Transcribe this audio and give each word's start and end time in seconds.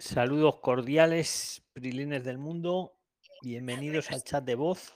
Saludos 0.00 0.60
cordiales, 0.60 1.60
prilines 1.72 2.22
del 2.22 2.38
mundo. 2.38 2.92
Bienvenidos 3.42 4.12
al 4.12 4.22
chat 4.22 4.44
de 4.44 4.54
voz, 4.54 4.94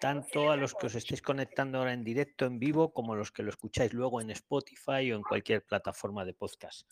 tanto 0.00 0.52
a 0.52 0.56
los 0.56 0.72
que 0.72 0.86
os 0.86 0.94
estéis 0.94 1.20
conectando 1.20 1.78
ahora 1.78 1.92
en 1.92 2.04
directo, 2.04 2.46
en 2.46 2.60
vivo, 2.60 2.92
como 2.92 3.16
los 3.16 3.32
que 3.32 3.42
lo 3.42 3.50
escucháis 3.50 3.92
luego 3.92 4.20
en 4.20 4.30
Spotify 4.30 5.10
o 5.10 5.16
en 5.16 5.22
cualquier 5.22 5.64
plataforma 5.64 6.24
de 6.24 6.32
podcast. 6.32 6.88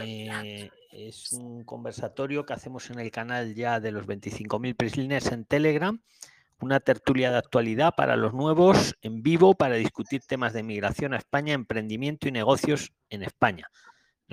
Eh, 0.00 0.70
es 0.92 1.30
un 1.32 1.62
conversatorio 1.62 2.46
que 2.46 2.54
hacemos 2.54 2.88
en 2.88 3.00
el 3.00 3.10
canal 3.10 3.54
ya 3.54 3.78
de 3.78 3.92
los 3.92 4.06
25.000 4.06 4.76
prisliners 4.76 5.30
en 5.30 5.44
Telegram, 5.44 6.00
una 6.58 6.80
tertulia 6.80 7.32
de 7.32 7.36
actualidad 7.36 7.92
para 7.94 8.16
los 8.16 8.32
nuevos 8.32 8.96
en 9.02 9.22
vivo 9.22 9.52
para 9.52 9.74
discutir 9.74 10.22
temas 10.26 10.54
de 10.54 10.62
migración 10.62 11.12
a 11.12 11.18
España, 11.18 11.52
emprendimiento 11.52 12.28
y 12.28 12.32
negocios 12.32 12.94
en 13.10 13.24
España. 13.24 13.68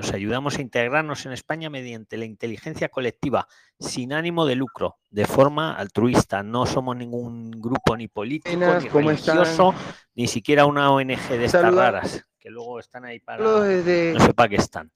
Nos 0.02 0.14
ayudamos 0.14 0.58
a 0.58 0.64
integrarnos 0.64 1.28
en 1.28 1.32
España 1.32 1.70
mediante 1.70 2.18
la 2.18 2.26
inteligencia 2.26 2.90
colectiva, 2.90 3.48
sin 3.80 4.14
ánimo 4.14 4.48
de 4.48 4.56
lucro, 4.56 4.98
de 5.12 5.28
forma 5.28 5.76
altruista. 5.76 6.42
No 6.42 6.66
somos 6.66 6.98
ningún 6.98 7.52
grupo 7.52 7.96
ni 7.96 8.08
político, 8.08 8.58
ni 8.58 8.90
religioso, 8.90 9.76
ni 10.16 10.28
siquiera 10.28 10.66
una 10.66 10.90
ONG 10.90 11.30
de 11.30 11.46
estas 11.46 11.72
raras, 11.72 12.26
que 12.40 12.50
luego 12.50 12.80
están 12.80 13.06
ahí 13.06 13.20
para... 13.20 13.44
No 13.44 14.26
sé 14.26 14.34
para 14.34 14.50
qué 14.50 14.56
están. 14.56 14.92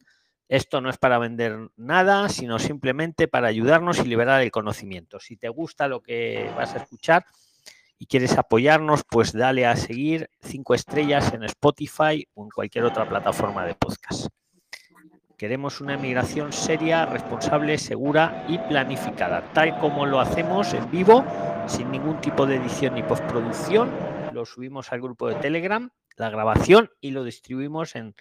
Esto 0.49 0.81
no 0.81 0.89
es 0.89 0.97
para 0.97 1.19
vender 1.19 1.69
nada, 1.75 2.27
sino 2.27 2.57
simplemente 2.57 3.27
para 3.27 3.47
ayudarnos 3.47 3.99
y 3.99 4.07
liberar 4.07 4.41
el 4.41 4.49
conocimiento. 4.49 5.19
Si 5.19 5.37
te 5.37 5.49
gusta 5.49 5.87
lo 5.87 6.01
que 6.01 6.51
vas 6.57 6.73
a 6.73 6.79
escuchar 6.79 7.27
y 7.99 8.07
quieres 8.07 8.39
apoyarnos, 8.39 9.03
pues 9.07 9.33
dale 9.33 9.67
a 9.67 9.75
seguir 9.75 10.31
cinco 10.41 10.73
estrellas 10.73 11.31
en 11.31 11.43
Spotify 11.43 12.27
o 12.33 12.45
en 12.45 12.49
cualquier 12.49 12.85
otra 12.85 13.07
plataforma 13.07 13.67
de 13.67 13.75
podcast. 13.75 14.29
Queremos 15.37 15.81
una 15.81 15.95
emigración 15.95 16.53
seria, 16.53 17.05
responsable, 17.05 17.77
segura 17.77 18.45
y 18.47 18.57
planificada, 18.57 19.43
tal 19.51 19.77
como 19.79 20.05
lo 20.05 20.21
hacemos 20.21 20.73
en 20.73 20.89
vivo, 20.89 21.25
sin 21.67 21.91
ningún 21.91 22.21
tipo 22.21 22.45
de 22.45 22.55
edición 22.55 22.95
ni 22.95 23.03
postproducción. 23.03 23.91
Lo 24.31 24.45
subimos 24.45 24.93
al 24.93 25.01
grupo 25.01 25.27
de 25.27 25.35
Telegram, 25.35 25.89
la 26.15 26.29
grabación, 26.29 26.89
y 27.01 27.11
lo 27.11 27.25
distribuimos 27.25 27.97
en, 27.97 28.15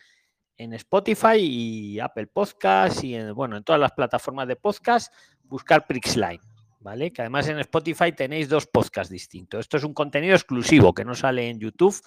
Spotify 0.57 1.37
y 1.37 2.01
Apple 2.01 2.27
Podcast 2.27 3.05
y 3.05 3.15
en, 3.15 3.33
bueno, 3.33 3.57
en 3.57 3.63
todas 3.63 3.81
las 3.81 3.93
plataformas 3.93 4.49
de 4.49 4.57
podcast, 4.57 5.15
buscar 5.45 5.87
Prixline. 5.87 6.41
¿Vale? 6.81 7.13
Que 7.13 7.23
además 7.23 7.49
en 7.49 7.61
Spotify 7.61 8.13
tenéis 8.13 8.49
dos 8.49 8.67
podcasts 8.67 9.11
distintos. 9.11 9.61
Esto 9.61 9.79
es 9.79 9.85
un 9.85 9.95
contenido 9.95 10.35
exclusivo 10.35 10.93
que 10.93 11.05
no 11.05 11.15
sale 11.15 11.49
en 11.49 11.59
YouTube 11.59 11.99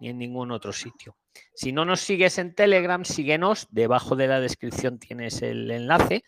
ni 0.00 0.08
en 0.08 0.18
ningún 0.18 0.50
otro 0.50 0.72
sitio. 0.72 1.16
Si 1.54 1.72
no 1.72 1.84
nos 1.84 2.00
sigues 2.00 2.38
en 2.38 2.54
Telegram, 2.54 3.04
síguenos. 3.04 3.66
Debajo 3.70 4.16
de 4.16 4.28
la 4.28 4.40
descripción 4.40 4.98
tienes 4.98 5.42
el 5.42 5.70
enlace. 5.70 6.24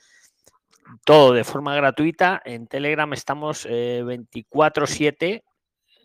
Todo 1.05 1.33
de 1.33 1.45
forma 1.45 1.75
gratuita. 1.75 2.41
En 2.45 2.67
Telegram 2.67 3.13
estamos 3.13 3.67
24/7 3.67 5.27
eh, 5.27 5.43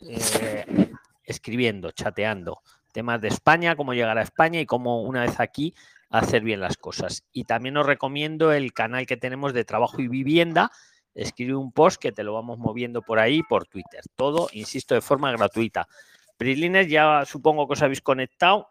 eh, 0.01 0.91
escribiendo, 1.23 1.91
chateando. 1.91 2.61
Temas 2.91 3.19
de 3.21 3.27
España, 3.27 3.75
cómo 3.75 3.93
llegar 3.93 4.17
a 4.17 4.21
España 4.21 4.59
y 4.59 4.65
cómo 4.65 5.01
una 5.01 5.21
vez 5.21 5.39
aquí 5.39 5.73
hacer 6.09 6.43
bien 6.43 6.61
las 6.61 6.77
cosas. 6.77 7.25
Y 7.33 7.43
también 7.43 7.77
os 7.77 7.85
recomiendo 7.85 8.53
el 8.53 8.73
canal 8.73 9.05
que 9.05 9.17
tenemos 9.17 9.53
de 9.53 9.65
trabajo 9.65 10.01
y 10.01 10.07
vivienda. 10.07 10.71
Escribe 11.13 11.55
un 11.55 11.71
post 11.71 12.01
que 12.01 12.11
te 12.11 12.23
lo 12.23 12.33
vamos 12.33 12.57
moviendo 12.57 13.01
por 13.01 13.19
ahí, 13.19 13.41
por 13.43 13.67
Twitter. 13.67 14.01
Todo, 14.15 14.49
insisto, 14.53 14.95
de 14.95 15.01
forma 15.01 15.31
gratuita. 15.31 15.87
Prilines, 16.37 16.87
ya 16.87 17.25
supongo 17.25 17.67
que 17.67 17.73
os 17.73 17.81
habéis 17.81 18.01
conectado. 18.01 18.69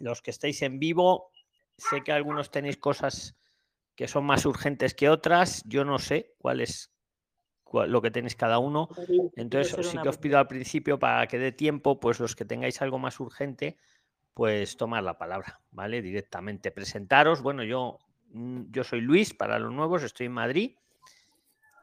Los 0.00 0.22
que 0.22 0.30
estáis 0.30 0.62
en 0.62 0.78
vivo, 0.78 1.30
sé 1.76 2.02
que 2.02 2.12
algunos 2.12 2.50
tenéis 2.50 2.76
cosas 2.76 3.36
que 3.94 4.08
son 4.08 4.24
más 4.24 4.44
urgentes 4.44 4.94
que 4.94 5.08
otras. 5.08 5.62
Yo 5.66 5.84
no 5.84 5.98
sé 5.98 6.34
cuál 6.38 6.60
es 6.60 6.90
lo 7.72 8.02
que 8.02 8.10
tenéis 8.10 8.36
cada 8.36 8.58
uno. 8.58 8.88
Entonces, 9.36 9.86
sí 9.86 9.98
que 9.98 10.08
os 10.08 10.18
pido 10.18 10.38
al 10.38 10.46
principio 10.46 10.98
para 10.98 11.26
que 11.26 11.38
dé 11.38 11.52
tiempo, 11.52 11.98
pues 12.00 12.20
los 12.20 12.36
que 12.36 12.44
tengáis 12.44 12.80
algo 12.82 12.98
más 12.98 13.18
urgente, 13.20 13.78
pues 14.32 14.76
tomar 14.76 15.02
la 15.02 15.18
palabra, 15.18 15.60
¿vale? 15.70 16.02
Directamente. 16.02 16.70
Presentaros. 16.70 17.42
Bueno, 17.42 17.64
yo, 17.64 17.98
mm, 18.30 18.70
yo 18.70 18.84
soy 18.84 19.00
Luis, 19.00 19.34
para 19.34 19.58
los 19.58 19.72
nuevos, 19.72 20.02
estoy 20.02 20.26
en 20.26 20.32
Madrid. 20.32 20.76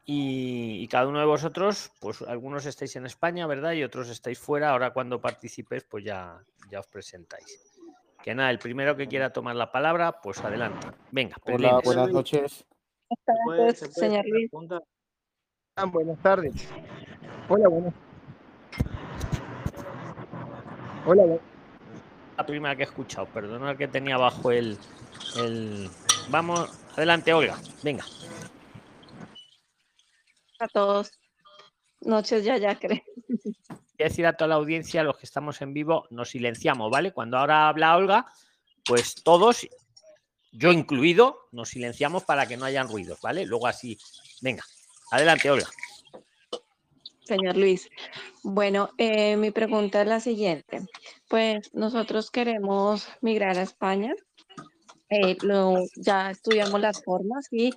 Y, 0.04 0.88
cada 0.88 1.06
uno 1.06 1.20
de 1.20 1.26
vosotros, 1.26 1.92
pues 2.00 2.22
algunos 2.22 2.66
estáis 2.66 2.96
en 2.96 3.06
España, 3.06 3.46
¿verdad? 3.46 3.72
Y 3.72 3.84
otros 3.84 4.08
estáis 4.08 4.38
fuera. 4.38 4.70
Ahora 4.70 4.92
cuando 4.92 5.20
participéis, 5.20 5.84
pues 5.84 6.04
ya, 6.04 6.42
ya 6.70 6.80
os 6.80 6.86
presentáis. 6.88 7.60
Que 8.22 8.34
nada, 8.34 8.50
el 8.50 8.58
primero 8.58 8.96
que 8.96 9.06
quiera 9.06 9.32
tomar 9.32 9.56
la 9.56 9.70
palabra, 9.70 10.20
pues 10.20 10.40
adelante. 10.40 10.88
Venga, 11.10 11.36
Hola, 11.44 11.80
buenas 11.84 12.10
noches. 12.10 12.64
Buenas 13.44 13.78
tardes, 13.78 13.94
señor 13.94 14.24
Luis. 14.26 14.50
Ah, 15.76 15.84
buenas 15.84 16.18
tardes. 16.20 16.68
Hola, 17.48 17.68
buenas. 17.68 17.94
Hola, 21.04 21.38
La 22.36 22.46
primera 22.46 22.76
que 22.76 22.82
he 22.82 22.86
escuchado, 22.86 23.26
perdonad 23.26 23.76
que 23.76 23.88
tenía 23.88 24.14
abajo 24.14 24.52
el, 24.52 24.78
el... 25.36 25.88
Vamos, 26.30 26.70
adelante, 26.96 27.32
Olga. 27.32 27.56
Venga 27.82 28.04
a 30.62 30.68
todos. 30.68 31.18
Noches 32.00 32.44
ya, 32.44 32.56
ya 32.56 32.78
creo. 32.78 33.00
Quiero 33.96 34.10
decir 34.10 34.26
a 34.26 34.36
toda 34.36 34.48
la 34.48 34.54
audiencia, 34.56 35.02
los 35.02 35.16
que 35.16 35.26
estamos 35.26 35.60
en 35.62 35.72
vivo, 35.72 36.06
nos 36.10 36.30
silenciamos, 36.30 36.90
¿vale? 36.90 37.12
Cuando 37.12 37.38
ahora 37.38 37.68
habla 37.68 37.96
Olga, 37.96 38.26
pues 38.84 39.22
todos, 39.22 39.68
yo 40.50 40.72
incluido, 40.72 41.48
nos 41.52 41.68
silenciamos 41.68 42.24
para 42.24 42.46
que 42.46 42.56
no 42.56 42.64
hayan 42.64 42.88
ruidos, 42.88 43.20
¿vale? 43.20 43.46
Luego 43.46 43.66
así, 43.66 43.98
venga, 44.40 44.64
adelante, 45.10 45.50
Olga. 45.50 45.68
Señor 47.24 47.56
Luis, 47.56 47.88
bueno, 48.42 48.90
eh, 48.98 49.36
mi 49.36 49.52
pregunta 49.52 50.02
es 50.02 50.08
la 50.08 50.18
siguiente. 50.18 50.80
Pues 51.28 51.72
nosotros 51.72 52.30
queremos 52.30 53.08
migrar 53.20 53.56
a 53.58 53.62
España, 53.62 54.12
eh, 55.12 55.36
ya 55.96 56.30
estudiamos 56.30 56.80
las 56.80 57.02
formas 57.04 57.48
y 57.50 57.70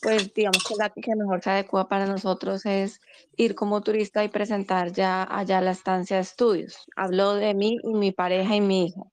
pues 0.00 0.32
digamos 0.32 0.64
que 0.64 0.74
la 0.76 0.88
que 0.90 1.14
mejor 1.14 1.42
se 1.42 1.50
adecua 1.50 1.88
para 1.88 2.06
nosotros 2.06 2.64
es 2.64 3.00
ir 3.36 3.54
como 3.54 3.82
turista 3.82 4.24
y 4.24 4.28
presentar 4.28 4.92
ya 4.92 5.22
allá 5.24 5.60
la 5.60 5.72
estancia 5.72 6.16
de 6.16 6.22
estudios. 6.22 6.86
Hablo 6.96 7.34
de 7.34 7.52
mí 7.54 7.76
y 7.82 7.94
mi 7.94 8.12
pareja 8.12 8.56
y 8.56 8.60
mi 8.60 8.86
hijo. 8.86 9.12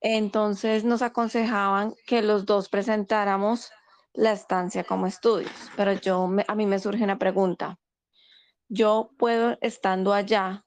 Entonces 0.00 0.84
nos 0.84 1.02
aconsejaban 1.02 1.94
que 2.06 2.22
los 2.22 2.44
dos 2.44 2.68
presentáramos 2.68 3.70
la 4.12 4.32
estancia 4.32 4.82
como 4.82 5.06
estudios, 5.06 5.52
pero 5.76 5.92
yo 5.92 6.28
a 6.48 6.54
mí 6.56 6.66
me 6.66 6.78
surge 6.80 7.04
una 7.04 7.18
pregunta. 7.18 7.78
Yo 8.68 9.10
puedo, 9.16 9.56
estando 9.60 10.12
allá, 10.12 10.64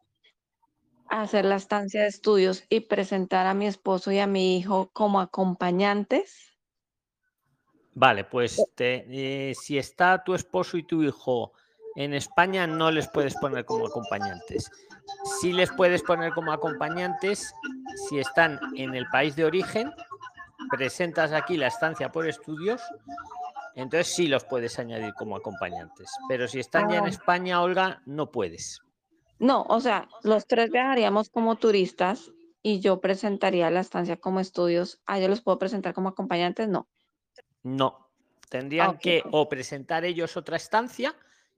hacer 1.11 1.45
la 1.45 1.55
estancia 1.55 2.01
de 2.01 2.07
estudios 2.07 2.63
y 2.69 2.81
presentar 2.81 3.45
a 3.45 3.53
mi 3.53 3.67
esposo 3.67 4.11
y 4.11 4.19
a 4.19 4.27
mi 4.27 4.57
hijo 4.57 4.89
como 4.93 5.19
acompañantes? 5.19 6.57
Vale, 7.93 8.23
pues 8.23 8.63
eh, 8.77 9.53
si 9.59 9.77
está 9.77 10.23
tu 10.23 10.33
esposo 10.33 10.77
y 10.77 10.83
tu 10.83 11.03
hijo 11.03 11.51
en 11.95 12.13
España, 12.13 12.65
no 12.65 12.89
les 12.89 13.09
puedes 13.09 13.35
poner 13.35 13.65
como 13.65 13.87
acompañantes. 13.87 14.71
Sí 15.41 15.51
les 15.51 15.69
puedes 15.71 16.01
poner 16.01 16.31
como 16.33 16.53
acompañantes 16.53 17.53
si 18.07 18.19
están 18.19 18.59
en 18.77 18.95
el 18.95 19.05
país 19.07 19.35
de 19.35 19.43
origen, 19.43 19.91
presentas 20.69 21.33
aquí 21.33 21.57
la 21.57 21.67
estancia 21.67 22.11
por 22.11 22.27
estudios, 22.27 22.81
entonces 23.75 24.07
sí 24.07 24.27
los 24.27 24.45
puedes 24.45 24.79
añadir 24.79 25.13
como 25.15 25.35
acompañantes. 25.35 26.09
Pero 26.29 26.47
si 26.47 26.59
están 26.59 26.89
ya 26.89 26.99
en 26.99 27.05
ah. 27.05 27.09
España, 27.09 27.61
Olga, 27.61 28.01
no 28.05 28.31
puedes. 28.31 28.81
No, 29.41 29.63
o 29.63 29.81
sea, 29.81 30.07
los 30.21 30.45
tres 30.45 30.69
viajaríamos 30.69 31.29
como 31.31 31.55
turistas 31.55 32.31
y 32.61 32.79
yo 32.79 33.01
presentaría 33.01 33.71
la 33.71 33.79
estancia 33.79 34.17
como 34.17 34.39
estudios. 34.39 35.01
¿A 35.07 35.17
ellos 35.17 35.31
los 35.31 35.41
puedo 35.41 35.57
presentar 35.57 35.95
como 35.95 36.09
acompañantes? 36.09 36.69
No. 36.69 36.87
No. 37.63 38.07
Tendrían 38.49 38.99
que 38.99 39.23
o 39.31 39.49
presentar 39.49 40.05
ellos 40.05 40.37
otra 40.37 40.57
estancia 40.57 41.15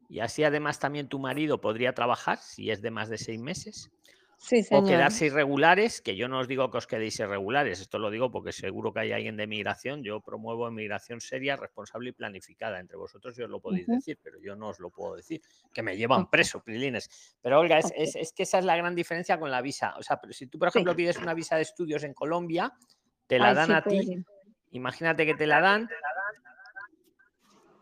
y 0.08 0.22
así 0.22 0.46
además 0.46 0.80
también 0.80 1.10
tu 1.10 1.20
marido 1.20 1.60
podría 1.60 1.94
trabajar 1.94 2.38
si 2.38 2.72
es 2.72 2.82
de 2.82 2.90
más 2.90 3.10
de 3.10 3.18
seis 3.18 3.42
meses 3.42 3.92
o 4.72 4.84
quedarse 4.84 5.28
irregulares, 5.28 6.02
que 6.02 6.16
yo 6.16 6.28
no 6.28 6.40
os 6.40 6.48
digo 6.48 6.70
que 6.70 6.78
os 6.78 6.88
quedéis 6.88 7.20
irregulares, 7.20 7.80
esto 7.80 8.00
lo 8.00 8.12
digo 8.12 8.32
porque 8.32 8.52
seguro 8.52 8.94
que 8.94 9.02
hay 9.02 9.12
alguien 9.12 9.38
de 9.38 9.48
migración, 9.48 10.04
yo 10.04 10.20
promuevo 10.22 10.70
migración 10.72 11.22
seria, 11.22 11.56
responsable 11.56 12.10
y 12.10 12.12
planificada. 12.14 12.80
Entre 12.80 12.98
vosotros 12.98 13.36
yo 13.36 13.46
os 13.46 13.52
lo 13.52 13.60
podéis 13.60 13.88
decir, 13.88 14.18
pero 14.22 14.40
yo 14.40 14.56
no 14.56 14.70
os 14.70 14.80
lo 14.80 14.90
puedo 14.90 15.16
decir, 15.16 15.42
que 15.74 15.82
me 15.82 15.96
llevan 15.96 16.30
preso, 16.30 16.62
Prilines. 16.62 17.36
Pero 17.42 17.60
Olga, 17.60 17.80
es, 17.80 18.34
que 18.34 18.44
esa 18.44 18.60
es 18.60 18.66
la 18.66 18.76
gran 18.76 18.96
diferencia 18.96 19.40
con 19.40 19.52
la 19.52 19.62
visa. 19.62 19.96
O 19.98 20.04
sea, 20.04 20.20
si 20.32 20.48
tú, 20.48 20.60
por 20.60 20.68
ejemplo, 20.68 20.96
pides 20.96 21.18
una 21.18 21.34
visa 21.34 21.56
de 21.56 21.62
estudios 21.62 22.04
en 22.04 22.14
Colombia, 22.14 22.74
te 23.28 23.40
la 23.40 23.54
dan 23.54 23.72
a 23.72 23.82
ti, 23.82 24.24
imagínate 24.72 25.26
que 25.26 25.36
te 25.36 25.48
la 25.48 25.62
dan 25.62 25.90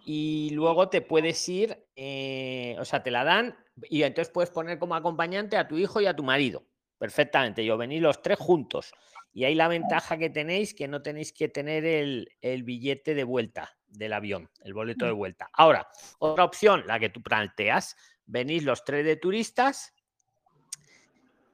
y 0.03 0.49
luego 0.51 0.89
te 0.89 1.01
puedes 1.01 1.47
ir, 1.47 1.85
eh, 1.95 2.75
o 2.79 2.85
sea, 2.85 3.03
te 3.03 3.11
la 3.11 3.23
dan 3.23 3.55
y 3.83 4.03
entonces 4.03 4.31
puedes 4.31 4.49
poner 4.49 4.79
como 4.79 4.95
acompañante 4.95 5.57
a 5.57 5.67
tu 5.67 5.77
hijo 5.77 6.01
y 6.01 6.05
a 6.05 6.15
tu 6.15 6.23
marido. 6.23 6.65
Perfectamente, 6.97 7.65
yo 7.65 7.77
venís 7.77 8.01
los 8.01 8.21
tres 8.21 8.37
juntos. 8.37 8.91
Y 9.33 9.45
ahí 9.45 9.55
la 9.55 9.67
ventaja 9.67 10.17
que 10.17 10.29
tenéis, 10.29 10.73
que 10.73 10.87
no 10.87 11.01
tenéis 11.01 11.31
que 11.33 11.47
tener 11.47 11.85
el, 11.85 12.27
billete 12.63 13.15
de 13.15 13.23
vuelta. 13.23 13.75
del 13.87 14.13
avión, 14.13 14.49
el 14.63 14.73
boleto 14.73 15.05
de 15.05 15.11
vuelta. 15.11 15.49
Ahora, 15.51 15.89
otra 16.19 16.45
opción, 16.45 16.83
la 16.87 16.99
que 16.99 17.09
tú 17.09 17.21
planteas, 17.21 17.97
venís 18.25 18.63
los 18.63 18.85
tres 18.85 19.03
de 19.03 19.17
turistas 19.17 19.93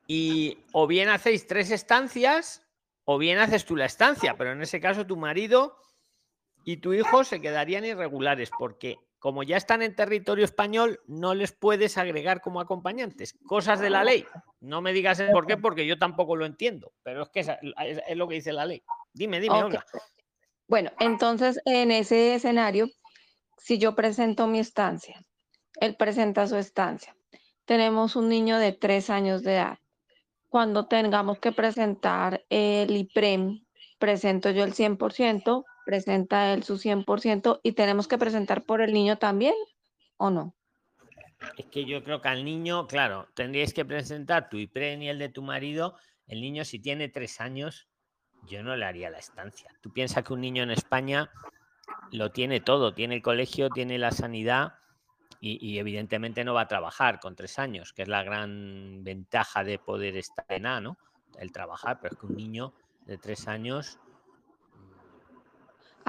y 0.05 0.59
o 0.71 0.85
bien 0.85 1.09
hacéis 1.09 1.47
tres 1.47 1.71
estancias 1.71 2.61
o 3.05 3.17
bien 3.17 3.39
haces 3.39 3.65
tú 3.65 3.75
la 3.75 3.85
estancia, 3.85 4.35
pero 4.38 4.51
en 4.51 4.61
ese 4.61 4.79
caso 4.79 5.07
tu 5.07 5.17
marido 5.17 5.77
y 6.67 6.77
tu 6.77 6.91
hijo 6.91 7.23
se 7.23 7.39
quedarían 7.39 7.85
irregulares 7.85 8.51
porque 8.59 8.99
como 9.19 9.41
ya 9.41 9.55
están 9.55 9.81
en 9.81 9.95
territorio 9.95 10.43
español, 10.43 10.99
no 11.07 11.33
les 11.33 11.53
puedes 11.53 11.97
agregar 11.97 12.41
como 12.41 12.59
acompañantes. 12.59 13.39
Cosas 13.45 13.79
de 13.79 13.89
la 13.89 14.03
ley. 14.03 14.25
No 14.59 14.81
me 14.81 14.91
digas 14.91 15.17
el 15.21 15.31
por 15.31 15.47
qué, 15.47 15.55
porque 15.55 15.87
yo 15.87 15.97
tampoco 15.97 16.35
lo 16.35 16.45
entiendo, 16.45 16.91
pero 17.03 17.23
es 17.23 17.29
que 17.29 17.39
es, 17.39 18.17
lo 18.17 18.27
que 18.27 18.35
dice 18.35 18.51
la 18.51 18.65
ley. 18.65 18.83
Dime, 19.13 19.39
dime, 19.39 19.63
Olga. 19.63 19.85
Bueno, 20.67 20.91
entonces 20.99 21.61
en 21.63 21.89
ese 21.89 22.35
escenario, 22.35 22.89
si 23.57 23.77
yo 23.77 23.95
presento 23.95 24.45
mi 24.45 24.59
estancia, 24.59 25.21
él 25.79 25.95
presenta 25.95 26.47
su 26.47 26.57
estancia, 26.57 27.15
tenemos 27.63 28.17
un 28.17 28.27
niño 28.27 28.57
de 28.57 28.73
tres 28.73 29.09
años 29.09 29.41
de 29.41 29.53
edad. 29.53 29.77
Cuando 30.49 30.85
tengamos 30.87 31.39
que 31.39 31.53
presentar 31.53 32.43
el 32.49 32.93
IPREM, 32.93 33.63
presento 33.99 34.49
yo 34.49 34.65
el 34.65 34.73
100%, 34.73 35.63
presenta 35.88 36.54
él 36.54 36.63
su 36.63 36.78
100% 36.78 37.62
y 37.63 37.72
tenemos 37.72 38.10
que 38.10 38.18
presentar 38.18 38.63
por 38.63 38.81
el 38.81 38.92
niño 38.92 39.18
también, 39.18 39.56
¿o 40.18 40.30
no? 40.30 40.54
Es 41.57 41.66
que 41.68 41.86
yo 41.86 42.04
creo 42.04 42.22
que 42.22 42.28
al 42.28 42.44
niño, 42.44 42.88
claro, 42.88 43.30
tendríais 43.36 43.74
que 43.74 43.86
presentar 43.86 44.50
tu 44.50 44.57
IPREM 44.57 45.04
y 45.04 45.10
el 45.10 45.18
de 45.18 45.30
tu 45.30 45.42
marido. 45.42 45.95
El 46.28 46.42
niño, 46.42 46.66
si 46.66 46.80
tiene 46.80 47.07
tres 47.07 47.39
años, 47.39 47.88
yo 48.44 48.63
no 48.63 48.75
le 48.75 48.86
haría 48.86 49.10
la 49.10 49.19
estancia. 49.19 49.72
Tú 49.80 49.94
piensas 49.94 50.25
que 50.25 50.34
un 50.34 50.42
niño 50.42 50.63
en 50.63 50.72
España 50.72 51.31
lo 52.12 52.31
tiene 52.31 52.60
todo, 52.60 52.94
tiene 52.94 53.16
el 53.16 53.22
colegio, 53.22 53.69
tiene 53.69 53.98
la 53.98 54.12
sanidad 54.12 54.74
y, 55.39 55.78
evidentemente 55.78 56.44
no 56.44 56.54
va 56.54 56.62
a 56.62 56.68
trabajar 56.68 57.19
con 57.22 57.36
tres 57.36 57.60
años, 57.60 57.94
que 57.94 58.01
es 58.01 58.07
la 58.07 58.24
gran 58.24 59.04
ventaja 59.04 59.63
de 59.63 59.80
poder 59.80 60.18
estar 60.18 60.45
en 60.50 60.66
A, 60.66 60.81
¿no? 60.81 60.98
El 61.39 61.54
trabajar, 61.54 62.00
pero 62.01 62.16
es 62.16 62.19
que 62.19 62.25
un 62.25 62.36
niño 62.36 62.74
de 63.06 63.18
tres 63.18 63.48
años... 63.48 64.00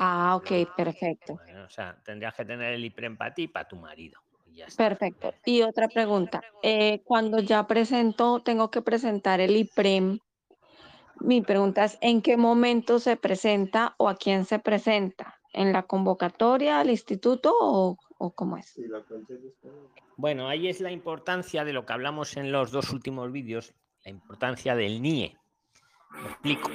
Ah, 0.00 0.37
ok, 0.37 0.75
perfecto. 0.77 1.35
o 1.35 1.71
sea, 1.71 1.97
tendrías 2.05 2.35
que 2.35 2.45
tener 2.45 2.73
el 2.73 2.85
IPREM 2.85 3.17
para 3.17 3.35
ti 3.35 3.43
y 3.43 3.49
para 3.49 3.67
tu 3.67 3.77
marido. 3.77 4.21
Perfecto. 4.77 5.35
Y 5.45 5.62
otra 5.62 5.89
pregunta, 5.89 6.41
eh, 6.62 7.03
cuando 7.05 7.41
ya 7.41 7.67
presento, 7.67 8.41
tengo 8.41 8.71
que 8.71 8.83
presentar 8.83 9.41
el 9.41 9.56
IPREM 9.56 10.19
mi 11.21 11.43
pregunta 11.43 11.85
es, 11.85 11.99
¿en 12.00 12.23
qué 12.23 12.37
momento 12.37 12.99
se 12.99 13.17
presenta 13.17 13.95
o 13.99 14.09
a 14.09 14.17
quién 14.17 14.45
se 14.45 14.59
presenta? 14.59 15.41
¿En 15.53 15.73
la 15.73 15.83
convocatoria 15.83 16.79
al 16.79 16.91
instituto 16.91 17.53
o, 17.59 17.97
cómo 18.35 18.56
es? 18.56 18.79
Bueno, 20.17 20.49
ahí 20.49 20.69
es 20.69 20.81
la 20.81 20.93
importancia 20.93 21.65
de 21.65 21.73
lo 21.73 21.87
que 21.87 21.93
hablamos 21.93 22.37
en 22.37 22.53
los 22.53 22.71
dos 22.71 22.93
últimos 22.93 23.33
vídeos, 23.33 23.75
la 24.05 24.11
importancia 24.11 24.77
del 24.77 25.01
NIE. 25.01 25.37
Lo 26.23 26.29
explico. 26.29 26.71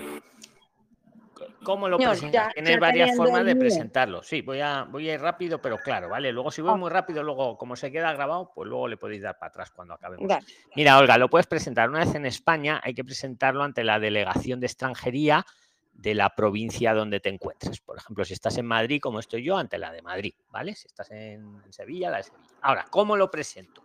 ¿Cómo 1.64 1.88
lo 1.88 1.98
presentas? 1.98 2.54
Tienes 2.54 2.80
varias 2.80 3.16
formas 3.16 3.46
de 3.46 3.56
presentarlo. 3.56 4.24
Sí, 4.24 4.42
voy 4.42 4.60
a, 4.60 4.84
voy 4.84 5.10
a 5.10 5.14
ir 5.16 5.22
rápido, 5.22 5.62
pero 5.62 5.78
claro, 5.78 6.10
¿vale? 6.10 6.32
Luego, 6.32 6.52
si 6.52 6.62
voy 6.62 6.78
muy 6.78 6.90
rápido, 6.90 7.24
luego, 7.24 7.58
como 7.58 7.76
se 7.76 7.92
queda 7.92 8.14
grabado, 8.14 8.52
pues 8.54 8.68
luego 8.70 8.88
le 8.88 8.98
podéis 8.98 9.22
dar 9.22 9.38
para 9.38 9.50
atrás 9.50 9.72
cuando 9.72 9.94
acabemos. 9.94 10.32
Mira, 10.76 10.98
Olga, 10.98 11.18
lo 11.18 11.30
puedes 11.30 11.48
presentar 11.48 11.90
una 11.90 12.00
vez 12.00 12.14
en 12.16 12.26
España, 12.26 12.82
hay 12.84 12.94
que 12.94 13.04
presentarlo 13.04 13.64
ante 13.64 13.84
la 13.84 14.00
delegación 14.00 14.60
de 14.60 14.68
extranjería 14.68 15.46
de 15.94 16.16
la 16.16 16.34
provincia 16.36 16.94
donde 16.94 17.20
te 17.20 17.30
encuentres. 17.30 17.80
Por 17.80 17.98
ejemplo, 17.98 18.26
si 18.26 18.34
estás 18.34 18.58
en 18.58 18.66
Madrid, 18.66 19.00
como 19.00 19.20
estoy 19.20 19.44
yo, 19.44 19.58
ante 19.58 19.78
la 19.78 19.92
de 19.92 20.02
Madrid, 20.02 20.34
¿vale? 20.50 20.76
Si 20.76 20.88
estás 20.88 21.12
en, 21.12 21.62
en 21.64 21.74
Sevilla, 21.74 22.10
la 22.10 22.18
de 22.18 22.24
Sevilla. 22.24 22.48
Ahora, 22.62 22.86
¿cómo 22.90 23.16
lo 23.16 23.30
presento? 23.30 23.84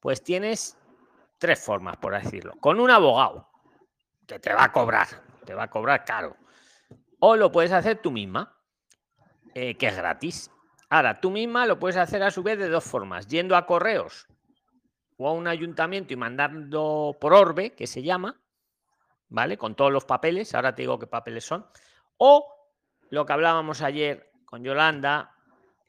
Pues 0.00 0.22
tienes 0.22 0.78
tres 1.38 1.60
formas, 1.62 1.96
por 1.98 2.14
decirlo. 2.14 2.54
Con 2.60 2.80
un 2.80 2.90
abogado, 2.90 3.48
que 4.26 4.38
te 4.38 4.52
va 4.52 4.64
a 4.64 4.72
cobrar, 4.72 5.06
te 5.44 5.54
va 5.54 5.64
a 5.64 5.70
cobrar 5.70 6.04
caro 6.04 6.36
o 7.20 7.36
lo 7.36 7.52
puedes 7.52 7.72
hacer 7.72 7.98
tú 7.98 8.10
misma, 8.10 8.56
eh, 9.54 9.76
que 9.76 9.86
es 9.86 9.96
gratis. 9.96 10.50
Ahora, 10.88 11.20
tú 11.20 11.30
misma 11.30 11.66
lo 11.66 11.78
puedes 11.78 11.96
hacer 11.96 12.22
a 12.22 12.30
su 12.30 12.42
vez 12.42 12.58
de 12.58 12.68
dos 12.68 12.84
formas, 12.84 13.26
yendo 13.28 13.56
a 13.56 13.66
correos 13.66 14.26
o 15.16 15.28
a 15.28 15.32
un 15.32 15.46
ayuntamiento 15.46 16.12
y 16.12 16.16
mandando 16.16 17.16
por 17.20 17.32
orbe, 17.32 17.74
que 17.74 17.86
se 17.86 18.02
llama, 18.02 18.40
¿vale? 19.28 19.56
Con 19.56 19.74
todos 19.74 19.92
los 19.92 20.04
papeles, 20.04 20.54
ahora 20.54 20.74
te 20.74 20.82
digo 20.82 20.98
qué 20.98 21.06
papeles 21.06 21.44
son. 21.44 21.66
O 22.16 22.46
lo 23.10 23.24
que 23.24 23.32
hablábamos 23.32 23.82
ayer 23.82 24.30
con 24.44 24.64
Yolanda, 24.64 25.34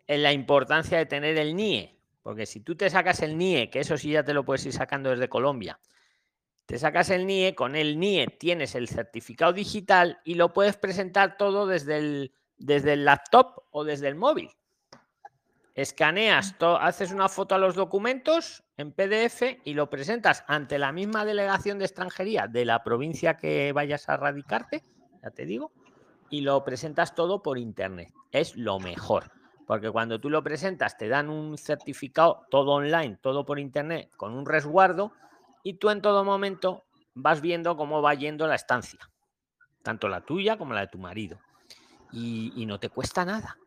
en 0.08 0.24
la 0.24 0.32
importancia 0.32 0.98
de 0.98 1.06
tener 1.06 1.38
el 1.38 1.56
NIE, 1.56 2.00
porque 2.22 2.46
si 2.46 2.60
tú 2.60 2.76
te 2.76 2.90
sacas 2.90 3.22
el 3.22 3.38
NIE, 3.38 3.70
que 3.70 3.80
eso 3.80 3.98
sí 3.98 4.12
ya 4.12 4.24
te 4.24 4.34
lo 4.34 4.46
puedes 4.46 4.66
ir 4.66 4.74
sacando 4.74 5.10
desde 5.10 5.30
Colombia, 5.30 5.80
te 6.66 6.80
sacas 6.80 7.10
el 7.10 7.28
NIE, 7.28 7.54
con 7.56 7.76
el 7.76 8.00
NIE 8.00 8.28
tienes 8.28 8.76
el 8.76 8.88
certificado 8.88 9.54
digital 9.54 10.20
y 10.24 10.36
lo 10.36 10.52
puedes 10.54 10.78
presentar 10.78 11.38
todo 11.38 11.68
desde 11.68 11.98
el, 11.98 12.34
desde 12.58 12.94
el 12.94 13.06
laptop 13.06 13.64
o 13.72 13.84
desde 13.84 14.08
el 14.08 14.16
móvil. 14.16 14.50
Escaneas, 15.76 16.56
haces 16.80 17.12
una 17.12 17.28
foto 17.28 17.54
a 17.54 17.58
los 17.58 17.76
documentos 17.76 18.64
en 18.78 18.94
PDF 18.94 19.60
y 19.66 19.74
lo 19.74 19.90
presentas 19.90 20.46
ante 20.48 20.80
la 20.80 20.94
misma 20.94 21.26
delegación 21.26 21.80
de 21.80 21.86
extranjería 21.86 22.48
de 22.48 22.64
la 22.64 22.82
provincia 22.82 23.36
que 23.36 23.74
vayas 23.74 24.08
a 24.08 24.16
radicarte, 24.16 24.84
ya 25.22 25.32
te 25.32 25.46
digo, 25.46 25.74
y 26.30 26.42
lo 26.42 26.64
presentas 26.64 27.14
todo 27.14 27.44
por 27.44 27.58
internet. 27.58 28.14
Es 28.32 28.56
lo 28.56 28.80
mejor, 28.80 29.32
porque 29.68 29.92
cuando 29.92 30.20
tú 30.20 30.30
lo 30.30 30.42
presentas 30.42 30.98
te 30.98 31.10
dan 31.10 31.30
un 31.30 31.58
certificado 31.58 32.46
todo 32.50 32.72
online, 32.72 33.18
todo 33.22 33.46
por 33.46 33.60
internet, 33.60 34.10
con 34.16 34.34
un 34.34 34.46
resguardo 34.46 35.12
y 35.66 35.74
tú 35.74 35.90
en 35.90 36.00
todo 36.00 36.24
momento 36.24 36.86
vas 37.16 37.42
viendo 37.42 37.76
cómo 37.76 38.00
va 38.00 38.14
yendo 38.14 38.46
la 38.46 38.54
estancia, 38.54 39.00
tanto 39.82 40.08
la 40.08 40.22
tuya 40.22 40.58
como 40.58 40.76
la 40.76 40.82
de 40.82 40.88
tu 40.88 41.00
marido. 41.00 41.40
Y, 42.12 42.64
no 42.68 42.80
te 42.80 42.90
cuesta 42.90 43.26
nada, 43.26 43.58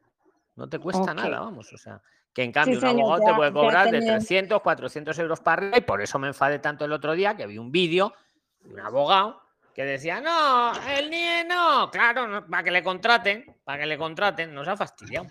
no 0.55 0.69
te 0.69 0.79
cuesta 0.79 1.12
nada, 1.12 1.41
vamos, 1.41 1.73
o 1.73 1.77
sea, 1.77 2.00
que 2.33 2.45
en 2.45 2.53
cambio 2.53 2.79
un 2.79 2.85
abogado 2.85 3.25
te 3.25 3.35
puede 3.35 3.53
cobrar 3.53 3.91
de 3.91 4.00
300, 4.00 4.62
400 4.62 5.19
euros 5.19 5.41
para 5.41 5.61
arriba 5.61 5.79
y 5.79 5.81
por 5.81 6.00
eso 6.00 6.21
me 6.21 6.29
enfadé 6.29 6.61
tanto 6.61 6.85
el 6.85 6.93
otro 6.93 7.15
día 7.15 7.37
que 7.37 7.49
vi 7.49 7.59
un 7.59 7.73
vídeo 7.73 8.15
de 8.61 8.75
un 8.75 8.81
abogado 8.81 9.43
que 9.75 9.85
decía, 9.85 10.21
no, 10.21 10.73
el 10.89 11.11
NIE 11.11 11.45
no, 11.49 11.91
claro, 11.91 12.47
para 12.49 12.62
que 12.62 12.71
le 12.71 12.85
contraten, 12.85 13.57
para 13.64 13.81
que 13.81 13.87
le 13.87 13.99
contraten, 13.99 14.55
nos 14.55 14.69
ha 14.69 14.76
fastidiado. 14.76 15.26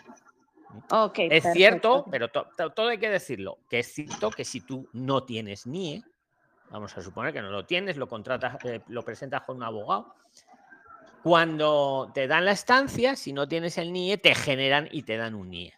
es 1.15 1.45
cierto, 1.53 2.05
pero 2.11 2.27
todo 2.29 2.89
hay 2.89 2.97
que 2.97 3.09
decirlo, 3.09 3.59
que 3.69 3.79
es 3.79 3.93
cierto 3.93 4.29
que 4.31 4.43
si 4.43 4.59
tú 4.59 4.89
no 4.91 5.23
tienes 5.23 5.65
NIE, 5.65 6.03
Vamos 6.69 6.97
a 6.97 7.01
suponer 7.01 7.33
que 7.33 7.41
no 7.41 7.49
lo 7.49 7.65
tienes, 7.65 7.97
lo 7.97 8.07
contratas, 8.07 8.57
eh, 8.65 8.81
lo 8.87 9.03
presentas 9.03 9.43
con 9.43 9.57
un 9.57 9.63
abogado. 9.63 10.15
Cuando 11.23 12.11
te 12.13 12.27
dan 12.27 12.45
la 12.45 12.51
estancia, 12.51 13.15
si 13.15 13.33
no 13.33 13.47
tienes 13.47 13.77
el 13.77 13.91
NIE, 13.91 14.17
te 14.17 14.35
generan 14.35 14.87
y 14.91 15.03
te 15.03 15.17
dan 15.17 15.35
un 15.35 15.49
NIE. 15.49 15.73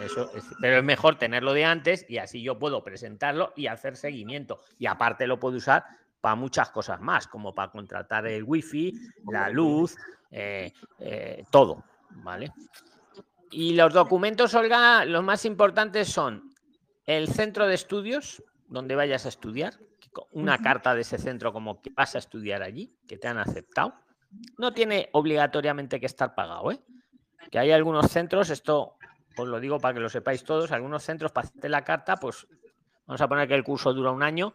Eso 0.00 0.30
pero 0.60 0.78
es 0.78 0.84
mejor 0.84 1.16
tenerlo 1.16 1.52
de 1.52 1.64
antes 1.64 2.04
y 2.08 2.18
así 2.18 2.42
yo 2.42 2.58
puedo 2.58 2.82
presentarlo 2.82 3.52
y 3.56 3.66
hacer 3.66 3.96
seguimiento. 3.96 4.60
Y 4.78 4.86
aparte 4.86 5.26
lo 5.26 5.38
puedo 5.38 5.56
usar 5.56 5.84
para 6.20 6.34
muchas 6.34 6.70
cosas 6.70 7.00
más, 7.00 7.26
como 7.28 7.54
para 7.54 7.70
contratar 7.70 8.26
el 8.26 8.44
wifi, 8.44 8.94
la 9.30 9.48
luz, 9.50 9.96
eh, 10.30 10.72
eh, 10.98 11.44
todo. 11.50 11.84
¿Vale? 12.10 12.52
Y 13.50 13.74
los 13.74 13.92
documentos, 13.92 14.54
Olga, 14.54 15.04
los 15.04 15.22
más 15.22 15.44
importantes 15.44 16.08
son 16.08 16.52
el 17.06 17.28
centro 17.28 17.66
de 17.66 17.74
estudios, 17.74 18.42
donde 18.74 18.96
vayas 18.96 19.24
a 19.24 19.28
estudiar, 19.28 19.74
una 20.32 20.58
carta 20.58 20.94
de 20.94 21.02
ese 21.02 21.16
centro 21.16 21.52
como 21.52 21.80
que 21.80 21.90
vas 21.90 22.14
a 22.16 22.18
estudiar 22.18 22.62
allí, 22.62 22.92
que 23.06 23.16
te 23.16 23.28
han 23.28 23.38
aceptado. 23.38 23.94
No 24.58 24.74
tiene 24.74 25.08
obligatoriamente 25.12 26.00
que 26.00 26.06
estar 26.06 26.34
pagado, 26.34 26.72
¿eh? 26.72 26.80
Que 27.50 27.58
hay 27.60 27.70
algunos 27.70 28.10
centros, 28.10 28.50
esto 28.50 28.96
os 29.36 29.48
lo 29.48 29.60
digo 29.60 29.78
para 29.78 29.94
que 29.94 30.00
lo 30.00 30.08
sepáis 30.08 30.42
todos, 30.42 30.72
algunos 30.72 31.04
centros 31.04 31.30
para 31.30 31.46
hacerte 31.46 31.68
la 31.68 31.84
carta, 31.84 32.16
pues 32.16 32.46
vamos 33.06 33.20
a 33.20 33.28
poner 33.28 33.46
que 33.46 33.54
el 33.54 33.62
curso 33.62 33.92
dura 33.92 34.10
un 34.10 34.22
año, 34.22 34.54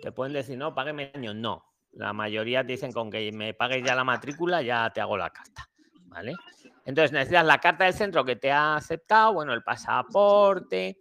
te 0.00 0.12
pueden 0.12 0.32
decir, 0.32 0.56
no, 0.56 0.72
págueme 0.72 1.10
año. 1.14 1.34
No, 1.34 1.64
la 1.92 2.12
mayoría 2.12 2.64
te 2.64 2.72
dicen 2.72 2.92
con 2.92 3.10
que 3.10 3.32
me 3.32 3.54
pagues 3.54 3.84
ya 3.84 3.96
la 3.96 4.04
matrícula, 4.04 4.62
ya 4.62 4.90
te 4.90 5.00
hago 5.00 5.16
la 5.16 5.30
carta, 5.30 5.68
¿vale? 6.04 6.34
Entonces 6.84 7.12
necesitas 7.12 7.44
la 7.44 7.58
carta 7.58 7.84
del 7.84 7.94
centro 7.94 8.24
que 8.24 8.36
te 8.36 8.52
ha 8.52 8.76
aceptado, 8.76 9.34
bueno, 9.34 9.52
el 9.52 9.62
pasaporte, 9.62 10.98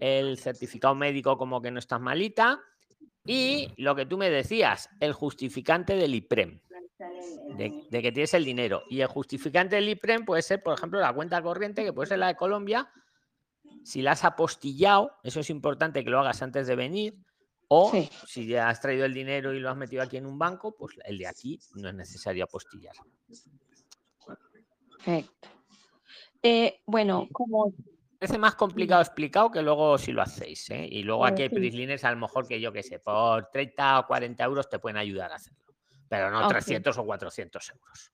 el 0.00 0.38
certificado 0.38 0.94
médico 0.94 1.38
como 1.38 1.60
que 1.62 1.70
no 1.70 1.78
estás 1.78 2.00
malita 2.00 2.60
y 3.24 3.72
lo 3.76 3.94
que 3.96 4.06
tú 4.06 4.16
me 4.16 4.30
decías, 4.30 4.88
el 5.00 5.12
justificante 5.12 5.96
del 5.96 6.14
IPREM, 6.14 6.60
de, 7.56 7.88
que 7.90 8.12
tienes 8.12 8.34
el 8.34 8.44
dinero. 8.44 8.82
Y 8.88 9.00
el 9.00 9.08
justificante 9.08 9.76
del 9.76 9.88
IPREM 9.88 10.24
puede 10.24 10.42
ser, 10.42 10.62
por 10.62 10.74
ejemplo, 10.74 11.00
la 11.00 11.12
cuenta 11.12 11.42
corriente, 11.42 11.84
que 11.84 11.92
puede 11.92 12.08
ser 12.08 12.18
la 12.18 12.28
de 12.28 12.36
Colombia, 12.36 12.88
si 13.82 14.02
la 14.02 14.12
has 14.12 14.24
apostillado, 14.24 15.12
eso 15.24 15.40
es 15.40 15.50
importante 15.50 16.04
que 16.04 16.10
lo 16.10 16.20
hagas 16.20 16.40
antes 16.42 16.66
de 16.66 16.76
venir, 16.76 17.16
o 17.68 17.92
si 18.26 18.46
ya 18.46 18.68
has 18.68 18.80
traído 18.80 19.04
el 19.04 19.14
dinero 19.14 19.52
y 19.52 19.58
lo 19.58 19.70
has 19.70 19.76
metido 19.76 20.02
aquí 20.02 20.16
en 20.16 20.26
un 20.26 20.38
banco, 20.38 20.76
pues 20.76 20.96
el 21.04 21.18
de 21.18 21.26
aquí 21.26 21.58
no 21.74 21.88
es 21.88 21.94
necesario 21.94 22.44
apostillar. 22.44 22.94
Perfecto. 25.04 25.48
Eh, 26.42 26.80
bueno, 26.86 27.28
como 27.32 27.72
Parece 28.18 28.38
más 28.38 28.54
complicado 28.54 29.02
explicado 29.02 29.50
que 29.50 29.62
luego 29.62 29.98
si 29.98 30.12
lo 30.12 30.22
hacéis. 30.22 30.70
¿eh? 30.70 30.86
Y 30.90 31.02
luego 31.02 31.22
Oh, 31.22 31.26
aquí 31.26 31.42
hay 31.42 31.48
prislines, 31.48 32.04
a 32.04 32.10
lo 32.10 32.16
mejor 32.18 32.46
que 32.48 32.60
yo 32.60 32.72
que 32.72 32.82
sé, 32.82 32.98
por 32.98 33.46
30 33.50 34.00
o 34.00 34.06
40 34.06 34.44
euros 34.44 34.68
te 34.68 34.78
pueden 34.78 34.96
ayudar 34.96 35.32
a 35.32 35.36
hacerlo. 35.36 35.74
Pero 36.08 36.30
no 36.30 36.40
Ok. 36.46 36.48
300 36.52 36.96
o 36.98 37.04
400 37.04 37.70
euros. 37.70 38.12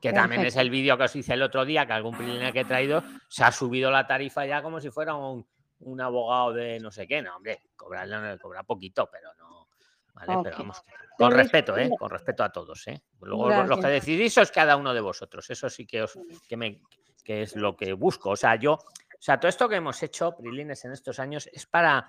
Que 0.00 0.12
también 0.12 0.44
es 0.44 0.56
el 0.56 0.68
vídeo 0.70 0.96
que 0.98 1.04
os 1.04 1.16
hice 1.16 1.32
el 1.34 1.42
otro 1.42 1.64
día, 1.64 1.86
que 1.86 1.92
algún 1.94 2.16
prisliner 2.16 2.52
que 2.52 2.60
he 2.60 2.64
traído 2.64 3.02
se 3.28 3.44
ha 3.44 3.50
subido 3.52 3.90
la 3.90 4.06
tarifa 4.06 4.44
ya 4.44 4.62
como 4.62 4.78
si 4.80 4.90
fuera 4.90 5.14
un, 5.14 5.46
un 5.80 6.00
abogado 6.00 6.52
de 6.52 6.78
no 6.80 6.90
sé 6.90 7.06
qué. 7.06 7.22
No, 7.22 7.36
hombre, 7.36 7.60
cobrar, 7.76 8.38
cobrar 8.38 8.64
poquito, 8.66 9.08
pero 9.10 9.30
no. 9.38 9.68
¿vale? 10.14 10.38
Pero 10.44 10.58
vamos, 10.58 10.82
con 11.18 11.30
Luis, 11.30 11.42
respeto, 11.42 11.76
¿eh? 11.78 11.90
Con 11.98 12.10
respeto 12.10 12.44
a 12.44 12.52
todos, 12.52 12.86
¿eh? 12.86 13.02
Luego 13.22 13.48
lo- 13.48 13.64
los 13.64 13.76
que 13.78 13.82
Gracias. 13.82 14.06
decidís 14.06 14.32
sois 14.34 14.50
cada 14.52 14.76
uno 14.76 14.92
de 14.94 15.00
vosotros. 15.00 15.48
Eso 15.50 15.68
sí 15.70 15.86
que 15.86 16.02
os 16.02 16.18
que 16.48 16.56
me 16.56 16.80
que 17.24 17.40
es 17.42 17.56
lo 17.56 17.74
que 17.74 17.94
busco. 17.94 18.30
O 18.30 18.36
sea, 18.36 18.54
yo, 18.56 18.78
sea, 19.24 19.40
todo 19.40 19.48
esto 19.48 19.68
que 19.68 19.76
hemos 19.76 20.02
hecho, 20.02 20.36
Prilines, 20.36 20.84
en 20.84 20.92
estos 20.92 21.18
años, 21.18 21.48
es 21.52 21.64
para, 21.66 22.06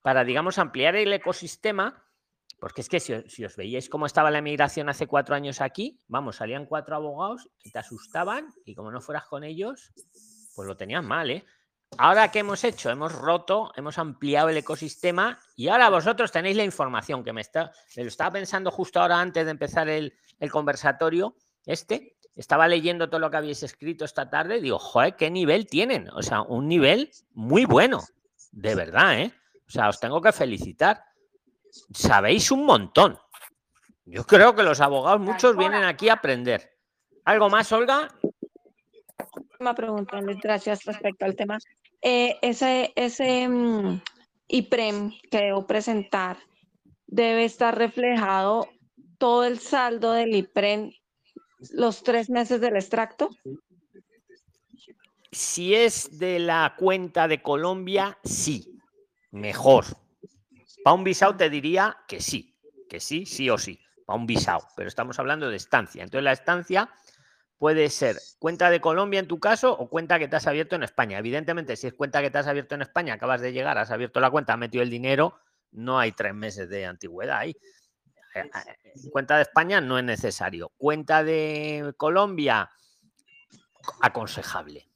para 0.00 0.24
digamos, 0.24 0.58
ampliar 0.58 0.96
el 0.96 1.12
ecosistema. 1.12 2.04
Porque 2.58 2.80
es 2.80 2.88
que 2.88 2.98
si, 2.98 3.14
si 3.28 3.44
os 3.44 3.54
veíais 3.54 3.88
cómo 3.88 4.06
estaba 4.06 4.30
la 4.30 4.38
emigración 4.38 4.88
hace 4.88 5.06
cuatro 5.06 5.34
años 5.36 5.60
aquí, 5.60 6.02
vamos, 6.08 6.36
salían 6.36 6.66
cuatro 6.66 6.96
abogados 6.96 7.48
y 7.62 7.70
te 7.70 7.78
asustaban 7.78 8.48
y 8.64 8.74
como 8.74 8.90
no 8.90 9.00
fueras 9.00 9.26
con 9.26 9.44
ellos, 9.44 9.92
pues 10.56 10.66
lo 10.66 10.76
tenías 10.76 11.04
mal, 11.04 11.30
¿eh? 11.30 11.44
Ahora, 11.96 12.30
¿qué 12.30 12.40
hemos 12.40 12.64
hecho? 12.64 12.90
Hemos 12.90 13.12
roto, 13.14 13.72
hemos 13.76 13.96
ampliado 13.98 14.48
el 14.48 14.56
ecosistema 14.56 15.38
y 15.56 15.68
ahora 15.68 15.88
vosotros 15.88 16.32
tenéis 16.32 16.56
la 16.56 16.64
información 16.64 17.24
que 17.24 17.32
me 17.32 17.40
está. 17.40 17.70
Me 17.96 18.02
lo 18.02 18.08
estaba 18.08 18.32
pensando 18.32 18.70
justo 18.70 19.00
ahora 19.00 19.20
antes 19.20 19.44
de 19.44 19.50
empezar 19.50 19.88
el, 19.88 20.12
el 20.40 20.50
conversatorio. 20.50 21.36
Este, 21.64 22.17
estaba 22.38 22.68
leyendo 22.68 23.08
todo 23.08 23.20
lo 23.20 23.30
que 23.30 23.36
habéis 23.36 23.62
escrito 23.62 24.04
esta 24.04 24.30
tarde 24.30 24.58
y 24.58 24.60
digo, 24.60 24.78
joder, 24.78 25.16
qué 25.16 25.30
nivel 25.30 25.66
tienen. 25.66 26.08
O 26.14 26.22
sea, 26.22 26.42
un 26.42 26.68
nivel 26.68 27.10
muy 27.34 27.64
bueno. 27.64 28.00
De 28.52 28.74
verdad, 28.74 29.20
¿eh? 29.20 29.32
O 29.66 29.70
sea, 29.70 29.88
os 29.88 30.00
tengo 30.00 30.22
que 30.22 30.32
felicitar. 30.32 31.04
Sabéis 31.92 32.50
un 32.50 32.64
montón. 32.64 33.18
Yo 34.04 34.24
creo 34.24 34.54
que 34.54 34.62
los 34.62 34.80
abogados, 34.80 35.20
muchos 35.20 35.56
vienen 35.56 35.84
aquí 35.84 36.08
a 36.08 36.14
aprender. 36.14 36.70
¿Algo 37.24 37.50
más, 37.50 37.70
Olga? 37.72 38.08
última 39.58 39.74
pregunta, 39.74 40.20
gracias 40.40 40.84
respecto 40.84 41.24
al 41.24 41.34
tema. 41.34 41.58
Eh, 42.00 42.36
ese 42.42 42.92
ese 42.94 43.48
mm, 43.48 44.00
IPREM 44.46 45.12
que 45.28 45.38
debo 45.38 45.66
presentar 45.66 46.38
debe 47.08 47.44
estar 47.44 47.76
reflejado 47.76 48.68
todo 49.18 49.44
el 49.44 49.58
saldo 49.58 50.12
del 50.12 50.34
IPREM 50.36 50.92
los 51.70 52.02
tres 52.02 52.30
meses 52.30 52.60
del 52.60 52.76
extracto. 52.76 53.30
Si 55.30 55.74
es 55.74 56.18
de 56.18 56.38
la 56.38 56.74
cuenta 56.78 57.28
de 57.28 57.42
Colombia, 57.42 58.18
sí. 58.24 58.80
Mejor. 59.30 59.84
Para 60.82 60.94
un 60.94 61.04
visado 61.04 61.36
te 61.36 61.50
diría 61.50 61.98
que 62.06 62.20
sí. 62.20 62.56
Que 62.88 63.00
sí, 63.00 63.26
sí 63.26 63.50
o 63.50 63.58
sí. 63.58 63.78
Para 64.06 64.18
un 64.18 64.26
visado. 64.26 64.66
Pero 64.76 64.88
estamos 64.88 65.18
hablando 65.18 65.50
de 65.50 65.56
estancia. 65.56 66.02
Entonces 66.02 66.24
la 66.24 66.32
estancia 66.32 66.90
puede 67.58 67.90
ser 67.90 68.16
cuenta 68.38 68.70
de 68.70 68.80
Colombia 68.80 69.20
en 69.20 69.28
tu 69.28 69.38
caso 69.40 69.72
o 69.72 69.88
cuenta 69.90 70.18
que 70.18 70.28
te 70.28 70.36
has 70.36 70.46
abierto 70.46 70.76
en 70.76 70.84
España. 70.84 71.18
Evidentemente, 71.18 71.76
si 71.76 71.88
es 71.88 71.94
cuenta 71.94 72.22
que 72.22 72.30
te 72.30 72.38
has 72.38 72.46
abierto 72.46 72.74
en 72.74 72.82
España, 72.82 73.14
acabas 73.14 73.40
de 73.40 73.52
llegar, 73.52 73.76
has 73.78 73.90
abierto 73.90 74.20
la 74.20 74.30
cuenta, 74.30 74.54
has 74.54 74.58
metido 74.58 74.82
el 74.82 74.90
dinero, 74.90 75.40
no 75.72 75.98
hay 75.98 76.12
tres 76.12 76.34
meses 76.34 76.68
de 76.68 76.86
antigüedad 76.86 77.38
ahí. 77.38 77.56
Cuenta 79.10 79.36
de 79.36 79.42
España 79.42 79.80
no 79.80 79.98
es 79.98 80.04
necesario. 80.04 80.72
Cuenta 80.76 81.22
de 81.24 81.94
Colombia, 81.96 82.70
aconsejable. 84.00 84.88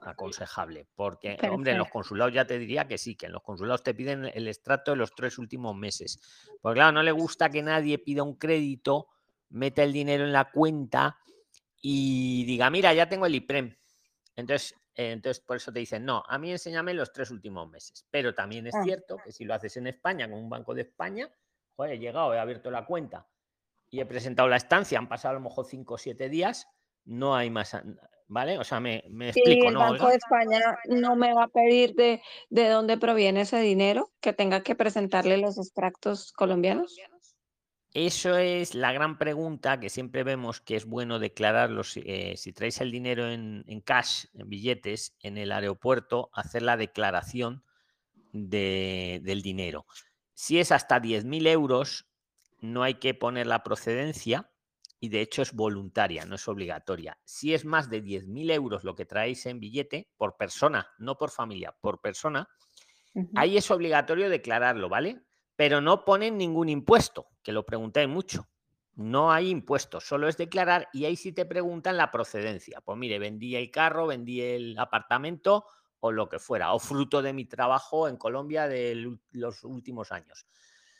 Aconsejable. 0.00 0.86
Porque, 0.94 1.36
hombre, 1.50 1.72
en 1.72 1.78
los 1.78 1.88
consulados 1.88 2.32
ya 2.32 2.46
te 2.46 2.58
diría 2.58 2.86
que 2.86 2.98
sí, 2.98 3.16
que 3.16 3.26
en 3.26 3.32
los 3.32 3.42
consulados 3.42 3.82
te 3.82 3.94
piden 3.94 4.26
el 4.32 4.48
extracto 4.48 4.92
de 4.92 4.96
los 4.96 5.14
tres 5.14 5.38
últimos 5.38 5.74
meses. 5.76 6.20
Porque, 6.62 6.76
claro, 6.76 6.92
no 6.92 7.02
le 7.02 7.12
gusta 7.12 7.50
que 7.50 7.62
nadie 7.62 7.98
pida 7.98 8.22
un 8.22 8.36
crédito, 8.36 9.08
meta 9.50 9.82
el 9.82 9.92
dinero 9.92 10.24
en 10.24 10.32
la 10.32 10.50
cuenta 10.50 11.18
y 11.80 12.44
diga, 12.44 12.70
mira, 12.70 12.92
ya 12.94 13.08
tengo 13.08 13.26
el 13.26 13.34
IPREM. 13.34 13.76
Entonces, 14.36 14.74
eh, 14.94 15.12
entonces, 15.12 15.40
por 15.40 15.56
eso 15.56 15.72
te 15.72 15.80
dicen, 15.80 16.04
no, 16.04 16.22
a 16.26 16.38
mí 16.38 16.50
enséñame 16.50 16.94
los 16.94 17.12
tres 17.12 17.30
últimos 17.30 17.68
meses. 17.68 18.06
Pero 18.10 18.34
también 18.34 18.66
es 18.66 18.74
Ah. 18.74 18.82
cierto 18.84 19.16
que 19.24 19.32
si 19.32 19.44
lo 19.44 19.54
haces 19.54 19.76
en 19.76 19.88
España 19.88 20.28
con 20.30 20.38
un 20.38 20.48
banco 20.48 20.74
de 20.74 20.82
España, 20.82 21.28
joder, 21.78 21.92
he 21.94 21.98
llegado, 22.00 22.34
he 22.34 22.40
abierto 22.40 22.72
la 22.72 22.84
cuenta 22.84 23.28
y 23.88 24.00
he 24.00 24.06
presentado 24.06 24.48
la 24.48 24.56
estancia, 24.56 24.98
han 24.98 25.08
pasado 25.08 25.30
a 25.36 25.38
lo 25.38 25.44
mejor 25.44 25.64
cinco 25.64 25.94
o 25.94 25.98
siete 25.98 26.28
días, 26.28 26.66
no 27.04 27.36
hay 27.36 27.50
más, 27.50 27.76
¿vale? 28.26 28.58
O 28.58 28.64
sea, 28.64 28.80
me, 28.80 28.96
explico, 29.28 29.68
el 29.68 29.74
¿no? 29.74 29.80
Banco 29.80 29.92
Olga? 29.94 30.08
de 30.10 30.16
España 30.16 30.60
no 30.88 31.14
me 31.14 31.32
va 31.32 31.44
a 31.44 31.48
pedir 31.48 31.94
de, 31.94 32.20
de 32.50 32.68
dónde 32.68 32.98
proviene 32.98 33.42
ese 33.42 33.60
dinero, 33.60 34.10
que 34.20 34.32
tenga 34.32 34.64
que 34.64 34.74
presentarle 34.74 35.38
los 35.38 35.56
extractos 35.56 36.32
colombianos. 36.32 36.96
Eso 37.94 38.36
es 38.36 38.74
la 38.74 38.92
gran 38.92 39.16
pregunta 39.16 39.78
que 39.80 39.88
siempre 39.88 40.24
vemos 40.24 40.60
que 40.60 40.74
es 40.76 40.84
bueno 40.84 41.20
declararlo. 41.20 41.84
Si, 41.84 42.02
eh, 42.04 42.36
si 42.36 42.52
traéis 42.52 42.80
el 42.80 42.90
dinero 42.90 43.30
en, 43.30 43.64
en 43.68 43.80
cash, 43.80 44.26
en 44.34 44.48
billetes, 44.48 45.16
en 45.20 45.38
el 45.38 45.52
aeropuerto, 45.52 46.28
hacer 46.34 46.62
la 46.62 46.76
declaración 46.76 47.62
de- 48.32 49.20
del 49.22 49.40
dinero. 49.40 49.86
Si 50.40 50.60
es 50.60 50.70
hasta 50.70 51.00
10.000 51.00 51.48
euros, 51.48 52.06
no 52.60 52.84
hay 52.84 52.94
que 52.94 53.12
poner 53.12 53.48
la 53.48 53.64
procedencia 53.64 54.52
y 55.00 55.08
de 55.08 55.20
hecho 55.20 55.42
es 55.42 55.52
voluntaria, 55.52 56.26
no 56.26 56.36
es 56.36 56.46
obligatoria. 56.46 57.18
Si 57.24 57.54
es 57.54 57.64
más 57.64 57.90
de 57.90 58.04
10.000 58.04 58.52
euros 58.52 58.84
lo 58.84 58.94
que 58.94 59.04
traéis 59.04 59.46
en 59.46 59.58
billete 59.58 60.12
por 60.16 60.36
persona, 60.36 60.92
no 60.98 61.18
por 61.18 61.32
familia, 61.32 61.74
por 61.80 62.00
persona, 62.00 62.48
ahí 63.34 63.56
es 63.56 63.68
obligatorio 63.72 64.30
declararlo, 64.30 64.88
¿vale? 64.88 65.24
Pero 65.56 65.80
no 65.80 66.04
ponen 66.04 66.38
ningún 66.38 66.68
impuesto, 66.68 67.26
que 67.42 67.50
lo 67.50 67.66
preguntáis 67.66 68.08
mucho. 68.08 68.48
No 68.94 69.32
hay 69.32 69.50
impuestos, 69.50 70.04
solo 70.04 70.28
es 70.28 70.36
declarar 70.36 70.88
y 70.92 71.04
ahí 71.06 71.16
sí 71.16 71.32
te 71.32 71.46
preguntan 71.46 71.96
la 71.96 72.12
procedencia. 72.12 72.80
Pues 72.80 72.96
mire, 72.96 73.18
vendí 73.18 73.56
el 73.56 73.72
carro, 73.72 74.06
vendí 74.06 74.40
el 74.40 74.78
apartamento 74.78 75.64
o 76.00 76.12
lo 76.12 76.28
que 76.28 76.38
fuera, 76.38 76.72
o 76.72 76.78
fruto 76.78 77.22
de 77.22 77.32
mi 77.32 77.44
trabajo 77.44 78.08
en 78.08 78.16
Colombia 78.16 78.68
de 78.68 79.18
los 79.32 79.64
últimos 79.64 80.12
años. 80.12 80.46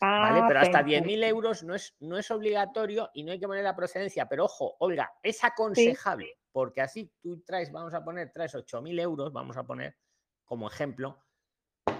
¿Vale? 0.00 0.40
Ah, 0.40 0.44
Pero 0.46 0.60
hasta 0.60 0.84
perfecto. 0.84 1.08
10.000 1.08 1.24
euros 1.24 1.62
no 1.64 1.74
es, 1.74 1.96
no 2.00 2.18
es 2.18 2.30
obligatorio 2.30 3.10
y 3.14 3.24
no 3.24 3.32
hay 3.32 3.40
que 3.40 3.48
poner 3.48 3.64
la 3.64 3.74
procedencia. 3.74 4.28
Pero 4.28 4.44
ojo, 4.44 4.76
Olga, 4.78 5.12
es 5.22 5.42
aconsejable, 5.42 6.38
porque 6.52 6.80
así 6.80 7.10
tú 7.20 7.40
traes, 7.40 7.72
vamos 7.72 7.94
a 7.94 8.04
poner, 8.04 8.30
traes 8.32 8.54
8.000 8.54 9.00
euros, 9.00 9.32
vamos 9.32 9.56
a 9.56 9.64
poner 9.64 9.96
como 10.44 10.68
ejemplo. 10.68 11.18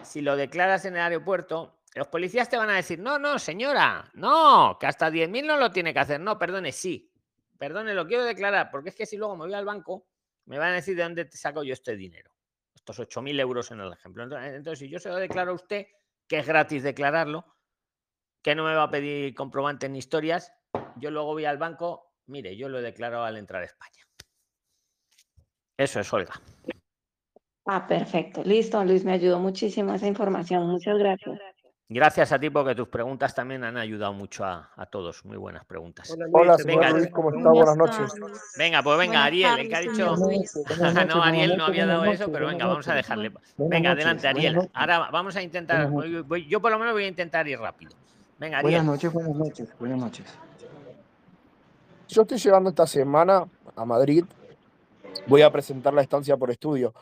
Si 0.03 0.21
lo 0.21 0.37
declaras 0.37 0.85
en 0.85 0.95
el 0.95 1.03
aeropuerto, 1.03 1.81
los 1.95 2.07
policías 2.09 2.49
te 2.49 2.57
van 2.57 2.71
a 2.71 2.77
decir, 2.77 3.01
no, 3.01 3.19
no, 3.19 3.39
señora, 3.39 4.11
no, 4.15 4.77
que 4.79 4.87
hasta 4.87 5.11
10.000 5.11 5.47
no 5.47 5.57
lo 5.57 5.73
tiene 5.73 5.93
que 5.93 5.99
hacer. 6.01 6.21
No, 6.21 6.39
perdone, 6.39 6.73
sí. 6.73 7.11
Perdone, 7.59 7.95
lo 7.95 8.07
quiero 8.07 8.23
declarar, 8.23 8.71
porque 8.71 8.91
es 8.91 8.95
que 8.95 9.07
si 9.07 9.17
luego 9.17 9.37
me 9.37 9.47
voy 9.47 9.55
al 9.55 9.65
banco, 9.65 10.07
me 10.47 10.59
van 10.59 10.71
a 10.71 10.75
decir 10.75 10.97
de 10.97 11.03
dónde 11.03 11.25
te 11.25 11.37
saco 11.37 11.65
yo 11.65 11.73
este 11.73 11.97
dinero. 11.97 12.31
Estos 12.79 13.01
8.000 13.01 13.41
euros 13.41 13.71
en 13.73 13.81
el 13.81 13.93
ejemplo. 13.93 14.23
Entonces, 14.23 14.79
si 14.79 14.89
yo 14.89 15.01
se 15.01 15.09
lo 15.09 15.17
declaro 15.17 15.51
a 15.51 15.55
usted, 15.55 15.87
que 16.29 16.39
es 16.39 16.47
gratis 16.47 16.85
declararlo, 16.85 17.45
que 18.43 18.55
no 18.55 18.65
me 18.65 18.75
va 18.75 18.85
a 18.85 18.91
pedir 18.91 19.35
comprobantes 19.35 19.91
ni 19.91 19.99
historias, 19.99 20.53
yo 20.97 21.11
luego 21.11 21.33
voy 21.33 21.45
al 21.45 21.59
banco, 21.59 22.15
mire, 22.27 22.57
yo 22.57 22.69
lo 22.69 22.79
he 22.79 22.83
declarado 22.83 23.25
al 23.25 23.37
entrar 23.37 23.63
a 23.63 23.67
España. 23.67 24.05
Eso 25.77 26.01
es, 26.01 26.13
Olga. 26.13 26.41
Ah, 27.67 27.87
perfecto. 27.87 28.43
Listo, 28.45 28.83
Luis, 28.85 29.05
me 29.05 29.13
ayudó 29.13 29.41
muchísimo 29.41 29.93
esa 29.93 30.07
información. 30.07 30.67
Muchas 30.69 30.97
gracias. 30.99 31.39
Gracias 31.91 32.33
a 32.33 32.39
ti 32.39 32.51
porque 32.51 32.75
tus 32.75 32.87
preguntas 32.89 33.35
también 33.35 33.65
han 33.65 33.79
ayudado 33.79 34.13
mucho 34.13 34.45
a, 34.45 34.69
a 34.77 34.85
todos. 34.85 35.25
Muy 35.25 35.39
buenas 35.39 35.65
preguntas. 35.65 36.15
Hola, 36.33 36.59
Venga, 36.63 36.89
señor 36.89 36.99
Luis, 36.99 37.11
¿cómo 37.11 37.31
está? 37.31 37.49
Buenas 37.49 37.77
noches. 37.79 38.15
Venga, 38.59 38.83
pues 38.83 38.99
venga, 38.99 39.11
Buenas 39.13 39.27
Ariel, 39.27 39.59
el 39.59 39.69
que 39.71 39.77
ha 39.77 39.81
dicho... 39.81 40.17
Luis. 40.17 40.59
no, 41.09 41.23
Ariel 41.23 41.57
no 41.57 41.65
había 41.65 41.87
dado 41.87 42.05
eso, 42.05 42.31
pero 42.31 42.47
venga, 42.49 42.67
vamos 42.67 42.87
a 42.89 42.95
dejarle. 42.95 43.33
Venga, 43.57 43.93
adelante, 43.93 44.29
Ariel. 44.29 44.69
Ahora 44.75 45.09
vamos 45.11 45.35
a 45.37 45.43
intentar, 45.43 45.89
Buenas 45.89 46.27
voy- 46.27 46.47
yo 46.47 46.61
por 46.61 46.71
lo 46.71 46.79
menos 46.79 46.93
voy 46.93 47.05
a 47.05 47.09
intentar 47.09 47.49
ir 47.49 47.59
rápido. 47.59 47.93
Venga, 48.39 48.61
Buenas 48.61 48.81
Ariel. 48.81 48.87
noches, 48.93 49.13
buenas 49.13 49.35
noches, 49.35 49.69
buenas 49.79 49.99
noches. 49.99 50.27
Yo 52.09 52.23
estoy 52.23 52.37
llegando 52.39 52.69
esta 52.69 52.87
semana 52.87 53.47
a 53.75 53.85
Madrid. 53.87 54.25
Voy 55.27 55.41
a 55.41 55.51
presentar 55.51 55.95
la 55.95 56.03
estancia 56.03 56.37
por 56.37 56.51
estudio. 56.51 56.93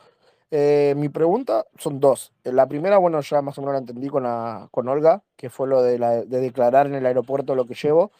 Eh, 0.49 0.93
mi 0.95 1.09
pregunta 1.09 1.65
son 1.77 1.99
dos. 1.99 2.31
Eh, 2.43 2.51
La 2.53 2.67
primera, 2.67 2.97
bueno, 2.97 3.19
ya 3.21 3.41
más 3.41 3.57
o 3.57 3.61
menos 3.61 3.73
la 3.73 3.79
entendí 3.79 4.07
con, 4.07 4.23
la, 4.23 4.67
con 4.71 4.87
Olga, 4.87 5.21
que 5.35 5.49
fue 5.49 5.67
lo 5.67 5.81
de, 5.81 5.99
la- 5.99 6.23
de 6.23 6.39
declarar 6.39 6.87
en 6.87 6.95
el 6.95 7.05
aeropuerto 7.05 7.53
lo 7.55 7.65
que 7.65 7.73
llevo. 7.75 8.11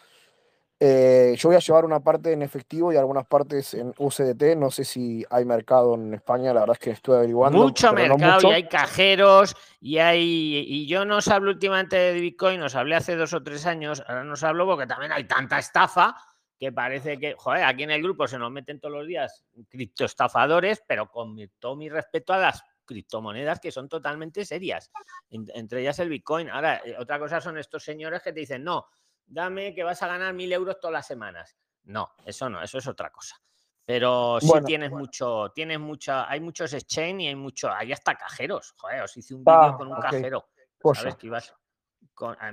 Eh, 0.79 1.36
yo 1.39 1.50
voy 1.50 1.55
a 1.55 1.60
llevar 1.60 1.86
una 1.86 2.01
parte 2.01 2.31
en 2.34 2.43
efectivo 2.43 2.93
y 2.93 2.98
algunas 2.98 3.25
partes 3.25 3.74
en 3.74 3.93
UCDT. 3.98 4.55
No 4.55 4.69
sé 4.69 4.84
si 4.84 5.25
hay 5.31 5.43
mercado 5.43 5.96
en 5.96 6.13
España, 6.13 6.53
la 6.53 6.60
verdad 6.60 6.75
es 6.79 6.79
que 6.84 6.91
estuve 6.91 7.15
averiguando. 7.17 7.57
Mucho 7.57 7.89
pero 7.96 8.10
no 8.10 8.17
mercado 8.17 8.36
mucho. 8.36 8.50
y 8.50 8.53
hay 8.53 8.67
cajeros 8.67 9.55
y 9.81 9.98
hay 9.98 10.19
y 10.67 10.86
yo 10.88 11.03
no 11.03 11.17
os 11.17 11.27
hablo 11.29 11.50
últimamente 11.50 11.96
de 11.96 12.13
Bitcoin, 12.19 12.62
os 12.62 12.75
hablé 12.75 12.96
hace 12.96 13.15
dos 13.15 13.34
o 13.34 13.41
tres 13.41 13.65
años, 13.65 14.03
ahora 14.07 14.24
no 14.24 14.34
os 14.34 14.43
hablo 14.43 14.67
porque 14.67 14.86
también 14.86 15.12
hay 15.13 15.24
tanta 15.24 15.57
estafa 15.57 16.15
que 16.57 16.71
parece 16.71 17.19
que, 17.19 17.35
joder, 17.37 17.63
aquí 17.63 17.83
en 17.83 17.91
el 17.91 18.01
grupo 18.01 18.27
se 18.27 18.39
nos 18.39 18.51
meten 18.51 18.79
todos 18.79 18.95
los 18.95 19.07
días 19.07 19.45
criptoestafadores, 19.69 20.83
pero 20.87 21.09
con 21.09 21.35
todo 21.59 21.75
mi 21.75 21.89
respeto 21.89 22.33
a 22.33 22.37
las 22.37 22.63
criptomonedas 22.85 23.59
que 23.59 23.71
son 23.71 23.87
totalmente 23.87 24.45
serias, 24.45 24.91
entre 25.29 25.81
ellas 25.81 25.99
el 25.99 26.09
Bitcoin. 26.09 26.49
Ahora, 26.49 26.81
eh, 26.83 26.95
otra 26.97 27.19
cosa 27.19 27.39
son 27.41 27.57
estos 27.57 27.83
señores 27.83 28.21
que 28.21 28.33
te 28.33 28.39
dicen, 28.39 28.63
no, 28.63 28.87
dame 29.25 29.75
que 29.75 29.83
vas 29.83 30.01
a 30.01 30.07
ganar 30.07 30.33
mil 30.33 30.51
euros 30.51 30.79
todas 30.79 30.93
las 30.93 31.07
semanas. 31.07 31.55
No, 31.83 32.13
eso 32.25 32.49
no, 32.49 32.61
eso 32.61 32.77
es 32.77 32.87
otra 32.87 33.11
cosa. 33.11 33.35
Pero 33.85 34.39
sí 34.41 34.51
tienes 34.65 34.91
mucho, 34.91 35.51
tienes 35.53 35.79
mucha, 35.79 36.29
hay 36.29 36.41
muchos 36.41 36.73
exchange 36.73 37.21
y 37.21 37.27
hay 37.27 37.35
mucho, 37.35 37.71
hay 37.71 37.93
hasta 37.93 38.15
cajeros. 38.15 38.73
Joder, 38.77 39.03
os 39.03 39.15
hice 39.15 39.33
un 39.33 39.45
vídeo 39.45 39.61
ah, 39.61 39.77
con 39.77 39.87
un 39.87 39.99
cajero. 39.99 40.49
¿Sabes 40.93 41.15
que 41.15 41.27
ibas 41.27 41.53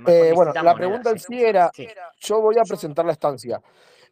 eh, 0.07 0.31
bueno, 0.33 0.53
la 0.53 0.75
pregunta 0.75 1.09
en 1.09 1.19
sí 1.19 1.43
era, 1.43 1.71
yo 2.19 2.41
voy 2.41 2.55
a 2.59 2.63
presentar 2.63 3.05
la 3.05 3.13
estancia. 3.13 3.61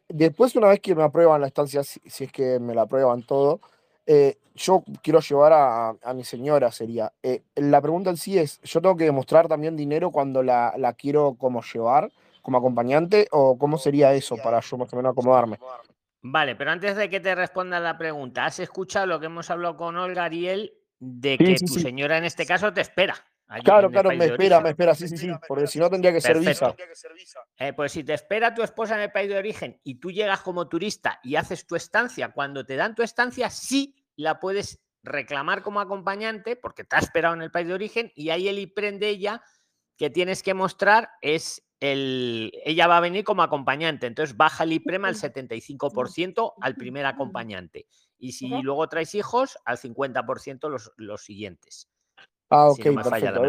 Después, 0.08 0.54
una 0.56 0.68
vez 0.68 0.80
que 0.80 0.94
me 0.94 1.02
aprueban 1.02 1.40
la 1.40 1.46
estancia, 1.46 1.82
si, 1.82 2.00
es 2.04 2.32
que 2.32 2.58
me 2.60 2.74
la 2.74 2.82
aprueban 2.82 3.22
todo, 3.22 3.60
eh, 4.06 4.38
yo 4.54 4.84
quiero 5.02 5.20
llevar 5.20 5.52
a, 5.54 6.14
mi 6.14 6.24
señora, 6.24 6.70
sería. 6.70 7.12
Eh, 7.22 7.42
la 7.56 7.80
pregunta 7.80 8.10
en 8.10 8.16
sí 8.16 8.38
es, 8.38 8.60
¿yo 8.62 8.80
tengo 8.80 8.96
que 8.96 9.04
demostrar 9.04 9.48
también 9.48 9.76
dinero 9.76 10.10
cuando 10.10 10.42
la, 10.42 10.74
la 10.76 10.92
quiero 10.92 11.34
como 11.34 11.62
llevar 11.62 12.10
como 12.44 12.58
acompañante 12.58 13.26
o 13.32 13.56
cómo 13.58 13.78
sería 13.78 14.12
eso 14.12 14.36
para 14.36 14.60
yo 14.60 14.76
más 14.76 14.92
o 14.92 14.96
menos 14.96 15.12
acomodarme? 15.12 15.58
Vale, 16.20 16.54
pero 16.54 16.70
antes 16.70 16.94
de 16.94 17.08
que 17.08 17.18
te 17.18 17.34
responda 17.34 17.80
la 17.80 17.98
pregunta, 17.98 18.44
¿has 18.44 18.60
escuchado 18.60 19.06
lo 19.06 19.18
que 19.18 19.26
hemos 19.26 19.50
hablado 19.50 19.76
con 19.76 19.96
Olga 19.96 20.24
Ariel 20.24 20.74
de 20.98 21.38
que 21.38 21.56
tu 21.56 21.74
señora 21.74 22.18
en 22.18 22.24
este 22.24 22.46
caso 22.46 22.72
te 22.72 22.82
espera? 22.82 23.14
Claro, 23.62 23.90
claro, 23.90 24.10
me 24.10 24.24
espera, 24.24 24.60
me 24.60 24.70
espera, 24.70 24.94
sí, 24.94 25.08
sí, 25.08 25.16
sí, 25.16 25.30
porque 25.46 25.66
si 25.66 25.78
no 25.78 25.90
tendría 25.90 26.12
que 26.12 26.20
ser 26.20 26.38
visa. 26.38 26.74
Eh, 27.58 27.72
pues 27.72 27.92
si 27.92 28.02
te 28.02 28.14
espera 28.14 28.54
tu 28.54 28.62
esposa 28.62 28.94
en 28.94 29.02
el 29.02 29.12
país 29.12 29.28
de 29.28 29.36
origen 29.36 29.80
y 29.84 29.96
tú 29.96 30.10
llegas 30.10 30.40
como 30.40 30.68
turista 30.68 31.20
y 31.22 31.36
haces 31.36 31.66
tu 31.66 31.76
estancia, 31.76 32.32
cuando 32.32 32.64
te 32.64 32.76
dan 32.76 32.94
tu 32.94 33.02
estancia, 33.02 33.50
sí 33.50 33.94
la 34.16 34.40
puedes 34.40 34.80
reclamar 35.02 35.62
como 35.62 35.80
acompañante 35.80 36.56
porque 36.56 36.84
te 36.84 36.96
ha 36.96 36.98
esperado 36.98 37.34
en 37.34 37.42
el 37.42 37.50
país 37.50 37.68
de 37.68 37.74
origen 37.74 38.12
y 38.14 38.30
ahí 38.30 38.48
el 38.48 38.58
IPREN 38.58 38.98
de 38.98 39.10
ella 39.10 39.42
que 39.96 40.10
tienes 40.10 40.42
que 40.42 40.54
mostrar 40.54 41.10
es 41.20 41.62
el, 41.80 42.50
ella 42.64 42.86
va 42.86 42.96
a 42.96 43.00
venir 43.00 43.24
como 43.24 43.42
acompañante, 43.42 44.06
entonces 44.06 44.36
baja 44.36 44.64
el 44.64 44.72
IPREM 44.72 45.04
al 45.04 45.16
75% 45.16 46.54
al 46.60 46.76
primer 46.76 47.04
acompañante. 47.04 47.86
Y 48.18 48.32
si 48.32 48.48
luego 48.48 48.88
traes 48.88 49.14
hijos 49.14 49.58
al 49.66 49.76
50% 49.76 50.70
los, 50.70 50.92
los 50.96 51.22
siguientes. 51.22 51.90
Ah, 52.50 52.68
ok, 52.68 52.82
perfecto. 52.94 53.42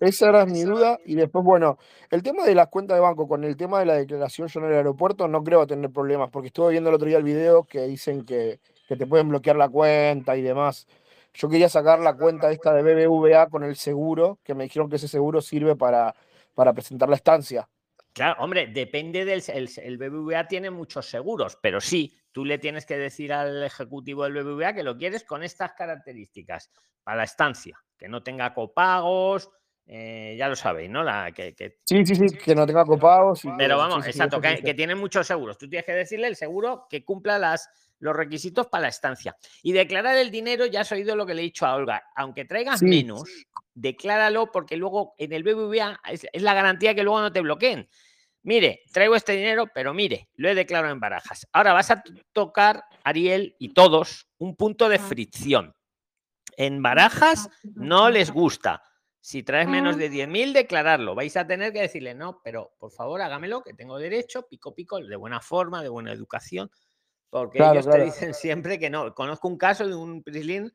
esa 0.00 0.28
era 0.28 0.46
mi 0.46 0.62
duda. 0.62 0.98
Y 1.04 1.14
después, 1.14 1.44
bueno, 1.44 1.78
el 2.10 2.22
tema 2.22 2.44
de 2.44 2.54
las 2.54 2.68
cuentas 2.68 2.96
de 2.96 3.00
banco 3.00 3.28
con 3.28 3.44
el 3.44 3.56
tema 3.56 3.78
de 3.78 3.86
la 3.86 3.94
declaración 3.94 4.48
yo 4.48 4.60
en 4.60 4.66
el 4.66 4.74
aeropuerto 4.74 5.28
no 5.28 5.44
creo 5.44 5.66
tener 5.66 5.90
problemas, 5.90 6.30
porque 6.30 6.48
estuve 6.48 6.72
viendo 6.72 6.90
el 6.90 6.96
otro 6.96 7.08
día 7.08 7.18
el 7.18 7.24
video 7.24 7.64
que 7.64 7.82
dicen 7.82 8.24
que, 8.24 8.60
que 8.88 8.96
te 8.96 9.06
pueden 9.06 9.28
bloquear 9.28 9.56
la 9.56 9.68
cuenta 9.68 10.36
y 10.36 10.42
demás. 10.42 10.86
Yo 11.34 11.48
quería 11.48 11.68
sacar 11.68 12.00
la 12.00 12.14
cuenta 12.14 12.50
esta 12.50 12.74
de 12.74 12.82
BBVA 12.82 13.48
con 13.48 13.64
el 13.64 13.76
seguro, 13.76 14.38
que 14.42 14.54
me 14.54 14.64
dijeron 14.64 14.90
que 14.90 14.96
ese 14.96 15.08
seguro 15.08 15.40
sirve 15.40 15.76
para, 15.76 16.14
para 16.54 16.72
presentar 16.72 17.08
la 17.08 17.16
estancia. 17.16 17.68
Claro, 18.12 18.42
hombre, 18.42 18.66
depende 18.66 19.24
del. 19.24 19.42
El, 19.46 19.96
BBVA 19.96 20.46
tiene 20.46 20.70
muchos 20.70 21.06
seguros, 21.06 21.58
pero 21.62 21.80
sí, 21.80 22.14
tú 22.32 22.44
le 22.44 22.58
tienes 22.58 22.86
que 22.86 22.98
decir 22.98 23.32
al 23.32 23.62
ejecutivo 23.62 24.24
del 24.24 24.42
BBVA 24.42 24.74
que 24.74 24.82
lo 24.82 24.96
quieres 24.96 25.24
con 25.24 25.42
estas 25.42 25.72
características 25.72 26.70
para 27.04 27.18
la 27.18 27.24
estancia, 27.24 27.78
que 27.96 28.08
no 28.08 28.22
tenga 28.22 28.52
copagos, 28.54 29.50
eh, 29.86 30.36
ya 30.38 30.48
lo 30.48 30.56
sabéis, 30.56 30.90
¿no? 30.90 31.02
La, 31.02 31.32
que, 31.32 31.54
Sí, 31.84 32.06
sí, 32.06 32.14
sí, 32.14 32.36
que 32.36 32.54
no 32.54 32.66
tenga 32.66 32.84
copagos. 32.84 33.42
pero 33.58 33.76
vamos, 33.76 34.06
exacto, 34.06 34.40
que, 34.40 34.74
tiene 34.74 34.94
muchos 34.94 35.26
seguros. 35.26 35.58
Tú 35.58 35.68
tienes 35.68 35.84
que 35.84 35.92
decirle 35.92 36.28
el 36.28 36.36
seguro 36.36 36.86
que 36.88 37.04
cumpla 37.04 37.38
las, 37.38 37.68
los 37.98 38.14
requisitos 38.14 38.68
para 38.68 38.82
la 38.82 38.88
estancia. 38.88 39.36
Y 39.62 39.72
declarar 39.72 40.16
el 40.16 40.30
dinero, 40.30 40.66
ya 40.66 40.82
has 40.82 40.92
oído 40.92 41.16
lo 41.16 41.26
que 41.26 41.34
le 41.34 41.42
he 41.42 41.44
dicho 41.44 41.66
a 41.66 41.74
Olga, 41.74 42.04
aunque 42.14 42.44
traigas 42.44 42.82
menos, 42.82 43.24
decláralo 43.74 44.52
porque 44.52 44.76
luego 44.76 45.14
en 45.18 45.32
el 45.32 45.42
BBVA 45.42 46.00
es, 46.10 46.26
la 46.34 46.54
garantía 46.54 46.94
que 46.94 47.02
luego 47.02 47.20
no 47.20 47.32
te 47.32 47.40
bloqueen. 47.40 47.88
Mire, 48.44 48.82
traigo 48.92 49.14
este 49.14 49.32
dinero, 49.32 49.66
pero 49.72 49.94
mire, 49.94 50.28
lo 50.34 50.48
he 50.48 50.54
declarado 50.54 50.92
en 50.92 51.00
barajas. 51.00 51.46
Ahora 51.52 51.72
vas 51.72 51.90
a 51.90 52.02
tocar, 52.32 52.84
Ariel 53.04 53.54
y 53.58 53.72
todos, 53.72 54.26
un 54.38 54.56
punto 54.56 54.88
de 54.88 54.98
fricción. 54.98 55.74
En 56.56 56.82
barajas 56.82 57.48
no 57.62 58.10
les 58.10 58.30
gusta. 58.30 58.82
Si 59.20 59.44
traes 59.44 59.68
menos 59.68 59.96
de 59.96 60.10
10.000, 60.10 60.52
declararlo. 60.52 61.14
Vais 61.14 61.36
a 61.36 61.46
tener 61.46 61.72
que 61.72 61.82
decirle, 61.82 62.12
no, 62.12 62.40
pero 62.42 62.74
por 62.78 62.90
favor 62.90 63.22
hágamelo, 63.22 63.62
que 63.62 63.72
tengo 63.72 63.96
derecho, 63.96 64.48
pico, 64.48 64.74
pico, 64.74 64.98
de 64.98 65.16
buena 65.16 65.40
forma, 65.40 65.80
de 65.80 65.88
buena 65.88 66.12
educación. 66.12 66.68
Porque 67.30 67.58
ellos 67.58 67.88
te 67.88 68.02
dicen 68.02 68.34
siempre 68.34 68.80
que 68.80 68.90
no. 68.90 69.14
Conozco 69.14 69.46
un 69.46 69.56
caso 69.56 69.86
de 69.86 69.94
un 69.94 70.24
prislin, 70.24 70.72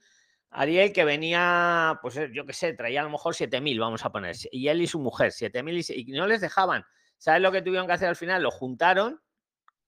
Ariel, 0.50 0.94
que 0.94 1.04
venía, 1.04 2.00
pues 2.02 2.16
eh, 2.16 2.30
yo 2.34 2.46
qué 2.46 2.54
sé, 2.54 2.72
traía 2.72 3.02
a 3.02 3.04
lo 3.04 3.10
mejor 3.10 3.36
7.000, 3.36 3.80
vamos 3.82 4.06
a 4.06 4.12
poner. 4.14 4.38
Y 4.50 4.70
él 4.70 4.82
y 4.82 4.88
su 4.88 5.00
mujer, 5.00 5.32
7.000 5.32 5.94
y, 5.96 6.12
y 6.12 6.18
no 6.18 6.26
les 6.26 6.40
dejaban. 6.40 6.86
¿Sabes 7.18 7.42
lo 7.42 7.52
que 7.52 7.62
tuvieron 7.62 7.88
que 7.88 7.94
hacer 7.94 8.10
al 8.10 8.16
final? 8.16 8.44
Lo 8.44 8.52
juntaron 8.52 9.20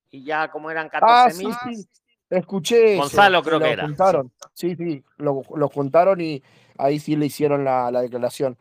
y 0.09 0.23
ya 0.23 0.49
como 0.49 0.71
eran 0.71 0.89
14.000. 0.89 1.01
Ah, 1.01 1.29
sí, 1.31 1.87
Escuché. 2.29 2.95
Gonzalo 2.95 3.41
creo 3.41 3.59
que 3.59 3.71
era. 3.71 3.85
Juntaron. 3.85 4.31
Sí, 4.53 4.75
sí, 4.75 5.03
lo, 5.17 5.41
juntaron 5.69 6.21
y 6.21 6.43
ahí 6.77 6.99
sí 6.99 7.15
le 7.15 7.25
hicieron 7.25 7.63
la, 7.63 7.91
declaración. 7.91 8.57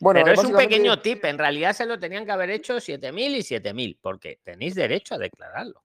Bueno, 0.00 0.20
Pero 0.24 0.40
es 0.40 0.44
un 0.44 0.56
pequeño 0.56 1.00
tip, 1.00 1.24
en 1.26 1.36
realidad 1.36 1.74
se 1.74 1.84
lo 1.84 1.98
tenían 1.98 2.24
que 2.24 2.32
haber 2.32 2.50
hecho 2.50 2.76
7.000 2.76 3.36
y 3.36 3.40
7.000, 3.40 3.98
porque 4.00 4.40
tenéis 4.42 4.74
derecho 4.74 5.14
a 5.14 5.18
declararlo. 5.18 5.82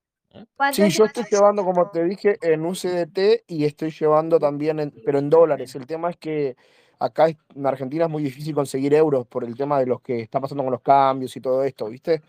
Sí, 0.72 0.90
yo 0.90 1.06
estoy 1.06 1.26
llevando, 1.30 1.64
como 1.64 1.90
te 1.92 2.04
dije, 2.04 2.38
en 2.42 2.66
un 2.66 2.76
CDT 2.76 3.44
y 3.48 3.66
estoy 3.66 3.92
llevando 3.92 4.40
también, 4.40 4.94
pero 5.06 5.20
en 5.20 5.30
dólares. 5.30 5.76
El 5.76 5.86
tema 5.86 6.10
es 6.10 6.18
que 6.18 6.56
acá 7.00 7.28
en 7.28 7.66
Argentina 7.66 8.06
es 8.06 8.10
muy 8.10 8.24
difícil 8.24 8.54
conseguir 8.54 8.94
euros 8.94 9.28
por 9.28 9.44
el 9.44 9.56
tema 9.56 9.80
de 9.80 9.86
los 9.86 10.02
que 10.02 10.22
está 10.22 10.40
pasando 10.40 10.64
con 10.64 10.72
los 10.72 10.82
cambios 10.82 11.36
y 11.36 11.42
todo 11.42 11.64
esto, 11.64 11.88
¿viste? 11.88 12.22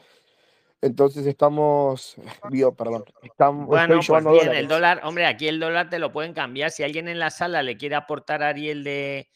Entonces 0.81 1.27
estamos, 1.27 2.17
bio, 2.51 2.75
perdón, 2.75 3.05
estamos, 3.23 3.67
bueno, 3.67 4.01
pues 4.07 4.25
bien, 4.25 4.55
el 4.55 4.69
dólar, 4.69 5.01
hombre, 5.05 5.27
aquí 5.27 5.49
el 5.49 5.59
dólar 5.59 5.89
te 5.89 5.99
lo 5.99 6.13
pueden 6.13 6.33
cambiar. 6.33 6.71
Si 6.71 6.83
alguien 6.83 7.09
en 7.09 7.19
la 7.19 7.31
sala 7.31 7.63
le 7.63 7.77
quiere 7.77 7.95
aportar 7.95 8.43
a 8.43 8.49
Ariel 8.49 8.85
de, 8.85 9.29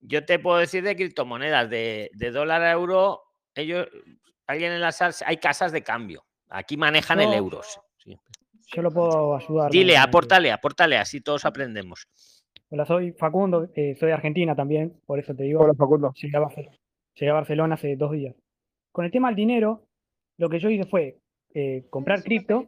yo 0.00 0.24
te 0.24 0.38
puedo 0.38 0.58
decir 0.58 0.82
de 0.82 0.96
criptomonedas, 0.96 1.70
de, 1.70 2.10
de 2.14 2.30
dólar 2.30 2.62
a 2.62 2.72
euro, 2.72 3.22
ellos, 3.54 3.86
alguien 4.46 4.72
en 4.72 4.80
la 4.80 4.92
sala, 4.92 5.14
hay 5.24 5.36
casas 5.38 5.72
de 5.72 5.82
cambio. 5.82 6.24
Aquí 6.48 6.76
manejan 6.76 7.20
el 7.20 7.32
euros. 7.34 7.80
Yo 8.74 8.82
lo 8.82 8.90
puedo 8.90 9.36
ayudar. 9.36 9.70
Dile, 9.70 9.96
apórtale, 9.96 10.52
apórtale, 10.52 10.98
así 10.98 11.20
todos 11.20 11.44
aprendemos. 11.44 12.06
Hola, 12.70 12.84
soy 12.84 13.12
Facundo, 13.12 13.70
eh, 13.74 13.96
soy 13.98 14.08
de 14.08 14.12
Argentina 14.12 14.54
también, 14.54 15.00
por 15.06 15.18
eso 15.18 15.34
te 15.34 15.44
digo. 15.44 15.62
Hola, 15.62 15.72
Facundo. 15.72 16.12
Llegué 16.14 16.36
a, 16.36 17.32
Barcelona, 17.32 17.74
hace 17.76 17.96
dos 17.96 18.12
días. 18.12 18.36
Con 18.92 19.06
el 19.06 19.10
tema 19.10 19.28
del 19.28 19.36
dinero, 19.36 19.86
lo 20.36 20.50
que 20.50 20.58
yo 20.58 20.68
hice 20.68 20.84
fue 20.84 21.16
eh, 21.54 21.86
comprar 21.88 22.22
cripto, 22.22 22.66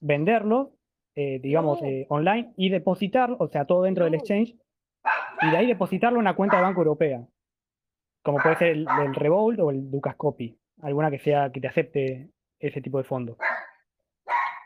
venderlo, 0.00 0.72
eh, 1.14 1.40
digamos, 1.42 1.80
online 2.08 2.52
y 2.58 2.68
depositarlo, 2.68 3.38
o 3.40 3.48
sea, 3.48 3.64
todo 3.64 3.84
dentro 3.84 4.04
del 4.04 4.14
exchange, 4.14 4.54
y 5.40 5.50
de 5.50 5.56
ahí 5.56 5.66
depositarlo 5.66 6.18
en 6.18 6.22
una 6.22 6.36
cuenta 6.36 6.58
de 6.58 6.62
Banco 6.62 6.82
Europea, 6.82 7.26
como 8.22 8.38
puede 8.42 8.56
ser 8.56 8.68
el, 8.68 8.86
el 9.06 9.14
Revolt 9.14 9.58
o 9.60 9.70
el 9.70 9.90
Ducascopy, 9.90 10.58
alguna 10.82 11.10
que 11.10 11.18
sea 11.18 11.50
que 11.50 11.62
te 11.62 11.68
acepte 11.68 12.30
ese 12.60 12.82
tipo 12.82 12.98
de 12.98 13.04
fondos. 13.04 13.38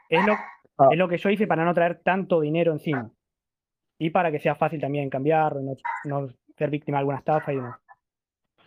Es 0.09 0.27
lo, 0.27 0.33
ah. 0.79 0.89
es 0.91 0.99
lo 0.99 1.09
que 1.09 1.19
yo 1.19 1.31
hice 1.31 1.47
para 1.47 1.65
no 1.65 1.73
traer 1.75 2.01
tanto 2.03 2.41
dinero 2.41 2.73
encima. 2.73 3.13
Y 3.99 4.11
para 4.11 4.31
que 4.31 4.39
sea 4.39 4.55
fácil 4.55 4.81
también 4.81 5.09
cambiar, 5.09 5.57
no, 5.57 5.75
no 6.05 6.29
ser 6.57 6.71
víctima 6.71 6.99
de 6.99 7.01
alguna 7.01 7.19
estafa 7.19 7.53
y 7.53 7.57
demás. 7.57 7.79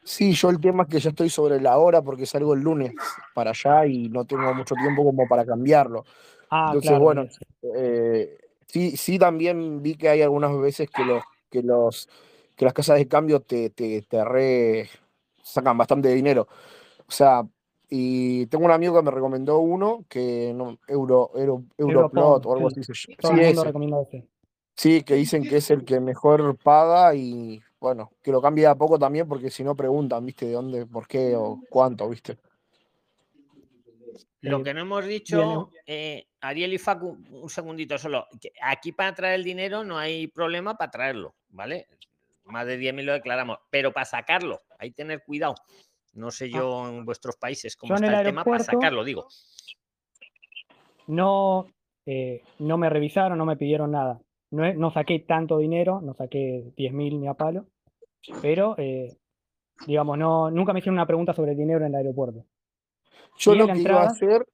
Sí, 0.04 0.34
yo 0.34 0.50
el 0.50 0.60
tema 0.60 0.84
es 0.84 0.90
que 0.90 1.00
ya 1.00 1.10
estoy 1.10 1.30
sobre 1.30 1.62
la 1.62 1.78
hora 1.78 2.02
porque 2.02 2.26
salgo 2.26 2.54
el 2.54 2.62
lunes 2.62 2.94
para 3.36 3.52
allá 3.52 3.86
y 3.86 4.10
no 4.10 4.26
tengo 4.26 4.54
mucho 4.54 4.76
tiempo 4.76 5.04
como 5.04 5.28
para 5.28 5.46
cambiarlo. 5.46 6.04
Ah, 6.50 6.72
Entonces, 6.74 6.98
bueno, 6.98 7.28
eh, 7.76 8.38
sí, 8.66 8.98
sí 8.98 9.20
también 9.20 9.84
vi 9.84 9.96
que 9.96 10.10
hay 10.10 10.22
algunas 10.22 10.58
veces 10.60 10.90
que 10.90 11.04
los, 11.04 11.24
que 11.50 11.62
los, 11.62 12.10
que 12.56 12.66
las 12.66 12.74
casas 12.74 12.98
de 12.98 13.08
cambio 13.08 13.42
te, 13.42 13.70
te, 13.70 14.02
te 14.02 14.24
re 14.26 14.90
sacan 15.44 15.78
bastante 15.78 16.10
dinero. 16.10 16.48
O 17.08 17.12
sea, 17.12 17.44
y 17.90 18.46
tengo 18.48 18.66
un 18.66 18.72
amigo 18.72 18.96
que 18.96 19.04
me 19.04 19.12
recomendó 19.12 19.60
uno 19.60 20.06
que 20.08 20.54
no, 20.56 20.78
Euro, 20.88 21.32
Euro, 21.36 21.64
Europlot 21.78 22.46
o 22.46 22.54
algo 22.54 22.68
así. 22.68 22.84
Sí, 22.84 23.04
sí, 24.80 25.04
que 25.04 25.16
dicen 25.16 25.44
que 25.44 25.58
es 25.58 25.70
el 25.72 25.84
que 25.84 26.00
mejor 26.00 26.58
paga 26.58 27.14
y 27.14 27.62
bueno, 27.82 28.14
que 28.24 28.32
lo 28.32 28.42
cambie 28.42 28.66
a 28.66 28.76
poco 28.76 28.98
también 28.98 29.28
porque 29.28 29.50
si 29.50 29.62
no 29.62 29.76
preguntan, 29.76 30.26
¿viste? 30.26 30.46
De 30.46 30.54
dónde, 30.54 30.86
por 30.86 31.06
qué 31.06 31.36
o 31.36 31.62
cuánto, 31.70 32.08
¿viste? 32.08 32.38
Lo 34.42 34.64
que 34.64 34.74
no 34.74 34.80
hemos 34.80 35.06
dicho, 35.06 35.70
eh, 35.86 36.28
Ariel 36.40 36.74
y 36.74 36.78
Facu, 36.78 37.18
un 37.30 37.50
segundito 37.50 37.98
solo. 37.98 38.26
Aquí 38.62 38.94
para 38.94 39.14
traer 39.14 39.36
el 39.36 39.44
dinero 39.44 39.84
no 39.84 39.98
hay 39.98 40.28
problema 40.28 40.78
para 40.78 40.92
traerlo, 40.92 41.36
¿vale? 41.50 41.88
Más 42.46 42.66
de 42.66 42.80
10.000 42.80 43.04
lo 43.04 43.14
declaramos, 43.14 43.58
pero 43.70 43.92
para 43.92 44.06
sacarlo 44.06 44.62
hay 44.78 44.92
que 44.92 44.96
tener 44.96 45.24
cuidado. 45.24 45.56
No 46.14 46.32
sé 46.32 46.46
ah. 46.46 46.58
yo 46.58 46.88
en 46.88 47.04
vuestros 47.04 47.36
países 47.36 47.76
cómo 47.76 47.96
está 47.96 48.20
el, 48.20 48.26
tema 48.26 48.46
para 48.46 48.64
sacarlo, 48.64 49.04
digo. 49.04 49.28
no, 51.08 51.68
eh, 52.06 52.44
no 52.60 52.78
me 52.78 52.90
revisaron, 52.90 53.38
no 53.38 53.46
me 53.46 53.58
pidieron 53.58 53.92
nada. 53.92 54.22
No, 54.52 54.74
no 54.74 54.92
saqué 54.92 55.20
tanto 55.20 55.58
dinero, 55.58 56.02
no 56.02 56.14
saqué 56.14 56.74
10.000 56.76 57.20
ni 57.20 57.28
a 57.28 57.36
palo, 57.36 57.68
pero 58.42 58.76
eh, 58.78 59.16
digamos, 59.86 60.18
no, 60.18 60.50
nunca 60.50 60.74
me 60.74 60.80
hicieron 60.80 60.96
una 60.96 61.06
pregunta 61.06 61.34
sobre 61.34 61.52
el 61.52 61.58
dinero 61.58 61.80
en 61.82 61.88
el 61.88 61.96
aeropuerto. 61.96 62.46
Yo 63.38 63.56
lo 63.56 63.68
que 63.68 63.80
iba 63.80 64.02
a 64.02 64.08
hacer 64.08 64.46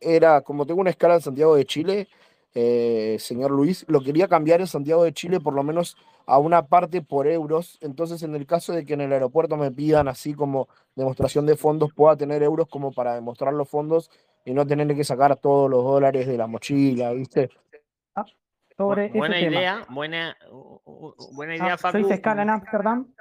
era, 0.00 0.40
como 0.40 0.64
tengo 0.64 0.80
una 0.80 0.90
escala 0.90 1.14
en 1.14 1.20
Santiago 1.20 1.56
de 1.56 1.64
Chile, 1.64 2.08
eh, 2.54 3.16
señor 3.20 3.50
Luis, 3.50 3.84
lo 3.88 4.00
quería 4.00 4.26
cambiar 4.26 4.60
en 4.60 4.66
Santiago 4.66 5.04
de 5.04 5.12
Chile 5.12 5.38
por 5.38 5.54
lo 5.54 5.62
menos 5.62 5.96
a 6.26 6.38
una 6.38 6.66
parte 6.66 7.02
por 7.02 7.26
euros. 7.26 7.78
Entonces, 7.80 8.22
en 8.22 8.34
el 8.34 8.46
caso 8.46 8.72
de 8.72 8.84
que 8.84 8.94
en 8.94 9.02
el 9.02 9.12
aeropuerto 9.12 9.56
me 9.56 9.70
pidan 9.70 10.08
así 10.08 10.34
como 10.34 10.68
demostración 10.96 11.46
de 11.46 11.56
fondos, 11.56 11.92
pueda 11.92 12.16
tener 12.16 12.42
euros 12.42 12.68
como 12.68 12.92
para 12.92 13.14
demostrar 13.14 13.52
los 13.52 13.68
fondos 13.68 14.10
y 14.44 14.52
no 14.52 14.66
tener 14.66 14.94
que 14.96 15.04
sacar 15.04 15.36
todos 15.36 15.70
los 15.70 15.84
dólares 15.84 16.26
de 16.26 16.38
la 16.38 16.46
mochila, 16.46 17.12
¿viste? 17.12 17.50
Sobre 18.80 19.06
ese 19.06 19.18
buena 19.18 19.40
idea, 19.40 19.86
buena, 19.90 20.36
buena 21.32 21.52
Ah, 21.52 21.56
idea, 21.56 21.70
yo 21.70 21.78
Facu. 21.78 21.98
hice 21.98 22.14
escala 22.14 22.42
en 22.42 22.50
Ámsterdam 22.50 23.12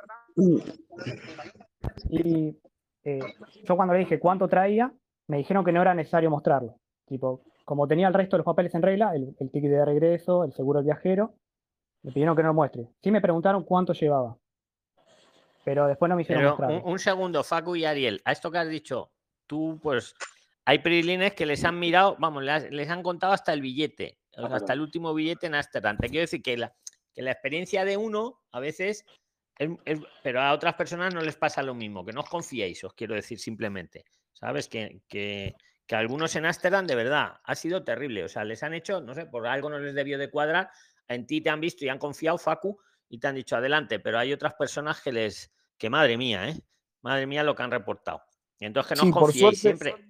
y 2.10 2.58
eh, 3.04 3.20
yo 3.66 3.76
cuando 3.76 3.94
le 3.94 4.00
dije 4.00 4.20
cuánto 4.20 4.48
traía, 4.48 4.92
me 5.28 5.38
dijeron 5.38 5.66
que 5.66 5.74
no 5.74 5.82
era 5.82 5.94
necesario 5.94 6.30
mostrarlo. 6.30 6.76
Tipo, 7.06 7.42
como 7.66 7.88
tenía 7.88 8.08
el 8.08 8.14
resto 8.14 8.36
de 8.36 8.40
los 8.40 8.46
papeles 8.46 8.74
en 8.76 8.82
regla, 8.82 9.14
el, 9.14 9.36
el 9.38 9.52
ticket 9.52 9.70
de 9.72 9.84
regreso, 9.84 10.44
el 10.46 10.54
seguro 10.54 10.80
del 10.80 10.86
viajero, 10.86 11.34
me 12.04 12.12
pidieron 12.12 12.36
que 12.36 12.42
no 12.44 12.50
lo 12.50 12.54
muestre. 12.54 12.88
Sí 13.04 13.12
me 13.12 13.20
preguntaron 13.20 13.64
cuánto 13.64 13.92
llevaba, 13.94 14.38
pero 15.66 15.88
después 15.88 16.10
no 16.10 16.16
me 16.16 16.22
hicieron 16.22 16.56
Pero 16.58 16.84
un, 16.84 17.00
segundo, 17.00 17.44
Facu 17.44 17.76
y 17.76 17.86
Ariel, 17.86 18.22
a 18.24 18.32
esto 18.32 18.50
que 18.50 18.60
has 18.60 18.70
dicho, 18.70 19.12
tú, 19.46 19.78
pues, 19.84 20.16
hay 20.64 20.80
prilines 20.80 21.34
que 21.34 21.46
les 21.46 21.66
han 21.66 21.78
mirado, 21.80 22.16
vamos, 22.18 22.44
les, 22.44 22.72
les 22.72 22.90
han 22.90 23.04
contado 23.04 23.34
hasta 23.34 23.52
el 23.52 23.62
billete, 23.62 24.19
o 24.44 24.48
sea, 24.48 24.58
hasta 24.58 24.74
el 24.74 24.82
último 24.82 25.14
billete 25.14 25.48
en 25.48 25.56
Amsterdam. 25.56 25.98
Te 25.98 26.10
quiero 26.10 26.22
decir 26.22 26.42
que 26.42 26.58
la, 26.58 26.76
que 27.14 27.22
la 27.22 27.32
experiencia 27.32 27.86
de 27.86 27.98
uno 27.98 28.42
a 28.52 28.60
veces, 28.60 29.06
es- 29.58 29.70
es- 29.86 30.00
pero 30.24 30.42
a 30.42 30.54
otras 30.54 30.76
personas 30.76 31.14
no 31.14 31.22
les 31.22 31.36
pasa 31.36 31.62
lo 31.64 31.74
mismo, 31.76 32.06
que 32.06 32.14
no 32.14 32.22
os 32.22 32.30
confiéis, 32.30 32.84
os 32.84 32.94
quiero 32.94 33.16
decir 33.16 33.40
simplemente, 33.40 34.06
¿sabes? 34.34 34.68
Que, 34.68 35.02
que, 35.08 35.56
que 35.86 35.96
algunos 35.96 36.36
en 36.36 36.46
Amsterdam, 36.46 36.86
de 36.88 36.96
verdad, 36.96 37.40
ha 37.44 37.56
sido 37.56 37.84
terrible, 37.84 38.24
o 38.24 38.30
sea, 38.30 38.44
les 38.46 38.64
han 38.64 38.74
hecho, 38.74 39.02
no 39.02 39.14
sé, 39.14 39.26
por 39.26 39.48
algo 39.48 39.70
no 39.70 39.80
les 39.80 39.94
debió 39.96 40.18
de 40.18 40.30
cuadrar, 40.30 40.70
en 41.08 41.26
ti 41.26 41.42
te 41.42 41.50
han 41.50 41.60
visto 41.60 41.84
y 41.86 41.90
han 41.90 41.98
confiado, 41.98 42.38
Facu, 42.38 42.80
y 43.10 43.20
te 43.20 43.28
han 43.28 43.36
dicho 43.36 43.56
adelante, 43.56 44.00
pero 44.00 44.20
hay 44.20 44.32
otras 44.32 44.54
personas 44.54 45.02
que 45.02 45.12
les, 45.12 45.52
que 45.78 45.90
madre 45.90 46.16
mía, 46.18 46.48
¿eh? 46.50 46.56
Madre 47.02 47.26
mía 47.28 47.44
lo 47.44 47.56
que 47.56 47.64
han 47.64 47.72
reportado. 47.72 48.22
Y 48.60 48.66
entonces 48.66 48.90
que 48.90 48.96
no 48.96 49.06
Sí, 49.06 49.12
confiéis 49.12 49.62
suerte, 49.62 49.86
siempre. 49.86 50.06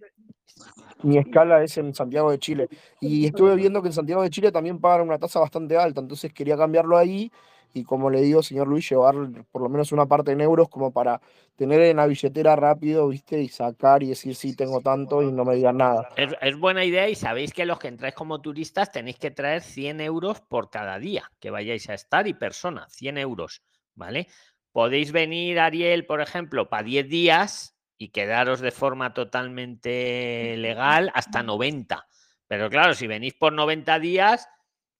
mi 1.03 1.17
escala 1.17 1.63
es 1.63 1.77
en 1.77 1.93
Santiago 1.93 2.31
de 2.31 2.39
Chile. 2.39 2.67
Y 2.99 3.25
estuve 3.27 3.55
viendo 3.55 3.81
que 3.81 3.87
en 3.89 3.93
Santiago 3.93 4.21
de 4.23 4.29
Chile 4.29 4.51
también 4.51 4.79
pagan 4.79 5.07
una 5.07 5.19
tasa 5.19 5.39
bastante 5.39 5.77
alta, 5.77 6.01
entonces 6.01 6.33
quería 6.33 6.57
cambiarlo 6.57 6.97
ahí 6.97 7.31
y 7.73 7.83
como 7.83 8.09
le 8.09 8.21
digo, 8.21 8.41
señor 8.41 8.67
Luis, 8.67 8.89
llevar 8.89 9.15
por 9.51 9.61
lo 9.61 9.69
menos 9.69 9.91
una 9.91 10.07
parte 10.07 10.31
en 10.31 10.41
euros 10.41 10.69
como 10.69 10.91
para 10.91 11.21
tener 11.55 11.79
en 11.81 11.97
la 11.97 12.07
billetera 12.07 12.55
rápido, 12.55 13.07
¿viste? 13.07 13.39
Y 13.41 13.47
sacar 13.49 14.01
y 14.01 14.07
decir, 14.07 14.33
sí, 14.35 14.55
tengo 14.55 14.81
tanto 14.81 15.21
y 15.21 15.31
no 15.31 15.45
me 15.45 15.55
digan 15.55 15.77
nada. 15.77 16.09
Es, 16.17 16.35
es 16.41 16.57
buena 16.57 16.83
idea 16.83 17.07
y 17.07 17.15
sabéis 17.15 17.53
que 17.53 17.65
los 17.65 17.77
que 17.77 17.89
entráis 17.89 18.15
como 18.15 18.41
turistas 18.41 18.91
tenéis 18.91 19.19
que 19.19 19.29
traer 19.29 19.61
100 19.61 20.01
euros 20.01 20.41
por 20.41 20.71
cada 20.71 20.97
día 20.97 21.31
que 21.39 21.51
vayáis 21.51 21.87
a 21.89 21.93
estar 21.93 22.27
y 22.27 22.33
persona, 22.33 22.87
100 22.89 23.19
euros, 23.19 23.61
¿vale? 23.93 24.27
Podéis 24.71 25.11
venir, 25.11 25.59
Ariel, 25.59 26.05
por 26.07 26.21
ejemplo, 26.21 26.69
para 26.69 26.83
10 26.83 27.07
días 27.07 27.75
y 27.99 28.09
quedaros 28.09 28.61
de 28.61 28.71
forma 28.71 29.13
totalmente 29.13 30.55
legal 30.57 31.11
hasta 31.13 31.43
90. 31.43 32.07
Pero 32.47 32.69
claro, 32.69 32.93
si 32.95 33.05
venís 33.07 33.33
por 33.33 33.51
90 33.51 33.99
días, 33.99 34.47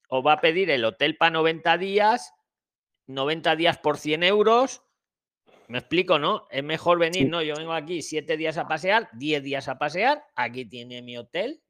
os 0.09 0.23
va 0.23 0.33
a 0.33 0.41
pedir 0.41 0.69
el 0.69 0.83
hotel 0.83 1.15
para 1.15 1.31
90 1.31 1.77
días, 1.77 2.33
90 3.07 3.55
días 3.55 3.77
por 3.77 3.97
100 3.97 4.23
euros. 4.23 4.83
Me 5.69 5.77
explico, 5.77 6.19
¿no? 6.19 6.47
Es 6.51 6.63
mejor 6.63 6.99
venir, 6.99 7.23
Sí. 7.23 7.29
no, 7.29 7.41
yo 7.41 7.55
vengo 7.55 7.71
aquí 7.71 8.01
7 8.01 8.35
días 8.35 8.57
a 8.57 8.67
pasear, 8.67 9.09
10 9.13 9.43
días 9.43 9.69
a 9.69 9.79
pasear, 9.79 10.21
aquí 10.35 10.65
tiene 10.65 11.01
mi 11.01 11.17
hotel, 11.17 11.61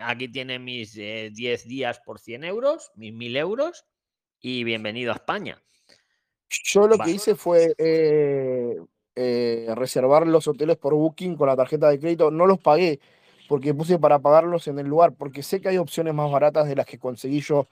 aquí 0.00 0.28
tiene 0.28 0.60
mis 0.60 0.96
eh, 0.96 1.30
10 1.32 1.66
días 1.66 2.00
por 2.00 2.20
100 2.20 2.44
euros, 2.44 2.92
mis 2.94 3.12
1000 3.12 3.36
euros, 3.36 3.86
y 4.38 4.62
bienvenido 4.62 5.10
a 5.10 5.16
España. 5.16 5.60
Yo 6.48 6.86
lo 6.86 6.96
que 6.96 7.10
hice 7.10 7.34
fue 7.34 7.74
eh, 7.76 8.76
eh, 9.20 9.66
reservar 9.74 10.26
los 10.26 10.46
hoteles 10.46 10.76
por 10.76 10.94
Booking 10.94 11.36
con 11.36 11.48
la 11.48 11.56
tarjeta 11.56 11.88
de 11.90 11.98
crédito. 11.98 12.30
No 12.30 12.46
los 12.46 12.58
pagué 12.58 13.00
porque 13.48 13.74
puse 13.74 13.98
para 13.98 14.18
pagarlos 14.20 14.68
en 14.68 14.78
el 14.78 14.86
lugar, 14.86 15.12
porque 15.12 15.42
sé 15.42 15.60
que 15.60 15.68
hay 15.70 15.78
opciones 15.78 16.14
más 16.14 16.30
baratas 16.30 16.68
de 16.68 16.76
las 16.76 16.86
que 16.86 16.98
conseguí 16.98 17.40
yo, 17.40 17.66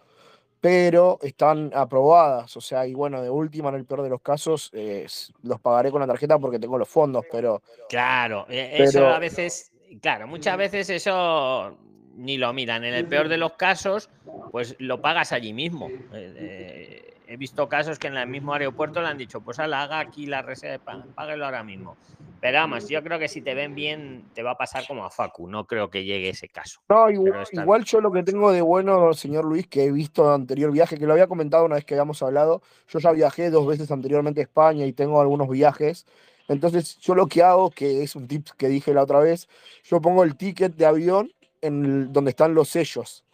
pero 0.60 1.18
están 1.22 1.70
aprobadas. 1.74 2.56
O 2.56 2.60
sea, 2.60 2.86
y 2.86 2.94
bueno, 2.94 3.22
de 3.22 3.30
última, 3.30 3.68
en 3.68 3.76
el 3.76 3.84
peor 3.84 4.02
de 4.02 4.08
los 4.08 4.20
casos, 4.22 4.70
eh, 4.72 5.06
los 5.42 5.60
pagaré 5.60 5.90
con 5.90 6.00
la 6.00 6.06
tarjeta 6.06 6.38
porque 6.38 6.58
tengo 6.58 6.78
los 6.78 6.88
fondos, 6.88 7.24
pero 7.30 7.62
Claro, 7.88 8.46
eh, 8.48 8.76
eso 8.78 8.98
Pero- 9.00 9.14
a 9.14 9.18
veces, 9.18 9.70
claro, 10.00 10.26
muchas 10.26 10.56
veces 10.56 10.90
eso 10.90 11.76
ni 12.16 12.38
lo 12.38 12.52
miran. 12.54 12.82
En 12.84 12.94
el 12.94 13.06
peor 13.06 13.28
de 13.28 13.36
los 13.36 13.52
casos, 13.52 14.08
pues 14.50 14.74
lo 14.78 15.00
pagas 15.02 15.32
allí 15.32 15.52
mismo. 15.52 15.90
Eh, 16.14 17.14
he 17.26 17.36
visto 17.36 17.68
casos 17.68 17.98
que 17.98 18.06
en 18.08 18.16
el 18.16 18.28
mismo 18.28 18.52
aeropuerto 18.54 19.00
le 19.00 19.08
han 19.08 19.18
dicho, 19.18 19.40
pues 19.40 19.58
ala, 19.58 19.82
haga 19.82 19.98
aquí 20.00 20.26
la 20.26 20.42
reserva, 20.42 21.04
páguelo 21.14 21.44
ahora 21.44 21.62
mismo. 21.62 21.96
Pero 22.40 22.58
vamos, 22.58 22.88
yo 22.88 23.02
creo 23.02 23.18
que 23.18 23.28
si 23.28 23.40
te 23.40 23.54
ven 23.54 23.74
bien, 23.74 24.24
te 24.34 24.42
va 24.42 24.52
a 24.52 24.56
pasar 24.58 24.86
como 24.86 25.04
a 25.04 25.10
Facu. 25.10 25.48
No 25.48 25.66
creo 25.66 25.90
que 25.90 26.04
llegue 26.04 26.28
ese 26.28 26.48
caso. 26.48 26.80
No, 26.88 27.08
igu- 27.10 27.24
Pero 27.24 27.42
está 27.42 27.62
igual, 27.62 27.84
yo 27.84 28.00
lo 28.00 28.12
que 28.12 28.22
tengo 28.22 28.52
de 28.52 28.60
bueno, 28.60 29.12
señor 29.14 29.44
Luis, 29.46 29.66
que 29.66 29.84
he 29.84 29.90
visto 29.90 30.26
en 30.26 30.42
anterior 30.42 30.70
viaje, 30.70 30.98
que 30.98 31.06
lo 31.06 31.14
había 31.14 31.26
comentado 31.26 31.64
una 31.64 31.76
vez 31.76 31.84
que 31.84 31.94
habíamos 31.94 32.22
hablado, 32.22 32.62
yo 32.88 32.98
ya 33.00 33.10
viajé 33.12 33.50
dos 33.50 33.66
veces 33.66 33.90
anteriormente 33.90 34.40
a 34.40 34.44
España 34.44 34.84
y 34.86 34.92
tengo 34.92 35.20
algunos 35.20 35.48
viajes. 35.48 36.06
Entonces, 36.46 36.98
yo 36.98 37.14
lo 37.16 37.26
que 37.26 37.42
hago, 37.42 37.70
que 37.70 38.02
es 38.04 38.14
un 38.14 38.28
tip 38.28 38.46
que 38.56 38.68
dije 38.68 38.94
la 38.94 39.02
otra 39.02 39.18
vez, 39.18 39.48
yo 39.82 40.00
pongo 40.00 40.22
el 40.22 40.36
ticket 40.36 40.76
de 40.76 40.86
avión 40.86 41.32
en 41.62 41.84
el- 41.84 42.12
donde 42.12 42.30
están 42.30 42.54
los 42.54 42.68
sellos 42.68 43.24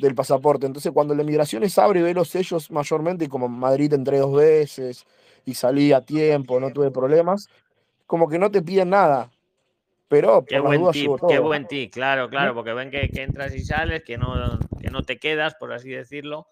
del 0.00 0.14
pasaporte. 0.14 0.66
Entonces, 0.66 0.92
cuando 0.92 1.14
la 1.14 1.24
migraciones 1.24 1.76
abre 1.78 2.00
y 2.00 2.02
ve 2.02 2.14
los 2.14 2.28
sellos 2.28 2.70
mayormente, 2.70 3.24
y 3.24 3.28
como 3.28 3.46
en 3.46 3.52
Madrid 3.52 3.92
entré 3.92 4.18
dos 4.18 4.34
veces 4.34 5.04
y 5.44 5.54
salí 5.54 5.92
a 5.92 6.00
tiempo, 6.00 6.58
no 6.60 6.70
tuve 6.72 6.90
problemas, 6.90 7.48
como 8.06 8.28
que 8.28 8.38
no 8.38 8.50
te 8.50 8.62
piden 8.62 8.90
nada. 8.90 9.30
Pero 10.08 10.40
por 10.42 10.48
Qué 10.48 10.56
las 10.56 10.64
buen 10.64 10.80
dudas 10.80 10.92
tip, 10.94 11.10
qué 11.28 11.38
buen 11.38 11.66
tip, 11.66 11.92
claro, 11.92 12.30
claro, 12.30 12.54
porque 12.54 12.72
ven 12.72 12.90
que, 12.90 13.08
que 13.08 13.22
entras 13.22 13.54
y 13.54 13.64
sales, 13.64 14.02
que 14.04 14.16
no, 14.16 14.58
que 14.80 14.90
no 14.90 15.02
te 15.02 15.18
quedas, 15.18 15.54
por 15.56 15.72
así 15.72 15.90
decirlo. 15.90 16.46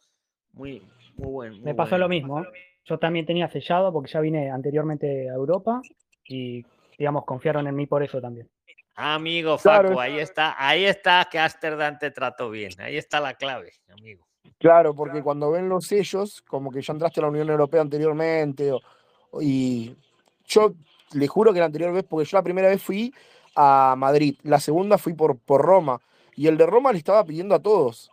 Muy, 0.52 0.82
muy 1.16 1.30
buen. 1.30 1.52
muy 1.52 1.62
Me 1.62 1.74
pasó 1.74 1.90
buen- 1.90 2.00
lo 2.00 2.08
mismo. 2.08 2.44
Yo 2.84 2.98
también 2.98 3.24
tenía 3.26 3.48
sellado 3.48 3.92
porque 3.92 4.10
ya 4.12 4.20
vine 4.20 4.50
anteriormente 4.50 5.30
a 5.30 5.34
Europa 5.34 5.80
y, 6.26 6.64
digamos, 6.98 7.24
confiaron 7.24 7.66
en 7.66 7.74
mí 7.76 7.86
por 7.86 8.02
eso 8.02 8.20
también. 8.20 8.48
Amigo 8.96 9.58
Claro, 9.58 9.88
Facu, 9.88 10.00
ahí 10.00 10.18
está, 10.18 10.54
ahí 10.56 10.84
está 10.84 11.28
que 11.30 11.38
Amsterdam 11.38 11.98
te 11.98 12.10
trató 12.10 12.50
bien, 12.50 12.72
ahí 12.80 12.96
está 12.96 13.20
la 13.20 13.34
clave, 13.34 13.72
amigo. 13.88 14.26
Claro, 14.58 14.94
porque 14.94 15.22
cuando 15.22 15.50
ven 15.50 15.68
los 15.68 15.86
sellos, 15.86 16.42
como 16.42 16.70
que 16.70 16.80
ya 16.80 16.92
entraste 16.92 17.20
a 17.20 17.22
la 17.22 17.28
Unión 17.30 17.48
Europea 17.50 17.80
anteriormente, 17.80 18.70
o- 18.72 18.80
y 19.40 19.96
yo 20.46 20.74
le 21.12 21.26
juro 21.26 21.52
que 21.52 21.58
la 21.58 21.66
anterior 21.66 21.92
vez, 21.92 22.04
porque 22.08 22.28
yo 22.28 22.38
la 22.38 22.42
primera 22.42 22.68
vez 22.68 22.80
fui 22.82 23.12
a 23.56 23.94
Madrid, 23.96 24.36
la 24.42 24.60
segunda 24.60 24.96
fui 24.96 25.14
por, 25.14 25.38
por 25.38 25.62
Roma, 25.62 26.00
y 26.36 26.46
el 26.46 26.56
de 26.56 26.66
Roma 26.66 26.92
le 26.92 26.98
estaba 26.98 27.24
pidiendo 27.24 27.54
a 27.54 27.62
todos. 27.62 28.10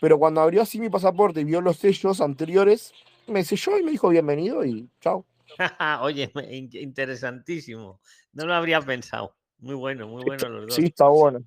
Pero 0.00 0.18
cuando 0.18 0.40
abrió 0.40 0.62
así 0.62 0.78
mi 0.78 0.90
pasaporte 0.90 1.40
y 1.40 1.44
vio 1.44 1.60
los 1.60 1.76
sellos 1.78 2.20
anteriores, 2.20 2.92
me 3.26 3.44
selló 3.44 3.78
y 3.78 3.82
me 3.82 3.90
dijo 3.90 4.08
bienvenido 4.08 4.64
y 4.64 4.88
chao. 5.00 5.24
Oye, 6.02 6.30
interesantísimo. 6.72 8.00
No 8.32 8.46
lo 8.46 8.54
habría 8.54 8.80
pensado. 8.80 9.34
Muy 9.58 9.74
bueno, 9.74 10.06
muy 10.08 10.22
bueno 10.24 10.48
los 10.48 10.66
dos. 10.66 10.74
Sí, 10.76 10.84
está 10.86 11.08
bueno. 11.08 11.40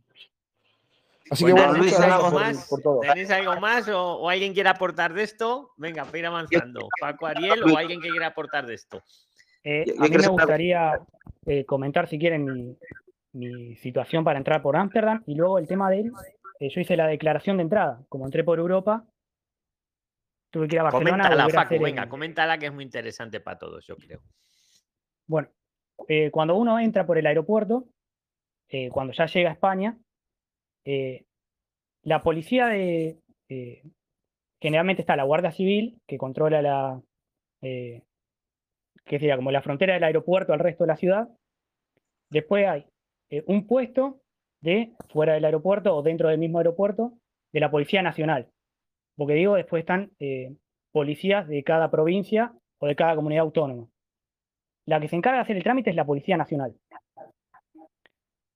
Así 1.32 1.46
que 1.46 1.52
bueno, 1.54 1.74
Luis, 1.74 1.86
muchas 1.94 2.00
¿tenéis 2.00 2.00
una 2.00 2.08
gracias 2.08 2.34
algo 2.34 2.40
más? 2.40 2.70
por 2.70 2.82
todo. 2.82 3.00
¿Tenéis 3.02 3.30
algo 3.32 3.60
más 3.62 3.88
o, 3.90 4.14
o 4.16 4.30
alguien 4.30 4.54
quiere 4.54 4.70
aportar 4.70 5.14
de 5.14 5.24
esto? 5.24 5.72
Venga, 5.78 6.04
para 6.06 6.18
ir 6.18 6.26
avanzando. 6.26 6.90
Paco 7.00 7.28
Ariel 7.28 7.64
o 7.64 7.78
alguien 7.78 8.02
que 8.02 8.10
quiera 8.10 8.28
aportar 8.28 8.66
de 8.66 8.74
esto. 8.74 9.04
Eh, 9.64 9.86
a 10.00 10.08
mí 10.08 10.18
me 10.18 10.28
gustaría 10.28 11.00
eh, 11.46 11.66
comentar, 11.66 12.08
si 12.08 12.18
quieren, 12.18 12.46
mi, 12.46 12.78
mi 13.34 13.76
situación 13.76 14.24
para 14.24 14.40
entrar 14.40 14.62
por 14.64 14.76
Ámsterdam 14.76 15.22
y 15.28 15.36
luego 15.36 15.60
el 15.60 15.68
tema 15.68 15.90
de 15.92 16.00
él. 16.00 16.12
eh, 16.60 16.70
yo 16.70 16.82
hice 16.82 16.98
la 16.98 17.06
declaración 17.06 17.58
de 17.58 17.64
entrada. 17.64 18.02
Como 18.10 18.26
entré 18.26 18.44
por 18.44 18.58
Europa, 18.58 19.06
tuve 20.50 20.68
que 20.68 20.78
ir 20.78 20.80
a 20.80 20.84
Barcelona. 20.84 21.24
Coméntala, 21.24 21.46
a 21.46 21.50
Facu, 21.50 21.80
venga, 21.80 22.04
el- 22.04 22.10
coméntala 22.10 22.58
que 22.58 22.66
es 22.66 22.74
muy 22.74 22.84
interesante 22.86 23.40
para 23.40 23.60
todos, 23.60 23.86
yo 23.86 23.96
creo. 23.98 24.22
Bueno, 25.28 25.50
eh, 26.08 26.32
cuando 26.32 26.56
uno 26.56 26.80
entra 26.80 27.06
por 27.06 27.20
el 27.20 27.28
aeropuerto, 27.28 27.86
eh, 28.70 28.90
cuando 28.90 29.14
ya 29.14 29.26
llega 29.26 29.50
a 29.50 29.54
España, 29.54 29.98
eh, 30.86 31.26
la 32.04 32.22
policía 32.22 32.68
de... 32.68 33.20
eh, 33.50 33.84
generalmente 34.62 35.02
está 35.02 35.16
la 35.16 35.24
Guardia 35.24 35.52
Civil, 35.52 36.00
que 36.08 36.18
controla 36.18 36.62
la... 36.62 37.02
como 39.36 39.52
la 39.52 39.62
frontera 39.62 39.96
del 39.96 40.04
aeropuerto 40.04 40.54
al 40.54 40.60
resto 40.60 40.84
de 40.84 40.88
la 40.88 40.98
ciudad. 40.98 41.30
Después 42.30 42.68
hay 42.68 42.86
un 43.48 43.66
puesto 43.66 44.22
de 44.62 44.94
fuera 45.10 45.34
del 45.34 45.46
aeropuerto 45.46 45.96
o 45.96 46.04
dentro 46.04 46.30
del 46.30 46.38
mismo 46.38 46.60
aeropuerto 46.60 47.14
de 47.52 47.60
la 47.60 47.72
Policía 47.72 48.02
Nacional. 48.02 48.50
Porque 49.18 49.34
digo, 49.34 49.56
después 49.56 49.82
están 49.82 50.12
policías 50.92 51.48
de 51.48 51.64
cada 51.64 51.90
provincia 51.90 52.54
o 52.80 52.88
de 52.88 52.96
cada 52.96 53.16
comunidad 53.16 53.44
autónoma. 53.44 53.88
La 54.86 55.00
que 55.00 55.08
se 55.08 55.16
encarga 55.16 55.40
de 55.40 55.44
hacer 55.44 55.58
el 55.58 55.64
trámite 55.64 55.90
es 55.90 55.96
la 55.96 56.06
Policía 56.06 56.38
Nacional. 56.38 56.76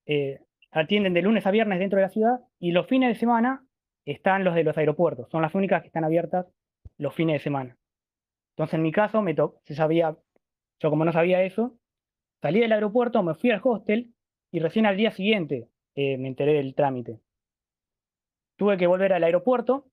Eh, 0.05 0.39
atienden 0.71 1.13
de 1.13 1.21
lunes 1.21 1.45
a 1.45 1.51
viernes 1.51 1.79
dentro 1.79 1.97
de 1.97 2.03
la 2.03 2.09
ciudad 2.09 2.39
y 2.59 2.71
los 2.71 2.87
fines 2.87 3.09
de 3.09 3.19
semana 3.19 3.65
están 4.05 4.43
los 4.43 4.55
de 4.55 4.63
los 4.63 4.77
aeropuertos. 4.77 5.29
Son 5.29 5.41
las 5.41 5.55
únicas 5.55 5.81
que 5.81 5.87
están 5.87 6.03
abiertas 6.03 6.47
los 6.97 7.13
fines 7.13 7.35
de 7.35 7.39
semana. 7.39 7.77
Entonces, 8.53 8.75
en 8.75 8.83
mi 8.83 8.91
caso, 8.91 9.21
me 9.21 9.33
yo 9.33 9.55
sabía, 9.65 10.15
yo 10.79 10.89
como 10.89 11.05
no 11.05 11.11
sabía 11.11 11.43
eso, 11.43 11.77
salí 12.41 12.59
del 12.59 12.71
aeropuerto, 12.71 13.23
me 13.23 13.33
fui 13.35 13.51
al 13.51 13.61
hostel 13.63 14.13
y 14.51 14.59
recién 14.59 14.85
al 14.85 14.97
día 14.97 15.11
siguiente 15.11 15.69
eh, 15.95 16.17
me 16.17 16.27
enteré 16.27 16.53
del 16.53 16.75
trámite. 16.75 17.19
Tuve 18.57 18.77
que 18.77 18.87
volver 18.87 19.13
al 19.13 19.23
aeropuerto, 19.23 19.87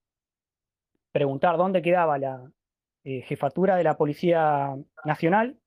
preguntar 1.12 1.56
dónde 1.56 1.82
quedaba 1.82 2.18
la 2.18 2.52
eh, 3.04 3.22
jefatura 3.22 3.76
de 3.76 3.84
la 3.84 3.96
Policía 3.96 4.76
Nacional. 5.04 5.58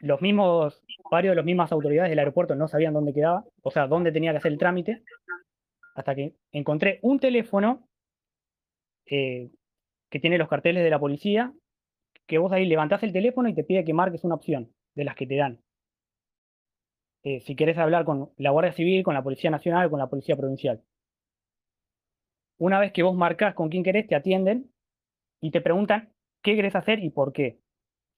Los 0.00 0.20
mismos, 0.20 0.82
varios 1.10 1.32
de 1.32 1.36
las 1.36 1.44
mismas 1.44 1.72
autoridades 1.72 2.10
del 2.10 2.18
aeropuerto 2.18 2.54
no 2.54 2.68
sabían 2.68 2.94
dónde 2.94 3.12
quedaba, 3.12 3.44
o 3.62 3.70
sea, 3.70 3.86
dónde 3.86 4.12
tenía 4.12 4.32
que 4.32 4.38
hacer 4.38 4.52
el 4.52 4.58
trámite, 4.58 5.02
hasta 5.94 6.14
que 6.14 6.34
encontré 6.52 6.98
un 7.02 7.18
teléfono 7.18 7.88
que 9.04 9.50
tiene 10.20 10.38
los 10.38 10.48
carteles 10.48 10.82
de 10.82 10.90
la 10.90 10.98
policía, 10.98 11.52
que 12.26 12.38
vos 12.38 12.52
ahí 12.52 12.66
levantás 12.66 13.02
el 13.02 13.12
teléfono 13.12 13.48
y 13.48 13.54
te 13.54 13.64
pide 13.64 13.84
que 13.84 13.92
marques 13.92 14.24
una 14.24 14.36
opción 14.36 14.72
de 14.94 15.04
las 15.04 15.14
que 15.16 15.26
te 15.26 15.36
dan. 15.36 15.60
Eh, 17.24 17.40
si 17.40 17.54
querés 17.54 17.78
hablar 17.78 18.04
con 18.04 18.30
la 18.36 18.50
Guardia 18.50 18.72
Civil, 18.72 19.04
con 19.04 19.14
la 19.14 19.22
Policía 19.22 19.50
Nacional 19.50 19.90
con 19.90 19.98
la 19.98 20.08
Policía 20.08 20.36
Provincial. 20.36 20.82
Una 22.58 22.80
vez 22.80 22.92
que 22.92 23.02
vos 23.02 23.14
marcas 23.14 23.54
con 23.54 23.68
quién 23.68 23.84
querés, 23.84 24.06
te 24.06 24.14
atienden 24.14 24.70
y 25.40 25.50
te 25.50 25.60
preguntan 25.60 26.12
qué 26.42 26.56
querés 26.56 26.74
hacer 26.74 26.98
y 26.98 27.10
por 27.10 27.32
qué. 27.32 27.61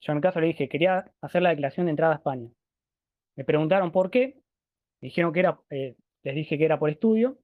Yo 0.05 0.13
en 0.13 0.19
el 0.19 0.23
caso 0.23 0.39
le 0.39 0.49
dije, 0.49 0.69
quería 0.69 1.11
hacer 1.23 1.41
la 1.41 1.49
declaración 1.49 1.87
de 1.87 1.91
entrada 1.91 2.13
a 2.13 2.17
España. 2.17 2.51
Me 3.37 3.45
preguntaron 3.45 3.91
por 3.91 4.11
qué, 4.11 4.37
me 5.01 5.09
dijeron 5.09 5.33
que 5.33 5.41
era, 5.41 5.59
eh, 5.71 5.97
les 6.23 6.35
dije 6.35 6.59
que 6.59 6.65
era 6.65 6.79
por 6.79 6.91
estudio 6.91 7.39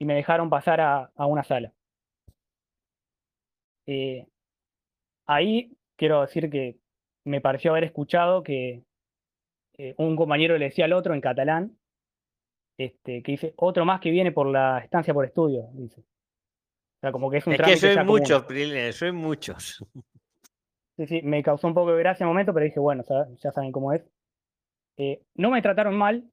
y 0.00 0.04
me 0.04 0.14
dejaron 0.14 0.50
pasar 0.50 0.80
a, 0.80 1.12
una 1.16 1.44
sala. 1.44 1.72
Eh, 3.86 4.26
ahí 5.26 5.76
quiero 5.96 6.22
decir 6.22 6.50
que 6.50 6.76
me 7.24 7.40
pareció 7.40 7.70
haber 7.70 7.84
escuchado 7.84 8.42
que 8.42 8.82
eh, 9.78 9.94
un 9.98 10.16
compañero 10.16 10.58
le 10.58 10.66
decía 10.66 10.86
al 10.86 10.94
otro 10.94 11.14
en 11.14 11.20
catalán, 11.20 11.78
este, 12.78 13.22
que 13.22 13.32
dice, 13.32 13.54
otro 13.56 13.84
más 13.84 14.00
que 14.00 14.10
viene 14.10 14.32
por 14.32 14.48
la 14.48 14.78
estancia 14.78 15.14
por 15.14 15.24
estudio, 15.24 15.68
dice. 15.74 16.00
O 16.00 17.00
sea, 17.00 17.12
como 17.12 17.30
que 17.30 17.38
es 17.38 17.46
un 17.46 17.52
es 17.52 17.62
que 17.62 17.76
soy 17.76 18.04
muchos, 18.04 18.42
Prilines, 18.42 18.96
soy 18.96 19.12
muchos. 19.12 19.84
Sí, 21.06 21.22
me 21.22 21.42
causó 21.42 21.66
un 21.66 21.74
poco 21.74 21.92
de 21.92 21.98
gracia 21.98 22.24
en 22.24 22.28
el 22.28 22.34
momento, 22.34 22.52
pero 22.54 22.64
dije, 22.64 22.78
bueno, 22.80 23.04
ya 23.38 23.52
saben 23.52 23.72
cómo 23.72 23.92
es. 23.92 24.02
Eh, 24.98 25.22
no 25.34 25.50
me 25.50 25.62
trataron 25.62 25.96
mal, 25.96 26.30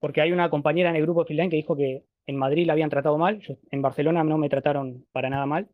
porque 0.00 0.20
hay 0.20 0.32
una 0.32 0.50
compañera 0.50 0.90
en 0.90 0.96
el 0.96 1.02
grupo 1.02 1.24
de 1.24 1.36
que 1.48 1.56
dijo 1.56 1.76
que 1.76 2.04
en 2.26 2.36
Madrid 2.36 2.66
la 2.66 2.74
habían 2.74 2.90
tratado 2.90 3.18
mal, 3.18 3.40
en 3.70 3.82
Barcelona 3.82 4.24
no 4.24 4.38
me 4.38 4.48
trataron 4.48 5.06
para 5.12 5.30
nada 5.30 5.46
mal. 5.46 5.68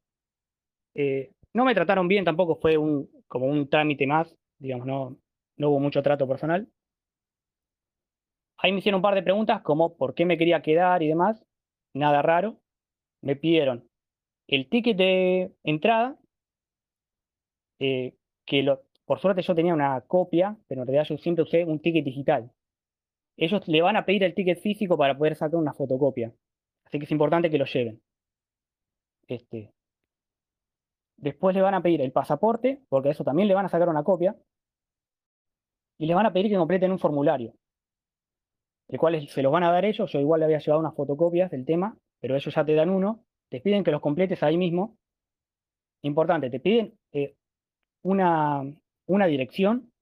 Eh, 0.95 1.33
no 1.55 1.65
me 1.65 1.75
trataron 1.75 2.09
bien 2.09 2.25
tampoco, 2.25 2.57
fue 2.57 2.77
un, 2.77 3.09
como 3.29 3.47
un 3.47 3.69
trámite 3.69 4.07
más, 4.07 4.37
digamos, 4.59 4.87
no, 4.87 5.17
no 5.57 5.71
hubo 5.71 5.81
mucho 5.81 6.03
trato 6.03 6.29
personal. 6.29 6.69
Ahí 8.59 8.73
me 8.73 8.79
hicieron 8.79 8.99
un 8.99 9.03
par 9.03 9.15
de 9.15 9.23
preguntas 9.23 9.63
como 9.63 9.97
por 9.97 10.15
qué 10.15 10.27
me 10.27 10.37
quería 10.39 10.63
quedar 10.63 11.03
y 11.03 11.09
demás. 11.09 11.43
Nada 11.95 12.23
raro. 12.23 12.61
Me 13.23 13.37
pidieron 13.37 13.89
el 14.49 14.69
ticket 14.69 14.97
de 14.97 15.53
entrada, 15.65 16.19
eh, 17.79 18.15
que 18.51 18.77
por 19.05 19.21
suerte 19.21 19.43
yo 19.43 19.55
tenía 19.55 19.73
una 19.73 20.01
copia, 20.03 20.57
pero 20.67 20.83
en 20.83 20.89
realidad 20.89 21.07
yo 21.09 21.17
siempre 21.19 21.45
usé 21.45 21.65
un 21.65 21.79
ticket 21.79 22.05
digital. 22.05 22.51
Ellos 23.37 23.67
le 23.69 23.81
van 23.81 23.97
a 23.97 24.05
pedir 24.05 24.25
el 24.25 24.35
ticket 24.35 24.61
físico 24.61 24.99
para 24.99 25.17
poder 25.17 25.37
sacar 25.37 25.59
una 25.59 25.73
fotocopia. 25.73 26.35
Así 26.85 26.99
que 26.99 27.05
es 27.05 27.13
importante 27.13 27.49
que 27.49 27.59
lo 27.59 27.65
lleven. 27.65 28.03
Este. 29.29 29.73
Después 31.17 31.55
le 31.55 31.63
van 31.63 31.75
a 31.75 31.83
pedir 31.83 32.01
el 32.01 32.11
pasaporte, 32.11 32.83
porque 32.89 33.11
eso 33.11 33.23
también 33.23 33.47
le 33.47 33.55
van 33.55 33.67
a 33.67 33.69
sacar 33.69 33.89
una 33.89 34.03
copia. 34.03 34.37
Y 35.99 36.07
le 36.07 36.15
van 36.15 36.27
a 36.27 36.33
pedir 36.33 36.51
que 36.51 36.57
completen 36.57 36.91
un 36.91 36.99
formulario 36.99 37.55
el 38.91 38.99
cual 38.99 39.29
se 39.29 39.43
los 39.43 39.53
van 39.53 39.63
a 39.63 39.71
dar 39.71 39.85
ellos. 39.85 40.11
Yo 40.11 40.19
igual 40.19 40.41
le 40.41 40.47
había 40.47 40.59
llevado 40.59 40.81
unas 40.81 40.95
fotocopias 40.95 41.51
del 41.51 41.65
tema, 41.65 41.97
pero 42.21 42.35
ellos 42.35 42.53
ya 42.53 42.65
te 42.65 42.75
dan 42.75 42.91
uno. 42.91 43.25
Te 43.49 43.61
piden 43.61 43.85
que 43.85 43.93
los 43.93 44.01
completes 44.01 44.43
ahí 44.43 44.57
mismo. 44.57 44.99
Importante, 46.03 46.51
te 46.51 46.61
piden 46.61 46.99
eh, 47.13 47.37
una, 48.03 48.63
una 49.07 49.27
dirección 49.27 49.93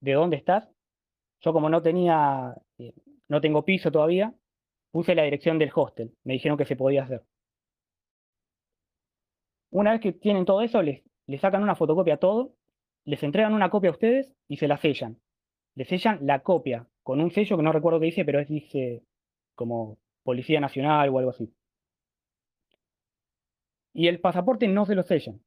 de 0.00 0.12
dónde 0.12 0.36
estás. 0.36 0.70
Yo 1.40 1.52
como 1.52 1.68
no 1.68 1.82
tenía, 1.82 2.54
eh, 2.78 2.92
no 3.28 3.40
tengo 3.40 3.64
piso 3.64 3.90
todavía, 3.90 4.34
puse 4.90 5.14
la 5.14 5.24
dirección 5.24 5.58
del 5.58 5.72
hostel. 5.74 6.14
Me 6.24 6.34
dijeron 6.34 6.58
que 6.58 6.64
se 6.64 6.76
podía 6.76 7.04
hacer. 7.04 7.22
Una 9.70 9.92
vez 9.92 10.00
que 10.00 10.12
tienen 10.12 10.44
todo 10.44 10.62
eso, 10.62 10.82
les, 10.82 11.02
les 11.26 11.40
sacan 11.40 11.62
una 11.62 11.74
fotocopia 11.74 12.14
a 12.14 12.18
todo, 12.18 12.54
les 13.04 13.22
entregan 13.22 13.54
una 13.54 13.70
copia 13.70 13.90
a 13.90 13.92
ustedes 13.92 14.34
y 14.48 14.56
se 14.56 14.68
la 14.68 14.76
sellan. 14.76 15.20
Les 15.74 15.88
sellan 15.88 16.20
la 16.26 16.42
copia 16.42 16.86
con 17.02 17.20
un 17.20 17.30
sello 17.30 17.56
que 17.56 17.62
no 17.62 17.72
recuerdo 17.72 18.00
qué 18.00 18.06
dice, 18.06 18.24
pero 18.24 18.40
es 18.40 18.48
dice 18.48 19.02
como 19.54 19.98
Policía 20.22 20.60
Nacional 20.60 21.08
o 21.10 21.18
algo 21.18 21.30
así. 21.30 21.52
Y 23.92 24.08
el 24.08 24.20
pasaporte 24.20 24.66
no 24.68 24.86
se 24.86 24.94
lo 24.94 25.02
sellan. 25.02 25.40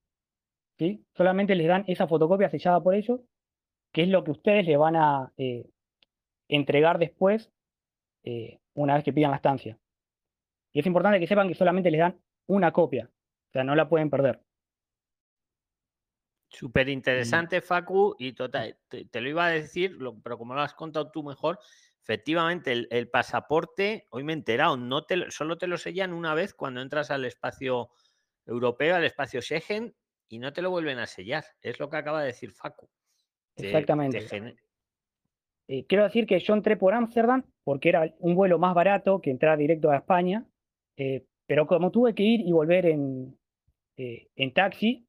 ¿Sí? 0.78 1.06
Solamente 1.16 1.56
les 1.56 1.68
dan 1.68 1.84
esa 1.88 2.08
fotocopia 2.08 2.50
sellada 2.50 2.82
por 2.82 2.96
ellos, 2.96 3.22
que 3.92 4.04
es 4.04 4.10
lo 4.10 4.24
que 4.24 4.32
ustedes 4.32 4.66
le 4.66 4.78
van 4.78 4.96
a 4.96 5.32
eh, 5.38 5.70
entregar 6.48 7.00
después, 7.00 7.52
eh, 8.24 8.60
una 8.74 8.96
vez 8.96 9.04
que 9.04 9.14
pidan 9.14 9.32
la 9.32 9.38
estancia. 9.38 9.78
Y 10.72 10.80
es 10.80 10.86
importante 10.86 11.20
que 11.20 11.28
sepan 11.28 11.48
que 11.48 11.56
solamente 11.56 11.92
les 11.92 12.00
dan 12.00 12.20
una 12.48 12.72
copia, 12.72 13.10
o 13.10 13.52
sea, 13.52 13.64
no 13.64 13.76
la 13.76 13.90
pueden 13.90 14.10
perder. 14.10 14.42
Súper 16.50 16.88
interesante, 16.88 17.62
Facu, 17.62 18.16
y 18.18 18.34
total, 18.34 18.78
te, 18.88 19.22
lo 19.22 19.30
iba 19.30 19.46
a 19.46 19.50
decir, 19.50 19.98
pero 20.24 20.38
como 20.38 20.54
lo 20.54 20.62
has 20.62 20.74
contado 20.74 21.12
tú 21.12 21.22
mejor, 21.22 21.60
efectivamente, 22.02 22.88
el, 22.90 23.10
pasaporte, 23.10 24.08
hoy 24.12 24.24
me 24.24 24.32
he 24.32 24.36
enterado, 24.36 24.78
no 24.78 25.04
te, 25.04 25.30
solo 25.30 25.58
te 25.58 25.68
lo 25.68 25.78
sellan 25.78 26.14
una 26.14 26.34
vez 26.34 26.54
cuando 26.54 26.82
entras 26.82 27.12
al 27.12 27.26
espacio 27.26 27.90
europeo, 28.46 28.96
al 28.96 29.04
espacio 29.04 29.42
Schengen, 29.42 29.94
y 30.30 30.40
no 30.40 30.54
te 30.54 30.62
lo 30.62 30.70
vuelven 30.70 31.00
a 31.00 31.06
sellar. 31.06 31.46
Es 31.62 31.80
lo 31.80 31.90
que 31.90 31.98
acaba 31.98 32.22
de 32.22 32.28
decir 32.28 32.52
Facu. 32.52 32.88
Exactamente. 33.56 34.26
Eh, 35.68 35.86
quiero 35.86 36.04
decir 36.06 36.26
que 36.26 36.40
yo 36.40 36.54
entré 36.54 36.78
por 36.78 36.94
Ámsterdam 36.94 37.44
porque 37.64 37.90
era 37.90 38.14
un 38.20 38.36
vuelo 38.36 38.58
más 38.58 38.74
barato 38.74 39.20
que 39.20 39.32
entrar 39.32 39.58
directo 39.58 39.92
a 39.92 39.98
España, 39.98 40.46
eh, 40.96 41.26
pero 41.46 41.68
como 41.68 41.92
tuve 41.92 42.14
que 42.14 42.24
ir 42.24 42.42
y 42.42 42.52
volver 42.52 42.86
en, 42.86 43.38
eh, 43.98 44.30
en 44.36 44.54
taxi, 44.54 45.06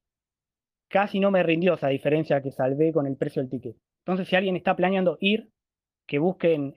casi 0.89 1.21
no 1.21 1.31
me 1.31 1.43
rindió 1.43 1.75
esa 1.75 1.89
diferencia 1.89 2.43
que 2.43 2.51
salvé 2.51 2.93
con 2.93 3.07
el 3.07 3.17
precio 3.17 3.43
del 3.43 3.51
ticket. 3.51 3.77
Entonces, 4.01 4.27
si 4.27 4.37
alguien 4.37 4.57
está 4.57 4.75
planeando 4.75 5.19
ir, 5.21 5.51
que 6.07 6.19
busquen 6.19 6.75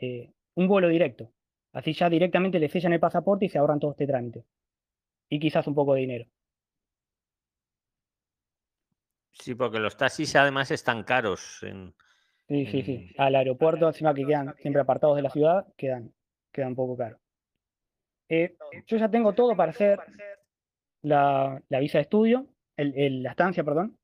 un 0.56 0.68
vuelo 0.68 0.90
directo. 0.90 1.32
Así 1.72 1.94
ya 1.94 2.10
directamente 2.10 2.60
le 2.60 2.68
sellan 2.68 2.92
el 2.92 3.00
pasaporte 3.00 3.46
y 3.46 3.50
se 3.50 3.58
ahorran 3.58 3.80
todo 3.80 3.92
este 3.92 4.06
trámite. 4.06 4.44
Y 5.30 5.40
quizás 5.40 5.66
un 5.68 5.76
poco 5.76 5.94
de 5.94 6.02
dinero. 6.02 6.26
Sí, 9.32 9.56
porque 9.56 9.80
los 9.80 9.98
taxis 9.98 10.36
además 10.36 10.72
están 10.72 11.04
caros. 11.04 11.64
En, 11.64 11.94
sí, 12.48 12.66
sí, 12.66 12.82
sí. 12.84 13.14
Al 13.18 13.36
aeropuerto, 13.36 13.88
encima 13.88 14.14
que 14.14 14.26
quedan 14.26 14.56
siempre 14.60 14.82
apartados 14.82 15.16
de 15.16 15.22
la 15.24 15.30
ciudad, 15.30 15.66
quedan, 15.78 16.14
quedan 16.52 16.70
un 16.70 16.76
poco 16.76 16.98
caros. 16.98 17.20
Eh, 18.30 18.56
yo 18.88 18.98
ya 18.98 19.10
tengo 19.10 19.34
todo 19.34 19.56
para 19.56 19.72
hacer 19.72 20.00
la, 21.02 21.62
visa 21.70 21.98
de 21.98 22.04
estudio, 22.04 22.48
la 22.78 23.32
estancia, 23.32 23.64
perdón. 23.64 23.98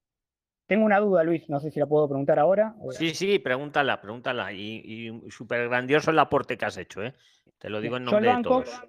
Tengo 0.68 0.86
una 0.86 1.00
duda, 1.00 1.24
Luis, 1.24 1.48
no 1.50 1.62
sé 1.62 1.72
si 1.72 1.80
la 1.80 1.86
puedo 1.86 2.10
preguntar 2.10 2.38
ahora. 2.38 2.76
Sí, 2.92 3.12
sí, 3.12 3.40
pregúntala, 3.40 4.02
pregúntala. 4.02 4.52
Y, 4.52 5.22
súper 5.30 5.70
grandioso 5.70 6.12
el 6.12 6.20
aporte 6.20 6.58
que 6.58 6.66
has 6.66 6.78
hecho, 6.78 7.04
¿eh? 7.04 7.14
Te 7.58 7.70
lo 7.70 7.80
digo 7.80 7.96
en 7.96 8.04
nombre 8.04 8.36
de 8.36 8.44
todos. 8.44 8.82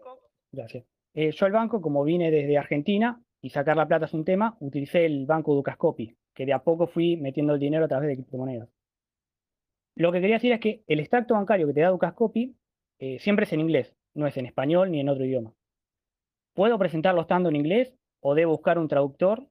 Gracias. 0.51 0.85
Eh, 1.15 1.31
yo 1.31 1.47
el 1.47 1.53
banco, 1.53 1.81
como 1.81 2.03
vine 2.03 2.31
desde 2.31 2.59
Argentina 2.59 3.21
y 3.41 3.51
sacar 3.51 3.77
la 3.77 3.87
plata 3.87 4.07
es 4.07 4.13
un 4.15 4.25
tema, 4.25 4.57
utilicé 4.61 5.07
el 5.07 5.25
banco 5.25 5.55
Ducascopi, 5.55 6.17
que 6.39 6.47
de 6.47 6.53
a 6.53 6.63
poco 6.63 6.87
fui 6.87 7.17
metiendo 7.17 7.53
el 7.53 7.59
dinero 7.59 7.85
a 7.85 7.89
través 7.89 8.07
de 8.07 8.15
criptomonedas. 8.15 8.69
Lo 9.97 10.13
que 10.13 10.21
quería 10.21 10.37
decir 10.37 10.53
es 10.53 10.61
que 10.61 10.85
el 10.87 11.01
extracto 11.01 11.35
bancario 11.35 11.67
que 11.67 11.75
te 11.75 11.81
da 11.81 11.89
Ducascopi 11.89 12.55
eh, 13.01 13.19
siempre 13.19 13.43
es 13.43 13.53
en 13.53 13.59
inglés, 13.59 13.97
no 14.15 14.25
es 14.29 14.37
en 14.37 14.47
español 14.47 14.93
ni 14.93 15.01
en 15.01 15.09
otro 15.09 15.25
idioma. 15.25 15.53
¿Puedo 16.55 16.79
presentarlo 16.79 17.23
estando 17.23 17.49
en 17.49 17.57
inglés 17.57 17.93
o 18.21 18.37
debo 18.37 18.53
buscar 18.53 18.79
un 18.79 18.87
traductor 18.87 19.49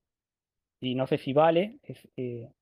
y 0.80 0.95
no 0.95 1.08
sé 1.08 1.17
si 1.17 1.34
vale 1.34 1.80
eh, 2.15 2.54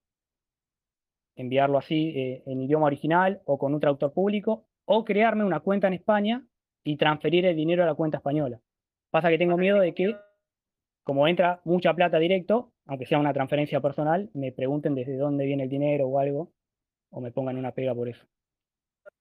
enviarlo 1.36 1.78
así 1.78 2.10
eh, 2.16 2.42
en 2.48 2.62
idioma 2.64 2.88
original 2.88 3.44
o 3.46 3.60
con 3.60 3.76
un 3.76 3.80
traductor 3.80 4.12
público, 4.12 4.66
o 4.86 5.06
crearme 5.06 5.44
una 5.44 5.60
cuenta 5.60 5.86
en 5.86 5.94
España 5.94 6.48
y 6.84 6.98
transferir 6.98 7.46
el 7.46 7.56
dinero 7.56 7.84
a 7.84 7.86
la 7.86 7.94
cuenta 7.94 8.18
española. 8.18 8.60
Pasa 9.12 9.30
que 9.30 9.38
tengo 9.38 9.56
miedo 9.56 9.80
de 9.80 9.94
que, 9.94 10.16
como 11.04 11.28
entra 11.28 11.62
mucha 11.64 11.94
plata 11.94 12.18
directo, 12.18 12.72
aunque 12.86 13.06
sea 13.06 13.20
una 13.20 13.34
transferencia 13.34 13.82
personal, 13.82 14.30
me 14.34 14.52
pregunten 14.52 14.96
desde 14.96 15.18
dónde 15.18 15.46
viene 15.46 15.64
el 15.64 15.70
dinero 15.70 16.08
o 16.08 16.20
algo, 16.20 16.52
o 17.10 17.22
me 17.22 17.32
pongan 17.32 17.58
una 17.58 17.72
pega 17.72 17.94
por 17.96 18.08
eso. 18.10 18.26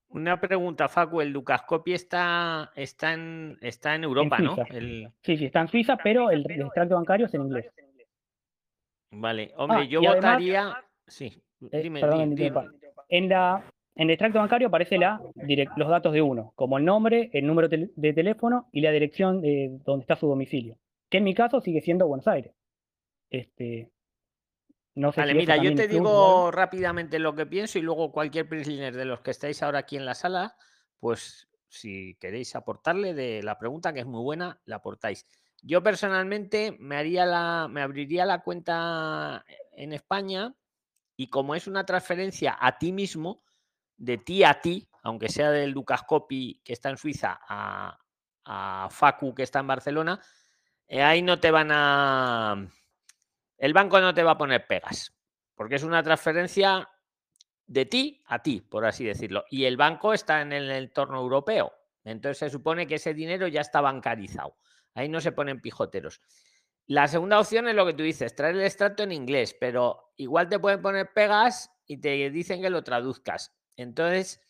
Una 0.09 0.41
pregunta, 0.41 0.89
Facu, 0.89 1.21
el 1.21 1.31
Lucascopy 1.31 1.93
está, 1.93 2.71
está, 2.77 3.15
en, 3.15 3.59
está 3.61 3.97
en 3.97 4.05
Europa, 4.05 4.39
¿no? 4.39 4.55
Sí, 5.23 5.37
sí, 5.37 5.47
está 5.47 5.61
en 5.61 5.69
Suiza, 5.69 5.97
pero 5.97 6.31
el, 6.31 6.49
extracto 6.49 6.95
bancario 6.95 7.27
es 7.27 7.35
en 7.35 7.43
inglés. 7.43 7.71
Vale, 9.11 9.53
hombre, 9.57 9.79
ah, 9.81 9.85
yo 9.85 10.01
votaría... 10.01 10.85
sí, 11.07 11.43
eh, 11.73 11.83
dime, 11.83 12.01
En, 13.09 13.29
la, 13.29 13.65
en 13.97 14.09
el 14.09 14.11
extracto 14.11 14.39
bancario 14.39 14.69
aparece 14.69 14.99
la, 14.99 15.21
los 15.77 15.89
datos 15.89 16.13
de 16.13 16.23
uno, 16.23 16.53
como 16.55 16.79
el 16.79 16.85
nombre, 16.85 17.31
el 17.33 17.47
número 17.47 17.69
de 17.69 18.13
teléfono 18.13 18.69
y 18.73 18.83
la 18.83 18.93
dirección 18.93 19.41
de 19.41 19.79
donde 19.85 20.03
está 20.03 20.17
su 20.17 20.29
domicilio, 20.29 20.77
que 21.11 21.19
en 21.19 21.25
mi 21.25 21.35
caso 21.35 21.61
sigue 21.61 21.81
siendo 21.81 22.07
Buenos 22.07 22.29
Aires. 22.29 22.53
Este, 23.35 23.91
vale, 24.95 25.35
mira, 25.35 25.57
yo 25.57 25.75
te 25.75 25.89
digo 25.89 26.53
rápidamente 26.53 27.19
lo 27.19 27.35
que 27.35 27.47
pienso 27.47 27.81
y 27.81 27.83
luego 27.83 28.13
cualquier 28.13 28.49
prisoner 28.49 28.95
de 28.95 29.05
los 29.05 29.23
que 29.23 29.33
estáis 29.33 29.61
ahora 29.61 29.81
aquí 29.81 29.97
en 29.97 30.05
la 30.05 30.15
sala, 30.15 30.57
pues 31.01 31.49
si 31.67 32.17
queréis 32.21 32.55
aportarle 32.55 33.13
de 33.13 33.43
la 33.43 33.59
pregunta, 33.59 33.93
que 33.93 34.01
es 34.01 34.07
muy 34.07 34.23
buena, 34.23 34.61
la 34.67 34.77
aportáis. 34.77 35.27
Yo 35.63 35.83
personalmente 35.83 36.77
me 36.79 36.97
haría 36.97 37.27
la, 37.27 37.67
me 37.69 37.83
abriría 37.83 38.25
la 38.25 38.43
cuenta 38.43 39.45
en 39.73 39.93
España 39.93 40.55
y 41.17 41.27
como 41.29 41.57
es 41.57 41.67
una 41.67 41.85
transferencia 41.85 42.57
a 42.61 42.79
ti 42.79 42.93
mismo, 42.93 43.43
de 43.97 44.19
ti 44.19 44.45
a 44.45 44.61
ti, 44.61 44.89
aunque 45.03 45.29
sea 45.29 45.51
del 45.51 45.73
Lucas 45.73 46.05
Copy 46.05 46.61
que 46.65 46.73
está 46.73 46.91
en 46.91 46.99
Suiza 46.99 47.41
a, 47.49 47.99
a 48.45 48.89
Facu 48.91 49.35
que 49.35 49.43
está 49.43 49.59
en 49.59 49.67
Barcelona, 49.67 50.21
eh, 50.87 51.03
ahí 51.03 51.21
no 51.21 51.41
te 51.41 51.51
van 51.51 51.71
a 51.73 52.69
el 53.59 53.73
banco 53.73 54.01
no 54.01 54.15
te 54.15 54.23
va 54.23 54.33
a 54.33 54.39
poner 54.39 54.67
pegas, 54.67 55.15
porque 55.55 55.77
es 55.77 55.83
una 55.83 56.03
transferencia 56.03 56.89
de 57.67 57.87
ti 57.87 58.23
a 58.27 58.43
ti, 58.43 58.61
por 58.61 58.85
así 58.85 59.05
decirlo. 59.05 59.45
Y 59.51 59.65
el 59.65 59.77
banco 59.77 60.13
está 60.13 60.43
en 60.43 60.53
el 60.53 60.71
entorno 60.71 61.19
europeo. 61.19 61.73
Entonces 62.05 62.39
se 62.39 62.51
supone 62.51 62.87
que 62.87 62.97
ese 62.97 63.15
dinero 63.15 63.49
ya 63.49 63.63
está 63.63 63.81
bancarizado. 63.81 64.57
Ahí 64.95 65.09
no 65.09 65.21
se 65.21 65.33
ponen 65.33 65.61
pijoteros. 65.61 66.21
La 66.87 67.09
segunda 67.09 67.41
opción 67.41 67.67
es 67.67 67.75
lo 67.75 67.87
que 67.87 67.95
tú 67.95 68.03
dices, 68.03 68.37
traer 68.37 68.57
el 68.57 68.63
extracto 68.63 69.03
en 69.03 69.13
inglés, 69.13 69.57
pero 69.59 70.13
igual 70.17 70.49
te 70.49 70.59
pueden 70.59 70.83
poner 70.83 71.13
pegas 71.15 71.71
y 71.87 71.97
te 71.97 72.31
dicen 72.31 72.61
que 72.61 72.69
lo 72.69 72.85
traduzcas. 72.85 73.55
Entonces, 73.77 74.43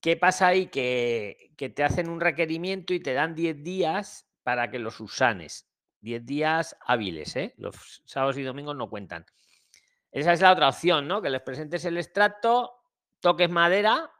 ¿qué 0.00 0.16
pasa 0.16 0.48
ahí? 0.48 0.68
Que, 0.68 1.52
te 1.56 1.84
hacen 1.84 2.08
un 2.08 2.20
requerimiento 2.20 2.94
y 2.94 3.00
te 3.00 3.12
dan 3.12 3.34
10 3.34 3.62
días 3.62 4.26
para 4.42 4.70
que 4.70 4.78
los 4.78 5.00
usanes. 5.00 5.69
10 6.00 6.26
días 6.26 6.76
hábiles, 6.86 7.36
¿eh? 7.36 7.54
Los 7.58 8.02
sábados 8.04 8.36
y 8.38 8.42
domingos 8.42 8.76
no 8.76 8.88
cuentan. 8.88 9.26
Esa 10.10 10.32
es 10.32 10.40
la 10.40 10.52
otra 10.52 10.68
opción, 10.68 11.06
¿no? 11.06 11.22
Que 11.22 11.30
les 11.30 11.42
presentes 11.42 11.84
el 11.84 11.96
extracto, 11.96 12.72
toques 13.20 13.50
madera, 13.50 14.10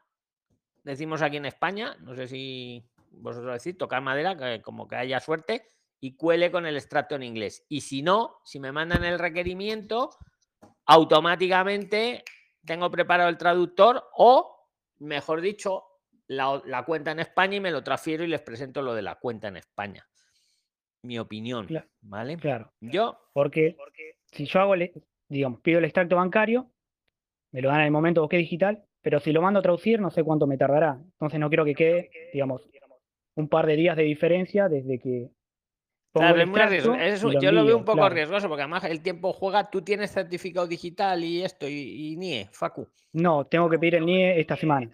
decimos 0.83 1.21
aquí 1.21 1.37
en 1.37 1.45
España, 1.45 1.97
no 1.99 2.15
sé 2.15 2.27
si 2.27 2.85
vosotros 3.11 3.61
decís, 3.61 3.77
tocar 3.77 4.01
madera, 4.01 4.37
que 4.37 4.61
como 4.61 4.87
que 4.87 4.95
haya 4.95 5.19
suerte, 5.19 5.67
y 5.99 6.15
cuele 6.15 6.51
con 6.51 6.65
el 6.65 6.77
extracto 6.77 7.15
en 7.15 7.23
inglés. 7.23 7.65
Y 7.67 7.81
si 7.81 8.01
no, 8.01 8.39
si 8.45 8.59
me 8.59 8.71
mandan 8.71 9.03
el 9.03 9.19
requerimiento, 9.19 10.17
automáticamente 10.85 12.23
tengo 12.65 12.89
preparado 12.89 13.29
el 13.29 13.37
traductor 13.37 14.09
o, 14.15 14.69
mejor 14.99 15.41
dicho, 15.41 15.83
la, 16.27 16.61
la 16.65 16.85
cuenta 16.85 17.11
en 17.11 17.19
España 17.19 17.57
y 17.57 17.59
me 17.59 17.71
lo 17.71 17.83
transfiero 17.83 18.23
y 18.23 18.27
les 18.27 18.41
presento 18.41 18.81
lo 18.81 18.95
de 18.95 19.01
la 19.01 19.15
cuenta 19.15 19.49
en 19.49 19.57
España 19.57 20.07
mi 21.03 21.19
opinión, 21.19 21.67
¿vale? 22.01 22.37
Claro. 22.37 22.71
Yo. 22.79 23.17
Porque, 23.33 23.75
si 24.31 24.45
yo 24.45 24.59
hago, 24.59 24.73
digamos, 25.29 25.59
pido 25.61 25.79
el 25.79 25.85
extracto 25.85 26.15
bancario, 26.15 26.69
me 27.51 27.61
lo 27.61 27.69
dan 27.69 27.81
en 27.81 27.85
el 27.87 27.91
momento 27.91 28.21
busqué 28.21 28.37
digital, 28.37 28.83
pero 29.01 29.19
si 29.19 29.31
lo 29.31 29.41
mando 29.41 29.59
a 29.59 29.63
traducir, 29.63 29.99
no 29.99 30.09
sé 30.09 30.23
cuánto 30.23 30.47
me 30.47 30.57
tardará. 30.57 30.99
Entonces 31.01 31.39
no 31.39 31.49
quiero 31.49 31.65
que 31.65 31.75
quede, 31.75 32.11
digamos, 32.33 32.61
un 33.35 33.47
par 33.47 33.65
de 33.65 33.75
días 33.75 33.97
de 33.97 34.03
diferencia 34.03 34.69
desde 34.69 34.99
que. 34.99 35.31
Claro, 36.13 36.41
es 36.41 36.47
muy 36.47 36.59
arriesgoso. 36.59 37.39
yo 37.39 37.53
lo 37.53 37.63
veo 37.63 37.77
un 37.77 37.85
poco 37.85 38.09
riesgoso 38.09 38.49
porque 38.49 38.63
además 38.63 38.83
el 38.83 39.01
tiempo 39.01 39.31
juega. 39.31 39.69
Tú 39.69 39.81
tienes 39.81 40.11
certificado 40.11 40.67
digital 40.67 41.23
y 41.23 41.41
esto, 41.41 41.67
y, 41.69 42.17
NIE, 42.17 42.49
Facu. 42.51 42.89
No, 43.13 43.45
tengo 43.45 43.69
que 43.69 43.79
pedir 43.79 43.95
el 43.95 44.05
NIE 44.05 44.39
esta 44.39 44.57
semana. 44.57 44.89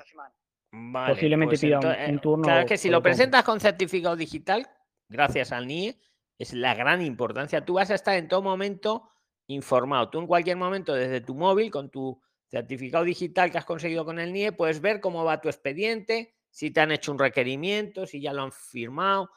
Posiblemente 1.07 1.53
pues 1.53 1.61
pida 1.61 1.79
un, 1.79 1.85
eh, 1.87 2.19
turno. 2.21 2.43
Claro, 2.43 2.59
es 2.61 2.65
que 2.67 2.77
si 2.77 2.89
lo 2.89 3.01
presentas 3.01 3.43
con 3.43 3.59
certificado 3.59 4.15
digital, 4.15 4.67
gracias 5.09 5.51
al 5.51 5.67
NIE, 5.67 5.99
es 6.37 6.53
la 6.53 6.75
gran 6.75 7.01
importancia. 7.01 7.65
Tú 7.65 7.75
vas 7.75 7.89
a 7.89 7.95
estar 7.95 8.15
en 8.15 8.27
todo 8.27 8.41
momento 8.41 9.09
informado. 9.47 10.09
Tú 10.09 10.19
en 10.19 10.27
cualquier 10.27 10.57
momento 10.57 10.93
desde 10.93 11.21
tu 11.21 11.35
móvil, 11.35 11.71
con 11.71 11.89
tu 11.89 12.21
certificado 12.49 13.03
digital 13.03 13.51
que 13.51 13.57
has 13.57 13.65
conseguido 13.65 14.05
con 14.05 14.19
el 14.19 14.33
NIE, 14.33 14.51
puedes 14.51 14.81
ver 14.81 15.01
cómo 15.01 15.23
va 15.23 15.41
tu 15.41 15.49
expediente, 15.49 16.35
si 16.49 16.71
te 16.71 16.79
han 16.79 16.91
hecho 16.91 17.11
un 17.11 17.19
requerimiento, 17.19 18.05
si 18.05 18.21
ya 18.21 18.33
lo 18.33 18.43
han 18.43 18.51
firmado. 18.51 19.29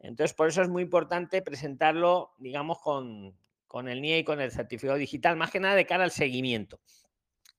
Entonces, 0.00 0.34
por 0.34 0.48
eso 0.48 0.62
es 0.62 0.68
muy 0.68 0.82
importante 0.82 1.42
presentarlo, 1.42 2.34
digamos, 2.38 2.80
con, 2.80 3.36
con 3.66 3.88
el 3.88 4.00
NIE 4.00 4.18
y 4.18 4.24
con 4.24 4.40
el 4.40 4.50
certificado 4.50 4.98
digital, 4.98 5.36
más 5.36 5.50
que 5.50 5.60
nada 5.60 5.74
de 5.74 5.86
cara 5.86 6.04
al 6.04 6.10
seguimiento. 6.10 6.80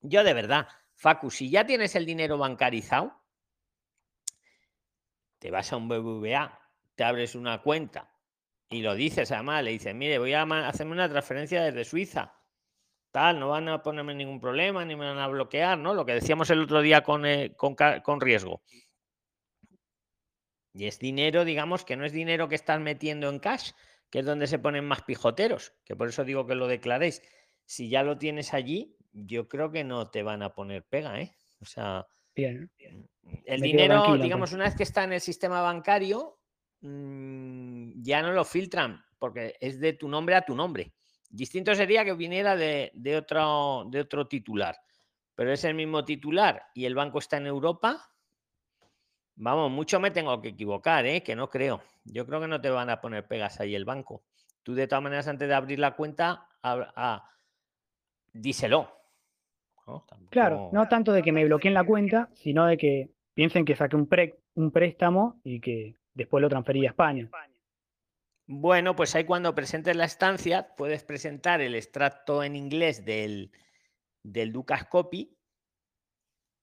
Yo 0.02 0.24
de 0.24 0.34
verdad, 0.34 0.68
Facu, 0.96 1.30
si 1.32 1.50
ya 1.50 1.66
tienes 1.66 1.96
el 1.96 2.06
dinero 2.06 2.38
bancarizado, 2.38 3.14
te 5.40 5.52
vas 5.52 5.72
a 5.72 5.78
un 5.78 5.88
BBVA, 5.88 6.59
te 7.00 7.06
abres 7.06 7.34
una 7.34 7.62
cuenta 7.62 8.12
y 8.70 8.82
lo 8.82 8.94
dices 8.94 9.32
además, 9.32 9.64
le 9.64 9.72
dices, 9.72 9.96
mire, 9.96 10.20
voy 10.20 10.34
a 10.34 10.42
hacerme 10.68 10.92
una 10.92 11.08
transferencia 11.08 11.64
desde 11.64 11.86
Suiza. 11.86 12.36
Tal, 13.10 13.40
no 13.40 13.48
van 13.48 13.70
a 13.70 13.82
ponerme 13.82 14.14
ningún 14.14 14.42
problema, 14.42 14.84
ni 14.84 14.98
me 14.98 15.06
van 15.06 15.18
a 15.18 15.30
bloquear, 15.30 15.78
¿no? 15.78 15.94
Lo 15.94 16.06
que 16.06 16.16
decíamos 16.16 16.50
el 16.50 16.60
otro 16.60 16.82
día 16.82 17.02
con, 17.02 17.26
eh, 17.26 17.56
con, 17.56 18.20
riesgo. 18.20 18.64
Y 20.74 20.88
es 20.88 21.00
dinero, 21.00 21.46
digamos, 21.46 21.86
que 21.86 21.96
no 21.96 22.04
es 22.04 22.12
dinero 22.12 22.50
que 22.50 22.56
estás 22.56 22.82
metiendo 22.82 23.30
en 23.30 23.40
cash, 23.40 23.72
que 24.10 24.20
es 24.20 24.26
donde 24.26 24.48
se 24.48 24.60
ponen 24.60 24.84
más 24.84 25.04
pijoteros, 25.04 25.72
que 25.86 25.96
por 25.96 26.10
eso 26.10 26.26
digo 26.26 26.48
que 26.48 26.56
lo 26.56 26.68
declaréis. 26.68 27.22
Si 27.64 27.88
ya 27.88 28.04
lo 28.04 28.18
tienes 28.18 28.54
allí, 28.54 28.98
yo 29.14 29.48
creo 29.48 29.72
que 29.72 29.86
no 29.86 30.12
te 30.12 30.22
van 30.22 30.44
a 30.44 30.54
poner 30.54 30.84
pega, 30.84 31.22
¿eh? 31.22 31.34
O 31.62 31.66
sea, 31.66 32.06
Bien. 32.36 32.70
el 33.46 33.62
dinero, 33.62 34.18
digamos, 34.18 34.52
una 34.52 34.66
vez 34.66 34.76
que 34.76 34.84
está 34.84 35.06
en 35.06 35.14
el 35.14 35.22
sistema 35.22 35.62
bancario, 35.62 36.39
Mm, 36.82 38.02
ya 38.02 38.22
no 38.22 38.32
lo 38.32 38.46
filtran 38.46 39.04
porque 39.18 39.56
es 39.60 39.80
de 39.80 39.94
tu 39.94 40.08
nombre 40.08 40.36
a 40.36 40.42
tu 40.42 40.56
nombre. 40.56 40.94
Distinto 41.30 41.76
sería 41.76 42.04
que 42.04 42.14
viniera 42.14 42.56
de, 42.56 42.92
otro, 43.18 43.86
de 43.90 44.00
otro 44.00 44.28
titular, 44.28 44.78
pero 45.36 45.52
es 45.52 45.64
el 45.64 45.76
mismo 45.76 46.04
titular 46.04 46.64
y 46.74 46.86
el 46.86 46.96
banco 46.96 47.20
está 47.20 47.38
en 47.38 47.46
Europa. 47.46 48.12
Vamos, 49.36 49.70
mucho 49.70 50.00
me 50.00 50.12
tengo 50.12 50.42
que 50.42 50.50
equivocar, 50.50 51.06
¿eh? 51.06 51.22
que 51.22 51.36
no 51.36 51.50
creo. 51.50 51.82
Yo 52.04 52.26
creo 52.26 52.42
que 52.42 52.48
no 52.48 52.60
te 52.60 52.70
van 52.70 52.90
a 52.90 53.00
poner 53.00 53.28
pegas 53.28 53.60
ahí 53.60 53.76
el 53.76 53.86
banco. 53.86 54.24
Tú 54.64 54.74
de 54.74 54.88
todas 54.88 55.04
maneras 55.04 55.28
antes 55.28 55.48
de 55.48 55.54
abrir 55.54 55.80
la 55.80 55.96
cuenta, 55.96 56.48
díselo. 58.34 58.90
Claro, 60.30 60.70
no 60.72 60.88
tanto 60.88 61.14
de 61.14 61.22
que 61.22 61.32
me 61.32 61.46
bloqueen 61.46 61.74
la 61.74 61.84
cuenta, 61.84 62.30
sino 62.34 62.66
de 62.66 62.78
que 62.78 63.10
piensen 63.34 63.66
que 63.66 63.76
saqué 63.76 63.96
un, 63.96 64.10
un 64.56 64.72
préstamo 64.72 65.40
y 65.44 65.60
que 65.62 65.99
después 66.20 66.42
lo 66.42 66.50
transferí 66.50 66.86
a 66.86 66.90
España. 66.90 67.30
Bueno, 68.46 68.96
pues 68.96 69.16
ahí 69.16 69.26
cuando 69.26 69.54
presentes 69.54 69.96
la 69.96 70.06
estancia 70.06 70.76
puedes 70.76 71.04
presentar 71.04 71.62
el 71.62 71.76
extracto 71.76 72.44
en 72.44 72.56
inglés 72.56 73.06
del, 73.06 73.52
del 74.24 74.52
Ducas 74.52 74.86
Copy 74.86 75.38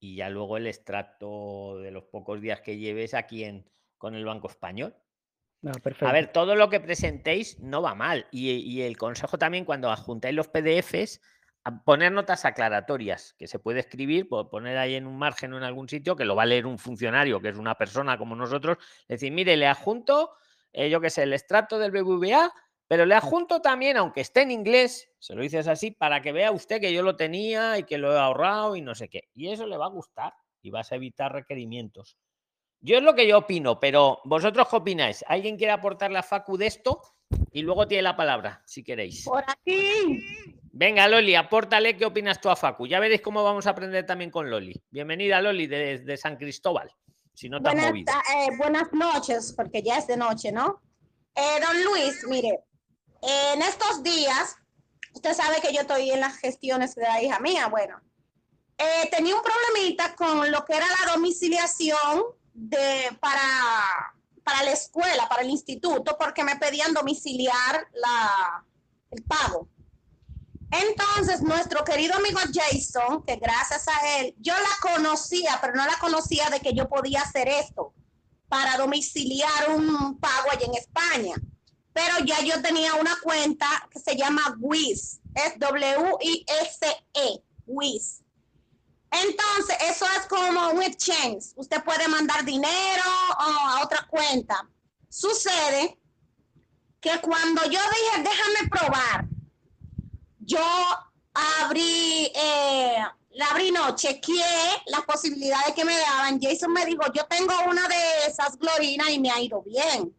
y 0.00 0.16
ya 0.16 0.28
luego 0.28 0.56
el 0.56 0.66
extracto 0.66 1.78
de 1.78 1.90
los 1.90 2.04
pocos 2.04 2.40
días 2.40 2.60
que 2.60 2.76
lleves 2.76 3.14
aquí 3.14 3.44
en, 3.44 3.70
con 3.98 4.14
el 4.14 4.24
Banco 4.24 4.48
Español. 4.48 4.96
Ah, 5.64 5.72
a 6.00 6.12
ver, 6.12 6.32
todo 6.32 6.54
lo 6.54 6.68
que 6.68 6.80
presentéis 6.80 7.58
no 7.60 7.82
va 7.82 7.94
mal. 7.94 8.26
Y, 8.30 8.50
y, 8.50 8.82
el 8.82 8.96
consejo 8.96 9.38
también 9.38 9.64
cuando 9.64 9.90
adjuntáis 9.90 10.34
los 10.34 10.48
PDFs, 10.48 11.20
poner 11.84 12.12
notas 12.12 12.44
aclaratorias 12.44 13.34
que 13.38 13.46
se 13.46 13.58
puede 13.58 13.80
escribir, 13.80 14.28
poner 14.28 14.78
ahí 14.78 14.94
en 14.94 15.06
un 15.06 15.18
margen 15.18 15.52
o 15.52 15.56
en 15.56 15.62
algún 15.62 15.88
sitio 15.88 16.16
que 16.16 16.24
lo 16.24 16.36
va 16.36 16.44
a 16.44 16.46
leer 16.46 16.66
un 16.66 16.78
funcionario, 16.78 17.40
que 17.40 17.48
es 17.48 17.56
una 17.56 17.74
persona 17.74 18.18
como 18.18 18.36
nosotros, 18.36 18.78
decir, 19.08 19.32
mire, 19.32 19.56
le 19.56 19.66
adjunto, 19.66 20.32
eh, 20.72 20.90
yo 20.90 21.00
qué 21.00 21.10
sé, 21.10 21.24
el 21.24 21.32
extracto 21.32 21.78
del 21.78 21.90
BBVA, 21.90 22.52
pero 22.88 23.04
le 23.04 23.14
adjunto 23.14 23.60
también, 23.60 23.96
aunque 23.96 24.20
esté 24.20 24.42
en 24.42 24.52
inglés, 24.52 25.10
se 25.18 25.34
lo 25.34 25.42
dices 25.42 25.66
así, 25.66 25.90
para 25.90 26.22
que 26.22 26.32
vea 26.32 26.52
usted 26.52 26.80
que 26.80 26.92
yo 26.92 27.02
lo 27.02 27.16
tenía 27.16 27.78
y 27.78 27.82
que 27.82 27.98
lo 27.98 28.12
he 28.14 28.18
ahorrado 28.18 28.76
y 28.76 28.80
no 28.80 28.94
sé 28.94 29.08
qué. 29.08 29.28
Y 29.34 29.48
eso 29.48 29.66
le 29.66 29.76
va 29.76 29.86
a 29.86 29.90
gustar 29.90 30.34
y 30.62 30.70
vas 30.70 30.92
a 30.92 30.96
evitar 30.96 31.32
requerimientos. 31.32 32.16
Yo 32.80 32.98
es 32.98 33.02
lo 33.02 33.14
que 33.14 33.26
yo 33.26 33.38
opino, 33.38 33.80
pero 33.80 34.20
vosotros 34.24 34.68
qué 34.68 34.76
opináis? 34.76 35.24
¿Alguien 35.26 35.56
quiere 35.56 35.72
aportar 35.72 36.12
la 36.12 36.22
facu 36.22 36.56
de 36.56 36.66
esto? 36.66 37.00
Y 37.50 37.62
luego 37.62 37.88
tiene 37.88 38.02
la 38.02 38.16
palabra, 38.16 38.62
si 38.66 38.84
queréis. 38.84 39.24
Por 39.24 39.42
aquí. 39.48 40.22
Venga, 40.78 41.08
Loli, 41.08 41.34
apórtale 41.34 41.96
qué 41.96 42.04
opinas 42.04 42.38
tú 42.38 42.50
a 42.50 42.54
Facu. 42.54 42.86
Ya 42.86 43.00
veréis 43.00 43.22
cómo 43.22 43.42
vamos 43.42 43.66
a 43.66 43.70
aprender 43.70 44.04
también 44.04 44.30
con 44.30 44.50
Loli. 44.50 44.78
Bienvenida, 44.90 45.40
Loli, 45.40 45.66
desde 45.66 46.18
San 46.18 46.36
Cristóbal. 46.36 46.94
si 47.32 47.48
no 47.48 47.62
te 47.62 47.70
has 47.70 47.74
Buenas, 47.74 48.14
eh, 48.36 48.56
buenas 48.58 48.92
noches, 48.92 49.54
porque 49.56 49.82
ya 49.82 49.96
es 49.96 50.06
de 50.06 50.18
noche, 50.18 50.52
¿no? 50.52 50.82
Eh, 51.34 51.60
don 51.62 51.82
Luis, 51.82 52.26
mire, 52.28 52.60
eh, 53.22 53.52
en 53.54 53.62
estos 53.62 54.02
días, 54.02 54.56
usted 55.14 55.32
sabe 55.32 55.62
que 55.62 55.72
yo 55.72 55.80
estoy 55.80 56.10
en 56.10 56.20
las 56.20 56.36
gestiones 56.36 56.94
de 56.94 57.04
la 57.04 57.22
hija 57.22 57.40
mía, 57.40 57.68
bueno, 57.68 57.98
eh, 58.76 59.08
tenía 59.10 59.34
un 59.34 59.42
problemita 59.42 60.14
con 60.14 60.50
lo 60.50 60.62
que 60.66 60.76
era 60.76 60.86
la 60.86 61.14
domiciliación 61.14 62.22
de, 62.52 63.16
para, 63.18 64.12
para 64.44 64.62
la 64.62 64.72
escuela, 64.72 65.26
para 65.26 65.40
el 65.40 65.48
instituto, 65.48 66.18
porque 66.18 66.44
me 66.44 66.56
pedían 66.56 66.92
domiciliar 66.92 67.88
la, 67.94 68.62
el 69.10 69.22
pago. 69.22 69.70
Entonces, 70.82 71.42
nuestro 71.42 71.84
querido 71.84 72.14
amigo 72.14 72.40
Jason, 72.52 73.24
que 73.24 73.36
gracias 73.36 73.86
a 73.88 74.18
él, 74.18 74.34
yo 74.38 74.54
la 74.54 74.92
conocía, 74.92 75.58
pero 75.60 75.74
no 75.74 75.86
la 75.86 75.98
conocía 75.98 76.50
de 76.50 76.60
que 76.60 76.74
yo 76.74 76.88
podía 76.88 77.22
hacer 77.22 77.48
esto 77.48 77.94
para 78.48 78.76
domiciliar 78.76 79.70
un 79.70 80.18
pago 80.18 80.50
allá 80.50 80.66
en 80.66 80.74
España. 80.74 81.34
Pero 81.92 82.18
ya 82.24 82.40
yo 82.42 82.60
tenía 82.60 82.94
una 82.94 83.16
cuenta 83.22 83.66
que 83.90 83.98
se 83.98 84.16
llama 84.16 84.56
WIS, 84.60 85.20
es 85.34 85.58
W-I-S-E, 85.58 87.42
WIS. 87.66 88.22
Entonces, 89.10 89.76
eso 89.80 90.04
es 90.18 90.26
como 90.26 90.70
un 90.70 90.82
exchange. 90.82 91.52
Usted 91.54 91.82
puede 91.84 92.06
mandar 92.08 92.44
dinero 92.44 93.02
a 93.38 93.80
otra 93.82 94.06
cuenta. 94.08 94.68
Sucede 95.08 95.98
que 97.00 97.18
cuando 97.22 97.62
yo 97.64 97.80
dije, 97.80 98.22
déjame 98.22 98.68
probar, 98.70 99.26
yo 100.46 100.64
abrí, 101.34 102.30
eh, 102.34 103.04
la 103.32 103.46
abrí, 103.46 103.70
no, 103.72 103.94
chequeé 103.94 104.82
las 104.86 105.02
posibilidades 105.02 105.74
que 105.74 105.84
me 105.84 105.98
daban. 105.98 106.40
Jason 106.40 106.72
me 106.72 106.86
dijo, 106.86 107.02
yo 107.12 107.26
tengo 107.26 107.52
una 107.68 107.86
de 107.88 108.26
esas 108.28 108.56
glorinas 108.56 109.10
y 109.10 109.18
me 109.18 109.30
ha 109.30 109.40
ido 109.40 109.62
bien. 109.62 110.14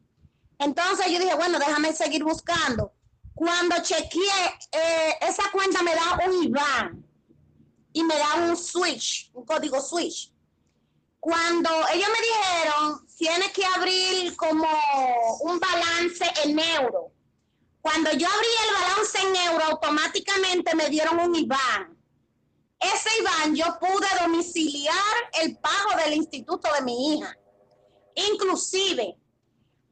Entonces 0.60 1.08
yo 1.10 1.20
dije, 1.20 1.36
bueno, 1.36 1.58
déjame 1.58 1.94
seguir 1.94 2.24
buscando. 2.24 2.94
Cuando 3.34 3.82
chequeé, 3.82 4.58
eh, 4.72 5.16
esa 5.22 5.44
cuenta 5.52 5.82
me 5.82 5.96
da 5.96 6.20
un 6.28 6.44
IBAN 6.44 7.06
y 7.94 8.04
me 8.04 8.18
da 8.18 8.36
un 8.36 8.58
switch, 8.58 9.32
un 9.34 9.46
código 9.46 9.80
switch. 9.80 10.32
Cuando 11.20 11.70
ellos 11.94 12.08
me 12.10 12.28
dijeron, 12.28 13.08
tienes 13.18 13.52
que 13.52 13.66
abrir 13.66 14.36
como 14.36 14.68
un 15.42 15.60
balance 15.60 16.26
en 16.44 16.60
euro. 16.60 17.12
Cuando 17.88 18.12
yo 18.12 18.28
abrí 18.28 18.48
el 18.68 18.74
balance 18.74 19.18
en 19.18 19.36
euro, 19.50 19.64
automáticamente 19.64 20.76
me 20.76 20.90
dieron 20.90 21.22
un 21.22 21.34
IBAN. 21.34 21.98
Ese 22.82 23.10
IBAN 23.22 23.56
yo 23.56 23.80
pude 23.80 24.08
domiciliar 24.20 25.16
el 25.42 25.58
pago 25.58 25.96
del 26.04 26.16
instituto 26.16 26.68
de 26.74 26.82
mi 26.82 27.14
hija. 27.14 27.34
Inclusive, 28.14 29.18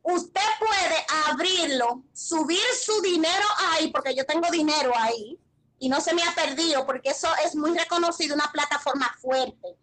usted 0.01 0.41
puede 0.59 1.05
abrirlo, 1.29 2.03
subir 2.11 2.59
su 2.77 2.99
dinero 2.99 3.47
ahí, 3.69 3.89
porque 3.91 4.13
yo 4.13 4.25
tengo 4.25 4.51
dinero 4.51 4.91
ahí, 4.97 5.39
y 5.79 5.87
no 5.87 6.01
se 6.01 6.13
me 6.13 6.23
ha 6.23 6.35
perdido, 6.35 6.85
porque 6.85 7.11
eso 7.11 7.29
es 7.45 7.55
muy 7.55 7.77
reconocido, 7.77 8.35
una 8.35 8.51
plataforma 8.51 9.09
fuerte. 9.21 9.77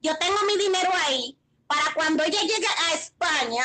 Yo 0.00 0.16
tengo 0.18 0.38
mi 0.46 0.56
dinero 0.56 0.92
ahí 1.08 1.36
para 1.66 1.92
cuando 1.92 2.22
ella 2.22 2.40
llegue 2.40 2.68
a 2.88 2.94
España, 2.94 3.64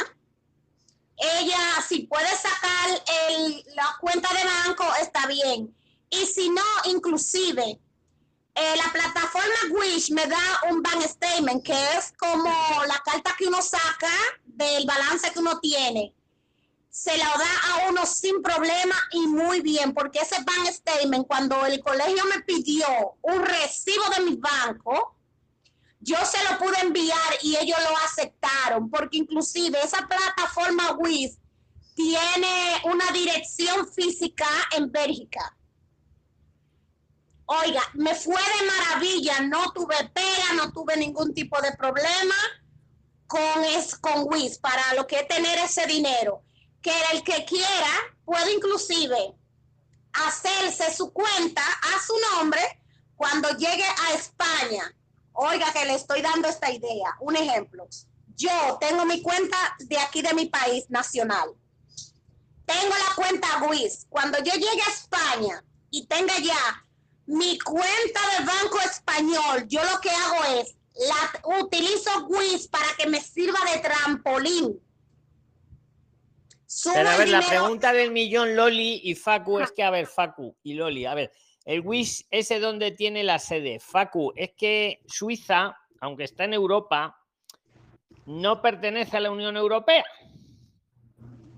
ella 1.40 1.60
si 1.88 2.00
puede 2.08 2.30
sacar 2.36 3.04
el- 3.30 3.64
la 3.76 3.98
cuenta 4.00 4.30
de 4.34 4.44
banco, 4.44 4.86
está 5.02 5.26
bien. 5.28 5.76
Y 6.10 6.26
si 6.26 6.50
no, 6.50 6.64
inclusive, 6.86 7.80
eh, 8.56 8.76
la 8.78 8.92
plataforma 8.92 9.56
Wish 9.72 10.12
me 10.12 10.28
da 10.28 10.62
un 10.70 10.82
bank 10.84 11.02
statement, 11.04 11.64
que 11.64 11.74
es 11.98 12.14
como 12.18 12.52
la 12.86 13.02
carta 13.04 13.36
que 13.38 13.48
uno 13.48 13.62
saca 13.62 14.12
del 14.46 14.86
balance 14.86 15.32
que 15.32 15.40
uno 15.40 15.60
tiene. 15.60 16.14
Se 16.90 17.18
la 17.18 17.26
da 17.26 17.72
a 17.72 17.90
uno 17.90 18.06
sin 18.06 18.44
problema 18.44 18.96
y 19.12 19.26
muy 19.26 19.62
bien, 19.62 19.94
porque 19.94 20.20
ese 20.20 20.36
bank 20.44 20.68
statement, 20.72 21.26
cuando 21.26 21.66
el 21.66 21.82
colegio 21.82 22.24
me 22.26 22.42
pidió 22.44 22.86
un 23.24 23.44
recibo 23.44 24.04
de 24.16 24.24
mi 24.26 24.36
banco, 24.36 25.16
yo 26.04 26.18
se 26.26 26.44
lo 26.44 26.58
pude 26.58 26.80
enviar 26.82 27.38
y 27.42 27.56
ellos 27.56 27.78
lo 27.82 27.98
aceptaron, 27.98 28.90
porque 28.90 29.18
inclusive 29.18 29.80
esa 29.82 30.06
plataforma 30.06 30.92
WIS 30.98 31.38
tiene 31.96 32.82
una 32.84 33.10
dirección 33.12 33.88
física 33.88 34.46
en 34.76 34.92
Bélgica. 34.92 35.58
Oiga, 37.46 37.82
me 37.94 38.16
fue 38.16 38.36
de 38.36 38.66
maravilla, 38.66 39.42
no 39.42 39.72
tuve 39.72 39.96
pega, 40.14 40.54
no 40.56 40.74
tuve 40.74 40.98
ningún 40.98 41.34
tipo 41.34 41.62
de 41.62 41.72
problema 41.72 42.36
con, 43.28 43.64
con 44.02 44.28
WIS 44.28 44.58
para 44.58 44.94
lo 44.96 45.08
que 45.08 45.20
es 45.22 45.28
tener 45.28 45.58
ese 45.60 45.86
dinero. 45.88 46.44
Que 46.82 46.94
el 47.14 47.24
que 47.24 47.46
quiera 47.46 47.92
puede 48.26 48.54
inclusive 48.54 49.36
hacerse 50.12 50.94
su 50.94 51.14
cuenta 51.14 51.62
a 51.62 52.06
su 52.06 52.14
nombre 52.34 52.62
cuando 53.16 53.50
llegue 53.52 53.86
a 53.86 54.14
España. 54.16 54.94
Oiga, 55.34 55.72
que 55.74 55.86
le 55.86 55.96
estoy 55.96 56.22
dando 56.22 56.48
esta 56.48 56.72
idea. 56.72 57.16
Un 57.20 57.36
ejemplo. 57.36 57.88
Yo 58.36 58.78
tengo 58.80 59.06
mi 59.06 59.22
cuenta 59.22 59.58
de 59.80 59.98
aquí 60.00 60.22
de 60.22 60.34
mi 60.34 60.48
país 60.48 60.90
nacional. 60.90 61.50
Tengo 62.66 62.96
la 62.96 63.16
cuenta 63.16 63.64
WIS. 63.68 64.08
Cuando 64.10 64.38
yo 64.40 64.54
llegue 64.54 64.82
a 64.88 64.92
España 64.92 65.64
y 65.90 66.06
tenga 66.08 66.38
ya 66.40 66.86
mi 67.26 67.58
cuenta 67.60 68.20
de 68.38 68.46
banco 68.46 68.80
español, 68.80 69.66
yo 69.68 69.84
lo 69.84 70.00
que 70.00 70.10
hago 70.10 70.60
es, 70.60 70.76
la 70.96 71.58
utilizo 71.60 72.28
WIS 72.28 72.68
para 72.68 72.88
que 72.98 73.08
me 73.08 73.22
sirva 73.22 73.60
de 73.72 73.80
trampolín. 73.80 74.80
Subo 76.66 76.94
Pero 76.96 77.10
a 77.10 77.18
ver, 77.18 77.30
la 77.30 77.42
pregunta 77.42 77.94
del 77.94 78.12
millón 78.12 78.56
Loli 78.56 79.02
y 79.04 79.16
Facu 79.16 79.60
es 79.60 79.72
que, 79.72 79.84
a 79.84 79.92
ver, 79.92 80.08
Facu 80.08 80.56
y 80.64 80.74
Loli, 80.74 81.06
a 81.06 81.14
ver, 81.14 81.32
el 81.66 81.82
WIS 81.82 82.28
ese 82.30 82.60
donde 82.60 82.92
tiene 82.92 83.24
la 83.24 83.40
sede, 83.40 83.80
Facu, 83.80 84.34
es 84.36 84.52
que 84.52 85.02
Suiza, 85.08 85.78
aunque 86.02 86.26
está 86.26 86.44
en 86.44 86.54
Europa, 86.54 87.18
no 88.26 88.62
pertenece 88.62 89.18
a 89.18 89.22
la 89.22 89.32
Unión 89.32 89.58
Europea. 89.58 90.04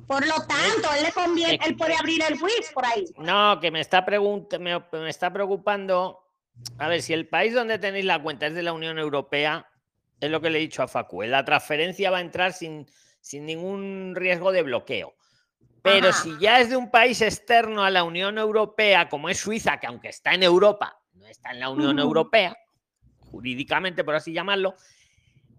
Por 0.08 0.26
lo 0.28 0.36
tanto, 0.36 0.94
él 0.98 1.04
le 1.04 1.12
conviene, 1.12 1.60
él 1.66 1.76
puede 1.76 1.96
abrir 1.96 2.22
el 2.28 2.42
WIS 2.42 2.72
por 2.74 2.86
ahí. 2.86 3.06
No, 3.18 3.60
que 3.60 3.72
me 3.72 3.82
está, 3.82 4.06
me 4.06 5.10
está 5.10 5.34
preocupando. 5.34 6.22
A 6.78 6.88
ver, 6.88 7.02
si 7.02 7.14
el 7.14 7.28
país 7.28 7.54
donde 7.54 7.80
tenéis 7.80 8.06
la 8.06 8.22
cuenta 8.22 8.46
es 8.46 8.54
de 8.54 8.62
la 8.62 8.74
Unión 8.74 9.00
Europea, 9.00 9.68
es 10.20 10.30
lo 10.30 10.42
que 10.42 10.50
le 10.50 10.60
he 10.60 10.62
dicho 10.62 10.84
a 10.84 10.88
Facu, 10.88 11.24
la 11.24 11.44
transferencia 11.44 12.12
va 12.12 12.20
a 12.20 12.22
entrar 12.22 12.54
sin, 12.54 12.88
sin 13.20 13.46
ningún 13.46 14.14
riesgo 14.16 14.52
de 14.52 14.62
bloqueo. 14.62 15.16
Pero 15.86 16.10
Ajá. 16.10 16.24
si 16.24 16.36
ya 16.40 16.60
es 16.60 16.72
de 16.72 16.78
un 16.78 16.90
país 16.90 17.22
externo 17.22 17.84
a 17.84 17.92
la 17.92 18.04
Unión 18.04 18.40
Europea, 18.40 19.08
como 19.08 19.30
es 19.30 19.38
Suiza, 19.38 19.80
que 19.80 19.86
aunque 19.86 20.10
está 20.10 20.34
en 20.34 20.42
Europa, 20.42 21.00
no 21.14 21.28
está 21.28 21.52
en 21.52 21.60
la 21.60 21.70
Unión. 21.70 22.00
Europea, 22.00 22.58
jurídicamente, 23.30 24.04
por 24.04 24.16
así 24.16 24.34
llamarlo, 24.34 24.74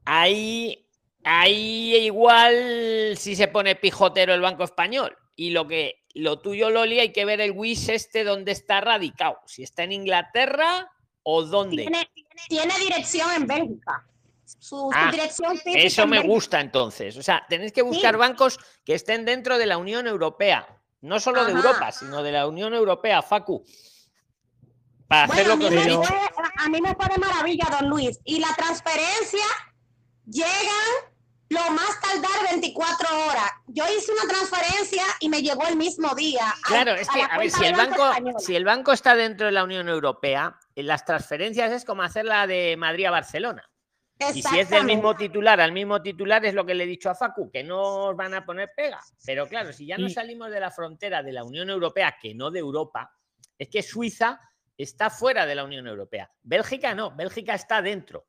ahí, 0.04 0.84
ahí 1.22 1.94
igual 1.94 3.14
si 3.16 3.36
se 3.36 3.46
pone 3.46 3.76
pijotero 3.76 4.34
el 4.34 4.40
Banco 4.40 4.64
Español. 4.64 5.16
Y 5.36 5.50
lo 5.50 5.68
que 5.68 6.02
lo 6.14 6.40
tuyo, 6.40 6.70
Loli, 6.70 6.98
hay 6.98 7.12
que 7.12 7.24
ver 7.24 7.40
el 7.40 7.52
WIS 7.52 7.90
este 7.90 8.24
donde 8.24 8.50
está 8.50 8.80
radicado. 8.80 9.38
Si 9.46 9.62
está 9.62 9.84
en 9.84 9.92
Inglaterra 9.92 10.90
o 11.22 11.44
dónde. 11.44 11.82
Tiene, 11.82 12.10
tiene 12.48 12.76
dirección 12.80 13.30
en 13.32 13.46
Bélgica. 13.46 14.04
Su, 14.46 14.58
su 14.60 14.90
Ah, 14.94 15.10
dirección 15.10 15.58
Eso 15.66 16.06
me 16.06 16.22
gusta 16.22 16.60
entonces. 16.60 17.16
O 17.16 17.22
sea, 17.22 17.44
tenéis 17.48 17.72
que 17.72 17.82
buscar 17.82 18.14
Sí. 18.14 18.18
bancos 18.20 18.58
que 18.84 18.94
estén 18.94 19.24
dentro 19.24 19.58
de 19.58 19.66
la 19.66 19.76
Unión 19.76 20.06
Europea. 20.06 20.66
No 21.00 21.20
solo 21.20 21.44
de. 21.44 21.52
Europa, 21.52 21.92
sino 21.92 22.22
de 22.22 22.32
la 22.32 22.46
Unión 22.46 22.72
Europea, 22.74 23.22
Facu. 23.22 23.64
Para 25.08 25.24
hacer 25.24 25.46
Bueno, 25.46 25.52
a 25.52 25.56
lo 25.56 25.56
mí, 25.56 25.62
que 25.62 25.66
os 25.66 25.72
he 25.72 25.76
me 25.76 25.90
dicho. 25.90 26.02
fue, 26.02 26.44
a 26.58 26.68
mí 26.68 26.80
me 26.80 26.88
de 26.90 27.18
maravilla, 27.18 27.68
don 27.80 27.88
Luis. 27.90 28.18
Y 28.24 28.38
la 28.40 28.52
transferencia 28.56 29.44
llegan 30.26 31.12
lo 31.48 31.60
más 31.70 32.00
tardar 32.00 32.50
24 32.50 33.08
horas. 33.26 33.50
Yo 33.68 33.84
hice 33.96 34.10
una 34.12 34.28
transferencia 34.32 35.04
y 35.20 35.28
me 35.28 35.42
llegó 35.42 35.64
el 35.68 35.76
mismo 35.76 36.12
día. 36.16 36.52
Claro, 36.64 36.92
es 36.94 37.08
que, 37.08 37.22
a 37.22 37.38
ver, 37.38 37.50
si 37.50 37.64
el 37.64 37.74
Banco 37.76 38.10
si 38.40 38.56
el 38.56 38.64
banco 38.64 38.92
está 38.92 39.14
dentro 39.14 39.46
de 39.46 39.52
la 39.52 39.62
Unión 39.62 39.88
Europea, 39.88 40.58
las 40.74 41.04
transferencias 41.04 41.70
es 41.70 41.84
como 41.84 42.02
hacer 42.02 42.24
la 42.24 42.46
de 42.48 42.76
Madrid 42.76 43.04
a 43.06 43.10
Barcelona. 43.12 43.68
Y 44.34 44.42
si 44.42 44.58
es 44.58 44.70
del 44.70 44.84
mismo 44.84 45.14
titular 45.14 45.60
al 45.60 45.72
mismo 45.72 46.00
titular, 46.00 46.44
es 46.46 46.54
lo 46.54 46.64
que 46.64 46.74
le 46.74 46.84
he 46.84 46.86
dicho 46.86 47.10
a 47.10 47.14
Facu, 47.14 47.50
que 47.50 47.62
no 47.62 47.80
os 48.06 48.16
van 48.16 48.32
a 48.34 48.44
poner 48.46 48.70
pega. 48.74 48.98
Pero 49.26 49.46
claro, 49.46 49.72
si 49.72 49.86
ya 49.86 49.98
no 49.98 50.08
salimos 50.08 50.50
de 50.50 50.58
la 50.60 50.70
frontera 50.70 51.22
de 51.22 51.32
la 51.32 51.44
Unión 51.44 51.68
Europea, 51.68 52.16
que 52.20 52.34
no 52.34 52.50
de 52.50 52.60
Europa, 52.60 53.12
es 53.58 53.68
que 53.68 53.82
Suiza 53.82 54.40
está 54.78 55.10
fuera 55.10 55.44
de 55.44 55.54
la 55.54 55.64
Unión 55.64 55.86
Europea. 55.86 56.30
Bélgica 56.42 56.94
no, 56.94 57.14
Bélgica 57.14 57.54
está 57.54 57.82
dentro. 57.82 58.26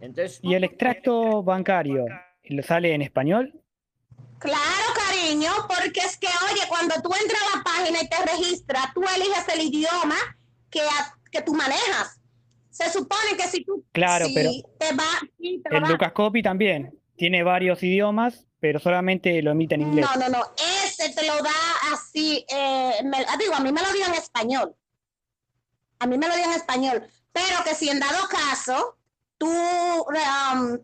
Entonces, 0.00 0.38
¿Y 0.42 0.54
el 0.54 0.62
extracto 0.64 1.42
bancario 1.42 2.04
le 2.44 2.62
sale 2.62 2.92
en 2.94 3.02
español? 3.02 3.52
Claro, 4.38 4.60
cariño, 5.08 5.50
porque 5.66 6.00
es 6.00 6.18
que, 6.18 6.28
oye, 6.52 6.60
cuando 6.68 6.94
tú 7.02 7.10
entras 7.20 7.40
a 7.52 7.58
la 7.58 7.64
página 7.64 7.98
y 8.02 8.08
te 8.08 8.16
registras, 8.30 8.92
tú 8.94 9.02
eliges 9.02 9.48
el 9.54 9.60
idioma 9.62 10.16
que, 10.70 10.82
a- 10.82 11.14
que 11.32 11.42
tú 11.42 11.54
manejas. 11.54 12.20
Se 12.76 12.90
supone 12.90 13.36
que 13.36 13.48
si 13.48 13.64
tú 13.64 13.84
Claro, 13.92 14.26
si 14.26 14.34
pero 14.34 14.50
te 14.78 14.92
va, 14.94 15.04
sí, 15.38 15.62
te 15.68 15.76
El 15.76 15.84
va- 15.84 15.88
Lucas 15.88 16.12
Copy 16.12 16.42
también. 16.42 16.92
tiene 17.16 17.42
varios 17.42 17.82
idiomas, 17.82 18.46
pero 18.60 18.78
solamente 18.78 19.40
lo 19.42 19.52
emite 19.52 19.74
en 19.76 19.82
inglés. 19.82 20.06
No, 20.14 20.16
no, 20.20 20.28
no. 20.38 20.44
Ese 20.84 21.10
te 21.14 21.26
lo 21.26 21.42
da 21.42 21.50
así. 21.92 22.44
eh, 22.48 22.92
me- 23.04 23.24
ah, 23.28 23.36
digo, 23.38 23.54
a 23.54 23.60
mí 23.60 23.72
me 23.72 23.80
lo 23.82 23.92
dio 23.92 24.04
en 24.06 24.14
español. 24.14 24.74
A 26.00 26.06
mí 26.06 26.18
me 26.18 26.28
lo 26.28 26.34
dio 26.36 26.44
en 26.44 26.52
español. 26.52 27.06
Pero 27.32 27.64
que 27.64 27.74
si 27.74 27.88
en 27.88 28.00
dado 28.00 28.28
caso, 28.28 28.98
tú 29.38 29.48
um, 29.48 30.78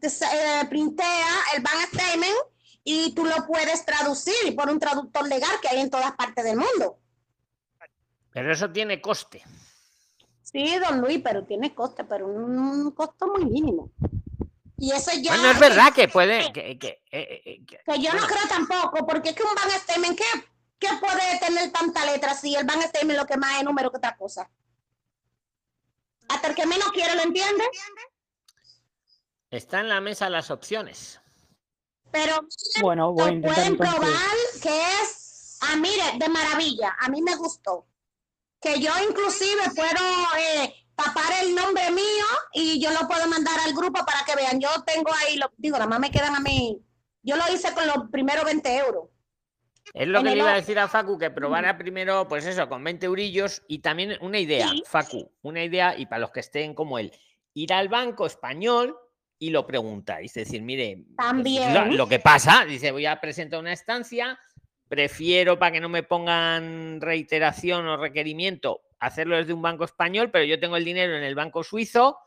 te 0.00 0.06
eh, 0.06 0.66
printea 0.68 1.26
el 1.56 1.62
bank 1.62 1.88
statement 1.94 2.36
y 2.84 3.12
tú 3.14 3.24
lo 3.24 3.46
puedes 3.46 3.84
traducir 3.84 4.54
por 4.56 4.68
un 4.70 4.78
traductor 4.78 5.26
legal 5.28 5.50
que 5.60 5.68
hay 5.68 5.80
en 5.80 5.90
todas 5.90 6.12
partes 6.12 6.44
del 6.44 6.56
mundo. 6.56 6.98
Pero 8.32 8.52
eso 8.52 8.70
tiene 8.70 9.00
coste. 9.00 9.42
Sí, 10.50 10.78
don 10.78 11.00
Luis, 11.00 11.20
pero 11.22 11.44
tiene 11.44 11.74
coste, 11.74 12.04
pero 12.04 12.26
un, 12.26 12.58
un 12.58 12.90
costo 12.92 13.26
muy 13.26 13.44
mínimo. 13.44 13.90
Y 14.78 14.92
eso 14.92 15.10
ya. 15.20 15.32
Bueno, 15.34 15.50
es 15.50 15.58
verdad 15.58 15.92
que 15.92 16.08
puede. 16.08 16.52
Que, 16.52 16.78
que, 16.78 17.02
eh, 17.10 17.42
eh, 17.44 17.64
que- 17.66 17.78
Que 17.84 18.00
yo 18.00 18.12
no 18.14 18.26
creo 18.26 18.46
tampoco, 18.48 19.06
porque 19.06 19.30
es 19.30 19.34
que 19.34 19.42
un 19.42 19.54
bank 19.54 19.70
statement, 19.82 20.16
¿qué, 20.16 20.24
qué 20.78 20.88
puede 21.00 21.38
tener 21.40 21.70
tanta 21.72 22.06
letra 22.06 22.34
si 22.34 22.54
el 22.54 22.64
bank 22.64 22.82
statement 22.82 23.18
lo 23.18 23.26
que 23.26 23.36
más 23.36 23.58
es 23.58 23.64
número 23.64 23.90
que 23.90 23.98
otra 23.98 24.16
cosa? 24.16 24.48
Hasta 26.28 26.48
el 26.48 26.54
que 26.54 26.66
menos 26.66 26.90
quiere 26.92 27.14
lo 27.14 27.22
entiende, 27.22 27.64
está 29.50 29.80
en 29.80 29.88
la 29.88 30.00
mesa 30.00 30.28
las 30.30 30.50
opciones. 30.50 31.20
pero 32.10 32.40
Bueno, 32.80 33.12
voy 33.12 33.22
a 33.22 33.26
lo 33.26 33.32
intentar 33.32 33.54
pueden 33.54 33.72
entonces. 33.72 33.98
probar 33.98 34.36
que 34.62 35.02
es, 35.02 35.58
ah, 35.62 35.76
mire, 35.76 36.04
de 36.18 36.28
maravilla, 36.28 36.96
a 37.00 37.08
mí 37.08 37.20
me 37.22 37.34
gustó. 37.36 37.86
Que 38.60 38.80
yo 38.80 38.90
inclusive 39.08 39.62
puedo 39.74 40.04
eh, 40.38 40.74
tapar 40.94 41.32
el 41.42 41.54
nombre 41.54 41.90
mío 41.90 42.26
y 42.52 42.80
yo 42.80 42.90
lo 42.90 43.06
puedo 43.06 43.26
mandar 43.28 43.54
al 43.64 43.72
grupo 43.72 44.04
para 44.04 44.24
que 44.26 44.34
vean. 44.34 44.60
Yo 44.60 44.68
tengo 44.84 45.10
ahí, 45.14 45.36
lo, 45.36 45.50
digo, 45.56 45.76
nada 45.76 45.88
más 45.88 46.00
me 46.00 46.10
quedan 46.10 46.34
a 46.34 46.40
mí. 46.40 46.80
Yo 47.22 47.36
lo 47.36 47.44
hice 47.52 47.72
con 47.72 47.86
los 47.86 48.10
primeros 48.10 48.44
20 48.44 48.76
euros. 48.78 49.04
Es 49.94 50.06
lo 50.06 50.18
En 50.18 50.24
que 50.24 50.30
le 50.32 50.36
iba 50.38 50.52
a 50.52 50.56
decir 50.56 50.78
a 50.78 50.88
Facu, 50.88 51.16
que 51.18 51.30
probara 51.30 51.78
primero, 51.78 52.28
pues 52.28 52.44
eso, 52.46 52.68
con 52.68 52.84
20 52.84 53.06
eurillos 53.06 53.62
y 53.68 53.78
también 53.78 54.18
una 54.20 54.38
idea, 54.38 54.68
Sí. 54.68 54.82
Facu, 54.86 55.30
una 55.42 55.62
idea 55.64 55.96
y 55.96 56.06
para 56.06 56.20
los 56.20 56.30
que 56.30 56.40
estén 56.40 56.74
como 56.74 56.98
él, 56.98 57.12
ir 57.54 57.72
al 57.72 57.88
banco 57.88 58.26
español 58.26 58.96
y 59.38 59.50
lo 59.50 59.66
preguntáis. 59.66 60.36
Es 60.36 60.46
decir, 60.46 60.62
mire, 60.62 61.04
pues, 61.06 61.16
También. 61.16 61.72
lo, 61.72 61.84
lo 61.86 62.08
que 62.08 62.18
pasa, 62.18 62.64
dice, 62.66 62.90
voy 62.90 63.06
a 63.06 63.20
presentar 63.20 63.60
una 63.60 63.72
estancia, 63.72 64.38
prefiero 64.88 65.58
para 65.58 65.72
que 65.72 65.80
no 65.80 65.88
me 65.88 66.02
pongan 66.02 67.00
reiteración 67.00 67.86
o 67.86 67.96
requerimiento 67.96 68.80
hacerlo 69.00 69.36
desde 69.36 69.52
un 69.52 69.62
banco 69.62 69.84
español, 69.84 70.30
pero 70.30 70.44
yo 70.44 70.58
tengo 70.58 70.76
el 70.76 70.84
dinero 70.84 71.16
en 71.16 71.22
el 71.22 71.34
banco 71.34 71.62
suizo. 71.62 72.18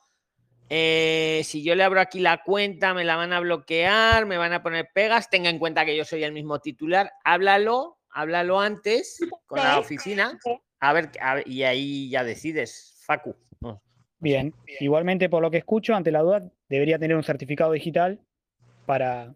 eh, 0.69 1.41
si 1.43 1.63
yo 1.63 1.75
le 1.75 1.83
abro 1.83 1.99
aquí 1.99 2.19
la 2.21 2.43
cuenta, 2.43 2.93
me 2.93 3.03
la 3.03 3.17
van 3.17 3.33
a 3.33 3.41
bloquear, 3.41 4.25
me 4.25 4.37
van 4.37 4.53
a 4.53 4.63
poner 4.63 4.89
pegas. 4.93 5.29
Tenga 5.29 5.49
en 5.49 5.59
cuenta 5.59 5.83
que 5.85 5.97
yo 5.97 6.05
soy 6.05 6.23
el 6.23 6.31
mismo 6.31 6.59
titular. 6.59 7.11
Háblalo, 7.25 7.97
háblalo 8.09 8.61
antes 8.61 9.19
con 9.47 9.59
la 9.59 9.79
oficina. 9.79 10.39
A 10.79 10.93
ver, 10.93 11.11
a 11.19 11.35
ver, 11.35 11.47
y 11.47 11.63
ahí 11.63 12.09
ya 12.09 12.23
decides, 12.23 13.03
Facu. 13.05 13.35
No. 13.59 13.81
Bien. 14.19 14.53
Igualmente, 14.79 15.27
por 15.27 15.41
lo 15.41 15.51
que 15.51 15.57
escucho, 15.57 15.93
ante 15.93 16.09
la 16.09 16.21
duda, 16.21 16.41
debería 16.69 16.97
tener 16.97 17.17
un 17.17 17.23
certificado 17.23 17.73
digital 17.73 18.21
para 18.85 19.35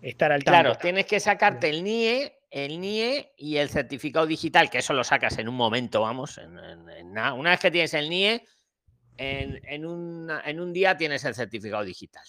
estar 0.00 0.32
al 0.32 0.42
tanto. 0.42 0.60
Claro, 0.60 0.78
tienes 0.78 1.06
que 1.06 1.20
sacarte 1.20 1.68
el 1.68 1.84
NIE, 1.84 2.32
el 2.52 2.80
NIE 2.80 3.32
y 3.36 3.56
el 3.56 3.68
certificado 3.70 4.26
digital, 4.26 4.68
que 4.70 4.78
eso 4.78 4.92
lo 4.92 5.02
sacas 5.04 5.38
en 5.38 5.48
un 5.48 5.54
momento, 5.56 6.02
vamos, 6.02 6.36
en, 6.38 6.58
en- 6.58 6.88
en 6.90 7.12
nada. 7.12 7.32
Una 7.32 7.50
vez 7.50 7.60
que 7.60 7.70
tienes 7.70 7.94
el 7.94 8.10
NIE, 8.10 8.44
en, 9.16 9.60
en 9.64 9.86
una- 9.86 10.42
en 10.44 10.60
un 10.60 10.72
día 10.72 10.96
tienes 10.96 11.24
el 11.24 11.34
certificado 11.34 11.82
digital. 11.84 12.24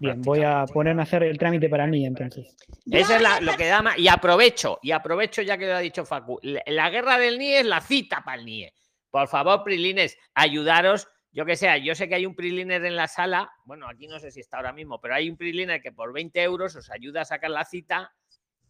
Bien, 0.00 0.22
voy 0.22 0.42
a 0.44 0.64
ponerme 0.72 1.02
a 1.02 1.04
hacer 1.04 1.24
el 1.24 1.38
trámite 1.38 1.68
para 1.68 1.86
mí 1.86 2.06
entonces. 2.06 2.56
Eso 2.90 3.16
es 3.16 3.22
la- 3.22 3.40
lo 3.40 3.56
que 3.56 3.66
da 3.66 3.82
más. 3.82 3.98
Y 3.98 4.08
aprovecho, 4.08 4.78
y 4.82 4.90
aprovecho 4.92 5.42
ya 5.42 5.56
que 5.58 5.66
lo 5.66 5.74
ha 5.76 5.80
dicho 5.80 6.04
Facu. 6.04 6.38
La, 6.42 6.62
la 6.66 6.90
guerra 6.90 7.18
del 7.18 7.38
NIE 7.38 7.60
es 7.60 7.66
la 7.66 7.80
cita 7.80 8.22
para 8.24 8.38
el 8.38 8.44
NIE. 8.44 8.72
Por 9.10 9.26
favor, 9.28 9.62
Prilines, 9.64 10.16
ayudaros. 10.34 11.08
Yo 11.32 11.44
que 11.44 11.56
sea, 11.56 11.76
yo 11.78 11.94
sé 11.94 12.08
que 12.08 12.14
hay 12.16 12.26
un 12.26 12.34
Priliner 12.34 12.84
en 12.84 12.96
la 12.96 13.06
sala. 13.08 13.50
Bueno, 13.64 13.88
aquí 13.88 14.06
no 14.08 14.18
sé 14.18 14.30
si 14.30 14.40
está 14.40 14.56
ahora 14.58 14.72
mismo, 14.72 15.00
pero 15.00 15.14
hay 15.14 15.28
un 15.30 15.36
Priliner 15.36 15.80
que 15.80 15.92
por 15.92 16.12
20 16.12 16.42
euros 16.42 16.74
os 16.76 16.90
ayuda 16.90 17.20
a 17.22 17.24
sacar 17.24 17.50
la 17.50 17.64
cita. 17.64 18.12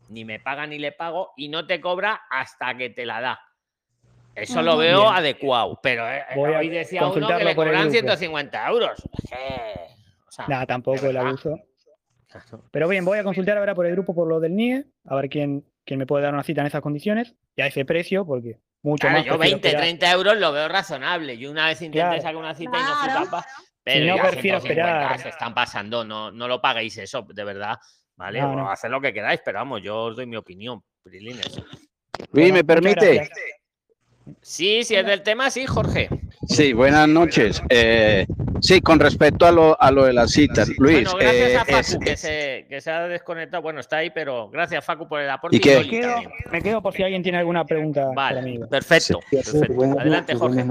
Ni 0.08 0.24
me 0.24 0.40
paga 0.40 0.66
ni 0.66 0.78
le 0.78 0.92
pago 0.92 1.32
y 1.36 1.48
no 1.48 1.66
te 1.66 1.80
cobra 1.80 2.22
hasta 2.30 2.76
que 2.76 2.90
te 2.90 3.04
la 3.04 3.20
da. 3.20 3.40
Eso 4.34 4.62
lo 4.62 4.76
veo 4.76 5.00
Bien. 5.02 5.14
adecuado. 5.14 5.80
Pero 5.82 6.08
eh, 6.08 6.22
Voy 6.34 6.54
a 6.54 6.58
hoy 6.58 6.68
decía 6.68 7.06
uno 7.06 7.26
que 7.36 7.44
le 7.44 7.54
cobran 7.56 7.74
grupo. 7.90 7.90
150 7.90 8.68
euros. 8.68 9.02
O 10.26 10.30
sea, 10.30 10.46
Nada, 10.46 10.66
tampoco 10.66 11.06
el 11.06 11.16
abuso. 11.16 11.58
Pero 12.70 12.88
bien, 12.88 13.04
voy 13.04 13.18
a 13.18 13.24
consultar 13.24 13.56
ahora 13.58 13.74
por 13.74 13.86
el 13.86 13.92
grupo 13.92 14.14
por 14.14 14.28
lo 14.28 14.38
del 14.38 14.54
NIE, 14.54 14.84
a 15.06 15.16
ver 15.16 15.28
quién, 15.28 15.64
quién 15.84 15.98
me 15.98 16.06
puede 16.06 16.24
dar 16.24 16.34
una 16.34 16.42
cita 16.42 16.60
en 16.60 16.66
esas 16.66 16.82
condiciones 16.82 17.34
y 17.56 17.62
a 17.62 17.66
ese 17.66 17.84
precio, 17.84 18.26
porque 18.26 18.60
mucho 18.82 19.08
Claro, 19.08 19.16
más. 19.18 19.26
yo 19.26 19.32
prefiero 19.32 19.56
20, 19.56 19.68
esperar. 19.68 19.82
30 19.84 20.12
euros 20.12 20.36
lo 20.36 20.52
veo 20.52 20.68
razonable. 20.68 21.38
Yo 21.38 21.50
una 21.50 21.66
vez 21.66 21.80
intenté 21.80 21.98
Claro. 22.06 22.22
sacar 22.22 22.36
una 22.36 22.54
cita 22.54 22.78
y 22.78 22.82
no 22.82 22.96
fui 22.96 23.08
capaz. 23.24 23.46
Pero 23.82 24.06
no, 24.06 24.16
ya 24.16 24.22
prefiero 24.30 24.60
150 24.60 25.00
esperar. 25.00 25.18
Se 25.18 25.28
están 25.30 25.54
pasando, 25.54 26.04
no, 26.04 26.30
no 26.30 26.46
lo 26.46 26.60
paguéis 26.60 26.98
eso, 26.98 27.22
de 27.22 27.44
verdad. 27.44 27.78
Vale, 28.18 28.40
No, 28.40 28.54
no. 28.56 28.70
haced 28.70 28.88
lo 28.90 29.00
que 29.00 29.12
queráis, 29.12 29.40
pero 29.44 29.58
vamos, 29.60 29.80
yo 29.80 29.96
os 30.06 30.16
doy 30.16 30.26
mi 30.26 30.36
opinión, 30.36 30.82
Prilines. 31.04 31.56
Luis, 31.56 32.28
Bueno, 32.32 32.54
¿me 32.54 32.64
permite? 32.64 33.30
Sí, 34.42 34.82
si 34.84 34.94
es 34.96 35.06
del 35.06 35.22
tema, 35.22 35.50
sí, 35.50 35.64
Jorge. 35.66 36.08
Sí, 36.48 36.72
buenas 36.72 37.08
noches. 37.08 37.62
Eh, 37.70 38.26
sí, 38.60 38.80
con 38.80 38.98
respecto 39.00 39.46
a 39.46 39.52
lo, 39.52 39.80
a 39.80 39.90
lo 39.92 40.04
de 40.04 40.12
las 40.12 40.32
citas, 40.32 40.68
Luis, 40.78 41.04
bueno, 41.10 41.16
gracias 41.16 41.50
eh, 41.50 41.56
a 41.56 41.64
Facu 41.64 41.78
es- 41.78 41.98
que, 42.04 42.10
es- 42.12 42.20
se, 42.20 42.66
que 42.68 42.80
se 42.80 42.90
ha 42.90 43.08
desconectado. 43.08 43.62
Bueno, 43.62 43.80
está 43.80 43.98
ahí, 43.98 44.10
pero 44.10 44.50
gracias, 44.50 44.84
Facu, 44.84 45.08
por 45.08 45.20
el 45.20 45.30
aporte. 45.30 45.56
¿Y 45.56 45.60
qué? 45.60 45.76
Loli 45.76 45.90
Me 45.92 46.00
quedo, 46.00 46.16
me 46.52 46.62
quedo 46.62 46.82
por 46.82 46.92
si 46.92 47.02
alguien 47.04 47.22
tiene 47.22 47.38
alguna 47.38 47.64
pregunta 47.64 48.10
para 48.14 48.42
mí. 48.42 48.58
Vale, 48.58 48.68
perfecto. 48.68 49.20
perfecto. 49.30 49.82
Adelante, 49.98 50.34
Jorge. 50.34 50.64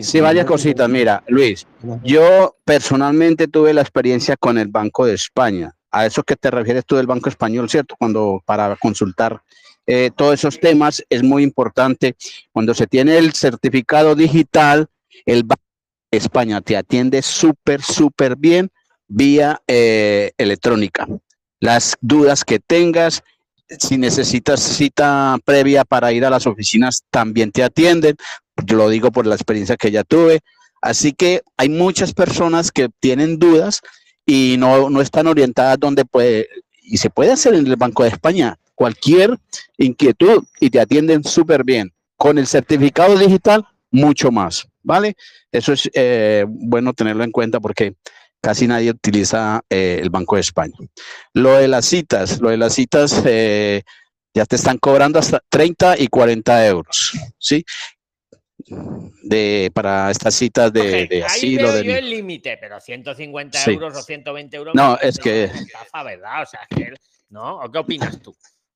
sí, 0.00 0.20
varias 0.20 0.44
cositas. 0.46 0.88
Mira, 0.88 1.22
Luis, 1.26 1.66
yo 2.04 2.56
personalmente 2.64 3.48
tuve 3.48 3.72
la 3.72 3.80
experiencia 3.80 4.36
con 4.36 4.58
el 4.58 4.68
Banco 4.68 5.06
de 5.06 5.14
España. 5.14 5.72
A 5.92 6.06
eso 6.06 6.22
que 6.22 6.36
te 6.36 6.50
refieres 6.50 6.84
tú 6.86 6.96
del 6.96 7.06
Banco 7.06 7.28
Español, 7.28 7.68
¿cierto? 7.68 7.94
Cuando 7.98 8.42
para 8.44 8.74
consultar 8.76 9.42
eh, 9.86 10.10
todos 10.16 10.34
esos 10.34 10.58
temas 10.58 11.04
es 11.08 11.22
muy 11.22 11.42
importante. 11.42 12.16
Cuando 12.52 12.74
se 12.74 12.86
tiene 12.86 13.18
el 13.18 13.32
certificado 13.32 14.14
digital, 14.14 14.86
el 15.26 15.44
Banco 15.44 15.62
de 16.10 16.18
España 16.18 16.60
te 16.60 16.76
atiende 16.76 17.22
súper, 17.22 17.82
súper 17.82 18.36
bien 18.36 18.70
vía 19.08 19.60
eh, 19.66 20.32
electrónica. 20.38 21.06
Las 21.60 21.96
dudas 22.00 22.44
que 22.44 22.58
tengas, 22.58 23.22
si 23.68 23.98
necesitas 23.98 24.60
cita 24.60 25.38
previa 25.44 25.84
para 25.84 26.12
ir 26.12 26.24
a 26.24 26.30
las 26.30 26.46
oficinas, 26.46 27.04
también 27.10 27.52
te 27.52 27.62
atienden. 27.62 28.16
Yo 28.64 28.76
lo 28.76 28.88
digo 28.88 29.12
por 29.12 29.26
la 29.26 29.34
experiencia 29.34 29.76
que 29.76 29.90
ya 29.90 30.04
tuve. 30.04 30.40
Así 30.80 31.12
que 31.12 31.42
hay 31.56 31.68
muchas 31.68 32.12
personas 32.12 32.72
que 32.72 32.88
tienen 33.00 33.38
dudas 33.38 33.80
y 34.26 34.56
no, 34.58 34.90
no 34.90 35.00
están 35.00 35.26
orientadas 35.26 35.78
donde 35.78 36.04
puede, 36.04 36.48
y 36.82 36.96
se 36.96 37.10
puede 37.10 37.32
hacer 37.32 37.54
en 37.54 37.66
el 37.66 37.76
Banco 37.76 38.02
de 38.02 38.10
España 38.10 38.58
cualquier 38.74 39.38
inquietud 39.78 40.44
y 40.60 40.70
te 40.70 40.80
atienden 40.80 41.24
súper 41.24 41.64
bien. 41.64 41.92
Con 42.16 42.38
el 42.38 42.46
certificado 42.46 43.18
digital, 43.18 43.66
mucho 43.90 44.30
más, 44.30 44.66
¿vale? 44.82 45.16
Eso 45.50 45.72
es 45.72 45.90
eh, 45.92 46.44
bueno 46.48 46.92
tenerlo 46.92 47.24
en 47.24 47.32
cuenta 47.32 47.60
porque 47.60 47.94
casi 48.40 48.66
nadie 48.66 48.90
utiliza 48.90 49.60
eh, 49.68 50.00
el 50.02 50.10
Banco 50.10 50.36
de 50.36 50.40
España. 50.40 50.74
Lo 51.32 51.56
de 51.58 51.68
las 51.68 51.84
citas, 51.86 52.40
lo 52.40 52.50
de 52.50 52.56
las 52.56 52.74
citas, 52.74 53.22
eh, 53.24 53.82
ya 54.34 54.46
te 54.46 54.56
están 54.56 54.78
cobrando 54.78 55.18
hasta 55.18 55.42
30 55.48 55.98
y 55.98 56.08
40 56.08 56.66
euros, 56.66 57.12
¿sí? 57.38 57.64
De, 59.22 59.70
para 59.74 60.10
estas 60.10 60.34
citas 60.34 60.72
de, 60.72 60.80
Jorge, 60.80 61.06
de 61.06 61.16
ahí 61.16 61.22
asilo. 61.22 61.62
veo 61.64 61.72
de- 61.74 61.84
yo 61.84 61.96
el 61.96 62.10
límite, 62.10 62.56
pero 62.60 62.80
150 62.80 63.58
Sí. 63.58 63.70
euros 63.72 63.96
o 63.96 64.02
120 64.02 64.56
euros. 64.56 64.74
No, 64.74 64.98
es 65.00 65.18
que- 65.18 65.44
estafa, 65.44 66.02
¿verdad? 66.02 66.42
O 66.42 66.46
sea, 66.46 66.60
que- 66.68 66.94
¿no? 67.30 67.56
¿O 67.60 67.70
qué 67.70 67.78
opinas 67.78 68.20
tú? 68.20 68.34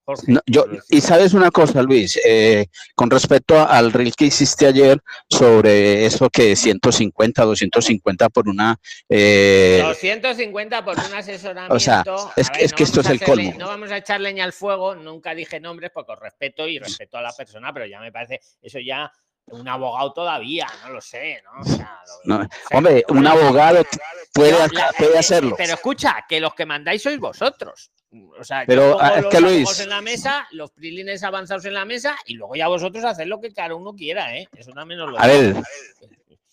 Jorge, 0.08 0.22
No, 0.28 0.40
yo, 0.46 0.66
y 0.88 1.00
sabes 1.00 1.34
una 1.34 1.50
cosa, 1.50 1.82
Luis, 1.82 2.16
Eh, 2.24 2.66
con 2.94 3.10
respecto 3.10 3.58
al 3.68 3.92
reel 3.92 4.14
que 4.14 4.26
hiciste 4.26 4.64
ayer 4.68 5.00
sobre 5.28 6.06
eso 6.06 6.30
que 6.30 6.54
150, 6.54 7.42
250 7.44 8.28
por 8.28 8.48
una... 8.48 8.76
eh, 9.08 9.80
250 9.82 10.84
por 10.84 10.96
un 10.96 11.12
asesoramiento. 11.12 11.74
o 11.74 11.80
sea, 11.80 12.04
es 12.36 12.48
es 12.56 12.72
que 12.72 12.84
esto 12.84 13.00
es 13.00 13.06
el 13.10 13.16
hacerle- 13.16 13.26
colmo. 13.26 13.54
No 13.58 13.66
vamos 13.66 13.90
a 13.90 13.96
echar 13.96 14.20
leña 14.20 14.44
al 14.44 14.52
fuego, 14.52 14.94
nunca 14.94 15.34
dije 15.34 15.58
nombres 15.58 15.90
porque 15.92 16.12
os 16.12 16.20
respeto 16.20 16.68
y 16.68 16.78
respeto 16.78 17.16
a 17.18 17.22
la 17.22 17.32
persona, 17.32 17.72
pero 17.74 17.86
ya 17.86 17.98
me 17.98 18.12
parece 18.12 18.38
eso 18.62 18.78
ya 18.78 19.10
un 19.48 19.68
abogado 19.68 20.12
todavía, 20.12 20.66
no 20.84 20.92
lo 20.94 21.00
sé, 21.00 21.40
¿no? 21.44 21.60
O 21.60 21.64
sea, 21.64 22.00
lo- 22.24 22.36
No, 22.36 22.42
no 22.42 22.48
sé, 22.48 22.76
hombre, 22.76 23.04
un 23.08 23.26
abogado 23.26 23.84
puede, 24.32 24.52
la- 24.52 25.18
hacerlo. 25.18 25.54
Pero 25.56 25.74
escucha, 25.74 26.24
que 26.28 26.40
los 26.40 26.54
que 26.54 26.66
mandáis 26.66 27.02
sois 27.02 27.18
vosotros. 27.18 27.90
O 28.38 28.44
sea, 28.44 28.64
Pero, 28.66 28.98
ah, 29.00 29.14
es 29.16 29.22
los 29.24 29.32
que, 29.32 29.40
Luis- 29.40 29.80
en 29.80 29.88
la 29.90 30.00
mesa, 30.00 30.46
los 30.52 30.70
prilines 30.70 31.22
avanzados 31.22 31.64
en 31.66 31.74
la 31.74 31.84
mesa 31.84 32.16
y 32.26 32.34
luego 32.34 32.56
ya 32.56 32.66
vosotros 32.66 33.04
haced 33.04 33.26
lo 33.26 33.40
que 33.40 33.52
cada 33.52 33.74
uno 33.74 33.92
quiera, 33.94 34.36
¿eh? 34.36 34.48
Eso 34.56 34.70
también 34.72 35.00
os 35.00 35.10
lo 35.10 35.20
A 35.20 35.26
ver, 35.26 35.56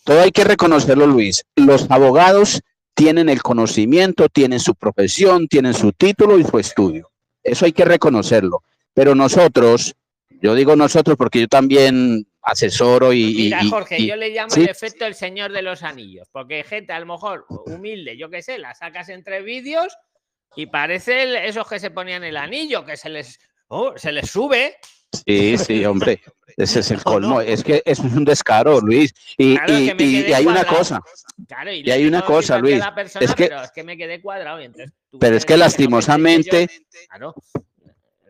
todo 0.03 0.21
hay 0.21 0.31
que 0.31 0.43
reconocerlo, 0.43 1.07
Luis. 1.07 1.45
Los 1.55 1.89
abogados 1.89 2.61
tienen 2.93 3.29
el 3.29 3.41
conocimiento, 3.41 4.29
tienen 4.29 4.59
su 4.59 4.75
profesión, 4.75 5.47
tienen 5.47 5.73
su 5.73 5.93
título 5.93 6.37
y 6.37 6.43
su 6.43 6.59
estudio. 6.59 7.11
Eso 7.41 7.65
hay 7.65 7.71
que 7.71 7.85
reconocerlo. 7.85 8.63
Pero 8.93 9.15
nosotros, 9.15 9.95
yo 10.29 10.53
digo 10.55 10.75
nosotros 10.75 11.17
porque 11.17 11.41
yo 11.41 11.47
también 11.47 12.27
asesoro 12.43 13.11
y... 13.13 13.33
Mira, 13.35 13.61
Jorge, 13.69 13.97
y- 13.99 14.07
yo 14.07 14.15
le 14.15 14.29
llamo 14.29 14.49
¿sí? 14.51 14.61
el 14.61 14.69
efecto 14.69 15.05
del 15.05 15.15
señor 15.15 15.51
de 15.51 15.61
los 15.61 15.81
anillos, 15.83 16.27
porque 16.31 16.63
gente 16.63 16.93
a 16.93 16.99
lo 16.99 17.05
mejor 17.05 17.45
humilde, 17.65 18.17
yo 18.17 18.29
qué 18.29 18.41
sé, 18.41 18.57
la 18.59 18.75
sacas 18.75 19.09
entre 19.09 19.41
vídeos 19.41 19.95
y 20.55 20.65
parece 20.67 21.23
el- 21.23 21.35
esos 21.37 21.67
que 21.67 21.79
se 21.79 21.89
ponían 21.91 22.23
el 22.23 22.37
anillo, 22.37 22.85
que 22.85 22.97
se 22.97 23.09
les, 23.09 23.39
oh, 23.67 23.93
se 23.97 24.11
les 24.11 24.29
sube. 24.29 24.75
Sí, 25.25 25.57
sí, 25.59 25.85
hombre. 25.85 26.21
Ese 26.57 26.79
es 26.81 26.91
el 26.91 26.97
¿O 27.01 27.03
colmo. 27.03 27.29
no? 27.35 27.41
Es 27.41 27.63
que 27.63 27.81
es 27.85 27.99
un 27.99 28.25
descaro, 28.25 28.79
Luis. 28.81 29.13
Y, 29.37 29.55
Claro, 29.55 29.79
y- 29.79 29.95
que 29.95 30.03
y- 30.03 30.33
hay 30.33 30.45
una 30.45 30.65
cosa, 30.65 30.99
Claro, 31.47 31.71
y, 31.71 31.89
hay 31.89 32.05
una 32.05 32.23
cosa, 32.25 32.57
Luis, 32.59 32.83
persona, 32.95 33.25
es 33.25 33.35
que- 33.35 33.47
pero 33.47 33.61
es 33.63 33.71
que 33.71 33.83
me 33.83 33.95
quedé 33.97 34.21
cuadrado. 34.21 34.59
entonces 34.59 34.91
pero 35.19 35.35
es 35.37 35.45
que 35.45 35.55
lastimosamente, 35.57 36.67
yo, 36.67 37.05
claro, 37.09 37.35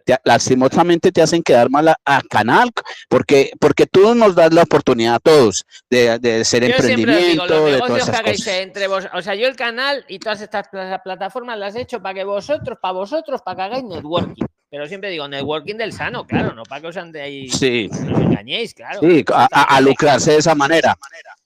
te- 0.06 0.18
lastimosamente 0.24 1.12
te 1.12 1.22
hacen 1.22 1.42
quedar 1.44 1.70
mal 1.70 1.88
a, 1.88 1.98
a 2.06 2.22
canal, 2.30 2.70
porque, 3.10 3.52
porque 3.60 3.86
tú 3.88 4.14
nos 4.16 4.36
das 4.36 4.54
la 4.54 4.64
oportunidad 4.64 5.16
a 5.16 5.20
todos 5.20 5.66
de, 5.90 6.20
de 6.20 6.44
Yo 6.44 6.60
digo, 6.60 6.66
emprendimiento, 6.76 7.46
los 7.48 7.72
de 7.72 7.78
todas 7.80 8.04
esas 8.10 8.22
cosas. 8.22 8.48
entre 8.48 8.88
vos, 8.88 9.08
o 9.14 9.22
sea, 9.22 9.36
yo 9.36 9.48
el 9.48 9.56
canal 9.56 10.06
y 10.08 10.20
todas 10.20 10.42
estas 10.42 10.68
pla- 10.70 11.02
plataformas 11.04 11.58
las 11.58 11.76
he 11.76 11.82
hecho 11.82 12.02
para 12.02 12.14
que 12.16 12.24
vosotros, 12.24 12.78
para 12.82 12.92
vosotros, 12.94 13.42
para 13.44 13.56
que 13.56 13.62
hagáis 13.64 13.84
networking. 13.84 14.44
Pero 14.70 14.88
siempre 14.88 15.12
digo, 15.12 15.28
networking 15.28 15.76
del 15.76 15.94
sano, 15.94 16.26
claro, 16.26 16.54
no 16.54 16.64
para 16.64 16.82
que 16.82 16.88
os 16.88 16.98
andéis, 16.98 17.54
Sí, 17.58 17.90
no 17.92 18.16
os 18.16 18.22
engañéis, 18.24 18.74
claro. 18.74 19.00
sí, 19.02 19.24
a, 19.32 19.48
a- 19.52 19.76
a 19.76 19.82
lucrarse 19.82 20.32
de 20.32 20.38
esa 20.38 20.56
manera. 20.56 20.96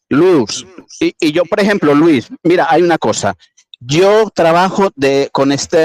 Luz, 0.10 0.66
y, 1.02 1.14
y 1.20 1.34
yo, 1.34 1.44
por 1.44 1.60
ejemplo, 1.60 1.94
Luis, 1.94 2.30
mira, 2.44 2.68
hay 2.70 2.82
una 2.82 2.98
cosa. 2.98 3.36
Yo 3.82 4.30
trabajo 4.34 4.90
de, 4.96 5.30
con, 5.34 5.52
este, 5.52 5.84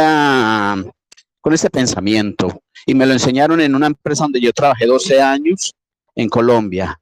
con 1.43 1.53
este 1.53 1.69
pensamiento 1.69 2.63
y 2.87 2.95
me 2.95 3.05
lo 3.05 3.13
enseñaron 3.13 3.61
en 3.61 3.75
una 3.75 3.89
empresa 3.89 4.23
donde 4.25 4.41
yo 4.41 4.53
trabajé 4.53 4.87
12 4.87 5.21
años 5.21 5.75
en 6.15 6.29
Colombia. 6.29 6.99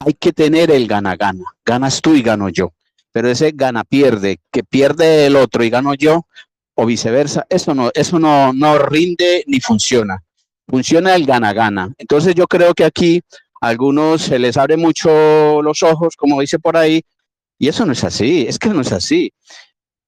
Hay 0.00 0.14
que 0.14 0.32
tener 0.32 0.70
el 0.70 0.86
gana-gana. 0.86 1.44
Ganas 1.64 2.02
tú 2.02 2.14
y 2.14 2.22
gano 2.22 2.48
yo. 2.48 2.72
Pero 3.12 3.30
ese 3.30 3.52
gana-pierde, 3.54 4.40
que 4.52 4.64
pierde 4.64 5.26
el 5.26 5.36
otro 5.36 5.64
y 5.64 5.70
gano 5.70 5.94
yo, 5.94 6.26
o 6.74 6.84
viceversa, 6.84 7.46
eso 7.48 7.74
no, 7.74 7.90
eso 7.94 8.18
no, 8.18 8.52
no 8.52 8.78
rinde 8.78 9.44
ni 9.46 9.60
funciona. 9.60 10.22
Funciona 10.66 11.14
el 11.14 11.24
gana-gana. 11.24 11.92
Entonces 11.96 12.34
yo 12.34 12.46
creo 12.46 12.74
que 12.74 12.84
aquí 12.84 13.22
a 13.60 13.68
algunos 13.68 14.22
se 14.22 14.38
les 14.38 14.56
abre 14.56 14.76
mucho 14.76 15.62
los 15.62 15.82
ojos, 15.82 16.16
como 16.16 16.40
dice 16.40 16.58
por 16.58 16.76
ahí, 16.76 17.02
y 17.58 17.68
eso 17.68 17.86
no 17.86 17.92
es 17.92 18.04
así, 18.04 18.46
es 18.48 18.58
que 18.58 18.68
no 18.68 18.80
es 18.80 18.92
así. 18.92 19.32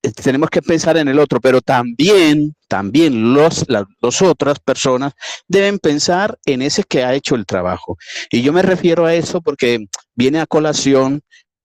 Eh, 0.03 0.13
Tenemos 0.13 0.51
que 0.51 0.63
pensar 0.63 0.97
en 0.97 1.09
el 1.09 1.19
otro, 1.19 1.41
pero 1.41 1.61
también, 1.61 2.55
también 2.69 3.35
los, 3.35 3.65
las 3.69 3.85
dos 4.01 4.23
otras 4.23 4.59
personas 4.59 5.13
deben 5.49 5.79
pensar 5.79 6.39
en 6.47 6.63
ese 6.63 6.85
que 6.85 7.05
ha 7.05 7.15
hecho 7.15 7.35
el 7.35 7.47
trabajo. 7.47 7.97
Y 8.31 8.43
yo 8.43 8.53
me 8.53 8.63
refiero 8.63 9.07
a 9.07 9.15
eso 9.15 9.41
porque 9.41 9.87
viene 10.15 10.41
a 10.41 10.47
colación 10.47 11.21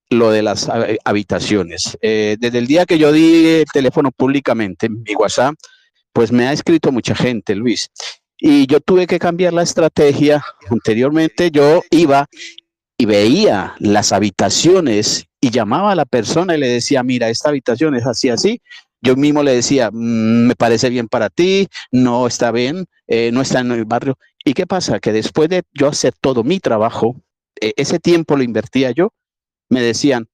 lo 0.09 0.29
de 0.31 0.43
las 0.43 0.67
hab- 0.69 0.97
habitaciones. 1.03 1.97
Eh, 2.01 2.37
desde 2.39 2.59
el 2.59 2.67
día 2.67 2.85
que 2.85 2.97
yo 2.97 3.11
di 3.11 3.47
el 3.47 3.65
teléfono 3.71 4.11
públicamente, 4.11 4.89
mi 4.89 5.15
WhatsApp, 5.15 5.55
pues 6.13 6.31
me 6.31 6.47
ha 6.47 6.53
escrito 6.53 6.91
mucha 6.91 7.15
gente, 7.15 7.55
Luis. 7.55 7.89
Y 8.37 8.67
yo 8.67 8.79
tuve 8.81 9.07
que 9.07 9.17
cambiar 9.19 9.53
la 9.53 9.63
estrategia. 9.63 10.43
Anteriormente 10.69 11.51
yo 11.51 11.81
iba 11.89 12.27
y 12.97 13.05
veía 13.05 13.75
las 13.79 14.11
habitaciones 14.11 15.25
y 15.45 15.51
llamaba 15.51 15.91
a 15.91 15.95
la 15.95 16.05
persona 16.05 16.55
y 16.55 16.59
le 16.59 16.67
decía, 16.67 17.03
mira, 17.03 17.29
esta 17.29 17.49
habitación 17.49 17.93
es 17.95 18.03
así, 18.07 18.29
así. 18.29 18.61
Yo 18.99 19.15
mismo 19.15 19.43
le 19.43 19.53
decía, 19.53 19.91
"Mm, 19.91 20.47
me 20.47 20.55
parece 20.55 20.89
bien 20.89 21.07
para 21.07 21.29
ti, 21.29 21.67
no 21.91 22.25
está 22.25 22.51
bien, 22.51 22.85
eh, 23.05 23.29
no 23.31 23.41
está 23.41 23.59
en 23.59 23.71
el 23.71 23.85
barrio. 23.85 24.17
¿Y 24.43 24.55
qué 24.55 24.65
pasa? 24.65 24.99
Que 24.99 25.11
después 25.11 25.47
de 25.49 25.61
yo 25.71 25.87
hacer 25.87 26.15
todo 26.19 26.43
mi 26.43 26.59
trabajo, 26.59 27.15
eh, 27.61 27.73
ese 27.77 27.99
tiempo 27.99 28.35
lo 28.35 28.41
invertía 28.41 28.89
yo, 28.89 29.13
me 29.69 29.81
decían, 29.81 30.27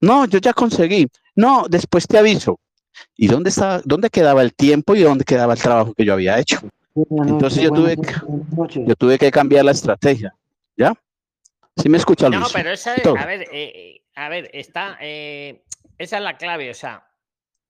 no, 0.00 0.24
yo 0.26 0.38
ya 0.38 0.52
conseguí, 0.52 1.08
no, 1.34 1.66
después 1.68 2.06
te 2.06 2.18
aviso. 2.18 2.60
¿Y 3.16 3.26
dónde 3.26 3.50
estaba, 3.50 3.82
dónde 3.84 4.08
quedaba 4.08 4.42
el 4.42 4.54
tiempo 4.54 4.94
y 4.94 5.00
dónde 5.02 5.24
quedaba 5.24 5.54
el 5.54 5.60
trabajo 5.60 5.94
que 5.94 6.04
yo 6.04 6.12
había 6.12 6.38
hecho? 6.38 6.60
Entonces 7.26 7.60
yo 7.60 7.70
tuve, 7.72 7.96
que- 7.96 8.84
yo 8.86 8.94
tuve 8.94 9.18
que 9.18 9.32
cambiar 9.32 9.64
la 9.64 9.72
estrategia, 9.72 10.32
¿ya? 10.76 10.94
¿Sí 11.76 11.88
me 11.88 11.98
escucha 11.98 12.28
Luis? 12.28 12.40
No, 12.40 12.46
pero 12.52 12.70
esa 12.70 12.92
a 12.92 13.26
ver, 13.26 13.48
eh, 13.52 14.00
a 14.14 14.28
ver, 14.28 14.50
está, 14.52 14.96
eh, 15.00 15.64
esa 15.98 16.18
es 16.18 16.22
la 16.22 16.36
clave, 16.36 16.70
o 16.70 16.74
sea, 16.74 17.06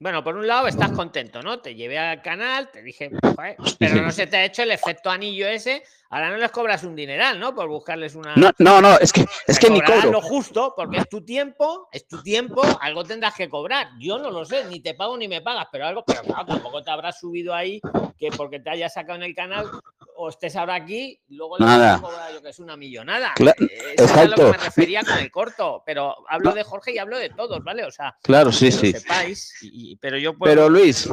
bueno, 0.01 0.23
por 0.25 0.37
un 0.37 0.47
lado 0.47 0.67
estás 0.67 0.91
contento, 0.91 1.41
¿no? 1.41 1.61
Te 1.61 1.75
llevé 1.75 1.99
al 1.99 2.21
canal, 2.21 2.71
te 2.71 2.83
dije, 2.83 3.11
"Joder", 3.23 3.57
pero 3.79 4.03
no 4.03 4.11
se 4.11 4.27
te 4.27 4.37
ha 4.37 4.45
hecho 4.45 4.63
el 4.63 4.73
efecto 4.73 5.09
anillo 5.09 5.47
ese, 5.47 5.83
ahora 6.11 6.31
no 6.31 6.37
les 6.37 6.51
cobras 6.51 6.83
un 6.85 6.97
dineral, 6.97 7.39
¿no? 7.39 7.55
Por 7.55 7.69
buscarles 7.69 8.15
una... 8.15 8.35
No, 8.37 8.51
no, 8.59 8.81
no, 8.83 8.99
es 8.99 9.13
que, 9.13 9.25
es 9.47 9.59
que 9.59 9.71
ni 9.71 9.81
cobro. 9.81 10.11
lo 10.11 10.21
justo, 10.21 10.75
porque 10.77 10.99
es 10.99 11.09
tu 11.09 11.25
tiempo, 11.25 11.89
es 11.93 12.07
tu 12.07 12.23
tiempo, 12.23 12.63
algo 12.81 13.05
tendrás 13.05 13.35
que 13.35 13.49
cobrar. 13.49 13.89
Yo 13.99 14.19
no 14.19 14.31
lo 14.31 14.45
sé, 14.45 14.65
ni 14.65 14.81
te 14.81 14.95
pago 14.95 15.17
ni 15.17 15.29
me 15.29 15.41
pagas, 15.41 15.69
pero 15.71 15.87
algo, 15.87 16.05
pero 16.05 16.23
claro, 16.23 16.45
tampoco 16.45 16.83
te 16.83 16.91
habrás 16.91 17.19
subido 17.21 17.55
ahí 17.55 17.81
que 18.19 18.31
porque 18.31 18.61
te 18.61 18.71
hayas 18.71 18.93
sacado 18.93 19.17
en 19.17 19.23
el 19.23 19.35
canal 19.35 19.71
o 20.17 20.29
estés 20.29 20.55
ahora 20.57 20.75
aquí, 20.77 21.21
luego 21.29 21.59
le 21.59 21.65
Nada. 21.65 21.93
vas 21.93 21.99
a 21.99 22.03
cobrar 22.03 22.33
yo 22.33 22.43
que 22.43 22.49
es 22.51 22.59
una 22.59 22.77
millonada. 22.77 23.33
Cla- 23.37 23.55
Eh, 23.59 23.95
eso 23.97 24.05
es 24.05 24.11
a 24.13 24.25
lo 24.25 24.37
que 24.37 24.43
exacto. 24.43 24.51
me 24.59 24.65
refería 24.65 25.03
con 25.03 25.19
el 25.19 25.31
corto, 25.31 25.83
pero 25.85 26.15
hablo 26.29 26.53
de 26.53 26.63
Jorge 26.63 26.93
y 26.95 26.99
hablo 26.99 27.19
de 27.19 27.31
todos, 27.31 27.63
¿vale? 27.65 27.85
O 27.85 27.91
sea, 27.91 28.17
Claro, 28.23 28.53
sí, 28.53 28.69
que 28.71 28.75
lo 28.75 28.81
sí. 28.81 28.93
sepáis, 28.93 29.53
y- 29.63 29.93
y- 29.93 29.97
pero 29.97 30.17
yo 30.19 30.37
puedo... 30.37 30.51
Pero 30.53 30.69
Luis, 30.69 31.09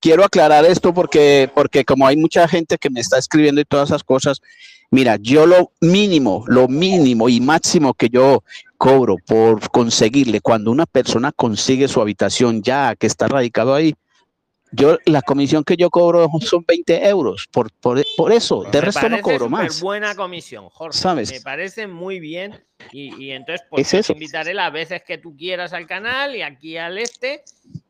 quiero 0.00 0.24
aclarar 0.24 0.64
esto 0.64 0.92
porque, 0.92 1.50
porque 1.54 1.84
como 1.84 2.06
hay 2.06 2.16
mucha 2.16 2.46
gente 2.48 2.76
que 2.78 2.90
me 2.90 3.00
está 3.00 3.18
escribiendo 3.18 3.60
y 3.60 3.64
todas 3.64 3.88
esas 3.88 4.04
cosas, 4.04 4.40
mira, 4.90 5.16
yo 5.20 5.46
lo 5.46 5.72
mínimo, 5.80 6.44
lo 6.46 6.68
mínimo 6.68 7.28
y 7.28 7.40
máximo 7.40 7.94
que 7.94 8.08
yo 8.10 8.44
cobro 8.76 9.16
por 9.26 9.70
conseguirle, 9.70 10.40
cuando 10.42 10.70
una 10.70 10.84
persona 10.84 11.32
consigue 11.32 11.88
su 11.88 12.00
habitación 12.02 12.62
ya 12.62 12.94
que 12.96 13.06
está 13.06 13.28
radicado 13.28 13.74
ahí, 13.74 13.94
yo 14.74 14.98
la 15.06 15.22
comisión 15.22 15.64
que 15.64 15.76
yo 15.76 15.90
cobro 15.90 16.28
son 16.40 16.64
20 16.66 17.08
euros 17.08 17.46
por, 17.50 17.70
por, 17.72 18.02
por 18.16 18.32
eso, 18.32 18.62
de 18.64 18.80
me 18.80 18.86
resto 18.86 19.08
no 19.08 19.20
cobro 19.20 19.48
más. 19.48 19.80
buena 19.80 20.14
comisión, 20.14 20.68
Jorge. 20.70 20.98
¿Sabes? 20.98 21.30
Me 21.32 21.40
parece 21.40 21.86
muy 21.86 22.20
bien. 22.20 22.62
Y, 22.92 23.14
y 23.22 23.30
entonces, 23.30 23.66
pues 23.70 23.94
Es 23.94 24.06
te 24.06 24.12
invitaré 24.12 24.52
las 24.52 24.72
veces 24.72 25.02
que 25.06 25.16
tú 25.18 25.36
quieras 25.36 25.72
al 25.72 25.86
canal 25.86 26.34
y 26.36 26.42
aquí 26.42 26.76
al 26.76 26.98
este. 26.98 27.42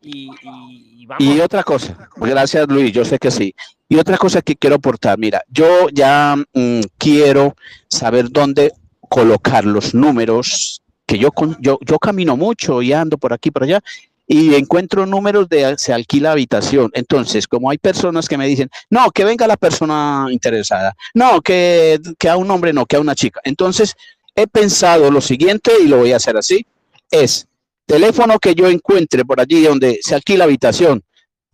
Y, 0.03 0.29
y- 0.43 1.03
y 1.03 1.07
vamos. 1.07 1.25
Y 1.25 1.41
otra 1.41 1.63
cosa, 1.65 2.09
gracias 2.17 2.67
Luis, 2.69 2.93
yo 2.93 3.05
sé 3.05 3.19
que 3.19 3.31
sí. 3.31 3.55
Y 3.89 3.97
otra 3.97 4.17
cosa 4.19 4.43
que 4.43 4.55
quiero 4.57 4.77
aportar, 4.77 5.19
mira, 5.19 5.43
yo 5.49 5.89
ya 5.93 6.37
mm, 6.53 6.81
quiero 6.99 7.55
saber 7.89 8.31
dónde 8.31 8.73
colocar 9.09 9.65
los 9.65 9.95
números, 9.95 10.83
que 11.07 11.19
yo, 11.19 11.31
yo, 11.61 11.79
yo 11.85 11.99
camino 11.99 12.37
mucho 12.37 12.81
y 12.83 12.93
ando 12.93 13.19
por 13.19 13.33
aquí, 13.33 13.51
por 13.51 13.65
allá, 13.65 13.81
y 14.27 14.55
encuentro 14.55 15.07
números 15.07 15.49
de 15.49 15.77
se 15.79 15.93
alquila 15.93 16.33
habitación. 16.33 16.91
Entonces, 16.95 17.47
como 17.47 17.71
hay 17.71 17.79
personas 17.79 18.29
que 18.29 18.39
me 18.39 18.47
dicen, 18.47 18.71
no, 18.91 19.11
que 19.11 19.25
venga 19.25 19.47
la 19.47 19.57
persona 19.57 20.27
interesada, 20.31 20.95
no, 21.15 21.41
que, 21.41 22.01
que 22.19 22.29
a 22.29 22.37
un 22.37 22.51
hombre 22.51 22.73
no, 22.73 22.87
que 22.87 22.97
a 22.97 23.01
una 23.01 23.15
chica. 23.15 23.41
Entonces, 23.45 23.95
he 24.35 24.47
pensado 24.47 25.11
lo 25.11 25.21
siguiente 25.21 25.73
y 25.83 25.89
lo 25.89 25.99
voy 25.99 26.13
a 26.13 26.17
hacer 26.17 26.37
así, 26.37 26.67
es 27.11 27.47
teléfono 27.87 28.39
que 28.39 28.55
yo 28.55 28.69
encuentre 28.69 29.25
por 29.25 29.41
allí 29.41 29.63
donde 29.63 29.99
se 30.03 30.15
alquila 30.15 30.45
habitación, 30.45 31.03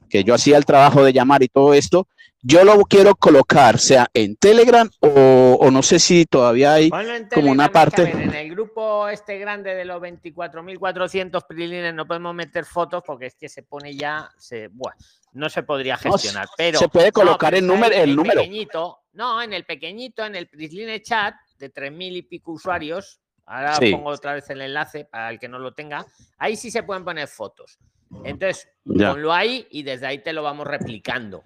que 0.09 0.25
yo 0.25 0.35
hacía 0.35 0.57
el 0.57 0.65
trabajo 0.65 1.05
de 1.05 1.13
llamar 1.13 1.43
y 1.43 1.49
todo 1.49 1.75
esto, 1.75 2.07
yo 2.43 2.65
lo 2.65 2.79
quiero 2.85 3.15
colocar, 3.15 3.79
sea 3.79 4.09
en 4.15 4.37
Telegram 4.37 4.89
o, 5.01 5.59
o 5.61 5.71
no 5.71 5.83
sé 5.83 5.99
si 5.99 6.25
todavía 6.27 6.75
hay 6.75 6.91
como 7.35 7.51
una 7.51 7.71
parte- 7.71 8.05
ver, 8.05 8.17
en 8.17 8.35
el 8.35 8.51
grupo 8.51 9.09
este 9.09 9.39
grande 9.39 9.75
de 9.75 9.85
los 9.85 10.01
24.400 10.01 11.47
prilines 11.47 11.95
no 11.95 12.07
podemos 12.07 12.35
meter 12.35 12.65
fotos 12.65 13.03
porque 13.07 13.27
es 13.27 13.35
que 13.35 13.49
se 13.49 13.63
pone 13.63 13.95
ya. 13.95 14.31
Se, 14.39 14.69
buah, 14.69 14.93
no 15.33 15.49
se 15.49 15.63
podría 15.63 15.99
No, 16.05 16.13
gestionar. 16.13 16.49
pero 16.57 16.79
se 16.79 16.89
puede 16.89 17.09
no, 17.09 17.13
colocar 17.13 17.51
pero 17.51 17.59
el 17.61 17.67
número- 17.67 17.95
en 17.95 18.01
el 18.03 18.17
número. 18.17 18.41
Pequeñito, 18.41 18.99
no, 19.13 19.43
en 19.43 19.53
el 19.53 19.65
pequeñito, 19.65 20.25
en 20.25 20.37
el 20.37 20.49
Prisline 20.49 21.01
Chat 21.03 21.35
de 21.59 21.71
3.000 21.73 22.17
y 22.17 22.23
pico 22.23 22.53
usuarios. 22.53 23.21
Ahora 23.47 23.75
Sí. 23.77 23.91
pongo 23.91 24.11
otra 24.11 24.35
vez 24.35 24.49
el 24.51 24.61
enlace 24.63 25.05
para 25.05 25.29
el 25.31 25.39
que 25.41 25.49
no 25.49 25.59
lo 25.59 25.75
tenga. 25.75 26.07
Ahí 26.39 26.57
sí 26.57 26.71
se 26.71 26.85
pueden 26.85 27.05
poner 27.05 27.27
fotos. 27.29 27.79
Entonces, 28.25 28.69
Ya. 28.85 29.11
ponlo 29.11 29.33
ahí 29.33 29.67
y 29.71 29.83
desde 29.83 30.07
ahí 30.07 30.19
te 30.23 30.33
lo 30.33 30.43
vamos 30.43 30.67
replicando. 30.67 31.43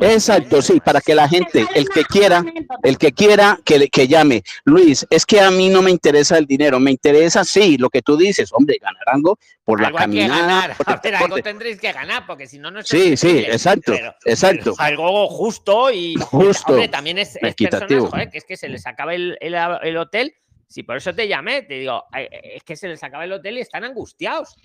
Exacto, 0.00 0.60
sí, 0.62 0.80
para 0.80 1.00
que 1.00 1.14
la 1.14 1.28
gente, 1.28 1.64
el 1.74 1.88
que 1.88 2.04
quiera, 2.04 2.44
el 2.82 2.98
que 2.98 3.12
quiera, 3.12 3.58
que, 3.64 3.88
que 3.88 4.08
llame. 4.08 4.42
Luis, 4.64 5.06
es 5.10 5.24
que 5.24 5.40
a 5.40 5.50
mí 5.50 5.68
no 5.68 5.80
me 5.80 5.90
interesa 5.92 6.38
el 6.38 6.46
dinero, 6.46 6.80
me 6.80 6.90
interesa, 6.90 7.44
sí, 7.44 7.78
lo 7.78 7.88
que 7.88 8.02
tú 8.02 8.16
dices, 8.16 8.50
hombre, 8.52 8.78
ganar 8.80 9.02
algo 9.06 9.38
por 9.64 9.80
la 9.80 9.86
algo 9.88 9.98
hay 10.00 10.06
que 10.10 10.10
caminada. 10.18 10.40
ganar. 10.40 10.76
por 10.76 11.00
el 11.04 11.14
algo 11.14 11.36
tendréis 11.38 11.80
que 11.80 11.92
ganar, 11.92 12.26
porque 12.26 12.48
si 12.48 12.58
no, 12.58 12.70
no 12.72 12.80
es 12.80 12.88
Sí, 12.88 13.16
sí, 13.16 13.38
exacto, 13.38 13.92
Pero- 13.92 14.14
exacto. 14.24 14.74
pero 14.76 14.80
algo 14.80 15.28
justo 15.28 15.90
y. 15.92 16.14
Justo, 16.16 16.72
Hombre, 16.72 16.88
también 16.88 17.18
es, 17.18 17.36
es 17.36 17.42
equitativo. 17.52 17.88
personas, 17.88 18.10
joder, 18.10 18.30
que 18.30 18.38
es 18.38 18.44
que 18.44 18.56
se 18.56 18.68
les 18.68 18.84
acaba 18.86 19.14
el, 19.14 19.38
el- 19.40 19.54
el 19.82 19.96
hotel. 19.96 20.34
Si 20.66 20.82
por 20.82 20.96
eso 20.96 21.14
te 21.14 21.26
llamé, 21.28 21.62
te 21.62 21.74
digo, 21.74 22.04
es 22.12 22.62
que 22.64 22.76
se 22.76 22.88
les 22.88 23.02
acaba 23.04 23.24
el 23.24 23.32
hotel 23.32 23.58
y 23.58 23.60
están 23.60 23.84
angustiados. 23.84 24.56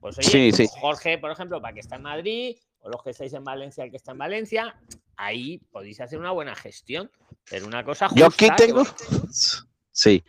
Pues 0.00 0.18
oye, 0.18 0.28
Sí, 0.28 0.52
sí. 0.52 0.66
Jorge, 0.80 1.18
por 1.18 1.30
ejemplo, 1.32 1.60
para 1.60 1.74
que 1.74 1.80
está 1.80 1.96
en 1.96 2.02
Madrid, 2.02 2.56
o 2.80 2.88
los 2.88 3.02
que 3.02 3.10
estáis 3.10 3.32
en 3.34 3.44
Valencia, 3.44 3.84
el 3.84 3.90
que 3.90 3.96
está 3.96 4.12
en 4.12 4.18
Valencia, 4.18 4.76
ahí 5.16 5.58
podéis 5.70 6.00
hacer 6.00 6.18
una 6.18 6.30
buena 6.30 6.54
gestión. 6.54 7.10
Pero 7.50 7.66
una 7.66 7.84
cosa 7.84 8.08
Yo 8.14 8.26
aquí 8.26 8.46
justa, 8.46 8.56
tengo, 8.56 8.82
sí, 9.90 10.22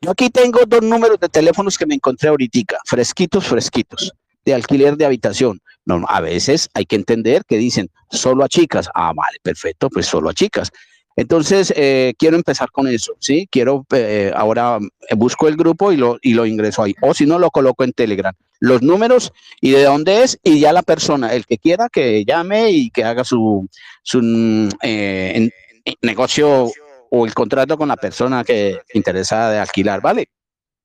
yo 0.00 0.10
aquí 0.10 0.30
tengo 0.30 0.60
dos 0.66 0.82
números 0.82 1.18
de 1.20 1.28
teléfonos 1.28 1.76
que 1.76 1.86
me 1.86 1.94
encontré 1.94 2.28
ahorita, 2.28 2.78
fresquitos, 2.84 3.46
fresquitos, 3.46 4.12
de 4.44 4.54
alquiler 4.54 4.96
de 4.96 5.04
habitación. 5.04 5.60
No, 5.84 6.04
a 6.08 6.20
veces 6.20 6.70
hay 6.74 6.86
que 6.86 6.96
entender 6.96 7.44
que 7.44 7.58
dicen 7.58 7.90
solo 8.10 8.44
a 8.44 8.48
chicas. 8.48 8.88
Ah, 8.94 9.12
vale, 9.14 9.38
perfecto, 9.42 9.90
pues 9.90 10.06
solo 10.06 10.30
a 10.30 10.34
chicas. 10.34 10.70
Entonces, 11.16 11.72
eh, 11.76 12.14
quiero 12.18 12.36
empezar 12.36 12.70
con 12.70 12.88
eso, 12.88 13.14
¿sí? 13.18 13.46
Quiero, 13.50 13.84
eh, 13.94 14.32
ahora 14.34 14.78
eh, 15.08 15.14
busco 15.14 15.48
el 15.48 15.56
grupo 15.56 15.92
y 15.92 15.96
lo, 15.96 16.18
y 16.22 16.34
lo 16.34 16.46
ingreso 16.46 16.82
ahí. 16.82 16.94
O 17.02 17.12
si 17.14 17.26
no, 17.26 17.38
lo 17.38 17.50
coloco 17.50 17.84
en 17.84 17.92
Telegram. 17.92 18.34
Los 18.60 18.80
números 18.82 19.32
y 19.60 19.72
de 19.72 19.84
dónde 19.84 20.22
es 20.22 20.38
y 20.42 20.60
ya 20.60 20.72
la 20.72 20.82
persona, 20.82 21.32
el 21.34 21.44
que 21.46 21.58
quiera, 21.58 21.88
que 21.90 22.24
llame 22.24 22.70
y 22.70 22.90
que 22.90 23.04
haga 23.04 23.24
su, 23.24 23.68
su 24.02 24.20
mm, 24.22 24.68
eh, 24.82 25.32
en- 25.34 25.50
en- 25.84 25.94
negocio 26.02 26.70
o 27.10 27.26
el 27.26 27.34
contrato 27.34 27.76
con 27.76 27.88
la 27.88 27.96
persona 27.96 28.42
que 28.44 28.78
interesa 28.94 29.50
de 29.50 29.58
alquilar, 29.58 30.00
¿vale? 30.00 30.28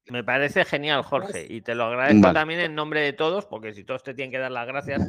Me 0.09 0.23
parece 0.23 0.63
genial, 0.65 1.03
Jorge, 1.03 1.45
y 1.49 1.61
te 1.61 1.75
lo 1.75 1.83
agradezco 1.85 2.21
Vale. 2.21 2.33
también 2.33 2.59
en 2.61 2.75
nombre 2.75 3.01
de 3.01 3.13
todos, 3.13 3.45
porque 3.45 3.73
si 3.73 3.83
todos 3.83 4.03
te 4.03 4.13
tienen 4.13 4.31
que 4.31 4.37
dar 4.37 4.51
las 4.51 4.65
gracias, 4.65 5.01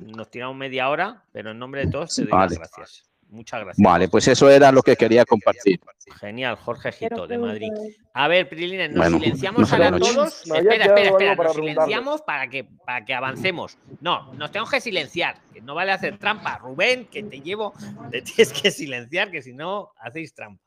nos 0.00 0.28
tiramos 0.30 0.56
media 0.56 0.88
hora, 0.90 1.24
pero 1.32 1.52
en 1.52 1.58
nombre 1.58 1.86
de 1.86 1.90
todos 1.92 2.14
te 2.14 2.22
doy 2.22 2.32
Vale. 2.32 2.56
las 2.56 2.58
gracias. 2.58 3.04
Muchas 3.30 3.60
gracias. 3.60 3.84
Vale, 3.84 4.08
pues 4.08 4.26
eso 4.28 4.50
era 4.50 4.72
lo 4.72 4.82
que 4.82 4.96
quería 4.96 5.24
compartir. 5.24 5.80
Genial, 6.18 6.56
Jorge 6.56 6.90
Gito 6.90 7.26
de 7.26 7.38
Madrid. 7.38 7.70
A 8.12 8.26
ver, 8.26 8.48
Prilines, 8.48 8.90
nos 8.90 8.98
Bueno, 8.98 9.18
silenciamos 9.20 9.72
ahora 9.72 9.98
todos. 9.98 10.42
Espera, 10.46 10.84
espera, 10.86 11.10
espera. 11.10 11.36
para 11.36 11.48
Nos 11.48 11.56
silenciamos 11.56 12.22
para 12.22 12.50
que, 12.50 12.64
para 12.64 13.04
que 13.04 13.14
avancemos. 13.14 13.78
No, 14.00 14.32
nos 14.34 14.50
tenemos 14.50 14.70
que 14.70 14.80
silenciar. 14.80 15.40
Que 15.52 15.60
no 15.60 15.74
vale 15.74 15.92
hacer 15.92 16.18
trampa. 16.18 16.58
Rubén, 16.58 17.06
que 17.06 17.22
te 17.22 17.40
llevo, 17.40 17.72
te 18.10 18.22
tienes 18.22 18.52
que 18.52 18.70
silenciar, 18.70 19.30
que 19.30 19.42
si 19.42 19.52
no, 19.52 19.92
hacéis 19.96 20.34
trampa. 20.34 20.62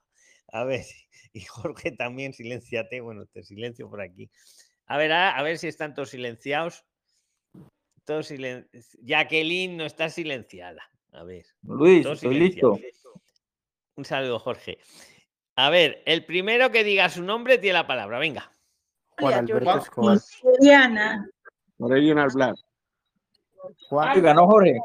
A 0.52 0.64
ver, 0.64 0.86
y 1.34 1.42
Jorge 1.42 1.92
también, 1.92 2.34
silenciate. 2.34 3.02
Bueno, 3.02 3.26
te 3.26 3.44
silencio 3.44 3.90
por 3.90 4.02
aquí. 4.02 4.30
A 4.86 4.98
ver, 4.98 5.12
a, 5.12 5.38
a 5.38 5.44
ver 5.44 5.58
si 5.58 5.68
están 5.68 5.94
todos 5.94 6.12
silenciados. 6.12 6.86
Todos 8.06 8.28
silen... 8.28 8.70
Jacqueline 9.02 9.78
no 9.78 9.86
está 9.86 10.10
silenciada. 10.10 10.84
A 11.14 11.24
ver. 11.24 11.46
Luis, 11.64 12.06
estoy 12.06 12.36
listo. 12.36 12.76
silenciados. 12.76 13.22
Un 13.96 14.06
saludo, 14.06 14.40
Jorge. 14.40 14.80
A 15.56 15.70
ver, 15.70 16.02
el 16.06 16.26
primero 16.26 16.72
que 16.72 16.84
diga 16.84 17.10
su 17.10 17.24
nombre 17.24 17.60
tiene 17.60 17.74
la 17.74 17.88
palabra. 17.88 18.18
Venga. 18.20 18.52
Juan 19.20 19.34
Alberto 19.34 19.78
Escobar. 19.78 20.18
Juliana. 20.42 21.30
Regional 21.78 22.30
Black. 22.34 22.56
Juan, 23.90 24.22
ganó 24.22 24.48
Jorge. 24.48 24.80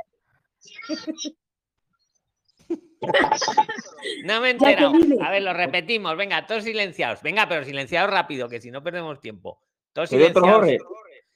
No 4.24 4.40
me 4.40 4.48
he 4.48 4.50
enterado. 4.50 4.92
A 5.22 5.30
ver, 5.30 5.42
lo 5.42 5.52
repetimos. 5.54 6.16
Venga, 6.16 6.46
todos 6.46 6.64
silenciados. 6.64 7.22
Venga, 7.22 7.48
pero 7.48 7.64
silenciados 7.64 8.10
rápido, 8.10 8.48
que 8.48 8.60
si 8.60 8.70
no 8.70 8.82
perdemos 8.82 9.20
tiempo. 9.20 9.60
Todos 9.92 10.10
Soy 10.10 10.22
otro 10.22 10.42
silenciados. 10.42 10.60
Jorge. 10.60 10.78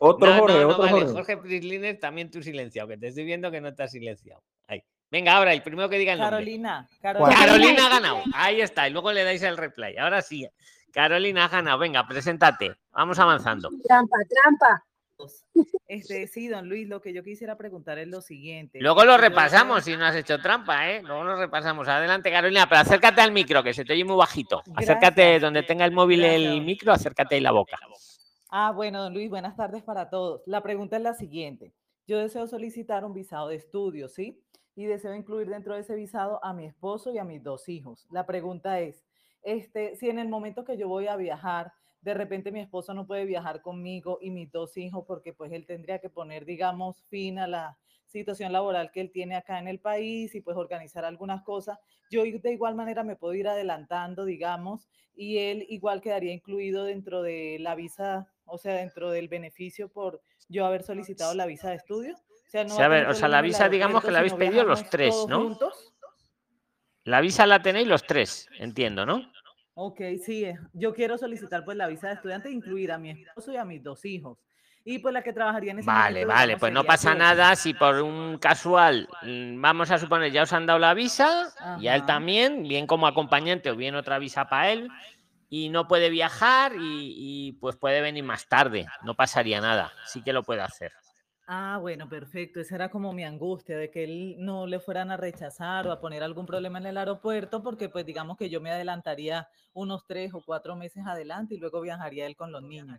Otro 0.05 0.27
No, 0.29 0.41
Jorge, 0.41 0.55
no, 0.55 0.61
no, 0.63 0.69
otro 0.69 0.83
vale. 0.83 0.93
Jorge. 0.93 1.13
Jorge 1.13 1.37
Prislines, 1.39 2.01
también 2.01 2.31
tú 2.31 2.43
silenciado, 2.43 2.89
que 2.89 2.99
te 2.99 3.09
estoy 3.09 3.25
viendo 3.25 3.51
que 3.51 3.61
no 3.61 3.69
estás 3.69 3.93
silenciado. 3.93 4.43
Venga, 5.13 5.37
ahora 5.37 5.53
el 5.53 5.63
primero 5.63 5.91
que 5.91 5.99
diga 5.99 6.15
el 6.15 6.19
nombre. 6.19 6.39
Carolina. 6.39 6.89
Carolina. 7.03 7.37
Carolina 7.37 7.87
ha 7.87 7.89
ganado. 7.91 8.23
Ahí 8.33 8.63
está. 8.63 8.89
Y 8.89 8.93
luego 8.93 9.13
le 9.13 9.25
dais 9.25 9.43
el 9.43 9.59
replay. 9.59 9.99
Ahora 9.99 10.23
sí. 10.23 10.49
Carolina 10.91 11.45
ha 11.45 11.49
ganado. 11.49 11.79
Venga, 11.79 12.07
preséntate. 12.09 12.75
Vamos 12.93 13.19
avanzando. 13.19 13.69
Trampa, 13.85 14.17
trampa. 14.31 14.85
Este, 15.87 16.27
sí, 16.27 16.49
don 16.49 16.67
Luis, 16.67 16.89
lo 16.89 17.03
que 17.03 17.13
yo 17.13 17.23
quisiera 17.23 17.59
preguntar 17.59 17.99
es 17.99 18.09
lo 18.09 18.23
siguiente. 18.23 18.81
Luego 18.81 19.05
lo 19.05 19.19
repasamos 19.19 19.85
si 19.85 19.95
no 19.95 20.07
has 20.07 20.17
hecho 20.17 20.41
trampa, 20.41 20.91
¿eh? 20.91 21.03
Luego 21.03 21.25
lo 21.25 21.37
repasamos. 21.37 21.87
Adelante, 21.87 22.31
Carolina, 22.31 22.67
pero 22.67 22.81
acércate 22.81 23.21
al 23.21 23.33
micro, 23.33 23.63
que 23.63 23.75
se 23.75 23.85
te 23.85 23.93
oye 23.93 24.07
muy 24.07 24.17
bajito. 24.17 24.63
Acércate 24.75 25.23
Gracias. 25.23 25.43
donde 25.43 25.63
tenga 25.63 25.85
el 25.85 25.93
móvil 25.93 26.25
el 26.25 26.63
micro, 26.63 26.91
acércate 26.91 27.35
ahí 27.35 27.43
la 27.43 27.53
boca. 27.53 27.79
Ah, 28.49 28.73
bueno, 28.73 29.03
don 29.03 29.13
Luis, 29.13 29.29
buenas 29.29 29.55
tardes 29.57 29.83
para 29.83 30.09
todos. 30.09 30.41
La 30.47 30.63
pregunta 30.63 30.97
es 30.97 31.03
la 31.03 31.13
siguiente. 31.13 31.75
Yo 32.07 32.19
deseo 32.19 32.47
solicitar 32.47 33.05
un 33.05 33.13
visado 33.13 33.49
de 33.49 33.57
estudio, 33.57 34.09
¿sí? 34.09 34.41
Y 34.75 34.87
deseo 34.87 35.15
incluir 35.15 35.49
dentro 35.49 35.75
de 35.75 35.81
ese 35.81 35.95
visado 35.95 36.43
a 36.45 36.53
mi 36.53 36.65
esposo 36.65 37.13
y 37.13 37.19
a 37.19 37.25
mis 37.25 37.43
dos 37.43 37.69
hijos. 37.69 38.07
La 38.11 38.27
pregunta 38.27 38.81
es, 38.81 39.05
este, 39.43 39.97
si 39.97 40.09
en 40.09 40.19
el 40.19 40.29
momento 40.29 40.65
que 40.65 40.77
yo 40.77 40.89
voy 40.89 41.09
a 41.09 41.17
viajar, 41.17 41.73
de 42.01 42.15
repente 42.15 42.53
mi 42.53 42.61
esposo 42.61 42.95
no 42.95 43.07
puede 43.07 43.25
viajar 43.25 43.63
conmigo 43.63 44.19
y 44.21 44.31
mis 44.31 44.51
dos 44.51 44.77
hijos, 44.77 45.05
porque 45.07 45.33
pues 45.33 45.53
él 45.53 45.67
tendría 45.67 45.99
que 46.01 46.11
poner, 46.11 46.45
digamos, 46.45 47.03
fin 47.09 47.39
a 47.39 47.47
la 47.47 47.79
situación 48.07 48.53
laboral 48.53 48.91
que 48.93 49.01
él 49.01 49.11
tiene 49.11 49.37
acá 49.37 49.59
en 49.59 49.69
el 49.69 49.81
país 49.81 50.35
y 50.35 50.41
pues 50.41 50.57
organizar 50.57 51.05
algunas 51.05 51.43
cosas. 51.43 51.79
Yo 52.11 52.23
de 52.23 52.53
igual 52.53 52.75
manera 52.75 53.05
me 53.05 53.17
puedo 53.17 53.35
ir 53.35 53.49
adelantando, 53.49 54.25
digamos, 54.25 54.89
y 55.15 55.39
él 55.39 55.67
igual 55.69 56.01
quedaría 56.01 56.33
incluido 56.33 56.85
dentro 56.85 57.23
de 57.23 57.59
la 57.61 57.75
visa, 57.75 58.33
o 58.45 58.59
sea, 58.59 58.75
dentro 58.75 59.11
del 59.11 59.29
beneficio 59.29 59.89
por 59.89 60.23
yo 60.49 60.67
haber 60.67 60.83
solicitado 60.83 61.35
la 61.35 61.47
visa 61.47 61.71
de 61.71 61.77
estudio. 61.77 62.17
O 62.53 62.55
sea, 62.55 62.65
no 62.65 62.71
Sí, 62.71 62.79
va 62.81 62.85
a 62.85 62.89
ver, 62.89 63.07
o 63.09 63.15
sea, 63.15 63.29
la 63.29 63.41
visa, 63.41 63.69
digamos 63.71 64.05
que 64.05 64.11
la 64.11 64.19
habéis 64.19 64.35
pedido 64.35 64.63
los 64.65 64.91
tres, 64.91 65.15
¿no? 65.27 65.41
juntos. 65.41 65.95
La 67.05 67.23
visa 67.23 67.47
la 67.47 67.63
tenéis 67.63 67.89
los 67.89 68.05
tres, 68.07 68.47
entiendo, 68.59 69.07
¿no? 69.07 69.33
Ok, 69.73 70.01
sí, 70.23 70.45
eh, 70.45 70.59
yo 70.75 70.93
quiero 70.93 71.17
solicitar 71.17 71.65
pues 71.65 71.79
la 71.79 71.87
visa 71.87 72.09
de 72.09 72.15
estudiante 72.15 72.51
incluir 72.51 72.93
a 72.93 72.99
mi 72.99 73.11
esposo 73.11 73.53
y 73.53 73.57
a 73.57 73.65
mis 73.65 73.83
dos 73.83 74.05
hijos. 74.05 74.37
Y 74.85 74.99
pues 74.99 75.15
la 75.15 75.23
que 75.23 75.33
trabajaría 75.33 75.71
en 75.73 75.79
ese 75.79 75.87
Vale, 75.87 76.21
momento, 76.27 76.35
vale, 76.35 76.57
pues 76.59 76.73
no 76.75 76.85
pasa 76.85 77.15
nada 77.15 77.57
si 77.57 77.73
por 77.73 78.03
un 78.03 78.37
casual, 78.37 79.09
mm, 79.23 79.59
vamos 79.59 79.91
a 79.91 79.99
suponer, 79.99 80.31
ya 80.31 80.43
os 80.43 80.53
han 80.53 80.67
dado 80.67 80.79
la 80.79 80.93
visa, 80.93 81.55
y 81.81 81.89
a 81.89 81.95
él 81.95 82.05
también, 82.05 82.65
bien 82.65 82.87
como 82.87 83.07
acompañante 83.07 83.71
o 83.71 83.77
bien 83.77 83.95
otra 83.95 84.19
visa 84.19 84.47
para 84.47 84.73
él, 84.73 84.91
y 85.49 85.71
no 85.71 85.89
puede 85.89 86.11
viajar 86.11 86.75
y, 86.77 87.15
y, 87.17 87.53
pues 87.53 87.77
puede 87.77 88.03
venir 88.03 88.25
más 88.25 88.47
tarde, 88.47 88.87
no 89.05 89.15
pasaría 89.15 89.63
nada, 89.63 89.91
sí 90.05 90.23
que 90.23 90.35
lo 90.35 90.43
puede 90.43 90.61
hacer. 90.61 90.93
Ah, 91.47 91.79
bueno, 91.81 92.09
perfecto. 92.09 92.61
Esa 92.61 92.75
era 92.77 92.89
como 92.91 93.13
mi 93.13 93.25
angustia 93.25 93.77
de 93.77 93.91
que 93.91 94.05
él 94.05 94.37
no 94.39 94.67
le 94.67 94.81
fueran 94.81 95.11
a 95.11 95.17
rechazar 95.17 95.87
o 95.87 95.93
a 95.93 96.01
poner 96.01 96.23
algún 96.23 96.47
problema 96.47 96.79
en 96.79 96.87
el 96.87 96.97
aeropuerto, 96.99 97.63
porque 97.63 97.89
pues 97.89 98.07
digamos 98.07 98.37
que 98.37 98.49
yo 98.51 98.61
me 98.61 98.71
adelantaría 98.71 99.49
unos 99.73 100.05
tres 100.07 100.33
o 100.35 100.43
cuatro 100.45 100.77
meses 100.77 101.05
adelante 101.07 101.55
y 101.55 101.59
luego 101.59 101.81
viajaría 101.81 102.27
él 102.27 102.37
con 102.37 102.53
los 102.53 102.63
niños. 102.63 102.99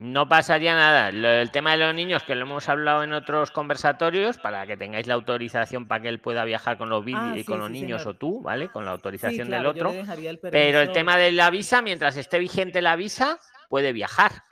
No 0.00 0.28
pasaría 0.28 0.74
nada. 0.76 1.10
Lo- 1.10 1.28
el 1.28 1.50
tema 1.50 1.72
de 1.72 1.78
los 1.78 1.94
niños, 1.94 2.22
que 2.22 2.36
lo 2.36 2.42
hemos 2.42 2.68
hablado 2.68 3.02
en 3.02 3.12
otros 3.12 3.50
conversatorios, 3.50 4.38
para 4.38 4.64
que 4.66 4.76
tengáis 4.76 5.08
la 5.08 5.14
autorización 5.14 5.88
para 5.88 6.02
que 6.02 6.08
él 6.08 6.20
pueda 6.20 6.44
viajar 6.44 6.78
con 6.78 6.88
los, 6.88 7.04
Ah, 7.04 7.34
y 7.36 7.44
con 7.44 7.58
sí, 7.58 7.62
los 7.62 7.70
sí, 7.70 7.72
niños 7.74 8.02
señor. 8.02 8.14
o 8.14 8.18
tú, 8.18 8.42
¿vale? 8.42 8.68
Con 8.68 8.84
la 8.84 8.92
Sí, 8.92 8.96
autorización 8.96 9.48
claro, 9.48 9.72
del 9.72 9.76
otro. 9.76 9.90
el 9.90 10.38
Pero 10.38 10.80
el 10.82 10.92
tema 10.92 11.16
de 11.16 11.32
la 11.32 11.50
visa, 11.50 11.82
mientras 11.82 12.16
esté 12.16 12.38
vigente 12.38 12.80
la 12.80 12.94
visa, 12.94 13.40
puede 13.68 13.92
viajar, 13.92 14.44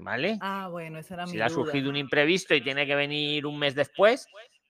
¿vale? 0.00 0.38
Ah, 0.40 0.68
bueno, 0.70 0.98
esa 0.98 1.14
era 1.14 1.26
si 1.26 1.32
mi 1.32 1.38
le 1.38 1.44
ha 1.44 1.48
duda. 1.48 1.64
surgido 1.64 1.90
un 1.90 1.96
imprevisto 1.96 2.54
y 2.54 2.60
tiene 2.60 2.86
que 2.86 2.94
venir 2.94 3.46
un 3.46 3.58
mes 3.58 3.74
después, 3.74 4.26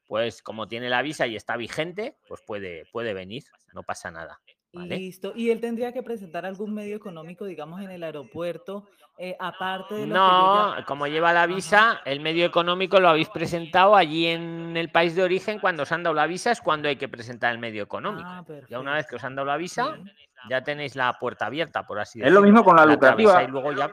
pues 0.07 0.43
como 0.43 0.67
tiene 0.69 0.89
la 0.89 1.03
visa 1.03 1.27
y 1.27 1.37
está 1.37 1.57
vigente, 1.57 2.17
pues 2.29 2.41
puede, 2.47 2.85
puede 2.93 3.15
venir, 3.15 3.45
no 3.73 3.83
pasa 3.83 4.11
nada. 4.11 4.41
¿vale? 4.73 4.97
Listo. 4.99 5.33
¿Y 5.35 5.51
él 5.51 5.61
tendría 5.61 5.93
que 5.93 6.03
presentar 6.03 6.47
algún 6.47 6.73
medio 6.75 6.95
económico, 6.97 7.45
digamos, 7.45 7.81
en 7.83 7.91
el 7.91 8.05
aeropuerto, 8.05 8.89
eh, 9.19 9.37
aparte 9.41 9.95
de 9.95 10.07
lo 10.07 10.07
que 10.07 10.13
yo 10.15 10.15
No, 10.15 10.77
ya... 10.79 10.85
como 10.85 11.07
lleva 11.09 11.33
la 11.33 11.43
Ajá. 11.43 11.53
visa, 11.55 12.01
el 12.05 12.21
medio 12.21 12.47
económico 12.47 13.01
lo 13.01 13.09
habéis 13.09 13.29
presentado 13.31 13.97
allí 13.97 14.27
en 14.27 14.77
el 14.77 14.91
país 14.93 15.17
de 15.17 15.25
origen, 15.25 15.59
cuando 15.59 15.83
os 15.83 15.91
han 15.93 16.05
dado 16.05 16.15
la 16.15 16.27
visa 16.29 16.53
es 16.53 16.61
cuando 16.61 16.89
hay 16.89 16.95
que 16.97 17.09
presentar 17.09 17.53
el 17.53 17.59
medio 17.59 17.83
económico. 17.83 18.29
Ah, 18.29 18.45
Ya 18.69 18.79
una 18.79 18.95
vez 18.95 19.07
que 19.09 19.17
os 19.17 19.25
han 19.25 19.35
dado 19.35 19.47
la 19.47 19.57
visa, 19.57 19.91
Bien. 19.91 20.11
ya 20.49 20.63
tenéis 20.63 20.95
la 20.95 21.19
puerta 21.19 21.47
abierta, 21.47 21.85
por 21.85 21.99
así 21.99 22.21
Es 22.21 22.25
decirlo. 22.27 22.41
lo 22.41 22.47
mismo 22.47 22.65
con 22.65 22.77
la 22.77 22.87
lucrativa. 22.87 23.43
luego 23.49 23.73
ya- 23.73 23.91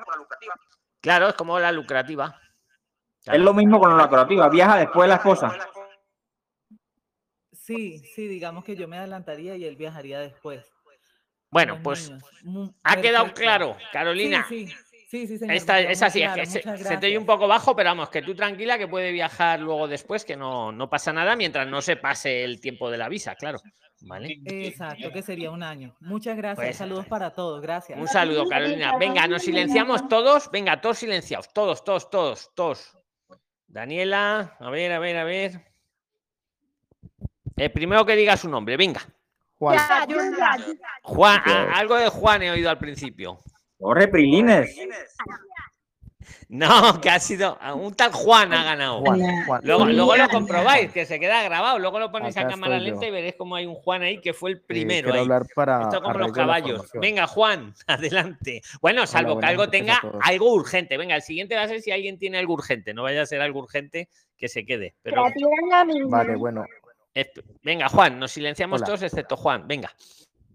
Claro, 1.01 1.29
es 1.29 1.35
como 1.35 1.59
la 1.59 1.71
lucrativa. 1.71 2.39
Es 3.25 3.39
lo 3.39 3.53
mismo 3.53 3.79
con 3.79 3.95
la 3.95 4.03
lucrativa. 4.03 4.49
Viaja 4.49 4.77
después 4.77 5.09
la 5.09 5.15
esposa. 5.15 5.57
Sí, 7.51 7.99
sí, 7.99 8.27
digamos 8.27 8.63
que 8.63 8.75
yo 8.75 8.87
me 8.87 8.97
adelantaría 8.97 9.55
y 9.57 9.65
él 9.65 9.75
viajaría 9.75 10.19
después. 10.19 10.71
Bueno, 11.49 11.79
pues 11.83 12.11
niños. 12.43 12.71
Ha 12.83 13.01
quedado 13.01 13.33
claro, 13.33 13.77
Carolina. 13.91 14.45
Sí, 14.47 14.67
sí, 14.67 14.75
sí, 15.07 15.25
sí, 15.27 15.37
señor, 15.37 15.55
Esta, 15.55 15.73
me 15.73 15.81
quedó 15.81 15.91
esa 15.91 16.05
muy 16.05 16.11
sí, 16.11 16.21
es 16.21 16.27
claro, 16.61 16.77
que 16.77 16.83
se, 16.83 16.97
te 16.97 17.07
oye 17.07 17.17
un 17.17 17.25
poco 17.25 17.47
bajo, 17.47 17.75
pero 17.75 17.89
vamos, 17.89 18.09
que 18.09 18.21
tú 18.21 18.35
tranquila 18.35 18.77
que 18.77 18.87
puede 18.87 19.11
viajar 19.11 19.59
luego 19.59 19.87
después, 19.87 20.23
que 20.25 20.35
no, 20.35 20.71
no 20.71 20.89
pasa 20.89 21.11
nada 21.13 21.35
mientras 21.35 21.67
no 21.67 21.81
se 21.81 21.95
pase 21.95 22.43
el 22.43 22.59
tiempo 22.61 22.91
de 22.91 22.97
la 22.97 23.09
visa, 23.09 23.35
claro. 23.35 23.59
¿Vale? 24.01 24.37
Exacto, 24.45 25.11
que 25.11 25.23
sería 25.23 25.49
un 25.49 25.63
año. 25.63 25.95
Muchas 26.01 26.37
gracias. 26.37 26.67
Pues, 26.67 26.77
Saludos 26.77 27.07
para 27.07 27.31
todos. 27.31 27.61
Gracias. 27.61 27.99
Un 27.99 28.07
saludo, 28.07 28.47
Carolina. 28.47 28.95
Venga, 28.97 29.27
nos 29.27 29.41
silenciamos 29.41 30.07
todos. 30.07 30.51
Venga, 30.51 30.79
todos 30.79 30.99
silenciados. 30.99 31.51
Todos, 31.51 31.83
todos, 31.83 32.07
todos, 32.11 32.51
todos. 32.53 32.95
Daniela, 33.65 34.55
a 34.59 34.69
ver, 34.69 34.91
a 34.91 34.99
ver, 34.99 35.17
a 35.17 35.23
ver. 35.23 35.61
El 37.55 37.71
primero 37.71 38.05
que 38.05 38.15
diga 38.15 38.37
su 38.37 38.47
nombre, 38.47 38.77
venga. 38.77 39.01
Juan. 39.57 39.79
Juan, 41.01 41.41
a- 41.45 41.71
algo 41.79 41.95
de 41.95 42.09
Juan 42.09 42.43
he 42.43 42.51
oído 42.51 42.69
al 42.69 42.77
principio. 42.77 43.39
Jorge 43.79 44.07
Prilines. 44.07 44.75
No, 46.49 46.99
que 47.01 47.09
ha 47.09 47.19
sido. 47.19 47.57
Un 47.75 47.93
tal 47.93 48.11
Juan 48.11 48.53
ha 48.53 48.63
ganado. 48.63 49.01
Juan, 49.01 49.19
Juan. 49.45 49.61
Luego, 49.63 49.85
lo 50.15 50.29
comprobáis, 50.29 50.91
que 50.91 51.05
se 51.05 51.19
queda 51.19 51.43
grabado. 51.43 51.77
Luego 51.79 51.99
lo 51.99 52.11
ponéis 52.11 52.35
a 52.37 52.47
cámara 52.47 52.79
lenta 52.79 53.05
y 53.05 53.11
veréis 53.11 53.35
como 53.35 53.55
hay 53.55 53.65
un 53.65 53.75
Juan 53.75 54.01
ahí 54.01 54.19
que 54.19 54.33
fue 54.33 54.51
el 54.51 54.57
Eh, 54.57 54.63
primero. 54.65 55.13
ahí. 55.13 55.19
hablar 55.19 55.45
para 55.53 55.83
Esto 55.83 56.01
como 56.01 56.17
los 56.17 56.31
caballos. 56.31 56.89
Venga, 56.95 57.27
Juan, 57.27 57.73
adelante. 57.87 58.61
Bueno, 58.81 59.05
salvo 59.07 59.39
que 59.39 59.45
algo 59.45 59.69
tenga 59.69 59.99
algo 60.21 60.53
urgente. 60.53 60.97
Venga, 60.97 61.15
el 61.15 61.21
siguiente 61.21 61.55
va 61.55 61.63
a 61.63 61.67
ser 61.67 61.81
si 61.81 61.91
alguien 61.91 62.17
tiene 62.17 62.37
algo 62.37 62.53
urgente. 62.53 62.93
No 62.93 63.03
vaya 63.03 63.21
a 63.21 63.25
ser 63.25 63.41
algo 63.41 63.59
urgente 63.59 64.09
que 64.37 64.47
se 64.47 64.65
quede. 64.65 64.95
Pero 65.03 65.23
Vale, 66.09 66.35
bueno, 66.35 66.65
venga, 67.63 67.89
Juan, 67.89 68.19
nos 68.19 68.31
silenciamos 68.31 68.79
Hola. 68.81 68.85
todos 68.85 69.01
excepto 69.03 69.35
Juan. 69.37 69.67
Venga. 69.67 69.91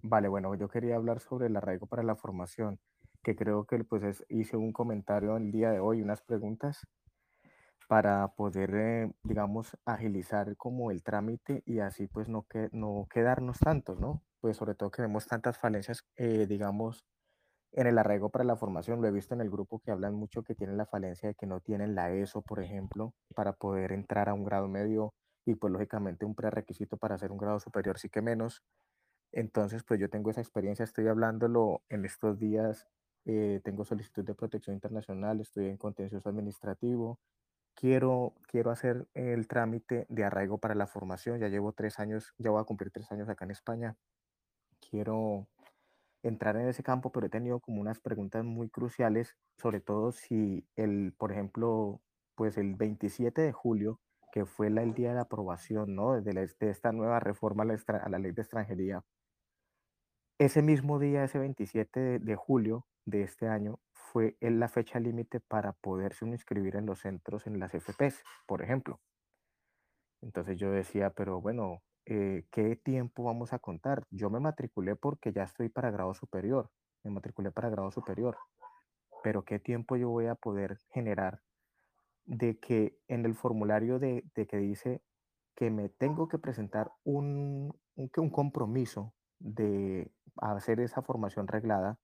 Vale, 0.03 0.29
bueno, 0.29 0.55
yo 0.55 0.69
quería 0.69 0.97
hablar 0.97 1.21
sobre 1.21 1.47
el 1.47 1.57
arraigo 1.57 1.87
para 1.87 2.03
la 2.03 2.17
formación, 2.17 2.79
que 3.23 3.37
creo 3.37 3.65
que 3.67 3.85
pues 3.85 4.03
es- 4.05 4.25
hice 4.29 4.57
un 4.57 4.73
comentario 4.73 5.37
el 5.37 5.53
día 5.53 5.71
de 5.71 5.81
hoy, 5.81 6.03
unas 6.03 6.23
preguntas 6.23 6.83
para 7.89 8.29
poder, 8.29 8.75
eh, 8.75 9.13
digamos, 9.23 9.77
agilizar 9.85 10.57
como 10.57 10.91
el 10.91 11.03
trámite 11.03 11.63
y 11.67 11.81
así 11.81 12.07
pues 12.07 12.29
no, 12.29 12.47
que, 12.49 12.69
no 12.73 13.07
quedarnos 13.11 13.59
tantos, 13.59 14.01
¿no? 14.01 14.23
Pues 14.41 14.57
sobre 14.57 14.75
todo 14.75 14.91
que 14.91 15.03
vemos 15.03 15.27
tantas 15.27 15.59
falencias, 15.59 16.05
eh, 16.17 16.47
digamos, 16.49 17.05
en 17.73 17.87
el 17.89 17.99
arraigo 17.99 18.31
para 18.31 18.45
la 18.45 18.57
formación. 18.57 19.03
Lo 19.03 19.09
he 19.09 19.13
visto 19.13 19.35
en 19.35 19.43
el 19.43 19.51
grupo 19.51 19.81
que 19.81 19.93
hablan 19.93 20.15
mucho 20.15 20.43
que 20.45 20.55
tienen 20.55 20.77
la 20.79 20.87
falencia 20.87 21.29
de 21.31 21.35
que 21.37 21.47
no 21.47 21.61
tienen 21.61 21.95
la 21.95 22.13
ESO, 22.13 22.43
por 22.43 22.61
ejemplo, 22.63 23.15
para 23.35 23.55
poder 23.55 23.93
entrar 23.93 24.29
a 24.29 24.35
un 24.35 24.45
grado 24.45 24.69
medio 24.69 25.15
y 25.47 25.57
pues 25.57 25.73
lógicamente 25.73 26.25
un 26.27 26.35
prerequisito 26.35 26.97
para 26.99 27.17
hacer 27.17 27.33
un 27.33 27.39
grado 27.39 27.61
superior 27.61 27.99
sí 27.99 28.09
que 28.11 28.23
menos. 28.23 28.63
Entonces, 29.33 29.83
pues 29.85 30.01
yo 30.01 30.11
tengo 30.11 30.31
esa 30.31 30.41
experiencia, 30.41 30.85
estoy 30.85 31.09
hablándolo 31.09 31.83
en 31.89 32.05
estos 32.05 32.39
días, 32.39 32.87
eh, 33.27 33.61
tengo 33.65 33.85
solicitud 33.85 34.25
de 34.25 34.35
protección 34.35 34.75
internacional, 34.75 35.41
estoy 35.41 35.67
en 35.67 35.77
contencioso 35.79 36.29
administrativo, 36.29 37.21
quiero, 37.75 38.35
quiero 38.49 38.71
hacer 38.71 39.09
el 39.15 39.49
trámite 39.49 40.07
de 40.11 40.25
arraigo 40.25 40.59
para 40.59 40.75
la 40.77 40.87
formación, 40.89 41.41
ya 41.41 41.49
llevo 41.49 41.73
tres 41.73 41.99
años, 42.01 42.35
ya 42.39 42.51
voy 42.51 42.61
a 42.63 42.65
cumplir 42.65 42.91
tres 42.93 43.11
años 43.13 43.29
acá 43.29 43.45
en 43.47 43.53
España, 43.53 43.97
quiero 44.91 45.49
entrar 46.23 46.57
en 46.57 46.69
ese 46.69 46.83
campo, 46.83 47.13
pero 47.13 47.27
he 47.27 47.31
tenido 47.31 47.61
como 47.61 47.81
unas 47.81 48.01
preguntas 48.01 48.45
muy 48.45 48.69
cruciales, 48.71 49.37
sobre 49.59 49.81
todo 49.81 50.13
si 50.13 50.67
el, 50.77 51.15
por 51.19 51.33
ejemplo, 51.33 52.01
pues 52.37 52.59
el 52.59 52.75
27 52.77 53.43
de 53.43 53.53
julio, 53.53 54.01
que 54.33 54.47
fue 54.47 54.71
la- 54.71 54.83
el 54.83 54.95
día 54.95 55.11
de 55.11 55.17
la 55.17 55.23
aprobación, 55.23 55.95
¿no? 55.95 56.21
De, 56.23 56.33
la- 56.33 56.43
de 56.43 56.71
esta 56.71 56.93
nueva 56.93 57.21
reforma 57.21 57.65
a 57.65 57.67
la, 57.67 57.75
a 58.05 58.09
la 58.09 58.19
ley 58.19 58.33
de 58.33 58.43
extranjería, 58.43 59.03
ese 60.39 60.63
mismo 60.63 60.99
día, 60.99 61.25
ese 61.25 61.39
27 61.39 62.01
de, 62.01 62.19
de 62.19 62.37
julio 62.37 62.87
de 63.05 63.23
este 63.23 63.49
año, 63.49 63.81
fue 63.93 64.37
el- 64.41 64.61
la 64.61 64.69
fecha 64.69 65.01
límite 65.01 65.41
para 65.41 65.73
poderse 65.73 66.27
inscribir 66.27 66.77
en 66.77 66.87
los 66.87 67.01
centros, 67.01 67.47
en 67.47 67.59
las 67.59 67.75
FPs, 67.75 68.23
por 68.47 68.63
ejemplo. 68.63 69.01
Entonces 70.21 70.59
yo 70.59 70.71
decía, 70.71 71.11
pero 71.11 71.41
bueno, 71.41 71.83
eh, 72.07 72.45
¿qué 72.51 72.77
tiempo 72.77 73.25
vamos 73.25 73.53
a 73.53 73.59
contar? 73.59 74.05
Yo 74.11 74.31
me 74.31 74.41
matriculé 74.41 74.97
porque 74.97 75.33
ya 75.33 75.45
estoy 75.45 75.69
para 75.69 75.91
grado 75.91 76.15
superior, 76.15 76.71
me 77.03 77.11
matriculé 77.11 77.51
para 77.51 77.71
grado 77.71 77.91
superior, 77.91 78.37
pero 79.23 79.45
¿qué 79.45 79.59
tiempo 79.59 79.97
yo 79.97 80.11
voy 80.11 80.27
a 80.27 80.35
poder 80.35 80.79
generar 80.93 81.41
de 82.25 82.59
que 82.59 82.99
en 83.09 83.25
el 83.27 83.35
formulario 83.35 83.99
de, 83.99 84.25
que 84.35 84.57
dice 84.57 85.03
que 85.55 85.71
me 85.71 85.89
tengo 85.89 86.29
que 86.29 86.39
presentar 86.39 86.93
un, 87.05 87.77
un 87.97 88.31
compromiso 88.31 89.15
de 89.39 90.13
hacer 90.37 90.81
esa 90.81 91.03
formación 91.03 91.49
reglada, 91.49 91.99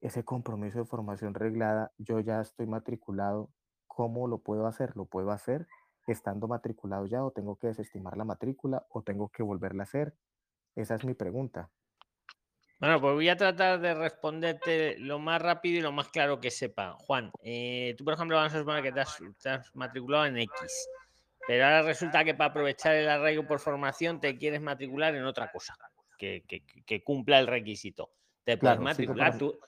ese 0.00 0.24
compromiso 0.24 0.78
de 0.78 0.84
formación 0.84 1.34
reglada, 1.34 1.92
yo 1.98 2.20
ya 2.20 2.40
estoy 2.40 2.66
matriculado, 2.66 3.50
¿cómo 3.86 4.26
lo 4.28 4.38
puedo 4.38 4.66
hacer? 4.66 4.96
¿Lo 4.96 5.04
puedo 5.04 5.30
hacer 5.30 5.66
estando 6.06 6.48
matriculado 6.48 7.06
ya 7.06 7.22
o 7.22 7.30
tengo 7.30 7.56
que 7.56 7.68
desestimar 7.68 8.16
la 8.16 8.24
matrícula 8.24 8.84
o 8.90 9.02
tengo 9.02 9.28
que 9.28 9.42
volverla 9.42 9.82
a 9.82 9.84
hacer? 9.84 10.14
Esa 10.74 10.94
es 10.94 11.04
mi 11.04 11.14
pregunta. 11.14 11.70
Bueno, 12.78 12.98
pues 12.98 13.12
voy 13.12 13.28
a 13.28 13.36
tratar 13.36 13.78
de 13.78 13.92
responderte 13.92 14.98
lo 14.98 15.18
más 15.18 15.42
rápido 15.42 15.78
y 15.78 15.82
lo 15.82 15.92
más 15.92 16.08
claro 16.08 16.40
que 16.40 16.50
sepa. 16.50 16.94
Juan, 17.00 17.30
eh, 17.42 17.94
tú, 17.98 18.04
por 18.04 18.14
ejemplo, 18.14 18.36
vamos 18.38 18.54
a 18.54 18.58
suponer 18.58 18.82
que 18.82 18.92
te 18.92 19.00
has, 19.00 19.18
te 19.42 19.50
has 19.50 19.76
matriculado 19.76 20.24
en 20.24 20.38
X, 20.38 20.88
pero 21.46 21.64
ahora 21.64 21.82
resulta 21.82 22.24
que 22.24 22.34
para 22.34 22.50
aprovechar 22.50 22.94
el 22.94 23.08
arraigo 23.10 23.46
por 23.46 23.60
formación 23.60 24.18
te 24.18 24.38
quieres 24.38 24.62
matricular 24.62 25.14
en 25.14 25.24
otra 25.24 25.52
cosa 25.52 25.76
que, 26.16 26.42
que- 26.48 26.64
que 26.86 27.04
cumpla 27.04 27.38
el 27.38 27.46
requisito. 27.46 28.12
Te 28.44 28.56
puedes 28.56 28.78
Claro, 28.78 28.80
sí, 28.80 28.84
matricular. 28.84 29.28
para- 29.28 29.38
Tú, 29.38 29.58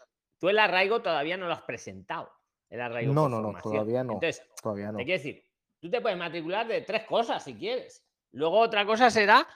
tú 0.42 0.48
el 0.48 0.58
arraigo 0.58 1.00
todavía 1.00 1.36
no 1.36 1.46
lo 1.46 1.52
has 1.52 1.62
presentado. 1.62 2.28
El 2.68 2.80
arraigo 2.80 3.14
No, 3.14 3.28
no, 3.28 3.40
no, 3.40 3.60
todavía 3.62 4.02
no. 4.02 4.14
Entonces, 4.14 4.44
Todavía 4.60 4.90
no. 4.90 4.98
te 4.98 5.04
quiero 5.04 5.18
decir, 5.22 5.44
tú 5.78 5.88
te 5.88 6.00
puedes 6.00 6.18
matricular 6.18 6.66
de 6.66 6.80
tres 6.80 7.04
cosas 7.04 7.44
si 7.44 7.54
quieres. 7.54 8.04
Luego 8.32 8.58
otra 8.58 8.84
cosa 8.84 9.08
será 9.08 9.46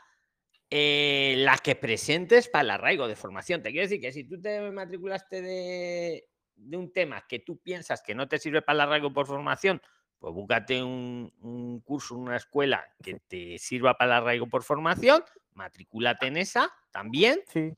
eh, 0.70 1.34
la 1.38 1.58
que 1.58 1.74
presentes 1.74 2.48
para 2.48 2.62
el 2.62 2.70
arraigo 2.70 3.08
de 3.08 3.16
formación. 3.16 3.64
Te 3.64 3.72
quiero 3.72 3.82
decir 3.88 4.00
que 4.00 4.12
si 4.12 4.28
tú 4.28 4.40
te 4.40 4.60
matriculaste 4.70 5.42
de, 5.42 6.28
de 6.54 6.76
un 6.76 6.92
tema 6.92 7.26
que 7.26 7.40
tú 7.40 7.58
piensas 7.58 8.00
que 8.00 8.14
no 8.14 8.28
te 8.28 8.38
sirve 8.38 8.62
para 8.62 8.74
el 8.76 8.80
arraigo 8.82 9.12
por 9.12 9.26
formación, 9.26 9.82
pues 10.20 10.32
búscate 10.32 10.84
un, 10.84 11.32
un 11.40 11.80
curso, 11.80 12.14
una 12.14 12.36
escuela 12.36 12.86
que 13.02 13.18
te 13.26 13.58
sirva 13.58 13.94
para 13.98 14.18
el 14.18 14.22
arraigo 14.22 14.46
por 14.46 14.62
formación, 14.62 15.24
matricúlate 15.52 16.28
en 16.28 16.36
esa 16.36 16.72
también. 16.92 17.40
Sí, 17.48 17.72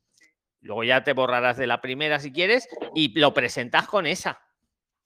Luego 0.61 0.83
ya 0.83 1.03
te 1.03 1.13
borrarás 1.13 1.57
de 1.57 1.67
la 1.67 1.81
primera 1.81 2.19
si 2.19 2.31
quieres 2.31 2.67
y 2.93 3.17
lo 3.19 3.33
presentas 3.33 3.87
con 3.87 4.05
esa. 4.07 4.39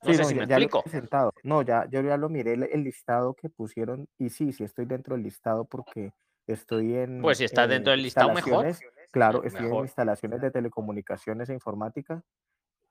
No 0.02 0.12
Sí, 0.12 0.18
sé 0.18 0.24
no, 0.24 0.30
si 0.30 0.34
ya, 0.36 0.40
me 0.40 0.44
ya 0.46 0.56
explico. 0.58 0.84
presentado. 0.84 1.34
No, 1.44 1.62
ya, 1.62 1.88
yo 1.90 2.02
ya 2.02 2.18
lo 2.18 2.28
miré 2.30 2.54
el, 2.54 2.64
el 2.64 2.84
listado 2.84 3.36
que 3.36 3.50
pusieron 3.50 4.10
y 4.18 4.30
sí, 4.30 4.52
sí 4.52 4.64
estoy 4.64 4.86
dentro 4.86 5.16
del 5.16 5.24
listado 5.24 5.66
porque 5.66 6.12
estoy 6.46 6.96
en 6.96 7.22
Pues 7.22 7.38
si 7.38 7.46
estás 7.46 7.70
dentro 7.70 7.92
del 7.92 8.02
listado, 8.04 8.34
mejor. 8.34 8.66
Claro, 9.12 9.44
estoy 9.44 9.68
en 9.68 9.76
instalaciones 9.76 10.42
de 10.42 10.52
telecomunicaciones 10.52 11.50
e 11.50 11.54
informática 11.54 12.24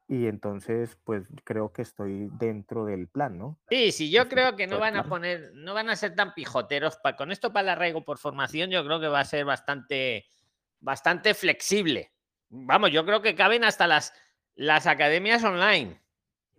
y 0.09 0.27
entonces 0.27 0.99
pues 1.05 1.29
creo 1.45 1.73
que 1.73 1.83
estoy 1.83 2.31
dentro 2.39 2.85
del 2.87 3.09
plan, 3.09 3.39
¿no? 3.39 3.59
Sí, 3.69 3.91
sí, 3.93 4.11
yo 4.11 4.29
creo 4.29 4.55
que 4.55 4.67
no 4.67 4.79
van 4.79 4.97
a 4.97 5.05
poner, 5.05 5.53
no 5.55 5.73
van 5.73 5.89
a 5.89 5.97
ser 5.97 6.15
tan 6.15 6.35
pijoteros. 6.35 6.99
pa- 6.99 7.17
con 7.17 7.33
esto 7.33 7.53
para 7.53 7.63
el 7.63 7.69
arraigo 7.71 8.05
por 8.05 8.19
formación, 8.19 8.71
yo 8.71 8.85
creo 8.85 9.01
que 9.01 9.09
va 9.09 9.21
a 9.21 9.25
ser 9.25 9.45
bastante, 9.47 10.27
bastante 10.81 11.35
flexible. 11.35 12.12
Vamos, 12.55 12.91
yo 12.91 13.05
creo 13.05 13.23
que 13.23 13.35
caben 13.35 13.65
hasta 13.65 13.87
las, 13.87 14.13
las 14.55 14.87
academias 14.87 15.43
online. 15.43 16.01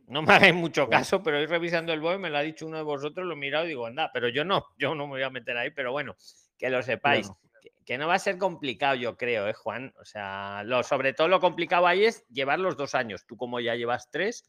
No 0.08 0.22
me 0.22 0.34
hagáis 0.34 0.54
mucho 0.54 0.90
caso, 0.90 1.24
pero 1.24 1.42
ir 1.42 1.50
revisando 1.50 1.94
el 1.94 2.02
BOE, 2.02 2.18
me 2.18 2.30
lo 2.30 2.38
ha 2.38 2.42
dicho 2.42 2.66
uno 2.66 2.78
de 2.78 2.84
vosotros, 2.84 3.26
lo 3.26 3.34
he 3.34 3.38
mirado 3.38 3.66
y 3.66 3.70
digo, 3.70 3.86
anda, 3.86 4.12
pero 4.12 4.28
yo 4.28 4.44
no, 4.44 4.66
yo 4.78 4.96
no 4.96 5.06
me 5.06 5.14
voy 5.14 5.24
a 5.24 5.30
meter 5.30 5.56
ahí, 5.56 5.70
pero 5.72 5.92
bueno, 5.92 6.16
que 6.58 6.70
lo 6.70 6.82
sepáis. 6.84 7.32
Que, 7.62 7.72
que 7.86 7.98
no 7.98 8.08
va 8.08 8.16
a 8.16 8.20
ser 8.20 8.38
complicado, 8.38 8.96
yo 8.96 9.16
creo, 9.16 9.48
¿eh, 9.48 9.54
Juan? 9.54 9.94
O 10.02 10.04
sea, 10.04 10.64
lo, 10.66 10.84
sobre 10.84 11.14
todo 11.14 11.30
lo 11.30 11.40
complicado 11.40 11.88
ahí 11.88 12.06
es 12.06 12.26
llevar 12.28 12.60
los 12.60 12.76
dos 12.76 12.96
años. 12.96 13.26
Tú 13.26 13.38
como 13.38 13.60
ya 13.60 13.76
llevas 13.76 14.10
tres, 14.12 14.44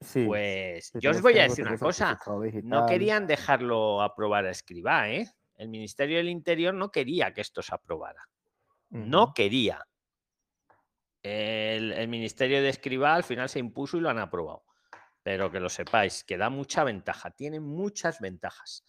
Sí, 0.00 0.26
pues 0.26 0.92
yo 0.94 1.10
os 1.10 1.20
voy 1.20 1.38
a 1.38 1.44
decir 1.44 1.66
una 1.66 1.76
cosa. 1.76 2.18
No 2.62 2.86
querían 2.86 3.26
dejarlo 3.26 4.00
aprobar 4.00 4.46
a 4.46 4.50
escribá, 4.50 5.10
¿eh? 5.10 5.26
El 5.56 5.68
Ministerio 5.68 6.18
del 6.18 6.28
Interior 6.28 6.72
no 6.72 6.90
quería 6.90 7.34
que 7.34 7.40
esto 7.40 7.62
se 7.62 7.74
aprobara. 7.74 8.22
No 8.90 9.34
quería. 9.34 9.84
El, 11.22 11.92
el 11.92 12.08
Ministerio 12.08 12.62
de 12.62 12.68
Escribá 12.68 13.14
al 13.14 13.24
final 13.24 13.48
se 13.48 13.58
impuso 13.58 13.96
y 13.96 14.00
lo 14.00 14.10
han 14.10 14.18
aprobado. 14.18 14.64
Pero 15.22 15.50
que 15.50 15.60
lo 15.60 15.68
sepáis, 15.68 16.24
que 16.24 16.38
da 16.38 16.48
mucha 16.48 16.84
ventaja, 16.84 17.30
tiene 17.30 17.60
muchas 17.60 18.20
ventajas. 18.20 18.84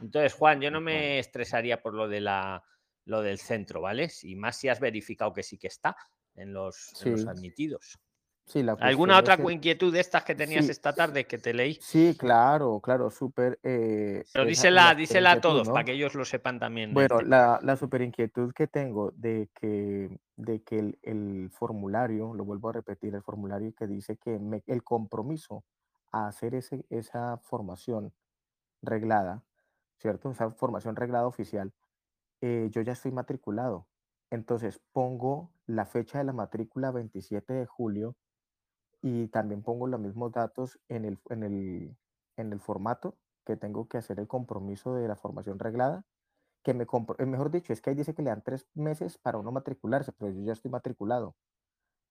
Entonces, 0.00 0.34
Juan, 0.34 0.60
yo 0.60 0.70
no 0.70 0.80
me 0.80 1.18
estresaría 1.18 1.80
por 1.80 1.94
lo 1.94 2.08
de 2.08 2.20
la 2.20 2.62
lo 3.08 3.22
del 3.22 3.38
centro, 3.38 3.80
¿vale? 3.80 4.10
Y 4.22 4.36
más 4.36 4.58
si 4.58 4.68
has 4.68 4.80
verificado 4.80 5.32
que 5.32 5.42
sí 5.42 5.58
que 5.58 5.66
está 5.66 5.96
en 6.34 6.52
los, 6.52 6.94
en 7.02 7.12
los 7.12 7.26
admitidos. 7.26 7.98
Sí, 8.48 8.62
la 8.62 8.72
¿Alguna 8.80 9.18
otra 9.18 9.36
cu- 9.36 9.50
inquietud 9.50 9.92
de 9.92 10.00
estas 10.00 10.24
que 10.24 10.34
tenías 10.34 10.64
Sí, 10.64 10.70
esta 10.70 10.94
tarde 10.94 11.26
que 11.26 11.36
te 11.38 11.52
leí? 11.52 11.74
Sí, 11.74 12.16
claro, 12.18 12.80
claro, 12.80 13.10
súper. 13.10 13.58
eh, 13.62 14.24
Pero 14.32 14.46
dísela, 14.46 14.88
la 14.88 14.94
dísela 14.94 15.32
a 15.32 15.40
todos 15.40 15.68
¿no? 15.68 15.74
para 15.74 15.84
que 15.84 15.92
ellos 15.92 16.14
lo 16.14 16.24
sepan 16.24 16.58
también. 16.58 16.94
Bueno, 16.94 17.20
la, 17.20 17.60
la 17.62 17.76
super 17.76 18.00
inquietud 18.00 18.52
que 18.54 18.66
tengo 18.66 19.10
de 19.14 19.50
que, 19.54 20.18
de 20.36 20.62
que 20.62 20.78
el, 20.78 20.98
el 21.02 21.50
formulario, 21.50 22.32
lo 22.32 22.44
vuelvo 22.46 22.70
a 22.70 22.72
repetir, 22.72 23.14
el 23.14 23.22
formulario 23.22 23.74
que 23.74 23.86
dice 23.86 24.16
que 24.16 24.38
me- 24.38 24.62
el 24.66 24.82
compromiso 24.82 25.64
a 26.10 26.26
hacer 26.26 26.54
ese, 26.54 26.86
esa 26.88 27.36
formación 27.38 28.14
reglada, 28.80 29.44
¿cierto? 29.98 30.30
Esa 30.30 30.50
formación 30.52 30.96
reglada 30.96 31.26
oficial, 31.26 31.72
eh, 32.40 32.68
yo 32.70 32.80
ya 32.80 32.92
estoy 32.92 33.12
matriculado. 33.12 33.88
Entonces 34.30 34.80
pongo 34.92 35.52
la 35.66 35.84
fecha 35.84 36.18
de 36.18 36.24
la 36.24 36.32
matrícula 36.32 36.90
27 36.92 37.52
de 37.52 37.66
julio 37.66 38.16
y 39.02 39.28
también 39.28 39.62
pongo 39.62 39.86
los 39.86 40.00
mismos 40.00 40.32
datos 40.32 40.78
en 40.88 41.04
el, 41.04 41.18
en 41.30 41.42
el, 41.42 41.96
en 42.36 42.52
el 42.52 42.60
formato 42.60 43.16
que 43.44 43.56
tengo 43.56 43.88
que 43.88 43.98
hacer 43.98 44.18
el 44.18 44.26
compromiso 44.26 44.94
de 44.94 45.08
la 45.08 45.16
formación 45.16 45.58
reglada 45.58 46.04
que 46.64 46.74
me 46.74 46.86
compro, 46.86 47.16
eh, 47.18 47.24
mejor 47.26 47.50
dicho, 47.50 47.72
es 47.72 47.80
que 47.80 47.90
ahí 47.90 47.96
dice 47.96 48.14
que 48.14 48.22
le 48.22 48.30
dan 48.30 48.42
tres 48.42 48.66
meses 48.74 49.16
para 49.16 49.38
uno 49.38 49.52
matricularse, 49.52 50.12
pero 50.12 50.32
yo 50.32 50.42
ya 50.44 50.52
estoy 50.52 50.70
matriculado. 50.70 51.36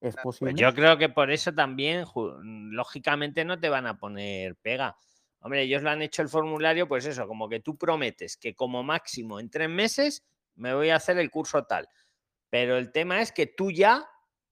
¿Es 0.02 0.16
Pues 0.16 0.24
posible? 0.24 0.54
yo 0.56 0.74
creo 0.74 0.98
que 0.98 1.10
por 1.10 1.32
eso 1.32 1.54
también, 1.54 2.06
ju- 2.06 2.40
lógicamente, 2.72 3.44
no 3.46 3.60
te 3.60 3.70
van 3.70 3.86
a 3.88 3.98
poner 3.98 4.56
pega. 4.56 4.96
Hombre, 5.40 5.64
ellos 5.64 5.84
lo 5.84 5.90
han 5.90 6.02
hecho 6.02 6.22
el 6.22 6.30
formulario, 6.30 6.88
pues 6.88 7.06
eso, 7.06 7.28
como 7.28 7.50
que 7.50 7.60
tú 7.60 7.78
prometes 7.78 8.38
que 8.38 8.56
como 8.56 8.84
máximo 8.84 9.40
en 9.40 9.50
tres 9.50 9.70
meses 9.70 10.24
me 10.56 10.74
voy 10.74 10.90
a 10.90 10.96
hacer 10.96 11.18
el 11.20 11.30
curso 11.30 11.66
tal. 11.66 11.88
Pero 12.50 12.78
el 12.78 12.92
tema 12.92 13.22
es 13.22 13.32
que 13.32 13.48
tú 13.48 13.70
ya 13.70 14.08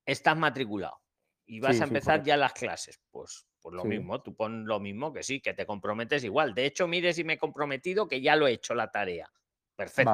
estás 0.06 0.38
matriculado 0.38 1.00
y 1.46 1.60
vas 1.60 1.78
Sí, 1.78 1.82
a 1.82 1.86
empezar 1.86 2.24
ya 2.24 2.38
las 2.38 2.54
clases. 2.54 3.00
Pues, 3.12 3.48
pues 3.62 3.76
lo 3.76 3.84
Sí. 3.84 3.89
mismo, 3.89 4.22
tú 4.22 4.36
pon 4.36 4.66
lo 4.66 4.80
mismo 4.80 5.14
que 5.14 5.24
sí, 5.24 5.41
que 5.41 5.54
te 5.54 5.66
comprometes 5.66 6.24
igual. 6.24 6.54
De 6.54 6.66
hecho, 6.66 6.88
mire 6.88 7.14
si 7.14 7.24
me 7.24 7.34
he 7.34 7.38
comprometido 7.38 8.08
que 8.08 8.22
ya 8.22 8.36
lo 8.36 8.48
he 8.48 8.54
hecho 8.54 8.74
la 8.76 8.91
tarea. 8.91 9.32
Perfecto. 9.76 10.14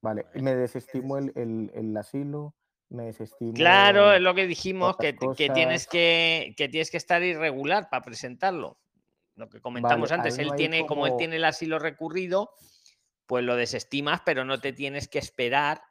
Vale, 0.00 0.24
vale. 0.24 0.42
Me 0.42 0.54
desestimo 0.56 1.18
el, 1.18 1.32
el, 1.36 1.70
el 1.74 1.96
asilo, 1.96 2.54
me 2.88 3.04
desestimo 3.04 3.52
Claro, 3.54 4.12
es 4.12 4.20
lo 4.20 4.34
que 4.34 4.46
dijimos, 4.46 4.96
que, 4.96 5.16
que 5.16 5.50
tienes 5.50 5.86
que, 5.86 6.54
que 6.56 6.68
tienes 6.68 6.90
que 6.90 6.96
estar 6.96 7.22
irregular 7.22 7.88
para 7.90 8.02
presentarlo. 8.02 8.78
Lo 9.36 9.48
que 9.48 9.60
comentamos 9.60 10.10
Vale, 10.10 10.22
antes, 10.22 10.38
él 10.38 10.48
no 10.48 10.54
tiene, 10.54 10.86
como 10.86 11.06
él 11.06 11.14
tiene 11.16 11.36
el 11.36 11.44
asilo 11.44 11.78
recurrido, 11.78 12.52
pues 13.26 13.44
lo 13.44 13.56
desestimas, 13.56 14.22
pero 14.24 14.44
no 14.44 14.60
te 14.60 14.72
tienes 14.72 15.08
que 15.08 15.18
esperar 15.18 15.82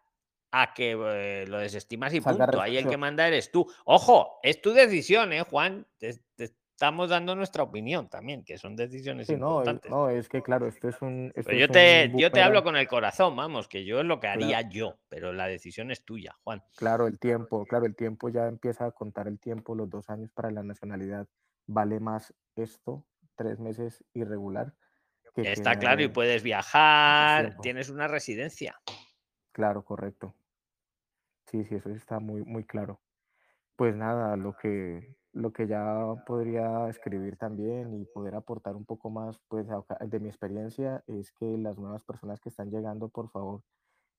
a 0.52 0.74
que 0.74 0.92
eh, 0.92 1.46
lo 1.48 1.58
desestimas 1.60 2.14
y 2.14 2.22
punto. 2.22 2.62
Ahí 2.62 2.78
el 2.78 2.88
que 2.88 2.98
manda 2.98 3.28
eres 3.28 3.52
tú. 3.52 3.72
Ojo, 3.86 4.40
es 4.44 4.62
tu 4.62 4.72
decisión, 4.72 5.32
¿eh, 5.34 5.44
Juan? 5.44 5.86
Te, 5.98 6.14
te 6.36 6.46
estamos 6.80 7.10
dando 7.10 7.36
nuestra 7.36 7.62
opinión 7.64 8.08
también, 8.08 8.44
que 8.46 8.58
son 8.58 8.76
decisiones 8.78 9.28
Sí, 9.28 9.34
importantes. 9.34 9.92
no, 9.92 10.10
es 10.10 10.30
que 10.30 10.42
claro, 10.42 10.66
esto 10.66 10.88
es 10.88 11.02
un... 11.02 11.28
esto 11.36 11.44
Pero 11.50 11.58
yo 11.58 11.66
es 11.66 11.72
te, 11.72 12.10
un 12.14 12.20
yo 12.22 12.32
te 12.32 12.42
hablo 12.42 12.64
con 12.64 12.78
el 12.78 12.88
corazón, 12.88 13.36
vamos, 13.36 13.68
que 13.68 13.84
yo 13.84 14.00
es 14.00 14.06
lo 14.06 14.22
que 14.22 14.28
Claro. 14.28 14.44
haría 14.46 14.62
yo, 14.70 14.98
pero 15.10 15.34
la 15.34 15.48
decisión 15.48 15.92
es 15.92 16.06
tuya, 16.06 16.38
Juan. 16.46 16.64
Claro, 16.78 17.06
el 17.08 17.20
tiempo, 17.20 17.66
claro, 17.66 17.86
el 17.86 17.98
tiempo 17.98 18.30
ya 18.30 18.48
empieza 18.48 18.86
a 18.86 18.92
contar 18.92 19.28
el 19.28 19.40
tiempo, 19.40 19.76
los 19.76 19.90
dos 19.90 20.10
años 20.10 20.32
para 20.32 20.52
la 20.52 20.64
nacionalidad. 20.64 21.28
Vale 21.68 22.00
más 22.00 22.34
esto, 22.56 23.06
tres 23.36 23.60
meses 23.60 24.04
irregular, 24.14 24.74
que 25.36 25.52
Está 25.52 25.78
claro, 25.78 26.02
y 26.02 26.08
puedes 26.08 26.44
viajar, 26.44 27.58
tienes 27.62 27.90
una 27.90 28.08
residencia. 28.08 28.80
Claro, 29.60 29.84
correcto. 29.84 30.34
Sí, 31.48 31.64
sí, 31.66 31.76
eso 31.76 31.90
está 31.90 32.20
muy, 32.20 32.44
muy 32.44 32.64
claro. 32.64 33.00
Pues 33.78 33.96
nada, 33.96 34.38
lo 34.38 34.56
que, 34.58 35.16
lo 35.34 35.54
que 35.54 35.68
ya 35.68 36.16
podría 36.28 36.90
escribir 36.90 37.38
también 37.38 37.94
y 37.96 38.06
poder 38.06 38.36
aportar 38.36 38.76
un 38.76 38.86
poco 38.86 39.10
más 39.12 39.40
pues, 39.50 39.68
de 40.02 40.20
mi 40.22 40.30
experiencia 40.30 41.04
es 41.08 41.32
que 41.34 41.46
las 41.58 41.78
nuevas 41.80 42.04
personas 42.06 42.42
que 42.42 42.50
están 42.50 42.72
llegando, 42.72 43.10
por 43.10 43.30
favor, 43.32 43.64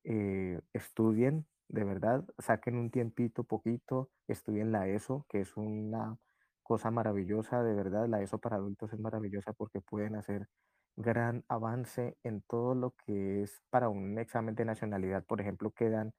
eh, 0.05 0.61
estudien, 0.75 1.47
de 1.69 1.85
verdad, 1.85 2.25
saquen 2.39 2.77
un 2.77 2.91
tiempito, 2.91 3.45
poquito, 3.45 4.11
estudien 4.29 4.73
la 4.73 4.89
ESO, 4.89 5.27
que 5.29 5.41
es 5.43 5.57
una 5.57 6.19
cosa 6.65 6.91
maravillosa, 6.91 7.63
de 7.65 7.75
verdad, 7.75 8.09
la 8.09 8.23
ESO 8.23 8.39
para 8.39 8.57
adultos 8.57 8.93
es 8.93 9.01
maravillosa 9.01 9.53
porque 9.55 9.81
pueden 9.81 10.17
hacer 10.17 10.49
gran 10.97 11.45
avance 11.49 12.17
en 12.23 12.43
todo 12.43 12.75
lo 12.75 12.95
que 13.07 13.43
es 13.43 13.63
para 13.71 13.89
un 13.89 14.19
examen 14.19 14.55
de 14.55 14.65
nacionalidad, 14.65 15.25
por 15.25 15.41
ejemplo, 15.41 15.71
quedan 15.71 16.15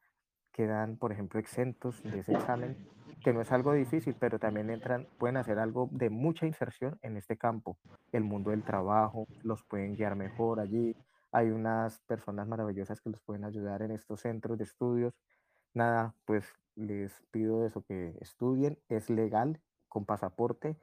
quedan, 0.52 0.98
por 0.98 1.12
ejemplo, 1.12 1.40
exentos 1.40 2.02
de 2.04 2.20
ese 2.20 2.34
examen, 2.34 2.78
que 3.24 3.34
no 3.34 3.42
es 3.42 3.52
algo 3.52 3.74
difícil, 3.74 4.16
pero 4.20 4.40
también 4.40 4.70
entran, 4.70 5.08
pueden 5.18 5.38
hacer 5.38 5.60
algo 5.60 5.90
de 5.92 6.10
mucha 6.10 6.46
inserción 6.46 7.00
en 7.02 7.18
este 7.18 7.38
campo, 7.38 7.78
el 8.12 8.24
mundo 8.24 8.52
del 8.52 8.64
trabajo, 8.64 9.28
los 9.44 9.64
pueden 9.64 9.96
guiar 9.96 10.16
mejor 10.16 10.60
allí, 10.60 10.96
hay 11.32 11.50
unas 11.50 12.00
personas 12.02 12.48
maravillosas 12.48 13.00
que 13.00 13.10
los 13.10 13.22
pueden 13.22 13.46
ayudar 13.46 13.82
en 13.82 13.92
estos 13.92 14.22
centros 14.22 14.58
de 14.58 14.66
estudios. 14.66 15.14
Nada, 15.74 16.14
pues 16.26 16.46
les 16.76 17.24
pido 17.32 17.66
eso, 17.66 17.84
que 17.84 18.18
estudien, 18.20 18.78
es 18.90 19.10
legal, 19.10 19.62
con 19.88 20.06
pasaporte, 20.06 20.78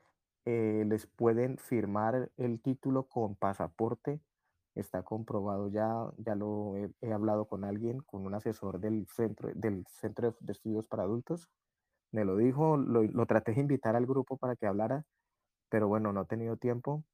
eh, 0.49 0.84
les 0.86 1.07
pueden 1.07 1.59
firmar 1.59 2.30
el 2.38 2.61
título 2.62 3.05
con 3.09 3.36
pasaporte, 3.36 4.20
está 4.74 5.03
comprobado 5.03 5.68
ya, 5.70 5.92
ya 6.18 6.34
lo 6.36 6.76
he, 6.76 6.90
he 7.03 7.12
hablado 7.12 7.46
con 7.46 7.64
alguien, 7.64 8.01
con 8.01 8.24
un 8.26 8.34
asesor 8.34 8.80
del 8.80 9.07
centro, 9.09 9.51
del 9.55 9.84
centro 9.88 10.36
de- 10.40 10.53
estudios 10.53 10.88
para 10.88 11.03
adultos, 11.03 11.51
me 12.12 12.24
lo 12.24 12.36
dijo, 12.36 12.76
lo, 12.78 13.03
lo 13.03 13.26
traté 13.26 13.53
de 13.53 13.61
invitar 13.61 13.96
al 13.96 14.07
grupo 14.07 14.38
para 14.38 14.57
que 14.57 14.66
hablara, 14.66 15.05
pero 15.70 15.88
bueno, 15.88 16.12
no 16.12 16.22
he 16.22 16.26
tenido 16.26 16.57
tiempo. 16.57 17.05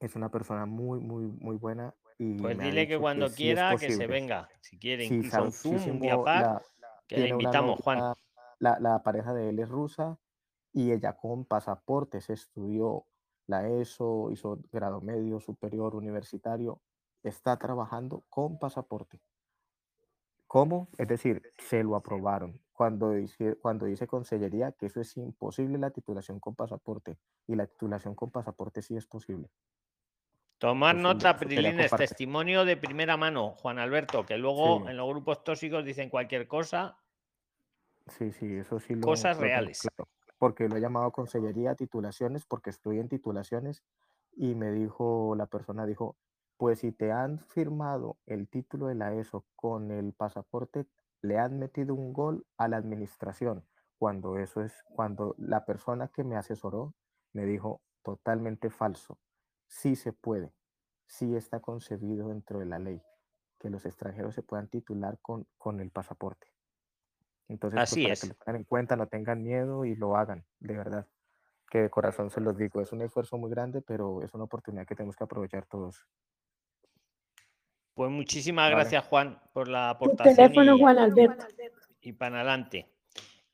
Es 0.00 0.16
una 0.16 0.30
persona 0.30 0.66
muy, 0.66 1.00
muy, 1.00 1.24
muy 1.26 1.56
buena 1.56 1.94
y 2.18 2.34
Pues 2.34 2.58
dile 2.58 2.88
que 2.88 2.98
cuando 2.98 3.30
quiera 3.30 3.76
que 3.76 3.90
se 3.90 4.06
venga. 4.06 4.48
Si 4.60 4.78
quiere, 4.78 5.04
Sí, 5.04 5.16
incluso 5.16 5.44
un 5.44 5.52
Zoom, 5.52 6.02
un 6.02 6.24
la, 6.24 6.62
que 7.06 7.18
le 7.18 7.28
una 7.28 7.30
invitamos, 7.30 7.80
Juan. 7.80 8.14
la, 8.60 8.78
la 8.80 9.02
pareja 9.02 9.34
de 9.34 9.50
él 9.50 9.58
es 9.58 9.68
rusa 9.68 10.18
y 10.74 10.90
ella 10.92 11.16
con 11.16 11.44
pasaporte 11.46 12.20
se 12.20 12.34
estudió 12.34 13.06
la 13.46 13.66
ESO, 13.68 14.30
hizo 14.32 14.58
grado 14.72 15.00
medio, 15.00 15.40
superior, 15.40 15.94
universitario, 15.94 16.82
está 17.22 17.56
trabajando 17.58 18.24
con 18.28 18.58
pasaporte. 18.58 19.20
¿Cómo? 20.46 20.88
Es 20.98 21.08
decir, 21.08 21.42
se 21.58 21.82
lo 21.82 21.96
aprobaron. 21.96 22.60
Cuando 22.72 23.10
dice, 23.12 23.56
cuando 23.56 23.86
dice 23.86 24.06
consellería 24.06 24.72
que 24.72 24.86
eso 24.86 25.00
es 25.00 25.16
imposible 25.16 25.78
la 25.78 25.90
titulación 25.90 26.40
con 26.40 26.54
pasaporte 26.56 27.18
y 27.46 27.54
la 27.54 27.66
titulación 27.66 28.14
con 28.14 28.30
pasaporte 28.30 28.82
sí 28.82 28.96
es 28.96 29.06
posible. 29.06 29.48
Tomar 30.58 30.96
nota, 30.96 31.36
Prilines, 31.36 31.90
testimonio 31.92 32.64
de 32.64 32.76
primera 32.76 33.16
mano, 33.16 33.50
Juan 33.58 33.78
Alberto, 33.78 34.24
que 34.24 34.38
luego 34.38 34.80
Sí. 34.80 34.90
en 34.90 34.96
los 34.96 35.08
grupos 35.08 35.44
tóxicos 35.44 35.84
dicen 35.84 36.10
cualquier 36.10 36.48
cosa. 36.48 36.98
Sí, 38.06 38.32
sí, 38.32 38.54
eso 38.56 38.78
sí 38.80 38.94
lo, 38.94 39.02
Cosas 39.02 39.36
reales. 39.38 39.80
claro. 39.80 40.08
Porque 40.44 40.68
lo 40.68 40.76
he 40.76 40.80
llamado 40.82 41.10
consellería 41.10 41.74
titulaciones, 41.74 42.44
porque 42.44 42.68
estoy 42.68 42.98
en 42.98 43.08
titulaciones 43.08 43.82
y 44.36 44.54
me 44.54 44.72
dijo, 44.72 45.34
la 45.36 45.46
persona 45.46 45.86
dijo, 45.86 46.18
pues 46.58 46.80
si 46.80 46.92
te 46.92 47.12
han 47.12 47.38
firmado 47.38 48.18
el 48.26 48.50
título 48.50 48.88
de 48.88 48.94
la 48.94 49.14
ESO 49.14 49.46
con 49.56 49.90
el 49.90 50.12
pasaporte, 50.12 50.86
le 51.22 51.38
han 51.38 51.58
metido 51.58 51.94
un 51.94 52.12
gol 52.12 52.44
a 52.58 52.68
la 52.68 52.76
administración. 52.76 53.64
Cuando 53.96 54.36
eso 54.36 54.60
es, 54.60 54.84
cuando 54.94 55.34
la 55.38 55.64
persona 55.64 56.08
que 56.08 56.24
me 56.24 56.36
asesoró 56.36 56.92
me 57.32 57.46
dijo, 57.46 57.80
totalmente 58.02 58.68
falso. 58.68 59.18
Sí 59.66 59.96
se 59.96 60.12
puede, 60.12 60.52
sí 61.06 61.34
está 61.36 61.60
concebido 61.60 62.28
dentro 62.28 62.58
de 62.58 62.66
la 62.66 62.78
ley 62.78 63.00
que 63.58 63.70
los 63.70 63.86
extranjeros 63.86 64.34
se 64.34 64.42
puedan 64.42 64.68
titular 64.68 65.18
con, 65.22 65.46
con 65.56 65.80
el 65.80 65.90
pasaporte. 65.90 66.53
Entonces, 67.48 67.78
pues 67.78 67.92
Así 67.92 68.02
para 68.02 68.12
es. 68.14 68.20
que 68.22 68.26
lo 68.28 68.34
tengan 68.34 68.56
en 68.56 68.64
cuenta, 68.64 68.96
no 68.96 69.06
tengan 69.06 69.42
miedo 69.42 69.84
y 69.84 69.94
lo 69.96 70.16
hagan, 70.16 70.44
de 70.60 70.76
verdad. 70.76 71.06
Que 71.70 71.78
de 71.82 71.90
corazón 71.90 72.30
se 72.30 72.40
los 72.40 72.56
digo, 72.56 72.80
es 72.80 72.92
un 72.92 73.02
esfuerzo 73.02 73.36
muy 73.36 73.50
grande, 73.50 73.82
pero 73.82 74.22
es 74.22 74.32
una 74.34 74.44
oportunidad 74.44 74.86
que 74.86 74.94
tenemos 74.94 75.16
que 75.16 75.24
aprovechar 75.24 75.66
todos. 75.66 76.06
Pues 77.94 78.10
muchísimas 78.10 78.64
Vale. 78.66 78.74
gracias, 78.76 79.04
Juan, 79.06 79.40
por 79.52 79.68
la 79.68 79.90
Tu 79.98 80.04
aportación 80.04 80.36
teléfono, 80.36 80.76
y, 80.76 80.80
Juan 80.80 80.98
Alberto. 80.98 81.46
y 82.00 82.12
para 82.12 82.36
adelante. 82.36 82.90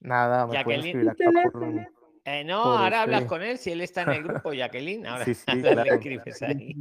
Nada, 0.01 0.47
me 0.47 0.55
Jacqueline. 0.55 0.87
escribir 0.87 1.15
Tu 1.17 1.29
acá 1.29 1.51
por, 1.51 1.61
teléfono. 1.61 1.97
Eh, 2.25 2.45
no, 2.45 2.63
por 2.63 2.73
ahora 2.79 3.03
hablas 3.03 3.21
este- 3.23 3.29
con 3.29 3.43
él 3.43 3.59
si 3.59 3.73
él 3.73 3.81
está 3.81 4.03
en 4.03 4.11
el 4.11 4.23
grupo, 4.23 4.53
Jacqueline. 4.53 5.07
Ahora, 5.07 5.25
Sí, 5.25 5.35
le 5.85 5.89
escribes 5.95 6.43
ahí. 6.43 6.75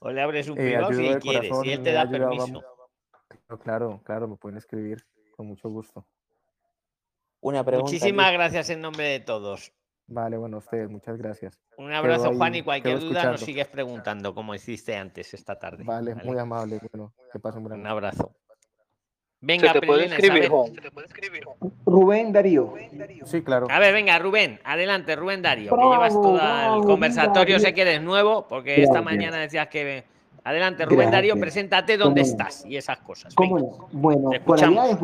O 0.00 0.10
le 0.10 0.22
abres 0.22 0.48
un 0.48 0.58
eh, 0.58 0.78
si 0.92 1.06
él 1.06 1.18
quiere, 1.20 1.50
si 1.62 1.72
él 1.72 1.82
te 1.82 1.92
da 1.92 2.08
permiso. 2.08 2.46
vamos. 2.46 2.64
Claro, 3.62 4.00
claro, 4.04 4.26
me 4.28 4.36
pueden 4.36 4.58
escribir 4.58 5.04
con 5.36 5.46
mucho 5.46 5.68
gusto. 5.68 6.06
Una 7.42 7.64
pregunta. 7.64 7.90
Muchísimas 7.90 8.32
gracias 8.32 8.70
en 8.70 8.80
nombre 8.80 9.04
de 9.04 9.20
todos. 9.20 9.72
Vale, 10.06 10.36
bueno, 10.36 10.56
a 10.56 10.60
ustedes, 10.60 10.88
muchas 10.88 11.16
gracias. 11.18 11.58
Un 11.76 11.92
abrazo, 11.92 12.32
Juan, 12.34 12.54
y 12.54 12.62
cualquier 12.62 13.00
duda 13.00 13.24
nos 13.24 13.40
sigues 13.40 13.66
preguntando, 13.66 14.34
como 14.34 14.54
hiciste 14.54 14.96
antes 14.96 15.34
esta 15.34 15.58
tarde. 15.58 15.82
Vale, 15.84 16.14
¿vale? 16.14 16.28
muy 16.28 16.38
amable, 16.38 16.78
bueno, 16.92 17.12
que 17.32 17.38
pasen 17.40 17.64
Un 17.64 17.70
noche. 17.78 17.88
abrazo. 17.88 18.32
Se 18.36 19.46
Venga, 19.46 19.72
te 19.72 19.82
puede 19.82 20.04
escribir. 20.06 20.48
Juan. 20.48 20.72
Rubén 21.84 22.32
Darío. 22.32 22.74
Sí, 23.24 23.42
claro. 23.42 23.66
A 23.70 23.80
ver, 23.80 23.92
venga, 23.92 24.16
Rubén, 24.20 24.60
adelante, 24.62 25.16
Rubén 25.16 25.42
Darío, 25.42 25.74
que 25.74 25.82
llevas 25.82 26.12
todo 26.12 26.76
el 26.76 26.84
conversatorio, 26.84 27.58
sé 27.58 27.64
Darío. 27.64 27.74
que 27.74 27.82
eres 27.82 28.02
nuevo, 28.02 28.46
porque 28.46 28.82
esta 28.82 29.02
mañana 29.02 29.38
decías 29.38 29.66
que... 29.66 30.04
Adelante, 30.44 30.84
Rubén 30.86 31.10
Darío, 31.10 31.34
Gracias. 31.34 31.40
preséntate 31.40 31.96
dónde 31.96 32.22
estás 32.22 32.64
y 32.66 32.76
esas 32.76 32.98
cosas. 32.98 33.34
¿Cómo 33.34 33.58
no? 33.58 33.88
Bueno, 33.92 34.30
buenas, 34.44 34.98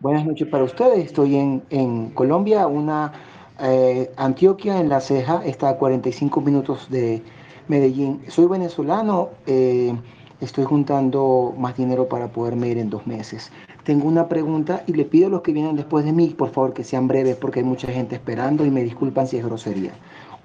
buenas 0.00 0.26
noches 0.26 0.48
para 0.48 0.64
ustedes. 0.64 1.06
Estoy 1.06 1.36
en, 1.36 1.62
en 1.70 2.10
Colombia, 2.10 2.66
una 2.66 3.12
eh, 3.60 4.10
Antioquia 4.16 4.80
en 4.80 4.88
la 4.88 5.00
ceja, 5.00 5.42
está 5.44 5.68
a 5.68 5.76
45 5.76 6.40
minutos 6.40 6.90
de 6.90 7.22
Medellín. 7.68 8.22
Soy 8.28 8.46
venezolano, 8.46 9.30
eh, 9.46 9.94
estoy 10.40 10.64
juntando 10.64 11.54
más 11.56 11.76
dinero 11.76 12.08
para 12.08 12.28
poderme 12.28 12.68
ir 12.68 12.78
en 12.78 12.90
dos 12.90 13.06
meses. 13.06 13.52
Tengo 13.84 14.08
una 14.08 14.28
pregunta 14.28 14.82
y 14.88 14.94
le 14.94 15.04
pido 15.04 15.28
a 15.28 15.30
los 15.30 15.42
que 15.42 15.52
vienen 15.52 15.76
después 15.76 16.04
de 16.04 16.12
mí, 16.12 16.28
por 16.36 16.50
favor, 16.50 16.72
que 16.72 16.82
sean 16.82 17.06
breves 17.06 17.36
porque 17.36 17.60
hay 17.60 17.64
mucha 17.64 17.88
gente 17.88 18.16
esperando 18.16 18.66
y 18.66 18.70
me 18.70 18.82
disculpan 18.82 19.28
si 19.28 19.36
es 19.36 19.44
grosería. 19.44 19.92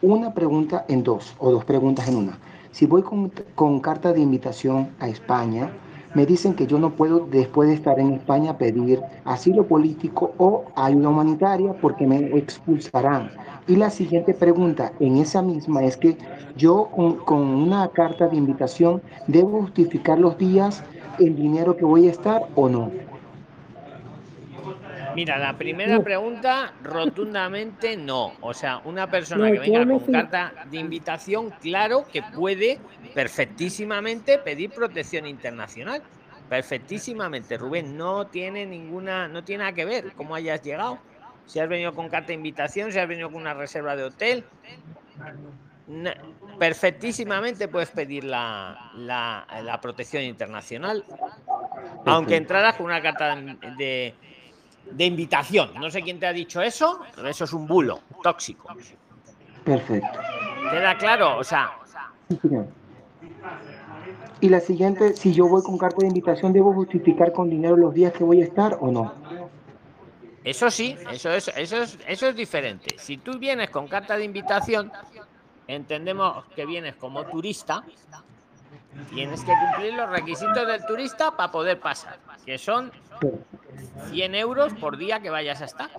Una 0.01 0.33
pregunta 0.33 0.85
en 0.87 1.03
dos 1.03 1.35
o 1.39 1.51
dos 1.51 1.65
preguntas 1.65 2.07
en 2.07 2.15
una. 2.15 2.37
Si 2.71 2.85
voy 2.85 3.01
con, 3.01 3.79
carta 3.79 4.13
de 4.13 4.21
invitación 4.21 4.89
a 4.99 5.07
España, 5.07 5.71
me 6.13 6.25
dicen 6.25 6.53
que 6.53 6.67
yo 6.67 6.79
no 6.79 6.91
puedo 6.91 7.27
después 7.29 7.69
de 7.69 7.75
estar 7.75 7.99
en 7.99 8.13
España 8.13 8.57
pedir 8.57 9.01
asilo 9.25 9.67
político 9.67 10.33
o 10.37 10.65
ayuda 10.75 11.09
humanitaria 11.09 11.73
porque 11.81 12.05
me 12.05 12.37
expulsarán. 12.37 13.31
Y 13.67 13.75
la 13.75 13.89
siguiente 13.89 14.33
pregunta 14.33 14.93
en 14.99 15.17
esa 15.17 15.41
misma 15.41 15.83
es 15.83 15.97
que 15.97 16.17
yo 16.55 16.89
con, 16.95 17.17
con 17.17 17.41
una 17.41 17.87
carta 17.89 18.27
de 18.27 18.37
invitación 18.37 19.01
debo 19.27 19.61
justificar 19.61 20.19
los 20.19 20.37
días, 20.37 20.83
el 21.19 21.35
dinero 21.35 21.75
que 21.75 21.85
voy 21.85 22.07
a 22.07 22.11
estar 22.11 22.47
o 22.55 22.69
no. 22.69 22.91
Mira, 25.19 25.37
la 25.37 25.57
primera 25.57 25.99
pregunta, 25.99 26.71
rotundamente 26.81 27.97
no. 27.97 28.35
O 28.39 28.53
sea, 28.53 28.77
una 28.85 29.11
persona 29.11 29.51
que 29.51 29.59
venga 29.59 29.85
con 29.85 29.99
carta 29.99 30.53
de 30.71 30.77
invitación, 30.77 31.49
claro 31.59 32.05
que 32.09 32.23
puede 32.23 32.79
perfectísimamente 33.13 34.37
pedir 34.37 34.69
protección 34.69 35.27
internacional. 35.27 36.01
Perfectísimamente, 36.47 37.57
Rubén, 37.57 37.97
no 37.97 38.27
tiene 38.27 38.65
ninguna, 38.65 39.27
no 39.27 39.43
tiene 39.43 39.65
nada 39.65 39.75
que 39.75 39.83
ver 39.83 40.13
cómo 40.15 40.35
hayas 40.35 40.61
llegado. 40.61 40.99
Si 41.47 41.59
has 41.59 41.67
venido 41.67 41.93
con 41.93 42.07
carta 42.07 42.27
de 42.27 42.35
invitación, 42.35 42.93
si 42.93 42.97
has 42.97 43.07
venido 43.09 43.29
con 43.29 43.41
una 43.41 43.53
reserva 43.53 43.97
de 43.97 44.03
hotel, 44.03 44.45
perfectísimamente 46.57 47.67
puedes 47.67 47.89
pedir 47.89 48.23
la, 48.23 48.93
la, 48.95 49.79
protección 49.81 50.23
internacional, 50.23 51.03
aunque 52.05 52.37
entraras 52.37 52.77
con 52.77 52.85
una 52.85 53.01
carta 53.01 53.35
de, 53.77 54.15
de 54.91 55.05
invitación. 55.05 55.71
No 55.75 55.89
sé 55.89 56.01
quién 56.01 56.19
te 56.19 56.27
ha 56.27 56.33
dicho 56.33 56.61
eso, 56.61 57.01
pero 57.15 57.29
eso 57.29 57.43
es 57.43 57.53
un 57.53 57.67
bulo 57.67 57.99
tóxico. 58.23 58.69
Perfecto. 59.63 60.19
¿Queda 60.71 60.97
claro? 60.97 61.37
O 61.37 61.43
sea. 61.43 61.71
Y 64.41 64.49
la 64.49 64.59
siguiente, 64.59 65.15
si 65.15 65.33
yo 65.33 65.47
voy 65.47 65.61
con 65.63 65.77
carta 65.77 65.97
de 65.99 66.07
invitación, 66.07 66.53
¿debo 66.53 66.73
justificar 66.73 67.33
con 67.33 67.49
dinero 67.49 67.75
los 67.75 67.93
días 67.93 68.13
que 68.13 68.23
voy 68.23 68.41
a 68.41 68.45
estar 68.45 68.77
o 68.79 68.91
no? 68.91 69.13
Eso 70.43 70.71
sí, 70.71 70.95
eso 71.11 71.31
es, 71.31 71.49
eso 71.49 71.77
es, 71.77 71.99
eso 72.07 72.27
es 72.27 72.35
diferente. 72.35 72.95
Si 72.97 73.17
tú 73.17 73.37
vienes 73.37 73.69
con 73.69 73.87
carta 73.87 74.15
de 74.15 74.23
invitación, 74.23 74.91
entendemos 75.67 76.45
que 76.55 76.65
vienes 76.65 76.95
como 76.95 77.25
turista, 77.25 77.83
tienes 79.13 79.43
que 79.43 79.53
cumplir 79.53 79.93
los 79.93 80.09
requisitos 80.09 80.65
del 80.65 80.85
turista 80.85 81.35
para 81.35 81.51
poder 81.51 81.79
pasar, 81.79 82.17
que 82.45 82.57
son 82.57 82.91
100 84.11 84.35
euros 84.35 84.73
por 84.73 84.97
día 84.97 85.19
que 85.19 85.29
vayas 85.29 85.61
a 85.61 85.65
estar. 85.65 85.89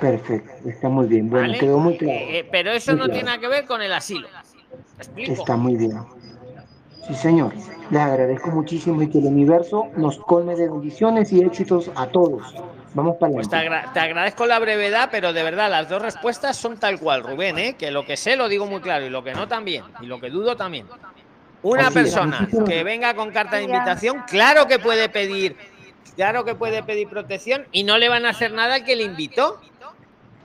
Perfecto, 0.00 0.68
está 0.68 0.88
muy 0.88 1.06
bien. 1.06 1.30
Bueno, 1.30 1.54
quedó 1.58 1.78
muy 1.78 1.96
claro. 1.96 2.18
Eh, 2.18 2.38
eh, 2.38 2.48
pero 2.50 2.72
eso 2.72 2.94
no 2.94 3.06
tiene 3.06 3.24
nada 3.24 3.38
que 3.38 3.48
ver 3.48 3.66
con 3.66 3.82
el 3.82 3.92
asilo. 3.92 4.28
Está 5.16 5.56
muy 5.56 5.76
bien. 5.76 5.98
Sí, 7.06 7.14
señor. 7.14 7.52
Les 7.90 8.00
agradezco 8.00 8.50
muchísimo 8.50 9.02
y 9.02 9.08
que 9.08 9.18
el 9.18 9.26
universo 9.26 9.88
nos 9.96 10.18
colme 10.18 10.56
de 10.56 10.68
bendiciones 10.68 11.32
y 11.32 11.42
éxitos 11.42 11.90
a 11.94 12.06
todos. 12.06 12.54
Vamos 12.94 13.16
para 13.16 13.32
pues 13.32 13.48
te, 13.48 13.56
agradezco 13.56 14.46
la 14.46 14.58
brevedad, 14.58 15.08
pero 15.10 15.32
de 15.32 15.42
verdad 15.42 15.70
las 15.70 15.88
dos 15.88 16.02
respuestas 16.02 16.56
son 16.56 16.78
tal 16.78 16.98
cual, 16.98 17.22
Rubén, 17.22 17.58
¿eh? 17.58 17.74
que 17.78 17.90
lo 17.90 18.04
que 18.04 18.16
sé 18.16 18.36
lo 18.36 18.48
digo 18.48 18.66
muy 18.66 18.80
claro 18.80 19.06
y 19.06 19.10
lo 19.10 19.24
que 19.24 19.32
no 19.32 19.48
también, 19.48 19.84
y 20.00 20.06
lo 20.06 20.20
que 20.20 20.28
dudo 20.28 20.56
también. 20.56 20.86
Una 21.62 21.90
persona 21.90 22.48
que 22.66 22.82
venga 22.84 23.14
con 23.14 23.30
carta 23.30 23.56
de 23.56 23.64
invitación, 23.64 24.24
claro 24.26 24.66
que 24.66 24.78
puede 24.78 25.08
pedir, 25.08 25.56
claro 26.16 26.44
que 26.44 26.54
puede 26.54 26.82
pedir 26.82 27.08
protección 27.08 27.66
y 27.72 27.84
no 27.84 27.98
le 27.98 28.08
van 28.08 28.26
a 28.26 28.30
hacer 28.30 28.52
nada 28.52 28.76
al 28.76 28.84
que 28.84 28.96
le 28.96 29.04
invitó. 29.04 29.60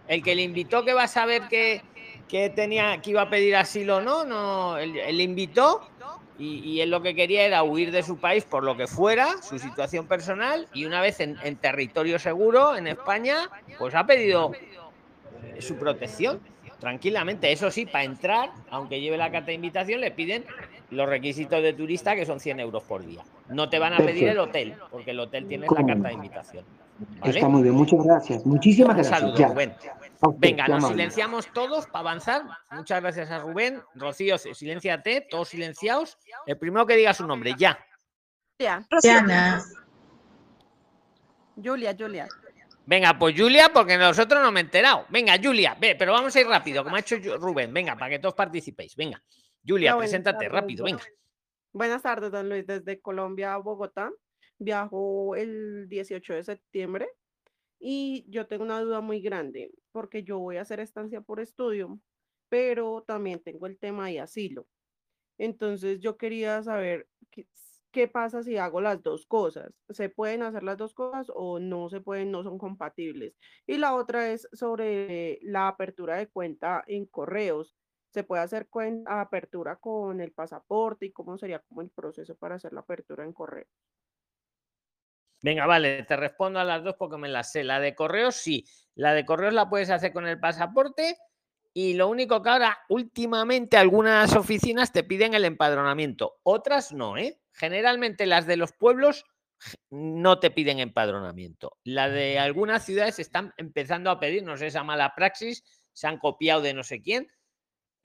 El 0.08 0.24
que 0.24 0.36
le 0.36 0.44
invitó 0.44 0.86
que 0.86 0.94
va 0.94 1.04
a 1.04 1.08
saber 1.08 1.44
que, 1.50 1.82
tenía, 2.56 3.02
que 3.02 3.10
iba 3.10 3.24
a 3.24 3.30
pedir 3.30 3.56
asilo 3.56 3.98
o 3.98 4.02
no, 4.02 4.24
no, 4.24 4.78
él, 4.78 5.20
invitó 5.20 5.86
y, 6.40 6.80
él 6.80 6.90
lo 6.90 7.02
que 7.02 7.14
quería 7.14 7.44
era 7.46 7.64
huir 7.64 7.92
de 7.92 8.04
su 8.04 8.18
país 8.18 8.46
por 8.46 8.64
lo 8.64 8.78
que 8.78 8.88
fuera, 8.88 9.42
su 9.42 9.60
situación 9.60 10.08
personal, 10.08 10.68
y 10.74 10.86
una 10.86 11.02
vez 11.02 11.20
en, 11.20 11.38
en 11.44 11.58
territorio 11.58 12.20
seguro, 12.20 12.78
en 12.78 12.88
España, 12.88 13.50
pues 13.78 13.96
ha 13.96 14.06
pedido 14.06 14.54
su 15.60 15.76
protección 15.78 16.40
tranquilamente. 16.80 17.52
Eso 17.52 17.72
sí, 17.72 17.86
para 17.86 18.04
entrar, 18.04 18.52
aunque 18.70 19.02
lleve 19.02 19.18
la 19.18 19.32
carta 19.32 19.48
de 19.48 19.54
invitación, 19.54 20.02
le 20.02 20.12
piden 20.12 20.46
los 20.90 21.10
requisitos 21.10 21.62
de 21.62 21.74
turista, 21.74 22.16
que 22.16 22.26
son 22.26 22.40
100 22.40 22.60
euros 22.60 22.84
por 22.84 23.06
día. 23.06 23.24
No 23.50 23.70
te 23.70 23.80
van 23.80 23.94
a 23.94 23.98
pedir 23.98 24.30
el 24.30 24.40
hotel, 24.40 24.76
porque 24.92 25.12
el 25.12 25.20
hotel 25.20 25.48
tiene 25.48 25.68
la 25.70 25.86
carta 25.86 26.08
de 26.08 26.14
invitación. 26.14 26.66
Está 27.24 27.48
muy 27.48 27.64
bien, 27.64 27.76
muchas 27.76 28.04
gracias. 28.04 28.46
Muchísimas 28.46 28.96
gracias. 28.96 29.20
Saludos, 29.20 29.42
Rubén. 29.50 29.76
Venga, 30.38 30.68
nos 30.68 30.88
silenciamos 30.88 31.48
todos 31.54 31.86
para 31.86 32.00
avanzar. 32.00 32.44
Muchas 32.72 33.02
gracias 33.02 33.30
a 33.30 33.40
Rubén. 33.40 33.82
Rocío, 33.96 34.38
silenciate, 34.38 35.28
todos 35.30 35.50
silenciados. 35.50 36.18
El 36.46 36.58
primero 36.58 36.86
que 36.86 36.96
diga 36.96 37.14
su 37.14 37.28
nombre, 37.28 37.54
ya. 37.58 37.78
Ya. 38.60 38.84
Julia, 41.64 41.96
Julia. 41.98 42.28
Venga, 42.86 43.20
pues 43.20 43.36
Julia, 43.38 43.70
porque 43.74 43.98
nosotros 43.98 44.42
no 44.42 44.52
me 44.52 44.62
he 44.62 44.64
enterado. 44.64 45.06
Venga, 45.10 45.38
Julia, 45.42 45.76
ve, 45.80 45.96
pero 46.00 46.14
vamos 46.14 46.36
a 46.36 46.40
ir 46.40 46.48
rápido, 46.48 46.84
como 46.84 46.96
ha 46.96 47.00
hecho 47.00 47.18
Rubén. 47.38 47.74
Venga, 47.74 47.96
para 47.96 48.12
que 48.12 48.20
todos 48.20 48.34
participéis. 48.34 48.96
Venga, 48.96 49.22
Julia, 49.68 49.98
preséntate 49.98 50.50
rápido, 50.50 50.86
venga. 50.86 51.04
Buenas 51.74 52.02
tardes, 52.02 52.32
don 52.32 52.50
Luis, 52.50 52.66
desde 52.66 53.02
Colombia 53.02 53.54
a 53.54 53.58
Bogotá. 53.58 54.12
Viajo 54.60 55.36
el 55.36 55.88
18 55.88 56.34
de 56.34 56.44
septiembre 56.44 57.08
y 57.80 58.26
yo 58.30 58.48
tengo 58.48 58.64
una 58.64 58.80
duda 58.82 59.02
muy 59.02 59.22
grande 59.22 59.72
porque 59.92 60.24
yo 60.24 60.40
voy 60.40 60.58
a 60.58 60.62
hacer 60.62 60.80
estancia 60.80 61.22
por 61.22 61.40
estudio, 61.40 62.00
pero 62.50 63.04
también 63.06 63.40
tengo 63.44 63.68
el 63.68 63.78
tema 63.78 64.08
de 64.08 64.20
asilo. 64.20 64.68
Entonces 65.38 66.00
yo 66.00 66.18
quería 66.18 66.64
saber 66.64 67.08
¿qué 67.98 68.08
pasa 68.08 68.44
si 68.44 68.58
hago 68.58 68.80
las 68.80 69.02
dos 69.02 69.26
cosas? 69.26 69.74
¿Se 69.90 70.10
pueden 70.10 70.44
hacer 70.44 70.62
las 70.62 70.78
dos 70.78 70.94
cosas 70.94 71.32
o 71.34 71.60
no 71.60 71.90
se 71.90 72.00
pueden, 72.00 72.30
no 72.30 72.44
son 72.44 72.60
compatibles? 72.60 73.36
Y 73.66 73.78
la 73.78 73.96
otra 73.96 74.32
es 74.32 74.48
sobre 74.54 75.40
la 75.42 75.68
apertura 75.68 76.18
de 76.18 76.28
cuenta 76.28 76.84
en 76.86 77.08
correos. 77.08 77.76
¿Se 78.10 78.24
puede 78.24 78.42
hacer 78.42 78.68
cuenta, 78.68 79.22
apertura 79.22 79.76
con 79.78 80.22
el 80.22 80.32
pasaporte 80.32 81.08
y 81.08 81.12
cómo 81.12 81.38
sería 81.38 81.60
como 81.60 81.82
el 81.82 81.90
proceso 81.90 82.36
para 82.36 82.56
hacer 82.56 82.74
la 82.74 82.82
apertura 82.82 83.24
en 83.24 83.34
correo? 83.34 83.68
Venga, 85.42 85.66
vale, 85.68 86.04
te 86.04 86.16
respondo 86.16 86.60
a 86.60 86.64
las 86.64 86.84
dos 86.84 86.96
porque 86.98 87.18
me 87.18 87.30
las 87.30 87.52
sé. 87.52 87.64
La 87.64 87.80
de 87.80 87.94
correos, 87.96 88.36
sí. 88.36 88.66
La 88.96 89.14
de 89.14 89.26
correos 89.26 89.54
la 89.54 89.70
puedes 89.70 89.90
hacer 89.90 90.12
con 90.12 90.26
el 90.28 90.40
pasaporte 90.40 91.18
y 91.74 91.94
lo 91.94 92.08
único 92.08 92.42
que 92.42 92.50
ahora, 92.50 92.80
últimamente, 92.90 93.78
algunas 93.78 94.36
oficinas 94.36 94.92
te 94.92 95.04
piden 95.04 95.36
el 95.36 95.46
empadronamiento, 95.46 96.40
otras 96.42 96.92
no, 96.92 97.18
¿eh? 97.18 97.40
Generalmente 97.52 98.26
las 98.26 98.48
de 98.48 98.58
los 98.58 98.74
pueblos 98.74 99.26
no 99.92 100.40
te 100.40 100.50
piden 100.50 100.80
empadronamiento. 100.80 101.78
La 101.84 102.10
de 102.10 102.40
algunas 102.40 102.84
ciudades 102.84 103.20
están 103.20 103.54
empezando 103.58 104.10
a 104.10 104.20
pedir, 104.20 104.44
no 104.44 104.58
sé, 104.58 104.68
esa 104.68 104.84
mala 104.84 105.14
praxis, 105.16 105.64
se 105.94 106.08
han 106.08 106.18
copiado 106.18 106.62
de 106.62 106.74
no 106.74 106.84
sé 106.84 107.00
quién, 107.00 107.28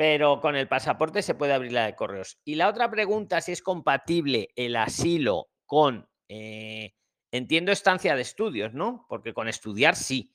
pero 0.02 0.40
con 0.40 0.56
el 0.56 0.66
pasaporte 0.66 1.22
se 1.22 1.36
puede 1.36 1.52
abrir 1.52 1.70
la 1.70 1.86
de 1.86 1.94
correos. 1.94 2.40
Y 2.44 2.56
la 2.56 2.68
otra 2.68 2.90
pregunta, 2.90 3.40
si 3.40 3.52
es 3.52 3.62
compatible 3.62 4.48
el 4.56 4.74
asilo 4.74 5.50
con, 5.64 6.08
eh, 6.28 6.96
entiendo, 7.30 7.70
estancia 7.70 8.16
de 8.16 8.22
estudios, 8.22 8.74
¿no? 8.74 9.06
Porque 9.08 9.32
con 9.32 9.46
estudiar 9.46 9.94
sí. 9.94 10.34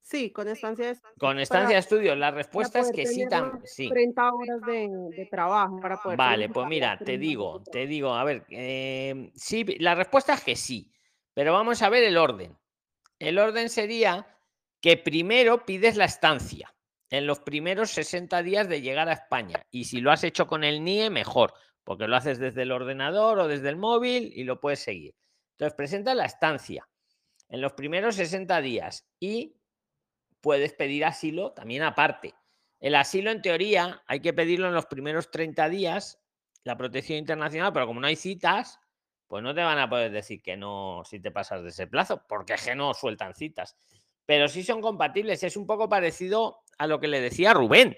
Sí, 0.00 0.30
con 0.32 0.48
estancia 0.48 0.86
de 0.86 0.92
estudios. 0.92 1.18
Con 1.18 1.38
estancia 1.38 1.74
de 1.74 1.80
estudios, 1.80 2.16
la 2.16 2.30
respuesta 2.30 2.80
es 2.80 2.90
que 2.90 3.04
sí, 3.04 3.26
sí. 3.64 3.90
30 3.90 4.32
horas 4.32 4.60
de, 4.62 5.28
trabajo 5.30 5.78
para 5.80 5.98
poder. 5.98 6.16
Vale, 6.16 6.48
pues 6.48 6.66
mira, 6.66 6.96
te 6.96 7.18
digo, 7.18 7.62
te 7.70 7.86
digo, 7.86 8.14
a 8.14 8.24
ver, 8.24 8.46
em, 8.48 9.30
sí, 9.34 9.66
la 9.80 9.96
respuesta 9.96 10.32
es 10.32 10.40
que 10.42 10.56
sí, 10.56 10.90
pero 11.34 11.52
vamos 11.52 11.82
a 11.82 11.90
ver 11.90 12.04
el 12.04 12.16
orden. 12.16 12.56
El 13.18 13.38
orden 13.38 13.68
sería 13.68 14.34
que 14.80 14.96
primero 14.96 15.66
pides 15.66 15.98
la 15.98 16.06
estancia 16.06 16.74
en 17.10 17.26
los 17.26 17.40
primeros 17.40 17.90
60 17.90 18.42
días 18.42 18.68
de 18.68 18.80
llegar 18.80 19.08
a 19.08 19.14
España. 19.14 19.64
Y 19.70 19.84
si 19.84 20.00
lo 20.00 20.10
has 20.10 20.24
hecho 20.24 20.46
con 20.46 20.64
el 20.64 20.84
NIE, 20.84 21.10
mejor, 21.10 21.54
porque 21.84 22.06
lo 22.06 22.16
haces 22.16 22.38
desde 22.38 22.62
el 22.62 22.72
ordenador 22.72 23.38
o 23.38 23.48
desde 23.48 23.68
el 23.70 23.76
móvil 23.76 24.32
y 24.34 24.44
lo 24.44 24.60
puedes 24.60 24.80
seguir. 24.80 25.14
Entonces, 25.52 25.74
presenta 25.74 26.14
la 26.14 26.26
estancia 26.26 26.88
en 27.48 27.60
los 27.60 27.72
primeros 27.72 28.16
60 28.16 28.60
días 28.60 29.08
y 29.18 29.56
puedes 30.40 30.72
pedir 30.74 31.04
asilo 31.04 31.52
también 31.52 31.82
aparte. 31.82 32.34
El 32.80 32.94
asilo, 32.94 33.30
en 33.30 33.42
teoría, 33.42 34.02
hay 34.06 34.20
que 34.20 34.32
pedirlo 34.32 34.68
en 34.68 34.74
los 34.74 34.86
primeros 34.86 35.30
30 35.30 35.68
días, 35.68 36.20
la 36.62 36.76
protección 36.76 37.18
internacional, 37.18 37.72
pero 37.72 37.86
como 37.86 38.00
no 38.00 38.06
hay 38.06 38.16
citas, 38.16 38.78
pues 39.26 39.42
no 39.42 39.54
te 39.54 39.62
van 39.62 39.78
a 39.78 39.88
poder 39.88 40.12
decir 40.12 40.42
que 40.42 40.56
no 40.56 41.02
si 41.04 41.20
te 41.20 41.30
pasas 41.30 41.62
de 41.62 41.70
ese 41.70 41.86
plazo, 41.86 42.22
porque 42.28 42.54
es 42.54 42.64
que 42.64 42.74
no 42.74 42.94
sueltan 42.94 43.34
citas. 43.34 43.76
Pero 44.24 44.46
sí 44.48 44.62
son 44.62 44.80
compatibles. 44.80 45.42
Es 45.42 45.56
un 45.56 45.66
poco 45.66 45.88
parecido 45.88 46.60
a 46.78 46.86
lo 46.86 47.00
que 47.00 47.08
le 47.08 47.20
decía 47.20 47.54
Rubén. 47.54 47.96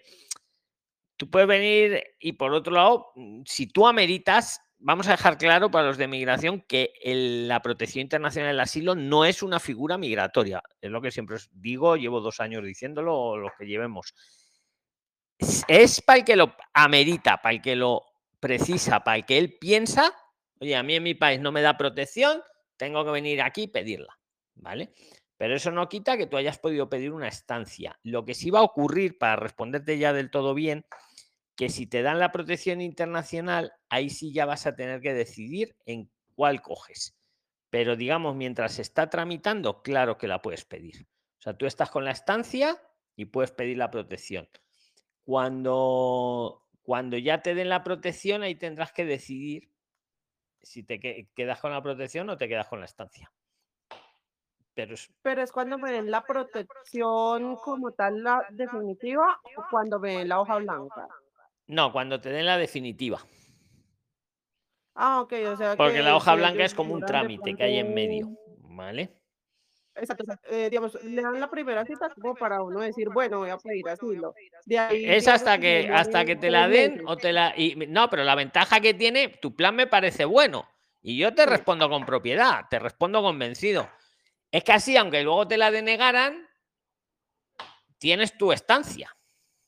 Tú 1.17 1.31
puedes 1.31 1.49
venir 1.49 2.03
y 2.19 2.33
por 2.33 2.53
otro 2.53 2.73
lado, 2.73 3.13
si 3.45 3.67
tú 3.67 3.87
ameritas, 3.87 4.61
vamos 4.79 5.07
a 5.07 5.13
dejar 5.13 5.37
claro 5.37 5.71
para 5.71 5.89
los 5.89 5.99
de 5.99 6.09
migración 6.09 6.63
que 6.63 6.93
la 7.05 7.61
protección 7.61 8.03
internacional 8.03 8.53
del 8.53 8.61
asilo 8.61 8.95
no 8.95 9.25
es 9.25 9.43
una 9.43 9.61
figura 9.61 9.99
migratoria. 9.99 10.63
Es 10.81 10.91
lo 10.91 11.03
que 11.03 11.11
siempre 11.11 11.37
os 11.37 11.51
digo, 11.53 11.97
llevo 11.97 12.21
dos 12.21 12.41
años 12.41 12.65
diciéndolo, 12.65 13.17
o 13.17 13.37
lo 13.37 13.51
que 13.59 13.67
llevemos. 13.67 14.15
Es, 15.69 16.01
para 16.01 16.19
el 16.19 16.25
que 16.25 16.37
lo 16.37 16.55
amerita, 16.73 17.41
para 17.43 17.55
el 17.55 17.63
que 17.63 17.77
lo 17.77 18.05
precisa, 18.41 19.05
para 19.05 19.19
el 19.19 19.27
que 19.27 19.39
él 19.39 19.57
piensa 19.59 20.15
Oye, 20.61 20.77
a 20.77 20.83
mí 20.83 20.95
en 20.95 21.03
mi 21.03 21.15
país 21.15 21.41
no 21.41 21.53
me 21.53 21.63
da 21.63 21.79
protección, 21.79 22.43
tengo 22.77 23.03
que 23.05 23.11
venir 23.11 23.41
aquí 23.41 23.63
y 23.63 23.69
pedirla, 23.69 24.19
¿vale? 24.57 24.93
Pero 25.41 25.55
eso 25.57 25.71
no 25.71 25.89
quita 25.89 26.19
que 26.19 26.27
tú 26.27 26.37
hayas 26.37 26.59
podido 26.59 26.91
pedir 26.91 27.13
una 27.13 27.27
estancia. 27.27 27.99
Lo 28.03 28.27
que 28.27 28.35
sí 28.35 28.51
va 28.51 28.59
a 28.59 28.63
ocurrir, 28.63 29.17
para 29.17 29.37
responderte 29.37 29.97
ya 29.97 30.13
del 30.13 30.31
todo 30.31 30.53
bien, 30.53 30.85
que 31.57 31.71
si 31.71 31.87
te 31.87 32.03
dan 32.03 32.19
la 32.19 32.31
protección 32.31 32.83
internacional, 32.83 33.73
ahí 33.89 34.11
sí 34.11 34.35
ya 34.35 34.45
vas 34.45 34.67
a 34.67 34.77
tener 34.77 35.01
que 35.01 35.15
decidir 35.15 35.79
en 35.87 36.11
cuál 36.35 36.61
coges. 36.61 37.17
Pero 37.71 37.97
digamos, 37.97 38.37
mientras 38.37 38.75
se 38.75 38.83
está 38.83 39.09
tramitando, 39.09 39.81
claro 39.81 40.19
que 40.19 40.29
la 40.29 40.43
puedes 40.43 40.67
pedir. 40.67 41.07
O 41.39 41.43
sea, 41.43 41.55
tú 41.57 41.65
estás 41.65 41.91
con 41.91 42.05
la 42.05 42.11
estancia 42.11 42.77
y 43.17 43.25
puedes 43.25 43.51
pedir 43.51 43.79
la 43.79 43.91
protección. 43.91 44.47
Cuando, 45.25 46.67
cuando 46.83 47.17
ya 47.17 47.41
te 47.41 47.55
den 47.55 47.71
la 47.71 47.83
protección, 47.83 48.43
ahí 48.43 48.57
tendrás 48.57 48.93
que 48.93 49.07
decidir 49.07 49.71
si 50.61 50.83
te 50.83 51.01
que- 51.01 51.31
quedas 51.35 51.61
con 51.61 51.73
la 51.73 51.83
protección 51.83 52.29
o 52.29 52.37
te 52.37 52.47
quedas 52.47 52.69
con 52.69 52.81
la 52.81 52.87
estancia. 52.87 53.33
Pero 54.75 54.95
es- 54.95 55.11
Pero 55.23 55.43
es 55.43 55.53
cuando 55.53 55.79
me 55.79 55.93
den 55.93 56.11
la 56.11 56.25
protección 56.25 57.57
como 57.57 57.93
tal, 57.93 58.23
la 58.23 58.47
definitiva, 58.51 59.41
o 59.57 59.65
cuando 59.71 59.99
me 59.99 60.19
den 60.19 60.29
la 60.29 60.41
hoja 60.41 60.57
blanca. 60.57 61.09
no, 61.67 61.93
cuando 61.93 62.21
te 62.21 62.31
den 62.31 62.47
la 62.47 62.57
definitiva. 62.59 63.21
Ah, 64.95 65.21
ok, 65.21 65.33
o 65.53 65.57
sea 65.57 65.77
Porque 65.77 66.03
la 66.03 66.11
que 66.11 66.17
hoja 66.17 66.35
blanca 66.35 66.65
es 66.65 66.75
como 66.75 66.95
un 66.95 67.05
trámite 67.05 67.55
que 67.57 67.63
hay 67.63 67.79
en 67.79 67.95
medio. 67.95 68.29
¿Vale? 68.59 69.11
Exacto, 69.95 70.25
eh, 70.51 70.69
digamos, 70.71 71.03
le 71.05 71.21
dan 71.23 71.39
la 71.41 71.51
primera 71.51 71.85
cita 71.85 72.11
como 72.15 72.35
para 72.35 72.63
uno 72.63 72.81
decir, 72.81 73.09
bueno, 73.11 73.39
voy 73.39 73.51
a 73.51 73.59
pedir 73.59 73.89
asilo. 73.89 74.35
De 74.65 74.79
ahí, 74.79 75.05
Es 75.05 75.29
hasta 75.29 75.55
se 75.57 75.61
que 75.61 75.89
hasta 75.93 76.25
que 76.25 76.37
te 76.37 76.51
la 76.51 76.69
den 76.69 77.03
o 77.07 77.17
te 77.17 77.33
la 77.33 77.53
y 77.57 77.75
no, 77.89 78.09
pero 78.09 78.25
la 78.25 78.35
ventaja 78.35 78.81
que 78.81 78.95
tiene, 78.95 79.29
tu 79.29 79.55
plan 79.55 79.75
me 79.75 79.87
parece 79.87 80.25
bueno 80.25 80.67
y 81.03 81.19
yo 81.19 81.35
te 81.35 81.45
respondo 81.47 81.89
con 81.89 82.07
propiedad, 82.07 82.67
te 82.71 82.79
respondo 82.79 83.23
convencido. 83.23 83.89
Es 84.53 84.65
que 84.65 84.73
así, 84.73 84.97
aunque 84.97 85.23
luego 85.23 85.47
te 85.47 85.57
la 85.57 85.71
denegaran, 85.71 86.47
tienes 87.99 88.37
tu 88.37 88.53
estancia. 88.53 89.15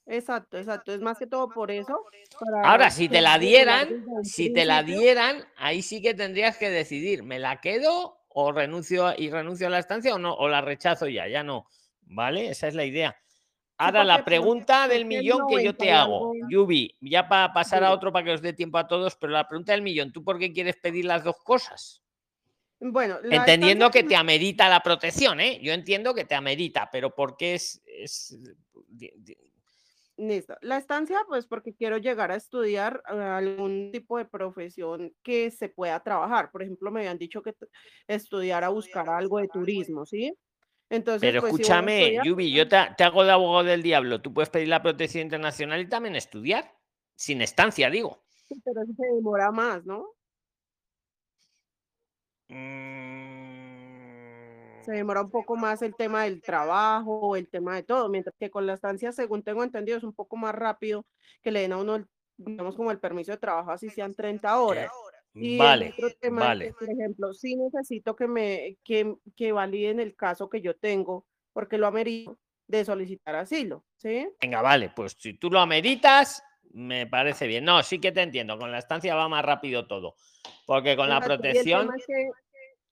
Exacto, 0.07 0.59
exacto. 0.59 0.93
Es 0.93 1.01
más 1.01 1.19
que 1.19 1.27
todo 1.27 1.49
por 1.51 1.71
eso. 1.71 2.05
Ahora, 2.41 2.63
para 2.63 2.91
si 2.91 3.09
que 3.09 3.17
te 3.17 3.21
la 3.21 3.39
dieran, 3.39 3.89
si 4.25 4.53
te 4.53 4.65
la 4.65 4.83
dieran, 4.83 5.45
ahí 5.57 5.83
sí 5.83 6.03
que 6.03 6.15
tendrías 6.15 6.57
que 6.57 6.71
decidir, 6.71 7.23
¿me 7.23 7.39
la 7.39 7.61
quedo 7.61 8.19
o 8.29 8.53
renuncio 8.53 9.07
a- 9.07 9.15
y 9.17 9.31
renuncio 9.31 9.67
a 9.69 9.71
la 9.71 9.79
estancia 9.79 10.15
o 10.15 10.19
no 10.19 10.35
o 10.35 10.49
la 10.49 10.61
rechazo 10.61 11.07
ya? 11.07 11.29
Ya 11.29 11.43
no, 11.45 11.67
¿vale? 12.03 12.49
Esa 12.49 12.67
es 12.69 12.75
la 12.75 12.85
idea. 12.85 13.17
Ahora 13.77 14.05
la 14.05 14.25
pregunta 14.25 14.87
del 14.89 15.05
millón 15.05 15.47
que 15.47 15.55
yo 15.55 15.71
90 15.73 15.79
te 15.85 15.93
hago, 15.93 16.33
Yubi, 16.49 16.97
ya 17.01 17.29
para 17.29 17.53
pasar 17.53 17.83
a 17.85 17.93
otro 17.93 18.13
para 18.13 18.25
que 18.25 18.33
os 18.33 18.43
dé 18.43 18.53
tiempo 18.53 18.79
a 18.79 18.87
todos, 18.87 19.17
pero 19.17 19.33
la 19.33 19.49
pregunta 19.49 19.73
del 19.73 19.83
millón, 19.83 20.13
¿tú 20.13 20.23
por 20.25 20.39
qué 20.39 20.53
quieres 20.53 20.77
pedir 20.77 21.05
las 21.05 21.25
dos 21.25 21.37
cosas? 21.43 22.02
Bueno, 22.85 23.19
Entendiendo 23.23 23.91
que 23.91 24.03
te 24.03 24.17
amerita 24.17 24.69
la 24.69 24.81
protección, 24.81 25.41
¿eh? 25.41 25.61
Yo 25.63 25.73
entiendo 25.73 26.15
que 26.15 26.25
te 26.25 26.35
amerita, 26.35 26.89
pero 26.91 27.15
¿por 27.15 27.37
qué 27.37 27.55
es, 27.55 27.81
es 27.87 28.37
Listo. 30.17 30.57
La 30.61 30.77
estancia, 30.77 31.19
pues 31.27 31.47
porque 31.47 31.75
quiero 31.75 31.97
llegar 31.99 32.33
a 32.33 32.37
estudiar 32.37 33.03
eh, 33.09 33.15
algún 33.15 33.91
tipo 33.93 34.19
de 34.19 34.25
profesión 34.25 35.15
que 35.23 35.51
se 35.51 35.69
pueda 35.69 36.01
trabajar. 36.03 36.51
Por 36.51 36.63
ejemplo, 36.63 36.91
me 36.91 37.01
habían 37.01 37.19
dicho 37.19 37.41
que 37.41 37.55
estudiar 38.07 38.63
a 38.65 38.69
buscar 38.69 39.09
algo 39.09 39.39
de 39.39 39.49
turismo, 39.49 40.05
¿sí? 40.05 40.33
Entonces, 40.91 41.23
Pero 41.23 41.41
pues 41.41 41.55
si 41.55 41.63
escúchame, 41.63 42.03
estudiar, 42.03 42.27
Yubi, 42.27 42.53
yo 42.53 42.69
te, 42.69 42.77
te 42.97 43.05
hago 43.05 43.25
de 43.25 43.31
abogado 43.31 43.65
del 43.65 43.83
diablo. 43.83 44.21
Tú 44.21 44.35
puedes 44.35 44.51
pedir 44.51 44.69
la 44.69 44.83
protección 44.83 45.23
internacional 45.23 45.81
y 45.81 45.89
también 45.89 46.17
estudiar. 46.17 46.77
Sin 47.15 47.41
estancia, 47.41 47.89
digo. 47.89 48.25
pero 48.65 48.83
eso 48.83 48.93
se 48.97 49.15
demora 49.15 49.51
más, 49.51 49.85
¿no? 49.85 50.07
Mm, 52.53 54.83
Se 54.85 54.93
demora 54.93 55.23
un 55.23 55.31
poco 55.31 55.57
más 55.57 55.81
el 55.83 55.95
tema 55.95 56.25
del 56.25 56.43
trabajo, 56.43 57.37
el 57.37 57.49
tema 57.49 57.77
de 57.77 57.83
todo, 57.85 58.09
mientras 58.09 58.35
que 58.39 58.51
con 58.51 58.67
la 58.67 58.75
estancia, 58.75 59.13
según 59.13 59.43
tengo 59.43 59.63
entendido, 59.63 59.97
es 59.99 60.05
un 60.05 60.13
poco 60.13 60.37
más 60.37 60.55
rápido 60.55 61.07
que 61.43 61.51
le 61.53 61.61
den 61.61 61.73
a 61.73 61.79
uno, 61.79 61.97
el, 61.97 62.07
digamos, 62.37 62.77
como 62.77 62.91
el 62.91 62.99
permiso 62.99 63.33
de 63.33 63.39
trabajo, 63.39 63.71
así 63.71 63.89
sean 63.91 64.15
30 64.15 64.61
horas. 64.61 64.91
Y 65.35 65.57
Vale, 65.57 65.95
otro 65.97 66.11
tema 66.21 66.43
es 66.43 66.47
vale. 66.49 66.67
que, 66.67 66.73
por 66.75 66.91
ejemplo, 66.91 67.33
sí 67.33 67.57
necesito 67.57 68.15
que 68.15 68.29
me 68.29 68.77
que, 68.85 69.15
que 69.35 69.53
validen 69.53 69.99
el 70.01 70.15
caso 70.15 70.51
que 70.51 70.61
yo 70.61 70.77
tengo, 70.77 71.27
porque 71.55 71.79
lo 71.79 71.87
amerito 71.87 72.39
de 72.67 72.85
solicitar 72.85 73.37
asilo, 73.37 73.85
¿sí? 73.97 74.29
Venga, 74.41 74.61
vale, 74.63 74.91
pues 74.95 75.17
si 75.19 75.35
tú 75.39 75.51
lo 75.51 75.61
ameritas, 75.61 76.43
me 76.73 77.07
parece 77.07 77.47
bien. 77.47 77.65
No, 77.65 77.83
sí 77.83 77.99
que 77.99 78.13
te 78.13 78.23
entiendo. 78.23 78.59
Con 78.59 78.73
la 78.73 78.79
estancia 78.79 79.15
va 79.15 79.29
más 79.29 79.45
rápido 79.45 79.87
todo. 79.87 80.17
Porque 80.67 80.97
con 80.97 81.09
la 81.09 81.21
protección. 81.21 81.91
es 81.97 82.07
que 82.07 82.31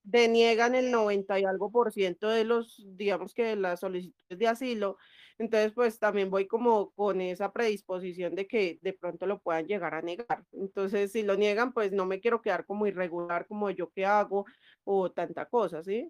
deniegan 0.03 0.75
el 0.75 0.91
90 0.91 1.39
y 1.39 1.45
algo 1.45 1.71
por 1.71 1.93
ciento 1.93 2.29
de 2.29 2.45
los, 2.45 2.83
digamos 2.97 3.35
que 3.35 3.45
de 3.45 3.57
las 3.57 3.81
solicitudes 3.81 4.39
de 4.39 4.47
asilo. 4.49 4.97
Entonces, 5.39 5.73
pues 5.73 5.99
también 5.99 6.31
voy 6.31 6.47
como 6.47 6.91
con 6.91 7.21
esa 7.23 7.51
predisposición 7.53 8.35
de 8.35 8.47
que 8.47 8.79
de 8.83 8.93
pronto 8.93 9.27
lo 9.27 9.41
puedan 9.41 9.67
llegar 9.67 9.95
a 9.95 10.03
negar. 10.03 10.45
Entonces, 10.53 11.13
si 11.13 11.23
lo 11.23 11.35
niegan, 11.37 11.73
pues 11.73 11.93
no 11.93 12.05
me 12.05 12.21
quiero 12.21 12.43
quedar 12.43 12.67
como 12.67 12.87
irregular, 12.87 13.47
como 13.47 13.71
yo 13.71 13.91
qué 13.91 14.05
hago 14.05 14.45
o 14.85 15.11
tanta 15.11 15.47
cosa, 15.47 15.83
¿sí? 15.83 16.09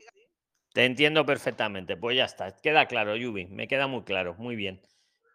Te 0.72 0.84
entiendo 0.84 1.24
perfectamente. 1.24 1.96
Pues 1.96 2.16
ya 2.16 2.24
está. 2.24 2.56
Queda 2.56 2.86
claro, 2.86 3.16
Yubi. 3.16 3.46
Me 3.46 3.68
queda 3.68 3.86
muy 3.86 4.02
claro. 4.02 4.34
Muy 4.38 4.56
bien. 4.56 4.80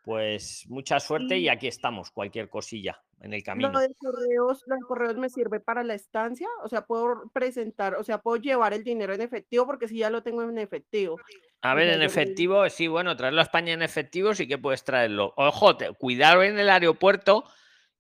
Pues 0.06 0.66
mucha 0.70 1.00
suerte 1.00 1.38
y 1.38 1.50
aquí 1.50 1.68
estamos. 1.68 2.12
Cualquier 2.12 2.48
cosilla 2.48 3.02
en 3.22 3.34
el 3.34 3.40
lo 3.40 3.44
camino. 3.46 3.80
de 3.80 3.94
correos, 3.96 4.64
lo 4.68 4.76
de 4.76 4.82
correos 4.82 5.16
me 5.18 5.30
sirve 5.30 5.60
para 5.60 5.84
la 5.84 5.96
estancia, 5.96 6.48
o 6.64 6.70
sea, 6.70 6.86
puedo 6.86 7.30
presentar, 7.34 7.96
o 7.96 8.04
sea, 8.04 8.20
puedo 8.20 8.38
llevar 8.38 8.74
el 8.74 8.84
dinero 8.84 9.16
en 9.16 9.22
efectivo 9.22 9.66
porque 9.66 9.88
si 9.88 9.98
ya 9.98 10.12
lo 10.12 10.22
tengo 10.22 10.44
en 10.44 10.60
efectivo. 10.60 11.18
A 11.62 11.74
ver, 11.74 11.90
en 11.90 12.04
efectivo, 12.04 12.70
sí, 12.70 12.88
bueno, 12.88 13.16
traerlo 13.18 13.40
a 13.40 13.44
España 13.46 13.74
en 13.74 13.82
efectivo 13.82 14.36
sí 14.36 14.48
que 14.48 14.60
puedes 14.60 14.84
traerlo. 14.84 15.34
Ojo, 15.38 15.76
te- 15.76 15.92
cuidado 15.94 16.44
en 16.44 16.60
el 16.60 16.70
aeropuerto, 16.70 17.46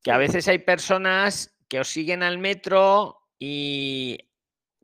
que 0.03 0.11
a 0.11 0.17
veces 0.17 0.47
hay 0.47 0.59
personas 0.59 1.57
que 1.67 1.79
os 1.79 1.87
siguen 1.87 2.21
al 2.21 2.37
metro 2.37 3.17
y 3.39 4.19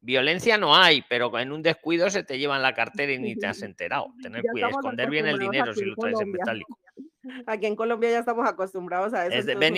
violencia 0.01 0.57
no 0.57 0.75
hay, 0.75 1.03
pero 1.07 1.37
en 1.37 1.51
un 1.51 1.61
descuido 1.61 2.09
se 2.09 2.23
te 2.23 2.39
llevan 2.39 2.63
la 2.63 2.73
cartera 2.73 3.13
y 3.13 3.19
ni 3.19 3.35
te 3.35 3.45
has 3.45 3.61
enterado. 3.61 4.15
Tener 4.23 4.43
cuidado, 4.51 4.71
esconder 4.71 5.09
bien 5.11 5.27
el 5.27 5.37
dinero 5.37 5.73
si 5.75 5.85
lo 5.85 5.95
traes 5.95 6.19
en 6.19 6.31
metálico. 6.31 6.79
Aquí 7.45 7.65
en 7.65 7.75
Colombia 7.75 8.09
ya 8.11 8.19
estamos 8.19 8.47
acostumbrados 8.47 9.13
a 9.13 9.27
eso. 9.27 9.35
Es 9.37 9.45
de- 9.45 9.55
pues 9.55 9.71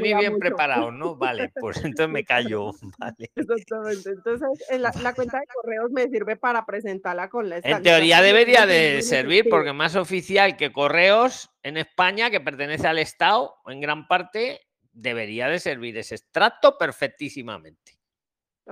cuida 0.00 0.18
bien 0.18 0.32
mucho. 0.32 0.40
preparados, 0.40 0.92
¿no? 0.92 1.16
Vale, 1.16 1.50
pues 1.60 1.76
entonces 1.84 2.08
me 2.12 2.24
callo. 2.24 2.72
Vale. 2.98 3.30
Exactamente. 3.34 4.10
Entonces, 4.10 4.66
en 4.70 4.82
la, 4.82 4.92
la 5.02 5.14
cuenta 5.14 5.38
de 5.38 5.46
correos 5.54 5.90
me 5.90 6.08
sirve 6.08 6.36
para 6.36 6.64
presentarla 6.66 7.28
con 7.28 7.48
la 7.48 7.58
En 7.62 7.82
teoría 7.82 8.22
debería 8.22 8.66
de 8.66 9.02
servir 9.02 9.46
porque 9.48 9.72
más 9.72 9.96
oficial 9.96 10.56
que 10.56 10.72
correos 10.72 11.50
en 11.62 11.76
España, 11.76 12.30
que 12.30 12.40
pertenece 12.40 12.86
al 12.86 12.98
Estado, 12.98 13.54
en 13.66 13.80
gran 13.80 14.06
parte, 14.06 14.60
debería 14.92 15.48
de 15.48 15.58
servir 15.60 15.96
ese 15.98 16.16
extracto 16.16 16.76
perfectísimamente. 16.78 17.99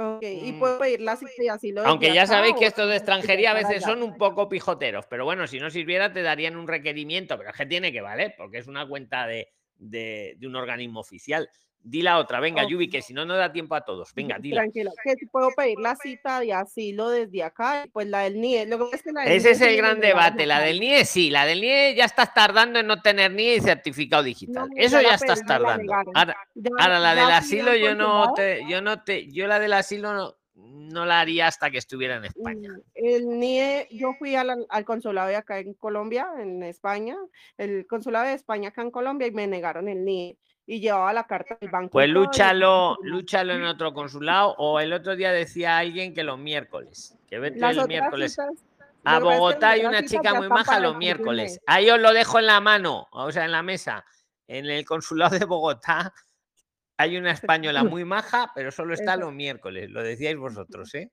Ok, 0.00 0.22
y 0.22 0.52
Mm. 0.52 0.58
puedo 0.60 0.78
pedir 0.78 1.00
la 1.00 1.16
cita 1.16 1.32
de 1.38 1.50
asilo 1.50 1.80
desde 1.80 1.90
Aunque 1.90 2.14
ya 2.14 2.26
sabéis 2.26 2.54
que 2.56 2.64
o 2.66 2.68
estos 2.68 2.88
de 2.88 2.96
extranjería 2.96 3.50
a 3.50 3.54
veces 3.54 3.82
son 3.82 4.02
un 4.02 4.16
poco 4.16 4.48
pijoteros, 4.48 5.06
pero 5.06 5.24
bueno, 5.24 5.46
si 5.48 5.58
no 5.58 5.70
sirviera 5.70 6.12
te 6.12 6.22
darían 6.22 6.56
un 6.56 6.68
requerimiento, 6.68 7.36
pero 7.36 7.50
es 7.50 7.56
que 7.56 7.66
tiene 7.66 7.90
que 7.92 8.00
valer, 8.00 8.34
porque 8.38 8.58
es 8.58 8.68
una 8.68 8.86
cuenta 8.86 9.26
de, 9.26 9.48
de- 9.76 10.34
de 10.38 10.46
un 10.46 10.54
organismo 10.56 11.00
oficial. 11.00 11.48
Di 11.80 12.02
la 12.02 12.18
otra, 12.18 12.40
venga, 12.40 12.64
Ok. 12.64 12.70
Yubi, 12.70 12.90
que 12.90 13.00
si 13.00 13.14
no, 13.14 13.24
no 13.24 13.34
da 13.36 13.52
tiempo 13.52 13.74
a 13.74 13.80
todos. 13.82 14.12
Venga, 14.14 14.38
dila. 14.38 14.60
Tranquila, 14.62 14.90
que 15.02 15.14
si 15.14 15.26
puedo 15.26 15.50
pedir 15.56 15.78
la 15.78 15.96
cita 15.96 16.40
de 16.40 16.52
asilo 16.52 17.08
desde 17.08 17.42
acá 17.42 17.86
pues 17.92 18.06
la 18.08 18.20
del 18.20 18.40
NIE. 18.40 18.66
Lo 18.66 18.90
que 18.90 18.96
es 18.96 19.02
que 19.02 19.12
la 19.12 19.22
del 19.22 19.32
Ese 19.32 19.48
NIE 19.48 19.52
es 19.52 19.60
el 19.62 19.76
gran 19.76 20.00
debate. 20.00 20.44
La 20.44 20.60
del 20.60 20.80
NIE 20.80 21.04
sí, 21.04 21.30
la 21.30 21.46
del 21.46 21.60
NIE 21.60 21.94
ya 21.94 22.04
estás 22.04 22.34
tardando 22.34 22.78
en 22.78 22.86
no 22.86 23.00
tener 23.00 23.32
NIE 23.32 23.56
y 23.56 23.60
certificado 23.60 24.22
digital. 24.22 24.68
no, 24.68 24.74
Eso 24.76 25.00
ya 25.00 25.14
estás 25.14 25.44
tardando. 25.46 25.92
Ahora, 26.14 26.36
Ya, 26.54 26.70
ahora 26.78 26.98
la 26.98 27.14
del 27.14 27.30
asilo 27.30 27.74
yo 27.74 27.94
no 27.94 28.34
te, 28.34 28.66
yo 28.68 28.82
no 28.82 29.02
te, 29.02 29.30
yo 29.30 29.46
la 29.46 29.58
del 29.58 29.72
asilo 29.72 30.12
no, 30.12 30.36
no 30.54 31.06
la 31.06 31.20
haría 31.20 31.46
hasta 31.46 31.70
que 31.70 31.78
estuviera 31.78 32.16
en 32.16 32.24
España. 32.26 32.70
Mm, 32.70 32.80
El 32.94 33.38
NIE, 33.38 33.88
yo 33.92 34.12
fui 34.18 34.34
al, 34.34 34.66
al 34.68 34.84
consulado 34.84 35.28
de 35.28 35.36
acá 35.36 35.58
en 35.60 35.74
Colombia, 35.74 36.28
en 36.38 36.62
España, 36.64 37.16
el 37.56 37.86
consulado 37.86 38.26
de 38.26 38.34
España 38.34 38.70
acá 38.70 38.82
en 38.82 38.90
Colombia 38.90 39.26
y 39.28 39.30
me 39.30 39.46
negaron 39.46 39.88
el 39.88 40.04
NIE 40.04 40.36
y 40.70 40.80
llevaba 40.80 41.14
la 41.14 41.24
carta 41.24 41.56
del 41.58 41.70
banco. 41.70 41.92
Pues 41.92 42.08
y 42.08 42.10
lúchalo, 42.10 42.98
en 43.02 43.64
otro 43.64 43.94
consulado. 43.94 44.54
O 44.58 44.78
el 44.78 44.92
otro 44.92 45.16
día 45.16 45.32
decía 45.32 45.78
alguien 45.78 46.12
que 46.12 46.22
los 46.22 46.38
miércoles, 46.38 47.16
que 47.26 47.38
vete 47.38 47.58
Las 47.58 47.78
el 47.78 47.88
miércoles. 47.88 48.32
citas, 48.32 48.50
A 49.02 49.18
Bogotá 49.18 49.70
hay 49.70 49.86
una 49.86 50.04
chica 50.04 50.34
muy 50.34 50.50
maja 50.50 50.78
los 50.78 50.92
el 50.92 50.98
miércoles. 50.98 51.58
Ahí 51.66 51.88
os 51.88 51.98
lo 51.98 52.12
dejo 52.12 52.38
en 52.38 52.44
la 52.46 52.60
mano, 52.60 53.08
o 53.12 53.32
sea, 53.32 53.46
en 53.46 53.52
la 53.52 53.62
mesa. 53.62 54.04
En 54.46 54.66
el 54.66 54.84
consulado 54.84 55.38
de 55.38 55.46
Bogotá 55.46 56.12
hay 56.98 57.16
una 57.16 57.30
española 57.30 57.82
muy 57.82 58.04
maja, 58.04 58.52
pero 58.54 58.70
solo 58.70 58.92
está 58.92 59.16
los 59.16 59.32
miércoles. 59.32 59.88
Lo 59.88 60.02
decíais 60.02 60.36
vosotros, 60.36 60.94
¿eh? 60.94 61.10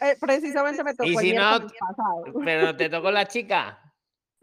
Eh, 0.00 0.16
precisamente 0.20 0.82
me 0.82 0.94
tocó 0.94 1.08
Y 1.08 1.14
el 1.14 1.18
si 1.20 1.32
no, 1.32 1.48
miércoles 1.48 1.72
pasado. 1.78 2.24
pero 2.44 2.76
te 2.76 2.88
tocó 2.88 3.12
la 3.12 3.24
chica. 3.28 3.78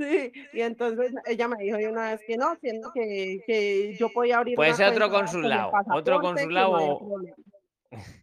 Sí, 0.02 0.32
y 0.53 0.61
entonces 0.61 1.14
ella 1.26 1.48
me 1.48 1.64
dijo 1.64 1.78
de 1.78 1.88
una 1.88 2.11
vez 2.11 2.22
que 2.26 2.38
no, 2.38 2.56
siendo 2.56 2.91
que, 2.91 3.40
que 3.45 3.95
yo 3.98 4.10
podía 4.10 4.38
abrir 4.38 4.56
Puede 4.56 4.73
ser 4.73 4.91
otro 4.91 5.10
con 5.10 5.22
consulado, 5.22 5.72
otro 5.94 6.19
consulado 6.22 6.78
no. 6.80 7.22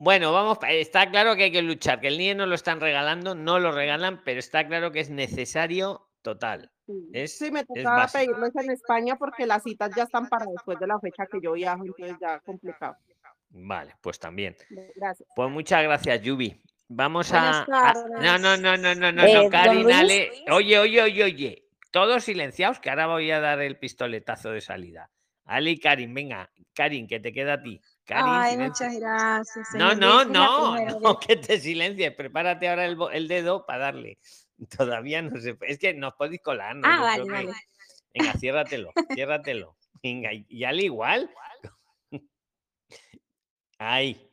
Bueno, 0.00 0.32
vamos, 0.32 0.58
está 0.68 1.10
claro 1.10 1.34
que 1.34 1.44
hay 1.44 1.50
que 1.52 1.60
luchar, 1.62 2.00
que 2.00 2.06
el 2.06 2.18
NIE 2.18 2.36
no 2.36 2.46
lo 2.46 2.54
están 2.54 2.80
regalando, 2.80 3.34
no 3.34 3.58
lo 3.58 3.72
regalan, 3.72 4.22
pero 4.24 4.38
está 4.38 4.64
claro 4.64 4.92
que 4.92 5.00
es 5.00 5.10
necesario 5.10 6.08
total. 6.22 6.70
Es, 7.12 7.36
Sí, 7.36 7.50
me 7.50 7.60
es 7.60 7.66
tocaba 7.66 7.96
básico. 7.96 8.24
pedirlos 8.24 8.54
en 8.54 8.70
España 8.70 9.16
porque 9.16 9.44
las 9.44 9.64
citas 9.64 9.90
ya 9.96 10.04
están 10.04 10.28
para 10.28 10.46
después 10.46 10.78
de 10.78 10.86
la 10.86 11.00
fecha 11.00 11.26
que 11.26 11.40
yo 11.42 11.52
viajo, 11.52 11.84
entonces 11.84 12.16
ya 12.20 12.38
complicado. 12.40 12.96
Vale, 13.50 13.96
pues 14.00 14.20
también. 14.20 14.54
Gracias. 14.94 15.28
Pues 15.34 15.50
muchas 15.50 15.82
gracias, 15.82 16.22
Yubi. 16.22 16.62
Vamos 16.88 17.32
a, 17.32 17.60
a- 17.62 17.94
No, 18.20 18.38
no, 18.38 18.56
no, 18.56 18.76
no, 18.76 18.94
no, 18.94 19.12
no, 19.12 19.22
Eh, 19.24 19.34
no, 19.34 19.42
don 19.42 19.50
Karin, 19.50 19.82
Luis. 19.82 19.94
Ale. 19.96 20.30
Oye, 20.50 20.78
oye, 20.78 21.02
oye, 21.02 21.24
oye. 21.24 21.64
Todos 21.90 22.24
silenciados, 22.24 22.80
que 22.80 22.90
ahora 22.90 23.06
voy 23.06 23.30
a 23.30 23.40
dar 23.40 23.60
el 23.60 23.78
pistoletazo 23.78 24.50
de 24.50 24.60
salida. 24.60 25.10
Ale 25.44 25.70
y 25.72 25.78
Karin, 25.80 26.12
venga, 26.12 26.50
Karin, 26.74 27.06
que 27.06 27.20
te 27.20 27.32
queda 27.32 27.54
a 27.54 27.62
ti. 27.62 27.80
Karin, 28.04 28.24
Ay, 28.28 28.50
silencio. 28.52 28.86
muchas 28.86 29.00
gracias. 29.00 29.68
No, 29.74 29.90
señor 29.90 29.98
no, 29.98 30.24
no, 30.24 31.00
no, 31.00 31.18
que 31.20 31.36
te 31.36 31.58
silencies. 31.58 32.12
Prepárate 32.14 32.68
ahora 32.68 32.84
el, 32.86 32.96
el 33.12 33.28
dedo 33.28 33.64
para 33.66 33.84
darle. 33.84 34.18
Todavía 34.76 35.22
no 35.22 35.38
se. 35.40 35.56
Es 35.62 35.78
que 35.78 35.94
nos 35.94 36.14
podéis 36.14 36.42
colar, 36.42 36.74
¿no? 36.76 36.86
Ah, 36.88 37.00
vale, 37.00 37.22
creo 37.24 37.26
que- 37.38 37.46
vale. 37.46 37.58
Venga, 38.14 38.32
ciérratelo, 38.34 38.92
ciérratelo. 39.14 39.76
Venga, 40.02 40.32
y, 40.32 40.46
y 40.48 40.64
al 40.64 40.80
igual. 40.80 41.30
Ahí. 43.78 44.30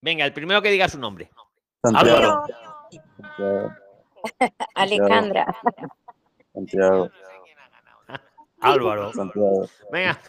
Venga, 0.00 0.24
el 0.24 0.32
primero 0.32 0.62
que 0.62 0.70
diga 0.70 0.88
su 0.88 0.98
nombre. 0.98 1.30
Santiago. 1.82 2.44
Álvaro. 3.38 3.74
Alejandra. 4.74 5.46
Santiago. 6.52 7.10
Álvaro. 8.60 9.12
Santiago. 9.12 9.68
Venga. 9.92 10.20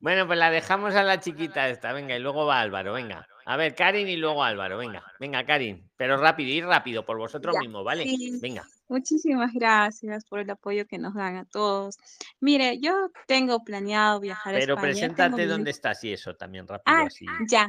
Bueno, 0.00 0.26
pues 0.26 0.38
la 0.38 0.50
dejamos 0.50 0.94
a 0.94 1.02
la 1.02 1.18
chiquita 1.20 1.68
esta. 1.68 1.92
Venga, 1.92 2.16
y 2.16 2.20
luego 2.20 2.46
va 2.46 2.60
Álvaro. 2.60 2.92
Venga. 2.92 3.26
A 3.44 3.56
ver, 3.56 3.74
Karin 3.74 4.06
y 4.08 4.16
luego 4.16 4.44
Álvaro. 4.44 4.78
Venga, 4.78 5.02
venga, 5.18 5.44
Karin. 5.44 5.90
Pero 5.96 6.16
rápido, 6.18 6.50
ir 6.50 6.64
rápido 6.66 7.04
por 7.04 7.18
vosotros 7.18 7.54
Ya, 7.54 7.60
mismos, 7.60 7.84
¿vale? 7.84 8.04
sí. 8.04 8.38
Venga. 8.40 8.64
Muchísimas 8.88 9.52
gracias 9.52 10.24
por 10.26 10.38
el 10.40 10.48
apoyo 10.50 10.86
que 10.86 10.98
nos 10.98 11.14
dan 11.14 11.36
a 11.36 11.44
todos. 11.46 11.96
Mire, 12.40 12.78
yo 12.80 13.10
tengo 13.26 13.62
planeado 13.64 14.20
viajar 14.20 14.54
a 14.54 14.58
Pero 14.58 14.74
España. 14.74 14.92
tengo 14.94 15.14
preséntate 15.14 15.42
mi- 15.42 15.48
dónde 15.48 15.70
estás 15.70 16.02
y 16.04 16.12
eso 16.12 16.34
también 16.36 16.66
rápido 16.68 16.96
Ah, 16.96 17.04
así. 17.06 17.26
ya, 17.48 17.68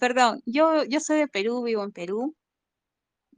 perdón. 0.00 0.42
Yo, 0.46 0.84
yo 0.84 1.00
soy 1.00 1.18
de 1.18 1.28
Perú, 1.28 1.62
vivo 1.62 1.84
en 1.84 1.92
Perú. 1.92 2.34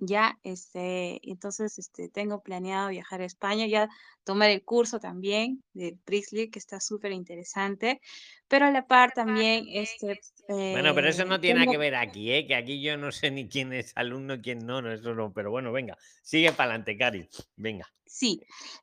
Ya, 0.00 0.38
este, 0.44 1.18
entonces, 1.28 1.76
este, 1.76 2.08
tengo 2.08 2.40
planeado 2.40 2.90
viajar 2.90 3.20
a 3.20 3.24
España, 3.24 3.66
ya 3.66 3.88
tomar 4.22 4.48
el 4.48 4.62
curso 4.62 5.00
también 5.00 5.64
de 5.72 5.98
Priestley, 6.04 6.50
que 6.50 6.60
está 6.60 6.78
súper 6.78 7.10
interesante, 7.10 8.00
pero 8.46 8.66
a 8.66 8.70
la 8.70 8.86
par 8.86 9.12
también, 9.12 9.64
este, 9.68 10.20
Bueno, 10.46 10.94
pero 10.94 11.08
eso 11.08 11.22
eh, 11.22 11.26
no 11.26 11.40
tiene 11.40 11.60
nada 11.60 11.72
que 11.72 11.78
ver 11.78 11.96
aquí, 11.96 12.30
¿eh? 12.32 12.46
Que 12.46 12.54
aquí 12.54 12.80
yo 12.80 12.96
no 12.96 13.10
sé 13.10 13.32
ni 13.32 13.48
quién 13.48 13.72
es 13.72 13.92
alumno 13.96 14.40
quién 14.40 14.60
no, 14.60 14.80
no, 14.80 14.92
eso 14.92 15.14
no. 15.14 15.32
Pero 15.32 15.50
bueno, 15.50 15.72
venga, 15.72 15.98
sigue 16.22 16.52
para 16.52 16.70
adelante, 16.70 16.96
Karin. 16.96 17.28
Venga. 17.56 17.92
Sí, 18.06 18.40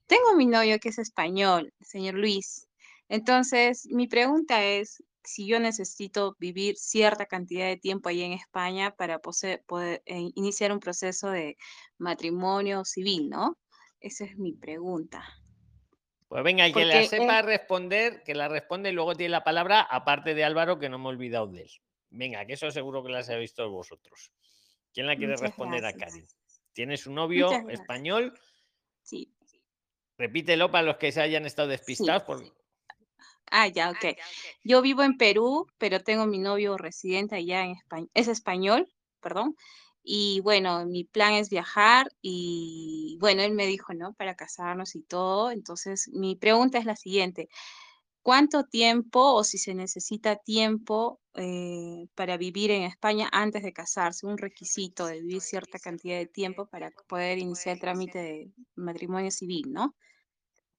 tengo 0.08 0.36
mi 0.36 0.46
novio 0.46 0.80
que 0.80 0.90
es 0.90 1.00
español, 1.00 1.74
señor 1.80 2.16
Luis. 2.16 2.68
Entonces, 3.08 3.88
mi 3.90 4.08
pregunta 4.08 4.66
es 4.66 5.02
si 5.26 5.48
yo 5.48 5.60
necesito 5.60 6.36
vivir 6.40 6.76
cierta 6.78 7.26
cantidad 7.26 7.68
de 7.68 7.78
tiempo 7.78 8.10
ahí 8.10 8.22
en 8.22 8.34
España 8.34 8.96
para 8.96 9.20
pose- 9.20 9.64
poder 9.68 10.02
eh, 10.06 10.32
iniciar 10.36 10.72
un 10.72 10.80
proceso 10.80 11.30
de 11.30 11.58
matrimonio 11.98 12.86
civil, 12.86 13.30
¿no? 13.30 13.58
Esa 14.00 14.26
es 14.26 14.38
mi 14.38 14.54
pregunta. 14.54 15.24
Pues 16.28 16.44
venga, 16.44 16.66
el 16.66 16.74
que 16.74 16.86
la 16.86 16.96
Porque, 17.02 17.08
sepa 17.08 17.40
eh, 17.40 17.42
responder, 17.44 18.24
que 18.24 18.34
la 18.36 18.48
responde 18.48 18.90
y 18.90 18.94
luego 18.94 19.16
tiene 19.16 19.30
la 19.32 19.44
palabra, 19.44 19.82
aparte 19.82 20.34
de 20.34 20.44
Álvaro, 20.44 20.80
que 20.80 20.90
no 20.90 20.98
me 20.98 21.06
he 21.06 21.10
olvidado 21.10 21.48
de 21.48 21.62
él. 21.64 21.72
Venga, 22.10 22.46
que 22.46 22.54
eso 22.54 22.70
seguro 22.72 23.04
que 23.04 23.12
las 23.12 23.30
habéis 23.30 23.54
todos 23.54 23.72
vosotros. 23.72 24.32
¿Quién 24.94 25.08
la 25.08 25.16
quiere 25.18 25.36
responder 25.36 25.86
a. 25.86 25.94
Karin? 25.94 26.26
¿Tienes 26.74 27.06
un 27.08 27.16
novio 27.16 27.50
español? 27.70 28.38
Sí. 29.02 29.34
Repítelo 30.18 30.72
para 30.72 30.84
los 30.84 30.98
que 30.98 31.12
se 31.12 31.22
hayan 31.22 31.46
estado 31.46 31.68
despistados. 31.70 32.24
por- 32.24 32.65
Ah, 33.52 33.68
ya, 33.68 33.92
ok. 33.92 34.18
Yo 34.64 34.82
vivo 34.82 35.04
en 35.04 35.18
Perú, 35.18 35.68
pero 35.78 36.02
tengo 36.02 36.26
mi 36.26 36.40
novio 36.40 36.78
residente 36.78 37.36
allá 37.36 37.64
en 37.64 37.72
España. 37.72 38.08
Es 38.14 38.28
español, 38.28 38.88
perdón. 39.22 39.56
Y 40.04 40.40
bueno, 40.42 40.86
mi 40.86 41.04
plan 41.04 41.34
es 41.34 41.50
viajar 41.50 42.08
y 42.22 43.18
bueno, 43.20 43.42
él 43.42 43.54
me 43.54 43.66
dijo, 43.66 43.94
¿no? 43.94 44.14
Para 44.14 44.36
casarnos 44.36 44.96
y 44.96 45.02
todo. 45.02 45.52
Entonces, 45.52 46.10
mi 46.14 46.36
pregunta 46.36 46.78
es 46.78 46.86
la 46.86 46.96
siguiente. 46.96 47.50
¿Cuánto 48.22 48.64
tiempo 48.64 49.34
o 49.34 49.44
si 49.44 49.58
se 49.58 49.76
necesita 49.76 50.36
tiempo 50.36 51.22
eh, 51.36 52.08
para 52.16 52.38
vivir 52.38 52.72
en 52.72 52.84
España 52.84 53.30
antes 53.32 53.64
de 53.64 53.74
casarse? 53.74 54.26
Un 54.26 54.38
requisito 54.38 55.06
de 55.06 55.22
vivir 55.22 55.42
cierta 55.42 55.80
cantidad 55.80 56.18
de 56.18 56.26
tiempo 56.26 56.66
para 56.68 56.92
poder 57.08 57.38
iniciar 57.38 57.76
el 57.76 57.82
trámite 57.82 58.20
de 58.20 58.52
matrimonio 58.76 59.32
civil, 59.32 59.72
¿no? 59.72 59.96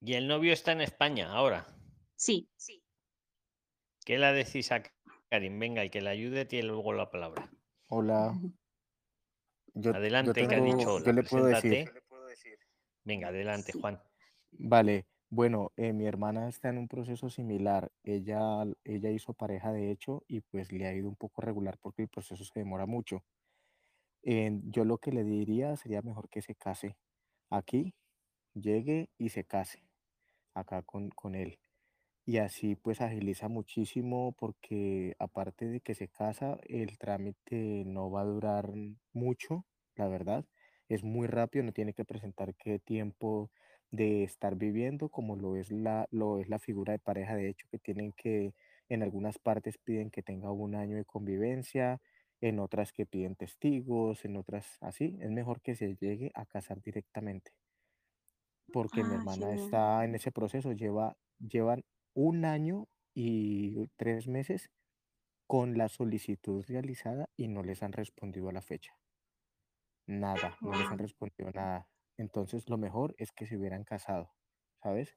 Y 0.00 0.14
el 0.14 0.28
novio 0.28 0.52
está 0.52 0.72
en 0.72 0.80
España 0.80 1.32
ahora. 1.32 1.75
Sí. 2.16 2.48
¿Qué 4.04 4.18
le 4.18 4.32
decís 4.32 4.72
a 4.72 4.82
Karin? 5.28 5.58
Venga, 5.58 5.84
y 5.84 5.90
que 5.90 6.00
le 6.00 6.10
ayude, 6.10 6.46
tiene 6.46 6.68
luego 6.68 6.92
la 6.92 7.10
palabra. 7.10 7.50
Hola. 7.88 8.38
Yo, 9.74 9.92
yo 9.92 9.94
Adelante, 9.94 10.46
que 10.48 10.54
ha 10.54 10.60
dicho 10.60 10.98
¿qué 11.02 11.10
hola. 11.10 11.12
le 11.12 11.22
puedo 11.22 11.46
decir? 11.46 11.90
Venga, 13.04 13.28
adelante, 13.28 13.72
Juan. 13.72 14.02
Vale, 14.52 15.06
bueno, 15.28 15.72
eh, 15.76 15.92
mi 15.92 16.06
hermana 16.06 16.48
está 16.48 16.70
en 16.70 16.78
un 16.78 16.88
proceso 16.88 17.28
similar. 17.28 17.92
Ella, 18.02 18.64
ella 18.84 19.10
hizo 19.10 19.34
pareja 19.34 19.72
de 19.72 19.90
hecho 19.90 20.24
y 20.26 20.40
pues 20.40 20.72
le 20.72 20.86
ha 20.86 20.94
ido 20.94 21.08
un 21.08 21.16
poco 21.16 21.42
regular 21.42 21.78
porque 21.78 22.02
el 22.02 22.08
proceso 22.08 22.44
se 22.44 22.58
demora 22.58 22.86
mucho. 22.86 23.24
Eh, 24.22 24.50
yo 24.64 24.84
lo 24.84 24.98
que 24.98 25.12
le 25.12 25.24
diría 25.24 25.76
sería 25.76 26.02
mejor 26.02 26.28
que 26.28 26.42
se 26.42 26.54
case 26.54 26.96
aquí, 27.50 27.94
llegue 28.54 29.10
y 29.18 29.28
se 29.28 29.44
case 29.44 29.84
acá 30.54 30.82
con, 30.82 31.10
con 31.10 31.34
él. 31.34 31.58
Y 32.26 32.38
así 32.38 32.74
pues 32.76 33.00
agiliza 33.00 33.48
muchísimo 33.48 34.34
porque 34.38 35.14
aparte 35.20 35.66
de 35.66 35.80
que 35.80 35.94
se 35.94 36.08
casa, 36.08 36.58
el 36.64 36.98
trámite 36.98 37.84
no 37.86 38.10
va 38.10 38.22
a 38.22 38.24
durar 38.24 38.72
mucho, 39.12 39.66
la 39.94 40.08
verdad. 40.08 40.44
Es 40.88 41.04
muy 41.04 41.28
rápido, 41.28 41.64
no 41.64 41.72
tiene 41.72 41.94
que 41.94 42.04
presentar 42.04 42.54
qué 42.56 42.78
tiempo 42.80 43.50
de 43.90 44.24
estar 44.24 44.56
viviendo, 44.56 45.08
como 45.08 45.36
lo 45.36 45.56
es 45.56 45.70
la, 45.70 46.08
lo 46.10 46.38
es 46.40 46.48
la 46.48 46.58
figura 46.58 46.92
de 46.94 46.98
pareja, 46.98 47.36
de 47.36 47.48
hecho, 47.48 47.68
que 47.70 47.78
tienen 47.78 48.12
que, 48.12 48.54
en 48.88 49.02
algunas 49.04 49.38
partes 49.38 49.78
piden 49.78 50.10
que 50.10 50.22
tenga 50.24 50.50
un 50.52 50.74
año 50.74 50.96
de 50.96 51.04
convivencia, 51.04 52.00
en 52.40 52.58
otras 52.58 52.92
que 52.92 53.06
piden 53.06 53.36
testigos, 53.36 54.24
en 54.24 54.36
otras 54.36 54.76
así. 54.80 55.16
Es 55.20 55.30
mejor 55.30 55.60
que 55.62 55.76
se 55.76 55.94
llegue 55.96 56.30
a 56.34 56.44
casar 56.46 56.80
directamente 56.82 57.52
porque 58.72 59.04
mi 59.04 59.14
Ah, 59.14 59.14
hermana 59.14 59.52
está 59.54 60.04
en 60.04 60.14
ese 60.14 60.32
proceso, 60.32 60.72
lleva, 60.72 61.16
llevan 61.38 61.84
un 62.16 62.44
año 62.46 62.88
y 63.14 63.86
tres 63.96 64.26
meses 64.28 64.72
con 65.46 65.78
la 65.78 65.88
solicitud 65.88 66.64
realizada 66.68 67.30
y 67.36 67.48
no 67.48 67.62
les 67.64 67.82
han 67.82 67.92
respondido 67.92 68.48
a 68.50 68.52
la 68.52 68.62
fecha. 68.62 68.94
Nada, 70.08 70.58
no 70.64 70.74
les 70.74 70.90
han 70.90 70.98
respondido 70.98 71.52
nada. 71.52 71.86
Entonces 72.16 72.68
lo 72.68 72.76
mejor 72.76 73.14
es 73.18 73.30
que 73.30 73.46
se 73.46 73.56
hubieran 73.56 73.84
casado, 73.84 74.34
¿sabes? 74.82 75.16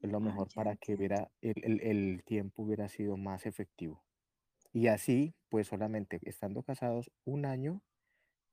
Es 0.00 0.10
lo 0.10 0.20
Ah, 0.20 0.20
mejor 0.20 0.50
para 0.52 0.76
que 0.76 0.94
hubiera, 0.94 1.30
el, 1.40 1.54
el- 1.64 1.80
el 1.80 2.22
tiempo 2.24 2.64
hubiera 2.64 2.88
sido 2.90 3.16
más 3.16 3.46
efectivo. 3.46 4.04
Y 4.72 4.88
así, 4.88 5.36
pues 5.50 5.68
solamente 5.68 6.20
estando 6.22 6.62
casados 6.64 7.10
un 7.24 7.46
año, 7.46 7.82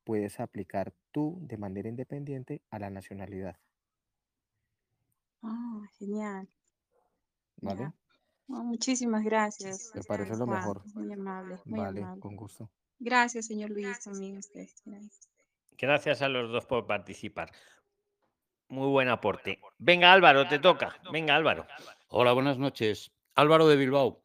puedes 0.05 0.39
aplicar 0.39 0.93
tú 1.11 1.39
de 1.41 1.57
manera 1.57 1.89
independiente 1.89 2.63
a 2.71 2.79
la 2.79 2.89
nacionalidad, 2.91 3.57
Ah, 5.41 5.81
genial. 5.97 6.47
¿Vale? 7.61 7.91
Oh, 8.49 8.63
muchísimas 8.63 9.23
gracias, 9.23 9.91
Me 9.93 10.03
parece 10.03 10.37
lo 10.37 10.45
Juan. 10.45 10.59
mejor. 10.59 10.81
Muy 10.95 11.11
amable, 11.11 11.59
muy 11.65 11.79
Vale, 11.79 12.01
amable. 12.01 12.21
con 12.21 12.35
gusto. 12.35 12.69
Gracias, 12.99 13.45
señor 13.47 13.69
Luis, 13.71 13.99
también 13.99 14.37
a 14.37 14.39
usted. 14.39 14.67
Gracias. 14.85 15.29
Gracias 15.77 16.21
a 16.21 16.29
los 16.29 16.51
dos 16.51 16.65
por 16.65 16.87
participar. 16.87 17.51
Muy 18.69 18.87
buen 18.87 19.09
aporte. 19.09 19.59
Venga, 19.77 20.11
Álvaro, 20.11 20.47
te 20.47 20.59
toca. 20.59 20.95
Venga, 21.11 21.35
Álvaro. 21.35 21.65
Hola, 22.09 22.33
buenas 22.33 22.57
noches. 22.57 23.11
Álvaro 23.35 23.67
de 23.67 23.75
Bilbao. 23.75 24.23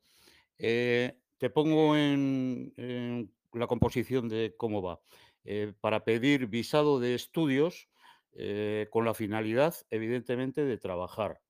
Eh, 0.58 1.18
te 1.38 1.50
pongo 1.50 1.96
en, 1.96 2.72
en 2.76 3.32
la 3.52 3.66
composición 3.66 4.28
de 4.28 4.54
cómo 4.56 4.82
va. 4.82 5.00
Eh, 5.44 5.74
para 5.80 6.04
pedir 6.04 6.46
visado 6.46 7.00
de 7.00 7.14
estudios 7.14 7.88
eh, 8.32 8.88
con 8.90 9.04
la 9.04 9.12
finalidad, 9.14 9.74
evidentemente, 9.90 10.64
de 10.64 10.78
trabajar. 10.78 11.40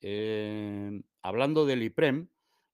Eh, 0.00 1.02
hablando 1.28 1.66
del 1.66 1.82
IPREM 1.82 2.28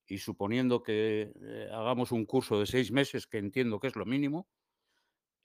y 0.06 0.18
suponiendo 0.18 0.82
que 0.82 1.32
eh, 1.42 1.68
hagamos 1.72 2.12
un 2.12 2.26
curso 2.26 2.58
de 2.60 2.66
seis 2.66 2.90
meses, 2.92 3.26
que 3.26 3.38
entiendo 3.38 3.80
que 3.80 3.88
es 3.88 3.96
lo 3.96 4.04
mínimo, 4.06 4.48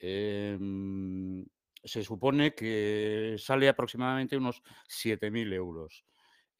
em, 0.00 1.46
se 1.84 2.02
supone 2.04 2.54
que 2.54 3.36
sale 3.38 3.68
aproximadamente 3.68 4.36
unos 4.36 4.62
7.000 4.88 5.52
euros. 5.52 6.04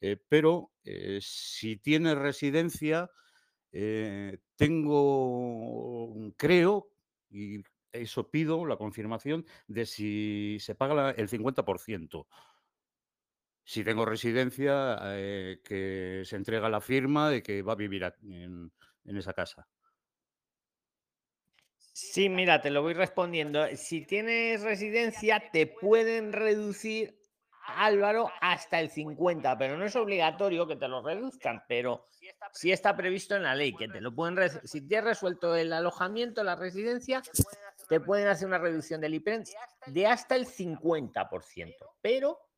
Eh, 0.01 0.17
pero 0.29 0.73
eh, 0.83 1.19
si 1.21 1.77
tienes 1.77 2.17
residencia, 2.17 3.09
tengo, 4.55 6.13
creo, 6.37 6.89
y 7.29 7.61
eso 7.91 8.29
pido 8.29 8.65
la 8.65 8.77
confirmación 8.77 9.45
de 9.67 9.85
si 9.85 10.57
se 10.59 10.75
paga 10.75 10.93
la- 10.93 11.11
el 11.11 11.29
50%. 11.29 12.27
Si 13.69 13.83
tengo 13.83 14.03
residencia, 14.03 14.97
eh, 15.13 15.61
que 15.63 16.23
se 16.25 16.35
entrega 16.37 16.69
la 16.69 16.81
firma 16.81 17.29
de 17.29 17.43
que 17.43 17.61
va 17.61 17.73
a 17.73 17.75
vivir 17.75 18.03
en, 18.23 18.71
esa 19.05 19.33
casa. 19.33 19.67
Sí, 21.77 22.29
mira, 22.29 22.63
te 22.63 22.71
lo 22.71 22.81
voy 22.81 22.95
respondiendo. 22.95 23.67
Si 23.75 24.07
tienes 24.07 24.63
residencia, 24.63 25.51
te 25.51 25.67
pueden 25.67 26.33
reducir, 26.33 27.21
Álvaro, 27.67 28.31
hasta 28.41 28.79
el 28.79 28.89
50, 28.89 29.55
pero 29.59 29.77
no 29.77 29.85
es 29.85 29.95
obligatorio 29.95 30.65
que 30.65 30.75
te 30.75 30.87
lo 30.87 31.03
reduzcan, 31.03 31.61
pero 31.67 32.07
sí 32.51 32.71
está 32.71 32.97
previsto 32.97 33.35
en 33.35 33.43
la 33.43 33.53
ley 33.53 33.75
que 33.75 33.87
te 33.87 34.01
lo 34.01 34.15
pueden 34.15 34.49
si 34.63 34.81
tienes 34.87 35.05
resuelto 35.05 35.55
el 35.55 35.71
alojamiento, 35.73 36.43
la 36.43 36.55
residencia, 36.55 37.21
te 37.87 37.99
pueden 37.99 38.29
hacer 38.29 38.47
una 38.47 38.57
reducción 38.57 38.99
del 38.99 39.13
IPREM 39.13 39.43
de 39.85 40.07
hasta 40.07 40.35
el 40.35 40.47
50%, 40.47 41.75
pero 42.01 42.48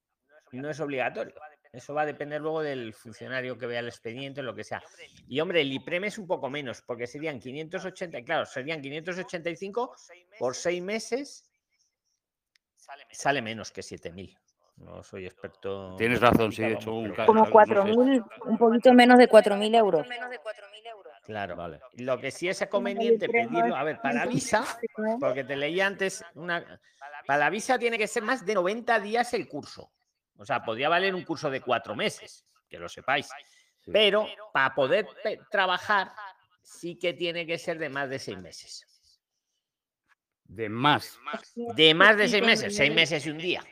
no 0.53 0.69
es 0.69 0.79
obligatorio. 0.79 1.33
Eso 1.73 1.93
va 1.93 2.01
a 2.01 2.05
depender 2.05 2.41
luego 2.41 2.61
del 2.61 2.93
funcionario 2.93 3.57
que 3.57 3.65
vea 3.65 3.79
el 3.79 3.87
expediente, 3.87 4.41
lo 4.43 4.53
que 4.53 4.63
sea. 4.65 4.83
Y 5.27 5.39
hombre, 5.39 5.61
el 5.61 5.71
IPREM 5.71 6.03
es 6.05 6.17
un 6.17 6.27
poco 6.27 6.49
menos, 6.49 6.81
porque 6.81 7.07
serían 7.07 7.39
580, 7.39 8.21
claro, 8.23 8.45
serían 8.45 8.81
585 8.81 9.95
por 10.37 10.53
seis 10.55 10.81
meses, 10.81 11.49
sale 13.11 13.41
menos 13.41 13.71
que 13.71 13.81
7.000. 13.81 14.37
No 14.77 15.03
soy 15.03 15.25
experto. 15.27 15.91
en 15.91 15.97
Tienes 15.97 16.19
razón, 16.19 16.51
sí, 16.51 16.63
he 16.63 16.73
hecho 16.73 16.93
un 16.93 17.13
vamos, 17.15 17.15
ca- 17.15 17.25
pero- 17.65 17.81
Como 17.83 17.93
4.000, 18.03 18.25
un 18.47 18.57
poquito 18.57 18.93
menos 18.93 19.17
de 19.19 19.27
4.000 19.29 19.75
euros. 19.75 20.07
Claro, 21.23 21.55
vale. 21.55 21.79
Lo 21.97 22.19
que 22.19 22.31
sí 22.31 22.49
es 22.49 22.65
conveniente 22.67 23.29
pedirlo, 23.29 23.75
a 23.75 23.83
ver, 23.83 24.01
para 24.01 24.25
visa, 24.25 24.65
porque 25.19 25.43
te 25.43 25.55
leí 25.55 25.79
antes, 25.79 26.25
una, 26.33 26.81
para 27.27 27.39
la 27.39 27.49
visa 27.49 27.77
tiene 27.77 27.97
que 27.97 28.07
ser 28.07 28.23
más 28.23 28.45
de 28.45 28.55
90 28.55 28.99
días 28.99 29.33
el 29.35 29.47
curso. 29.47 29.91
O 30.41 30.45
sea, 30.45 30.63
podría 30.63 30.89
valer 30.89 31.13
un 31.13 31.23
curso 31.23 31.51
de 31.51 31.61
cuatro 31.61 31.95
meses, 31.95 32.43
que 32.67 32.79
lo 32.79 32.89
sepáis. 32.89 33.29
Pero 33.85 34.27
para 34.51 34.73
poder 34.73 35.07
trabajar, 35.51 36.11
sí 36.63 36.97
que 36.97 37.13
tiene 37.13 37.45
que 37.45 37.59
ser 37.59 37.77
de 37.77 37.89
más 37.89 38.09
de 38.09 38.17
seis 38.17 38.39
meses. 38.39 38.87
De 40.45 40.67
más. 40.67 41.19
De 41.75 41.93
más 41.93 42.17
de 42.17 42.27
seis 42.27 42.43
meses, 42.43 42.75
seis 42.75 42.91
meses 42.91 43.23
y 43.27 43.29
un 43.29 43.37
día. 43.37 43.63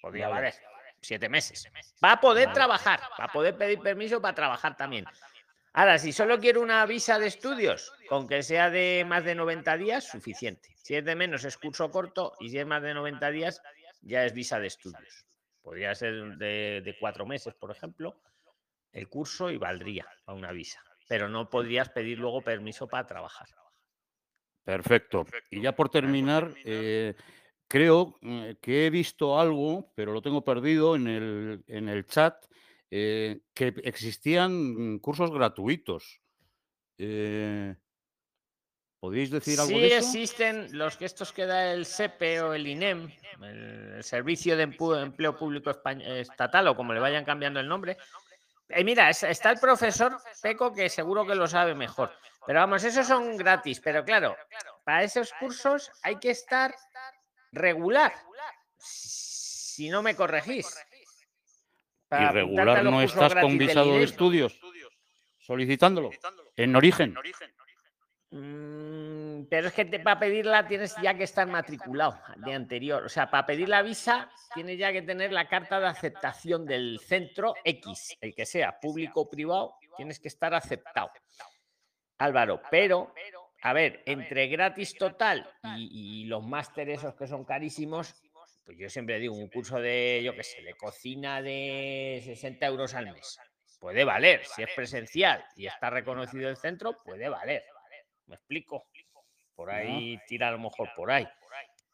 Podría 0.00 0.28
Vale. 0.28 0.42
valer 0.42 0.54
siete 1.00 1.28
meses. 1.28 1.68
Va 2.02 2.12
a 2.12 2.20
poder 2.20 2.52
trabajar, 2.52 3.00
va 3.20 3.24
a 3.24 3.32
poder 3.32 3.56
pedir 3.56 3.80
permiso 3.80 4.22
para 4.22 4.36
trabajar 4.36 4.76
también. 4.76 5.04
Ahora, 5.72 5.98
si 5.98 6.12
solo 6.12 6.38
quiero 6.38 6.62
una 6.62 6.86
visa 6.86 7.18
de 7.18 7.26
estudios, 7.26 7.92
con 8.08 8.28
que 8.28 8.44
sea 8.44 8.70
de 8.70 9.04
más 9.04 9.24
de 9.24 9.34
90 9.34 9.76
días, 9.76 10.04
suficiente. 10.04 10.72
Si 10.76 10.94
es 10.94 11.04
de 11.04 11.16
menos, 11.16 11.44
es 11.44 11.58
curso 11.58 11.90
corto, 11.90 12.34
y 12.38 12.48
si 12.48 12.60
es 12.60 12.66
más 12.66 12.80
de 12.80 12.94
90 12.94 13.28
días, 13.32 13.60
ya 14.02 14.24
es 14.24 14.32
visa 14.32 14.60
de 14.60 14.68
estudios. 14.68 15.26
Podría 15.66 15.96
ser 15.96 16.36
de, 16.36 16.80
de 16.84 16.96
cuatro 16.96 17.26
meses, 17.26 17.52
por 17.54 17.72
ejemplo, 17.72 18.20
el 18.92 19.08
curso 19.08 19.50
y 19.50 19.56
valdría 19.56 20.06
para 20.24 20.38
una 20.38 20.52
visa. 20.52 20.80
Pero 21.08 21.28
no 21.28 21.50
podrías 21.50 21.88
pedir 21.88 22.20
luego 22.20 22.40
permiso 22.40 22.86
para 22.86 23.04
trabajar. 23.04 23.48
Perfecto. 24.62 25.26
Y 25.50 25.60
ya 25.60 25.74
por 25.74 25.88
terminar, 25.88 26.54
eh, 26.64 27.16
creo 27.66 28.14
mm, 28.20 28.50
que 28.60 28.86
he 28.86 28.90
visto 28.90 29.40
algo, 29.40 29.90
pero 29.96 30.12
lo 30.12 30.22
tengo 30.22 30.44
perdido 30.44 30.94
en 30.94 31.08
el, 31.08 31.64
en 31.66 31.88
el 31.88 32.06
chat, 32.06 32.46
eh, 32.88 33.40
que 33.52 33.74
existían 33.82 35.00
cursos 35.00 35.32
gratuitos. 35.32 36.20
Eh, 36.96 37.74
¿Podéis 39.06 39.30
decir 39.30 39.60
algo 39.60 39.68
Sí 39.70 39.80
de 39.80 39.86
eso? 39.86 39.96
existen 39.98 40.76
los 40.76 40.96
que 40.96 41.04
estos 41.04 41.32
que 41.32 41.46
da 41.46 41.70
el 41.70 41.86
SEPE 41.86 42.40
o 42.40 42.54
el 42.54 42.66
INEM, 42.66 43.08
el 43.40 44.02
Servicio 44.02 44.56
de 44.56 44.64
Empleo 44.64 45.36
Público 45.38 45.70
Estatal 45.70 46.66
o 46.66 46.74
como 46.74 46.92
le 46.92 46.98
vayan 46.98 47.24
cambiando 47.24 47.60
el 47.60 47.68
nombre. 47.68 47.96
Eh, 48.68 48.82
mira, 48.82 49.08
es- 49.08 49.22
está 49.22 49.50
el 49.52 49.60
profesor 49.60 50.18
Peco 50.42 50.74
que 50.74 50.88
seguro 50.88 51.24
que 51.24 51.36
lo 51.36 51.46
sabe 51.46 51.76
mejor. 51.76 52.12
Pero 52.48 52.58
vamos, 52.58 52.82
esos 52.82 53.06
son 53.06 53.36
gratis. 53.36 53.78
Pero 53.78 54.04
claro, 54.04 54.36
para 54.84 55.04
esos 55.04 55.32
cursos 55.38 55.88
hay 56.02 56.16
que 56.16 56.30
estar 56.30 56.74
regular. 57.52 58.12
Si 58.76 59.88
no 59.88 60.02
me 60.02 60.16
corregís. 60.16 60.66
Para 62.08 62.30
Irregular 62.30 62.82
los 62.82 62.92
no 62.92 63.02
estás 63.02 63.34
con 63.36 63.56
visado 63.56 63.86
de 63.90 63.94
INEM. 63.98 64.02
estudios, 64.04 64.60
solicitándolo, 65.38 66.10
en 66.56 66.74
origen. 66.74 67.16
Mm, 68.30 69.44
Pero 69.48 69.68
es 69.68 69.72
que 69.74 69.84
para 70.00 70.18
pedirla 70.18 70.66
tienes 70.66 70.94
ya 71.00 71.14
que 71.14 71.24
estar 71.24 71.46
matriculado 71.46 72.18
de 72.38 72.52
anterior. 72.54 73.04
O 73.04 73.08
sea, 73.08 73.30
para 73.30 73.46
pedir 73.46 73.68
la 73.68 73.82
visa 73.82 74.30
tienes 74.54 74.78
ya 74.78 74.92
que 74.92 75.02
tener 75.02 75.32
la 75.32 75.48
carta 75.48 75.78
de 75.78 75.86
aceptación 75.86 76.66
del 76.66 76.98
centro 77.00 77.54
X, 77.64 78.16
el 78.20 78.34
que 78.34 78.46
sea, 78.46 78.80
público 78.80 79.22
o 79.22 79.30
privado, 79.30 79.74
tienes 79.96 80.18
que 80.18 80.28
estar 80.28 80.54
aceptado. 80.54 81.10
Álvaro, 82.18 82.62
pero, 82.70 83.14
a 83.62 83.72
ver, 83.72 84.02
entre 84.06 84.48
gratis 84.48 84.96
total 84.96 85.48
y, 85.76 86.22
y 86.22 86.24
los 86.24 86.42
másteres 86.42 87.00
esos 87.00 87.14
que 87.14 87.26
son 87.26 87.44
carísimos, 87.44 88.14
pues 88.64 88.78
yo 88.78 88.88
siempre 88.88 89.18
digo, 89.18 89.36
un 89.36 89.48
curso 89.48 89.78
de, 89.78 90.22
yo 90.24 90.34
qué 90.34 90.42
sé, 90.42 90.62
de 90.62 90.74
cocina 90.74 91.40
de 91.40 92.20
60 92.24 92.66
euros 92.66 92.94
al 92.94 93.12
mes. 93.12 93.38
Puede 93.78 94.04
valer, 94.04 94.44
si 94.44 94.62
es 94.62 94.70
presencial 94.74 95.44
y 95.54 95.66
está 95.66 95.90
reconocido 95.90 96.48
el 96.48 96.56
centro, 96.56 97.00
puede 97.04 97.28
valer. 97.28 97.64
¿Me 98.26 98.36
explico? 98.36 98.86
Por 99.54 99.70
ahí 99.70 100.18
tira 100.26 100.48
a 100.48 100.52
lo 100.52 100.58
mejor 100.58 100.90
por 100.94 101.10
ahí. 101.10 101.26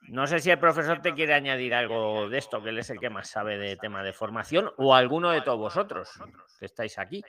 No 0.08 0.26
sé 0.26 0.40
si 0.40 0.50
el 0.50 0.58
profesor 0.58 1.00
te 1.00 1.14
quiere 1.14 1.32
añadir 1.34 1.74
algo 1.74 2.28
de 2.28 2.38
esto, 2.38 2.62
que 2.62 2.70
él 2.70 2.78
es 2.78 2.90
el 2.90 2.98
que 2.98 3.08
más 3.08 3.30
sabe 3.30 3.56
de 3.56 3.76
tema 3.76 4.02
de 4.02 4.12
formación, 4.12 4.72
o 4.78 4.94
alguno 4.94 5.30
de 5.30 5.42
todos 5.42 5.58
vosotros 5.58 6.10
que 6.58 6.66
estáis 6.66 6.98
aquí. 6.98 7.22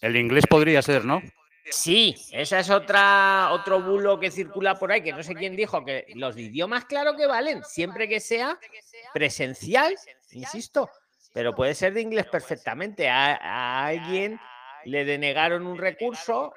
El 0.00 0.16
inglés 0.16 0.44
podría 0.48 0.82
ser, 0.82 1.04
¿no? 1.04 1.22
Sí, 1.70 2.16
esa 2.32 2.58
es 2.58 2.70
otra 2.70 3.50
otro 3.52 3.80
bulo 3.80 4.18
que 4.18 4.30
circula 4.30 4.74
por 4.74 4.90
ahí, 4.90 5.02
que 5.02 5.12
no 5.12 5.22
sé 5.22 5.34
quién 5.34 5.54
dijo 5.54 5.84
que 5.84 6.06
los 6.16 6.36
idiomas, 6.36 6.84
claro 6.86 7.14
que 7.16 7.26
valen, 7.26 7.62
siempre 7.62 8.08
que 8.08 8.18
sea 8.18 8.58
presencial, 9.12 9.94
insisto, 10.32 10.90
pero 11.32 11.54
puede 11.54 11.74
ser 11.74 11.92
de 11.92 12.00
inglés 12.00 12.26
perfectamente. 12.26 13.08
A, 13.08 13.36
a 13.36 13.86
alguien 13.86 14.40
le 14.84 15.04
denegaron 15.04 15.66
un 15.66 15.78
recurso. 15.78 16.52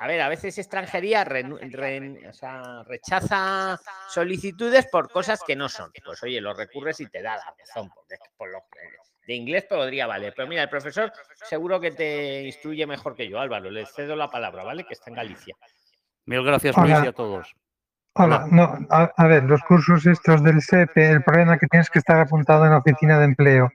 A 0.00 0.06
ver, 0.06 0.20
a 0.20 0.28
veces 0.28 0.58
extranjería 0.58 1.22
o 1.22 2.32
sea, 2.32 2.82
rechaza 2.84 3.78
solicitudes 4.08 4.86
por 4.90 5.10
cosas 5.10 5.40
que 5.46 5.56
no 5.56 5.68
son. 5.68 5.90
Pues 6.04 6.22
oye, 6.22 6.40
lo 6.40 6.54
recurres 6.54 7.00
y 7.00 7.06
te 7.06 7.22
da 7.22 7.36
la 7.36 7.54
razón. 7.58 7.90
porque 7.94 8.14
es 8.14 8.20
que 8.20 8.30
por 8.36 8.50
lo 8.50 8.60
que- 8.72 8.78
de 9.26 9.34
inglés 9.34 9.64
podría 9.64 10.06
valer. 10.06 10.32
Pero 10.34 10.48
mira, 10.48 10.62
el 10.62 10.70
profesor 10.70 11.12
seguro 11.34 11.78
que 11.80 11.90
te 11.90 12.44
instruye 12.44 12.86
mejor 12.86 13.14
que 13.14 13.28
yo, 13.28 13.38
Álvaro. 13.38 13.70
Le 13.70 13.84
cedo 13.84 14.16
la 14.16 14.28
palabra, 14.30 14.64
¿vale? 14.64 14.84
Que 14.84 14.94
está 14.94 15.10
en 15.10 15.16
Galicia. 15.16 15.54
Mil 16.24 16.42
gracias, 16.42 16.76
Hola. 16.76 16.94
Luis, 16.94 17.04
y 17.04 17.08
a 17.08 17.12
todos. 17.12 17.54
Hola, 18.14 18.46
no, 18.50 18.78
a, 18.90 19.12
a 19.16 19.26
ver, 19.26 19.44
los 19.44 19.62
cursos 19.62 20.04
estos 20.06 20.42
del 20.42 20.60
SEPE, 20.62 21.10
el 21.10 21.22
problema 21.22 21.54
es 21.54 21.60
que 21.60 21.66
tienes 21.66 21.90
que 21.90 21.98
estar 22.00 22.18
apuntado 22.18 22.64
en 22.64 22.70
la 22.72 22.78
oficina 22.78 23.18
de 23.18 23.26
empleo. 23.26 23.70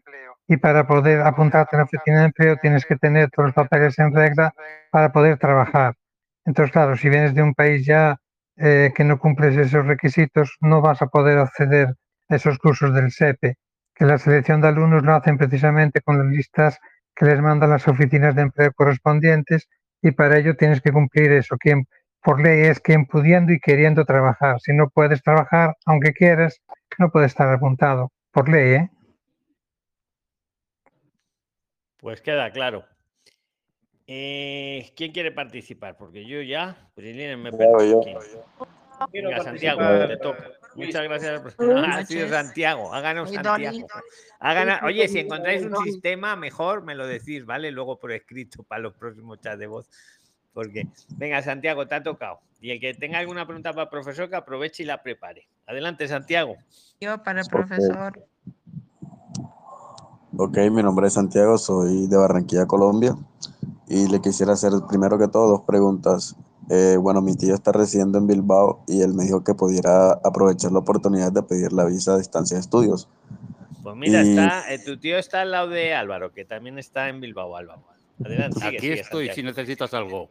Y 0.47 0.57
para 0.57 0.85
poder 0.85 1.21
apuntarte 1.21 1.75
en 1.75 1.79
la 1.79 1.85
oficina 1.85 2.19
de 2.19 2.25
empleo 2.25 2.57
tienes 2.57 2.85
que 2.85 2.97
tener 2.97 3.29
todos 3.31 3.47
los 3.47 3.55
papeles 3.55 3.97
en 3.99 4.13
regla 4.13 4.53
para 4.91 5.11
poder 5.11 5.37
trabajar. 5.37 5.95
Entonces, 6.45 6.71
claro, 6.71 6.95
si 6.97 7.09
vienes 7.09 7.33
de 7.33 7.41
un 7.41 7.53
país 7.53 7.85
ya 7.85 8.17
eh, 8.57 8.91
que 8.95 9.03
no 9.03 9.19
cumples 9.19 9.57
esos 9.57 9.85
requisitos, 9.85 10.57
no 10.61 10.81
vas 10.81 11.01
a 11.01 11.07
poder 11.07 11.39
acceder 11.39 11.95
a 12.29 12.35
esos 12.35 12.57
cursos 12.57 12.93
del 12.93 13.11
SEPE, 13.11 13.55
que 13.95 14.05
la 14.05 14.17
selección 14.17 14.61
de 14.61 14.67
alumnos 14.67 15.03
lo 15.03 15.15
hacen 15.15 15.37
precisamente 15.37 16.01
con 16.01 16.17
las 16.17 16.27
listas 16.27 16.79
que 17.15 17.25
les 17.25 17.41
mandan 17.41 17.69
las 17.69 17.87
oficinas 17.87 18.35
de 18.35 18.43
empleo 18.43 18.71
correspondientes 18.73 19.67
y 20.01 20.11
para 20.11 20.37
ello 20.37 20.55
tienes 20.55 20.81
que 20.81 20.91
cumplir 20.91 21.31
eso. 21.31 21.57
Quien 21.57 21.85
por 22.21 22.41
ley 22.41 22.61
es 22.67 22.79
quien 22.79 23.05
pudiendo 23.05 23.51
y 23.51 23.59
queriendo 23.59 24.05
trabajar. 24.05 24.59
Si 24.59 24.73
no 24.73 24.89
puedes 24.89 25.21
trabajar, 25.21 25.75
aunque 25.85 26.13
quieras, 26.13 26.61
no 26.97 27.09
puedes 27.09 27.31
estar 27.31 27.49
apuntado. 27.53 28.11
Por 28.31 28.49
ley, 28.49 28.73
¿eh? 28.73 28.89
Pues 31.97 32.21
queda 32.21 32.51
claro. 32.51 32.85
Eh, 34.07 34.91
¿Quién 34.95 35.11
quiere 35.11 35.31
participar? 35.31 35.95
Porque 35.97 36.25
yo 36.25 36.41
ya, 36.41 36.75
Prilines, 36.93 37.37
me 37.37 37.51
voy 37.51 37.89
yo. 37.89 38.01
Quiero 39.11 39.29
Venga, 39.29 39.43
Santiago, 39.43 39.79
participar. 39.79 40.07
te 40.07 40.17
toca. 40.17 40.51
Muchas 40.75 41.03
gracias. 41.03 41.53
Sido 41.57 41.81
noches. 41.81 42.29
Santiago, 42.29 42.89
ganado 42.89 43.23
Oye, 43.27 43.35
Santiago. 43.35 43.87
Ganado- 44.39 44.79
Sí, 44.79 44.85
Oye, 44.85 45.01
sí, 45.03 45.07
si 45.07 45.13
sí, 45.13 45.19
encontráis 45.19 45.63
un 45.63 45.75
sistema 45.83 46.35
mejor, 46.35 46.83
me 46.83 46.95
lo 46.95 47.07
decís, 47.07 47.45
¿vale? 47.45 47.71
Luego 47.71 47.97
por 47.99 48.11
escrito 48.11 48.63
para 48.63 48.81
los 48.81 48.93
próximos 48.93 49.39
chats 49.41 49.59
de 49.59 49.67
voz. 49.67 49.89
Porque, 50.53 50.87
venga, 51.17 51.41
Santiago, 51.41 51.87
te 51.87 51.95
ha 51.95 52.03
tocado. 52.03 52.39
Y 52.61 52.71
el 52.71 52.79
que 52.79 52.93
tenga 52.93 53.19
alguna 53.19 53.45
pregunta 53.45 53.71
para 53.71 53.83
el 53.83 53.89
profesor, 53.89 54.29
que 54.29 54.35
aproveche 54.35 54.83
y 54.83 54.85
la 54.85 55.01
prepare. 55.01 55.47
Adelante, 55.65 56.07
Santiago. 56.07 56.55
Yo 57.01 57.21
para 57.23 57.41
el 57.41 57.47
profesor. 57.47 58.25
Ok, 60.37 60.57
mi 60.71 60.81
nombre 60.81 61.07
es 61.07 61.13
Santiago, 61.13 61.57
soy 61.57 62.07
de 62.07 62.17
Barranquilla, 62.17 62.65
Colombia. 62.65 63.15
Y 63.87 64.07
le 64.07 64.21
quisiera 64.21 64.53
hacer 64.53 64.71
primero 64.87 65.17
que 65.17 65.27
todo 65.27 65.47
dos 65.49 65.61
preguntas. 65.61 66.35
Eh, 66.69 66.97
bueno, 66.99 67.21
mi 67.21 67.35
tío 67.35 67.53
está 67.53 67.71
residiendo 67.71 68.17
en 68.17 68.27
Bilbao 68.27 68.79
y 68.87 69.01
él 69.01 69.13
me 69.13 69.25
dijo 69.25 69.43
que 69.43 69.53
pudiera 69.53 70.13
aprovechar 70.23 70.71
la 70.71 70.79
oportunidad 70.79 71.31
de 71.31 71.43
pedir 71.43 71.73
la 71.73 71.83
visa 71.85 72.13
de 72.13 72.19
distancia 72.19 72.55
de 72.55 72.61
estudios. 72.61 73.09
Pues 73.83 73.95
mira, 73.97 74.23
Y- 74.23 74.29
está, 74.29 74.73
eh, 74.73 74.79
tu 74.79 74.97
tío 74.97 75.17
está 75.17 75.41
al 75.41 75.51
lado 75.51 75.67
de 75.69 75.93
Álvaro, 75.93 76.31
que 76.31 76.45
también 76.45 76.79
está 76.79 77.09
en 77.09 77.19
Bilbao, 77.19 77.55
Álvaro. 77.57 77.81
Adelante, 78.23 78.59
sigue, 78.59 78.67
Aquí 78.67 78.79
sigue, 78.79 78.93
estoy 79.01 79.25
Santiago. 79.27 79.35
si 79.35 79.43
necesitas 79.43 79.93
algo. 79.93 80.29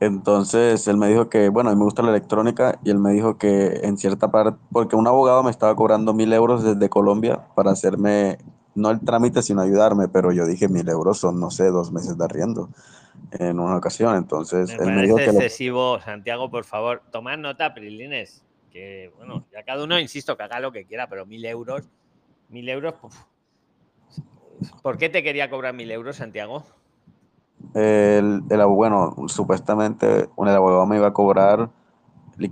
Entonces 0.00 0.86
él 0.86 0.96
me 0.96 1.08
dijo 1.08 1.28
que, 1.28 1.48
bueno, 1.48 1.70
a 1.70 1.72
mí 1.72 1.78
me 1.78 1.84
gusta 1.84 2.02
la 2.02 2.10
electrónica 2.10 2.78
y 2.84 2.90
él 2.90 2.98
me 2.98 3.12
dijo 3.12 3.36
que 3.36 3.80
en 3.82 3.98
cierta 3.98 4.30
parte, 4.30 4.58
porque 4.72 4.94
un 4.94 5.06
abogado 5.06 5.42
me 5.42 5.50
estaba 5.50 5.74
cobrando 5.74 6.14
mil 6.14 6.32
euros 6.32 6.62
desde 6.62 6.88
Colombia 6.88 7.46
para 7.56 7.72
hacerme, 7.72 8.38
no 8.78 8.90
el 8.90 9.00
trámite, 9.00 9.42
sino 9.42 9.60
ayudarme, 9.62 10.08
pero 10.08 10.32
yo 10.32 10.46
dije 10.46 10.68
mil 10.68 10.88
euros 10.88 11.18
son, 11.18 11.38
no 11.40 11.50
sé, 11.50 11.70
dos 11.70 11.92
meses 11.92 12.16
de 12.16 12.24
arriendo 12.24 12.70
en 13.32 13.58
una 13.60 13.76
ocasión. 13.76 14.16
Entonces 14.16 14.68
Me 14.70 14.74
él 14.76 14.80
me 14.96 15.02
dijo 15.02 15.16
parece 15.16 15.24
que 15.26 15.32
lo- 15.32 15.38
excesivo, 15.40 16.00
Santiago, 16.00 16.50
por 16.50 16.64
favor. 16.64 17.02
Tomad 17.12 17.38
nota, 17.38 17.74
Prilines. 17.74 18.44
Que, 18.70 19.12
bueno, 19.16 19.46
ya 19.52 19.62
cada 19.64 19.82
uno, 19.84 19.98
insisto, 19.98 20.36
que 20.36 20.42
haga 20.44 20.60
lo 20.60 20.72
que 20.72 20.84
quiera, 20.86 21.08
pero 21.08 21.26
mil 21.26 21.44
euros, 21.44 21.88
mil 22.48 22.68
euros. 22.68 22.94
¿Por 24.82 24.98
qué 24.98 25.08
te 25.08 25.22
quería 25.22 25.50
cobrar 25.50 25.74
mil 25.74 25.90
euros, 25.90 26.16
Santiago? 26.16 26.64
el, 27.74 28.42
el 28.50 28.66
bueno, 28.66 29.14
supuestamente 29.26 30.28
un- 30.36 30.48
el 30.48 30.54
abogado 30.54 30.86
me 30.86 30.96
iba 30.96 31.08
a 31.08 31.12
cobrar 31.12 31.70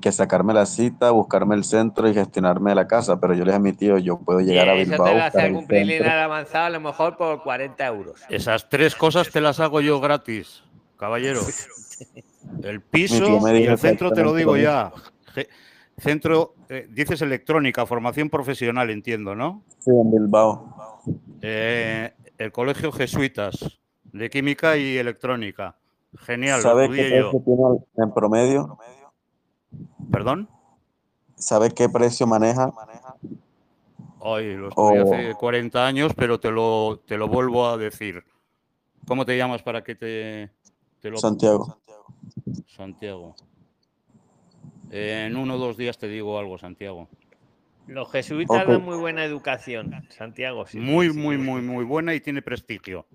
que 0.00 0.10
sacarme 0.10 0.52
la 0.52 0.66
cita, 0.66 1.12
buscarme 1.12 1.54
el 1.54 1.62
centro 1.64 2.08
y 2.08 2.14
gestionarme 2.14 2.74
la 2.74 2.88
casa, 2.88 3.20
pero 3.20 3.34
yo 3.34 3.44
le 3.44 3.52
dije 3.52 3.56
a 3.56 3.60
mi 3.60 3.72
tío, 3.72 3.98
yo 3.98 4.18
puedo 4.18 4.40
llegar 4.40 4.68
a 4.68 4.74
Eso 4.74 4.90
Bilbao, 4.90 5.06
te 5.06 5.14
lo 5.14 5.22
hace 5.22 5.66
Priliner 5.68 6.02
centro. 6.02 6.20
avanzado, 6.20 6.66
a 6.66 6.70
lo 6.70 6.80
mejor 6.80 7.16
por 7.16 7.42
40 7.42 7.86
euros. 7.86 8.20
Esas 8.28 8.68
tres 8.68 8.96
cosas 8.96 9.30
te 9.30 9.40
las 9.40 9.60
hago 9.60 9.80
yo 9.80 10.00
gratis, 10.00 10.64
caballero. 10.96 11.40
El 12.62 12.80
piso 12.80 13.40
y 13.48 13.64
el 13.64 13.78
centro 13.78 14.10
te 14.10 14.22
lo 14.22 14.34
digo 14.34 14.56
ya. 14.56 14.92
Centro, 15.98 16.54
eh, 16.68 16.86
dices 16.90 17.22
electrónica, 17.22 17.86
formación 17.86 18.28
profesional, 18.28 18.90
entiendo, 18.90 19.34
¿no? 19.34 19.62
Sí, 19.78 19.90
en 19.90 20.10
Bilbao. 20.10 21.00
Eh, 21.40 22.12
el 22.36 22.52
Colegio 22.52 22.92
Jesuitas 22.92 23.78
de 24.04 24.28
Química 24.28 24.76
y 24.76 24.98
Electrónica. 24.98 25.76
Genial, 26.18 26.58
lo 26.58 26.62
¿Sabe 26.62 26.90
qué 26.90 27.18
yo. 27.18 27.30
tiene 27.44 27.62
en 27.96 28.12
promedio? 28.12 28.78
¿Perdón? 30.10 30.48
¿Sabe 31.36 31.70
qué 31.70 31.88
precio 31.88 32.26
maneja? 32.26 32.72
Ay, 34.22 34.55
lo 34.56 34.68
estudié 34.68 35.01
Oh. 35.02 35.14
hace 35.14 35.34
40 35.34 35.86
años, 35.86 36.12
pero 36.16 36.40
te 36.40 36.51
lo, 36.51 37.01
te 37.06 37.16
lo 37.16 37.28
vuelvo 37.28 37.66
a 37.66 37.76
decir. 37.76 38.24
¿Cómo 39.06 39.24
te 39.24 39.36
llamas 39.36 39.62
para 39.62 39.84
que 39.84 39.94
te, 39.94 40.51
te 41.01 41.10
lo... 41.10 41.18
Santiago. 41.18 41.78
Santiago. 42.66 43.36
En 44.90 45.36
uno 45.36 45.55
o 45.55 45.59
dos 45.59 45.76
días 45.76 45.98
te 45.98 46.09
digo 46.09 46.38
algo, 46.38 46.59
Santiago. 46.59 47.09
Los 47.86 48.10
jesuitas 48.10 48.66
dan 48.66 48.82
muy 48.84 48.97
buena 48.97 49.24
educación, 49.24 49.93
Santiago. 50.10 50.66
sí, 50.66 50.78
Muy, 50.80 51.10
sí, 51.10 51.18
muy, 51.18 51.36
sí. 51.36 51.43
muy, 51.43 51.60
muy 51.62 51.84
buena 51.84 52.14
y 52.14 52.20
tiene 52.20 52.43
prestigio. 52.43 53.06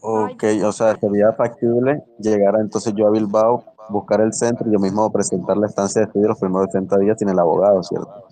Ok, 0.00 0.44
o 0.64 0.72
sea, 0.72 0.96
sería 0.96 1.32
factible 1.32 2.02
llegar 2.18 2.56
a, 2.56 2.60
entonces 2.60 2.94
yo 2.94 3.08
a 3.08 3.10
Bilbao, 3.10 3.64
buscar 3.88 4.20
el 4.20 4.32
centro 4.32 4.68
y 4.68 4.72
yo 4.72 4.78
mismo 4.78 5.10
presentar 5.12 5.56
la 5.56 5.66
estancia 5.66 6.00
de 6.00 6.06
estudio 6.06 6.28
los 6.28 6.38
primeros 6.38 6.68
80 6.68 6.98
días 6.98 7.18
sin 7.18 7.28
el 7.28 7.38
abogado, 7.38 7.82
¿cierto? 7.82 8.28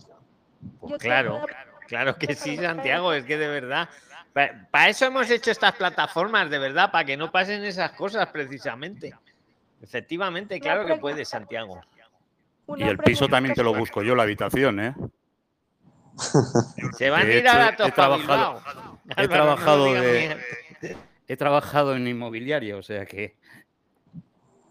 Pues 0.81 0.99
claro, 0.99 1.41
claro 1.87 2.17
que 2.17 2.35
sí, 2.35 2.57
Santiago, 2.57 3.13
es 3.13 3.25
que 3.25 3.37
de 3.37 3.49
verdad. 3.49 3.89
Para 4.33 4.89
eso 4.89 5.07
hemos 5.07 5.29
hecho 5.29 5.51
estas 5.51 5.73
plataformas, 5.73 6.49
de 6.51 6.59
verdad, 6.59 6.93
para 6.93 7.05
que 7.05 7.17
no 7.17 7.33
pasen 7.33 7.65
esas 7.65 7.91
cosas 7.93 8.29
precisamente. 8.29 9.13
Efectivamente, 9.83 10.61
claro 10.61 10.87
que 10.87 10.97
puedes, 10.97 11.29
Santiago. 11.29 11.81
Y 12.77 12.85
el 12.85 12.99
piso 12.99 13.27
también 13.27 13.55
te 13.55 13.65
lo 13.65 13.75
busco 13.75 14.03
yo, 14.03 14.15
la 14.15 14.23
habitación, 14.23 14.79
¿eh? 14.79 14.95
Se 16.97 17.11
van 17.11 17.23
a 17.23 17.31
He 17.31 17.39
ir 17.39 17.49
a 17.49 17.55
la 17.55 17.87
he 17.87 17.93
trabajado, 17.93 18.63
he 19.17 19.29
trabajado 19.29 19.95
de, 19.95 20.37
he 21.27 21.37
trabajado 21.37 21.97
en 21.97 22.07
inmobiliaria, 22.07 22.77
o 22.77 22.83
sea 22.83 23.07
que 23.07 23.37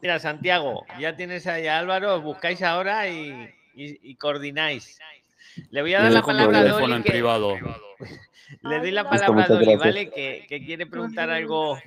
Mira, 0.01 0.19
Santiago, 0.19 0.85
ya 0.99 1.15
tienes 1.15 1.45
ahí 1.47 1.67
a 1.67 1.77
Álvaro, 1.79 2.15
os 2.15 2.23
buscáis 2.23 2.61
ahora 2.61 3.07
y, 3.09 3.29
y- 3.75 3.99
y 4.11 4.15
coordináis. 4.15 4.97
Le 5.71 5.81
voy 5.81 5.93
a 5.93 6.01
dar 6.01 6.11
la 6.11 6.21
palabra 6.21 6.59
a 6.59 6.61
teléfono 6.61 6.87
Dolly. 6.87 6.95
en 6.97 7.03
que- 7.03 7.09
privado. 7.11 7.55
Le 8.61 8.79
doy 8.79 8.91
la 8.91 9.07
palabra 9.09 9.43
a 9.43 9.47
gracias. 9.47 9.79
¿vale? 9.79 10.09
Que, 10.09 10.45
que 10.47 10.65
quiere 10.65 10.87
preguntar 10.87 11.29
algo 11.29 11.77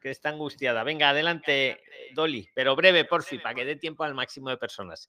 que 0.00 0.10
está 0.10 0.28
angustiada. 0.30 0.82
Venga, 0.84 1.10
adelante, 1.10 1.80
Dolly, 2.14 2.48
pero 2.54 2.76
breve, 2.76 3.04
por 3.04 3.22
fin, 3.22 3.40
para 3.40 3.54
que 3.54 3.64
dé 3.64 3.76
tiempo 3.76 4.04
al 4.04 4.14
máximo 4.14 4.50
de 4.50 4.58
personas. 4.58 5.08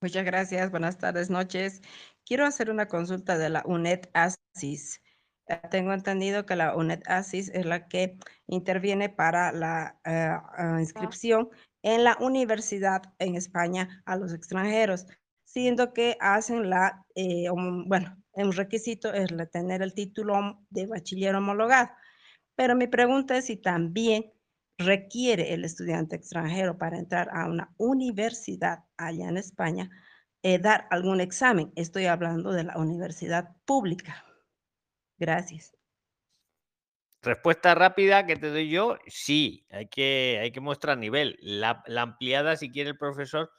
Muchas 0.00 0.24
gracias, 0.24 0.70
buenas 0.70 0.98
tardes, 0.98 1.30
noches. 1.30 1.82
Quiero 2.24 2.46
hacer 2.46 2.70
una 2.70 2.86
consulta 2.86 3.36
de 3.38 3.48
la 3.48 3.62
UNED 3.64 4.02
ASIS. 4.12 5.02
Eh, 5.48 5.60
Tengo 5.70 5.92
entendido 5.92 6.46
que 6.46 6.56
la 6.56 6.76
UNED 6.76 7.02
ASIS 7.06 7.50
es 7.54 7.66
la 7.66 7.88
que 7.88 8.18
interviene 8.46 9.08
para 9.08 9.52
la 9.52 9.98
eh, 10.04 10.30
ah, 10.56 10.78
inscripción 10.80 11.48
en 11.82 12.04
la 12.04 12.16
universidad 12.20 13.02
en 13.18 13.36
España 13.36 14.02
a 14.06 14.16
los 14.16 14.32
extranjeros, 14.34 15.06
siendo 15.44 15.92
que 15.94 16.16
hacen 16.20 16.68
la, 16.70 17.04
eh, 17.14 17.46
bueno, 17.86 18.16
un 18.32 18.52
requisito 18.52 19.12
es 19.12 19.30
la- 19.30 19.46
tener 19.46 19.82
el 19.82 19.94
título 19.94 20.60
de 20.70 20.86
bachiller 20.86 21.34
homologado. 21.34 21.90
Pero 22.56 22.76
mi 22.76 22.86
pregunta 22.88 23.36
es 23.38 23.46
si 23.46 23.56
también 23.56 24.32
requiere 24.78 25.54
el 25.54 25.64
estudiante 25.64 26.16
extranjero 26.16 26.78
para 26.78 26.98
entrar 26.98 27.30
a 27.32 27.46
una 27.48 27.74
universidad 27.78 28.84
allá 28.96 29.28
en 29.28 29.36
España 29.38 29.90
eh, 30.42 30.58
dar 30.60 30.86
algún 30.90 31.20
examen. 31.20 31.72
Estoy 31.76 32.06
hablando 32.06 32.52
de 32.52 32.64
la 32.64 32.78
universidad 32.78 33.56
pública. 33.66 34.27
Gracias. 35.18 35.74
Respuesta 37.22 37.74
rápida 37.74 38.26
que 38.26 38.36
te 38.36 38.48
doy 38.48 38.70
yo, 38.70 38.96
sí, 39.06 39.66
hay 39.70 39.88
que, 39.88 40.38
hay 40.40 40.52
que 40.52 40.60
mostrar 40.60 40.96
nivel. 40.98 41.36
La, 41.40 41.82
la 41.86 42.02
ampliada, 42.02 42.56
si 42.56 42.70
quiere 42.70 42.90
el 42.90 42.96
profesor, 42.96 43.50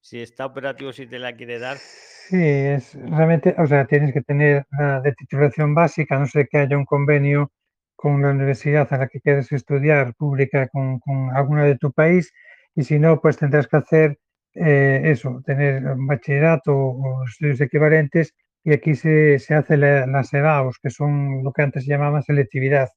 si 0.00 0.20
está 0.20 0.46
operativo, 0.46 0.92
si 0.92 1.06
te 1.06 1.18
la 1.18 1.34
quiere 1.34 1.58
dar. 1.58 1.76
Sí, 1.76 2.40
es 2.40 2.94
realmente, 2.94 3.56
o 3.58 3.66
sea, 3.66 3.84
tienes 3.86 4.12
que 4.12 4.22
tener 4.22 4.64
la 4.70 5.00
de 5.00 5.12
titulación 5.14 5.74
básica, 5.74 6.16
a 6.16 6.20
no 6.20 6.26
sé 6.26 6.46
que 6.48 6.58
haya 6.58 6.76
un 6.76 6.84
convenio 6.84 7.50
con 7.96 8.22
la 8.22 8.30
universidad 8.30 8.86
a 8.92 8.96
la 8.96 9.08
que 9.08 9.20
quieres 9.20 9.50
estudiar, 9.50 10.14
pública, 10.14 10.68
con, 10.68 11.00
con 11.00 11.36
alguna 11.36 11.64
de 11.64 11.76
tu 11.76 11.92
país, 11.92 12.32
y 12.76 12.84
si 12.84 13.00
no, 13.00 13.20
pues 13.20 13.36
tendrás 13.36 13.66
que 13.66 13.76
hacer 13.76 14.18
eh, 14.54 15.02
eso, 15.04 15.42
tener 15.44 15.84
un 15.84 16.06
bachillerato 16.06 16.72
o 16.72 17.24
estudios 17.24 17.60
equivalentes, 17.60 18.34
y 18.64 18.72
aquí 18.72 18.94
se, 18.94 19.38
se 19.38 19.54
hace 19.54 19.76
la- 19.76 20.06
las 20.06 20.32
EBAUs, 20.34 20.78
que 20.82 20.90
son 20.90 21.42
lo 21.44 21.52
que 21.52 21.62
antes 21.62 21.84
se 21.84 21.90
llamaba 21.90 22.22
selectividad, 22.22 22.88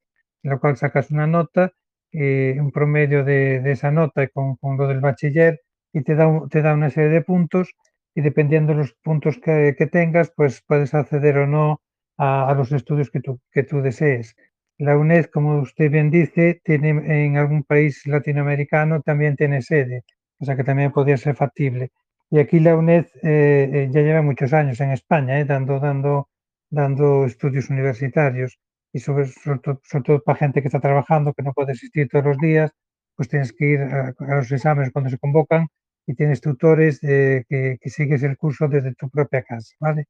en 0.44 0.52
la 0.52 0.58
cual 0.60 0.78
sacas 0.78 1.12
una 1.12 1.28
nota, 1.28 1.72
eh, 2.12 2.58
un 2.60 2.72
promedio 2.72 3.24
de, 3.24 3.60
de 3.62 3.72
esa 3.72 3.92
nota 3.92 4.28
con, 4.30 4.56
con 4.58 4.78
lo 4.78 4.88
del 4.88 5.00
bachiller, 5.00 5.62
y 5.94 6.04
te 6.04 6.16
da, 6.16 6.28
te 6.50 6.62
da 6.62 6.74
una 6.74 6.90
serie 6.90 7.10
de 7.10 7.22
puntos 7.22 7.74
y 8.16 8.22
dependiendo 8.22 8.74
de 8.74 8.80
los 8.80 8.94
puntos 9.04 9.38
que, 9.40 9.76
que 9.78 9.88
tengas, 9.88 10.32
pues 10.36 10.64
puedes 10.68 10.94
acceder 10.94 11.38
o 11.38 11.48
no 11.48 11.82
a, 12.18 12.50
a 12.50 12.54
los 12.56 12.72
estudios 12.72 13.10
que 13.12 13.22
tú, 13.22 13.40
que 13.52 13.64
tú 13.64 13.82
desees. 13.82 14.36
La 14.78 14.98
UNED, 14.98 15.26
como 15.26 15.60
usted 15.62 15.90
bien 15.92 16.10
dice, 16.12 16.62
tiene 16.64 16.90
en 17.26 17.38
algún 17.38 17.64
país 17.64 18.06
latinoamericano 18.06 19.02
también 19.02 19.36
tiene 19.36 19.62
sede, 19.62 20.04
o 20.40 20.46
sea 20.46 20.56
que 20.56 20.64
también 20.64 20.92
podría 20.92 21.18
ser 21.18 21.36
factible. 21.36 21.92
Y 22.34 22.40
aquí 22.40 22.60
la 22.60 22.76
UNED 22.76 23.06
eh, 23.22 23.70
eh, 23.72 23.90
ya 23.92 24.02
lleva 24.02 24.24
muchos 24.24 24.54
años 24.54 24.82
en 24.82 24.90
España, 24.90 25.40
eh, 25.40 25.46
dando, 25.46 25.80
dando, 25.80 26.30
dando 26.72 27.26
estudios 27.26 27.70
universitarios 27.70 28.58
y 28.92 28.98
sobre, 28.98 29.28
todo, 29.62 29.80
sobre 29.84 30.04
todo 30.04 30.24
para 30.24 30.40
gente 30.40 30.64
que 30.64 30.68
está 30.68 30.80
trabajando, 30.80 31.34
que 31.36 31.44
no 31.44 31.54
puede 31.54 31.74
asistir 31.74 32.10
todos 32.10 32.26
los 32.26 32.38
días, 32.40 32.72
pues 33.16 33.30
tienes 33.30 33.54
que 33.54 33.66
ir 33.66 33.82
a, 33.82 34.16
los 34.18 34.52
exámenes 34.52 34.92
cuando 34.92 35.12
se 35.12 35.20
convocan 35.20 35.68
y 36.08 36.16
tienes 36.16 36.42
tutores 36.42 37.00
que, 37.02 37.46
que 37.48 37.90
sigues 37.92 38.24
el 38.24 38.36
curso 38.36 38.68
desde 38.68 38.96
tu 38.96 39.12
propia 39.12 39.44
casa, 39.44 39.76
¿vale? 39.80 40.06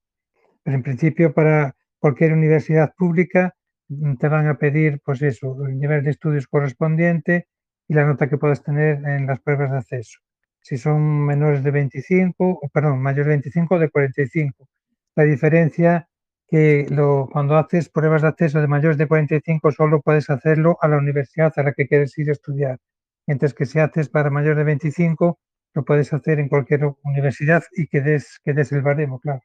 Pero 0.64 0.78
en 0.78 0.84
principio 0.84 1.34
para 1.34 1.76
cualquier 2.00 2.32
universidad 2.32 2.94
pública 2.98 3.54
mm, 3.90 4.16
te 4.16 4.30
van 4.30 4.48
a 4.48 4.58
pedir, 4.58 5.02
pues 5.04 5.22
eso, 5.24 5.58
el 5.66 5.78
nivel 5.78 6.06
de 6.06 6.12
estudios 6.12 6.48
correspondiente 6.48 7.48
y 7.90 7.96
la 7.96 8.06
nota 8.06 8.30
que 8.30 8.38
puedas 8.38 8.64
tener 8.64 9.04
en 9.06 9.28
las 9.28 9.42
pruebas 9.42 9.72
de 9.72 9.78
acceso. 9.80 10.20
Si 10.66 10.78
son 10.78 11.26
menores 11.26 11.62
de 11.64 11.72
25, 11.72 12.60
o 12.64 12.70
perdón, 12.74 13.02
mayores 13.02 13.28
de 13.28 13.32
25 13.34 13.76
o 13.76 13.80
de 13.80 13.90
45. 13.90 14.70
La 15.16 15.24
diferencia 15.26 16.08
que 16.48 16.88
lo, 16.90 17.28
cuando 17.32 17.58
haces 17.58 17.90
pruebas 17.90 18.22
de 18.22 18.30
acceso 18.30 18.62
de 18.62 18.68
mayores 18.68 18.98
de 18.98 19.08
45 19.08 19.72
solo 19.74 20.02
puedes 20.02 20.30
hacerlo 20.30 20.78
a 20.82 20.88
la 20.88 20.98
universidad 20.98 21.52
a 21.58 21.64
la 21.64 21.74
que 21.74 21.88
quieres 21.88 22.18
ir 22.18 22.30
a 22.30 22.34
estudiar. 22.34 22.80
Mientras 23.28 23.54
que 23.54 23.66
si 23.66 23.80
haces 23.80 24.10
para 24.10 24.30
mayores 24.30 24.58
de 24.58 24.64
25, 24.64 25.40
lo 25.74 25.84
puedes 25.86 26.14
hacer 26.14 26.40
en 26.40 26.48
cualquier 26.50 26.82
universidad 27.04 27.64
y 27.76 27.88
que 27.88 28.02
des, 28.02 28.40
que 28.44 28.54
des 28.54 28.72
el 28.72 28.82
baremo, 28.84 29.20
claro. 29.20 29.42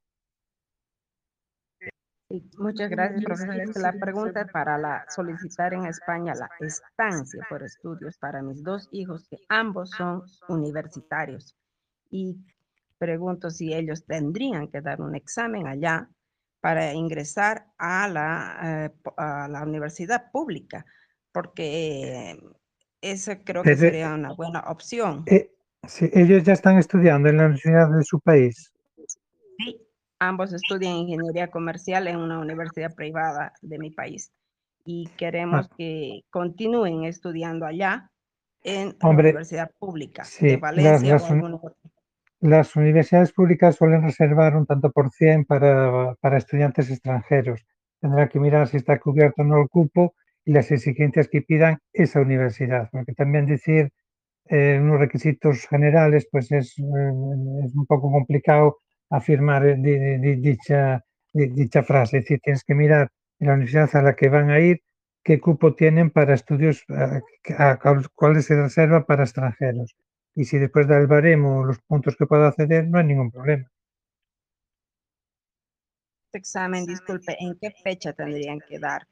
Muchas 2.59 2.91
gracias, 2.91 3.25
profesor. 3.25 3.61
Es 3.61 3.73
que 3.73 3.81
la 3.81 3.93
pregunta 3.93 4.43
es 4.43 4.53
para 4.53 4.77
la, 4.77 5.07
solicitar 5.09 5.73
en 5.73 5.87
España 5.87 6.35
la 6.35 6.51
estancia 6.61 7.47
por 7.49 7.63
estudios 7.63 8.19
para 8.19 8.43
mis 8.43 8.63
dos 8.63 8.89
hijos, 8.93 9.27
que 9.31 9.39
ambos 9.49 9.91
son 9.91 10.23
universitarios. 10.49 11.57
Y 12.11 12.37
pregunto 12.99 13.51
si 13.51 13.73
ellos 13.73 14.05
tendrían 14.05 14.69
que 14.69 14.83
dar 14.83 15.01
un 15.01 15.15
examen 15.15 15.67
allá 15.67 16.09
para 16.61 16.93
ingresar 16.93 17.67
a 17.79 18.09
la, 18.09 18.59
eh, 18.63 19.11
a 19.17 19.49
la 19.49 19.63
universidad 19.63 20.31
pública, 20.31 20.85
porque 21.33 22.39
eso 23.01 23.33
creo 23.45 23.63
que 23.63 23.77
sería 23.77 24.13
una 24.13 24.35
buena 24.35 24.61
opción. 24.69 25.23
Eh, 25.27 25.51
sí, 25.87 26.11
ellos 26.13 26.43
ya 26.43 26.53
están 26.53 26.77
estudiando 26.77 27.31
en 27.31 27.39
la 27.39 27.45
universidad 27.45 27.89
de 27.91 28.05
su 28.05 28.21
país. 28.21 28.73
Sí, 29.57 29.88
ambos 30.19 30.53
estudian 30.53 30.95
ingeniería 30.95 31.49
comercial 31.51 32.07
en 32.09 32.17
una 32.17 32.39
universidad 32.39 32.95
privada 32.95 33.53
de 33.63 33.79
mi 33.79 33.91
país 33.91 34.33
y 34.85 35.09
queremos 35.17 35.69
que 35.77 36.23
continúen 36.31 37.05
estudiando 37.05 37.67
allá 37.67 38.11
en 38.63 38.97
la 39.01 39.09
Hombre, 39.09 39.29
universidad 39.29 39.71
pública 39.79 40.25
sí, 40.25 40.47
de 40.47 40.53
las- 40.53 40.61
Valencia 40.61 41.17
o. 41.17 41.73
Las 42.41 42.77
universidades 42.77 43.33
públicas 43.33 43.75
suelen 43.75 44.03
reservar 44.03 44.57
un 44.57 44.65
tanto 44.65 44.93
por 44.93 45.11
cien 45.11 45.45
para, 45.45 46.15
para 46.21 46.39
estudiantes 46.39 46.89
extranjeros. 46.89 47.67
Tendrán 48.01 48.29
que 48.29 48.39
mirar 48.39 48.69
si 48.69 48.77
está 48.77 49.01
cubierto 49.01 49.43
o 49.43 49.45
no 49.45 49.61
el 49.61 49.69
cupo 49.69 50.15
y 50.45 50.53
las 50.53 50.71
exigencias 50.71 51.29
que 51.29 51.43
pidan 51.43 51.79
esa 51.93 52.21
universidad, 52.21 52.89
porque 52.93 53.13
también 53.13 53.47
decir 53.47 53.91
eh, 54.51 54.79
unos 54.81 55.01
requisitos 55.01 55.67
generales, 55.67 56.29
pues 56.31 56.53
es, 56.53 56.79
eh, 56.79 57.65
es 57.65 57.75
un 57.75 57.87
poco 57.87 58.11
complicado 58.13 58.79
afirmar 59.11 59.67
eh, 59.67 59.77
di- 59.77 59.99
di- 59.99 60.19
di- 60.19 60.37
dicha, 60.37 61.05
di- 61.33 61.49
dicha 61.49 61.83
frase. 61.83 62.19
Es 62.19 62.25
decir, 62.25 62.41
tienes 62.43 62.65
que 62.65 62.75
mirar 62.75 63.11
en 63.41 63.49
la 63.49 63.55
universidad 63.55 63.95
a 63.97 64.03
la 64.03 64.15
que 64.17 64.29
van 64.29 64.51
a 64.51 64.61
ir 64.61 64.83
qué 65.23 65.41
cupo 65.41 65.75
tienen 65.75 66.11
para 66.11 66.35
estudios, 66.35 66.85
que- 67.43 67.55
a 67.59 67.79
cuál- 67.79 68.09
cuáles 68.15 68.47
se 68.47 68.55
reserva 68.61 69.05
para 69.05 69.25
extranjeros. 69.25 69.95
Y 70.35 70.45
si 70.45 70.59
después 70.59 70.87
da 70.87 70.99
el 70.99 71.07
baremo 71.07 71.65
los 71.65 71.79
puntos 71.81 72.17
que 72.17 72.27
pueda 72.27 72.49
acceder, 72.49 72.87
no 72.89 72.99
hay 72.99 73.05
ningún 73.07 73.31
problema. 73.31 73.69
Este 76.29 76.39
examen, 76.39 76.85
disculpe, 76.85 77.37
¿en 77.41 77.59
qué 77.59 77.71
fecha 77.83 78.13
tendrían 78.13 78.61
que 78.69 78.79
dar? 78.79 79.03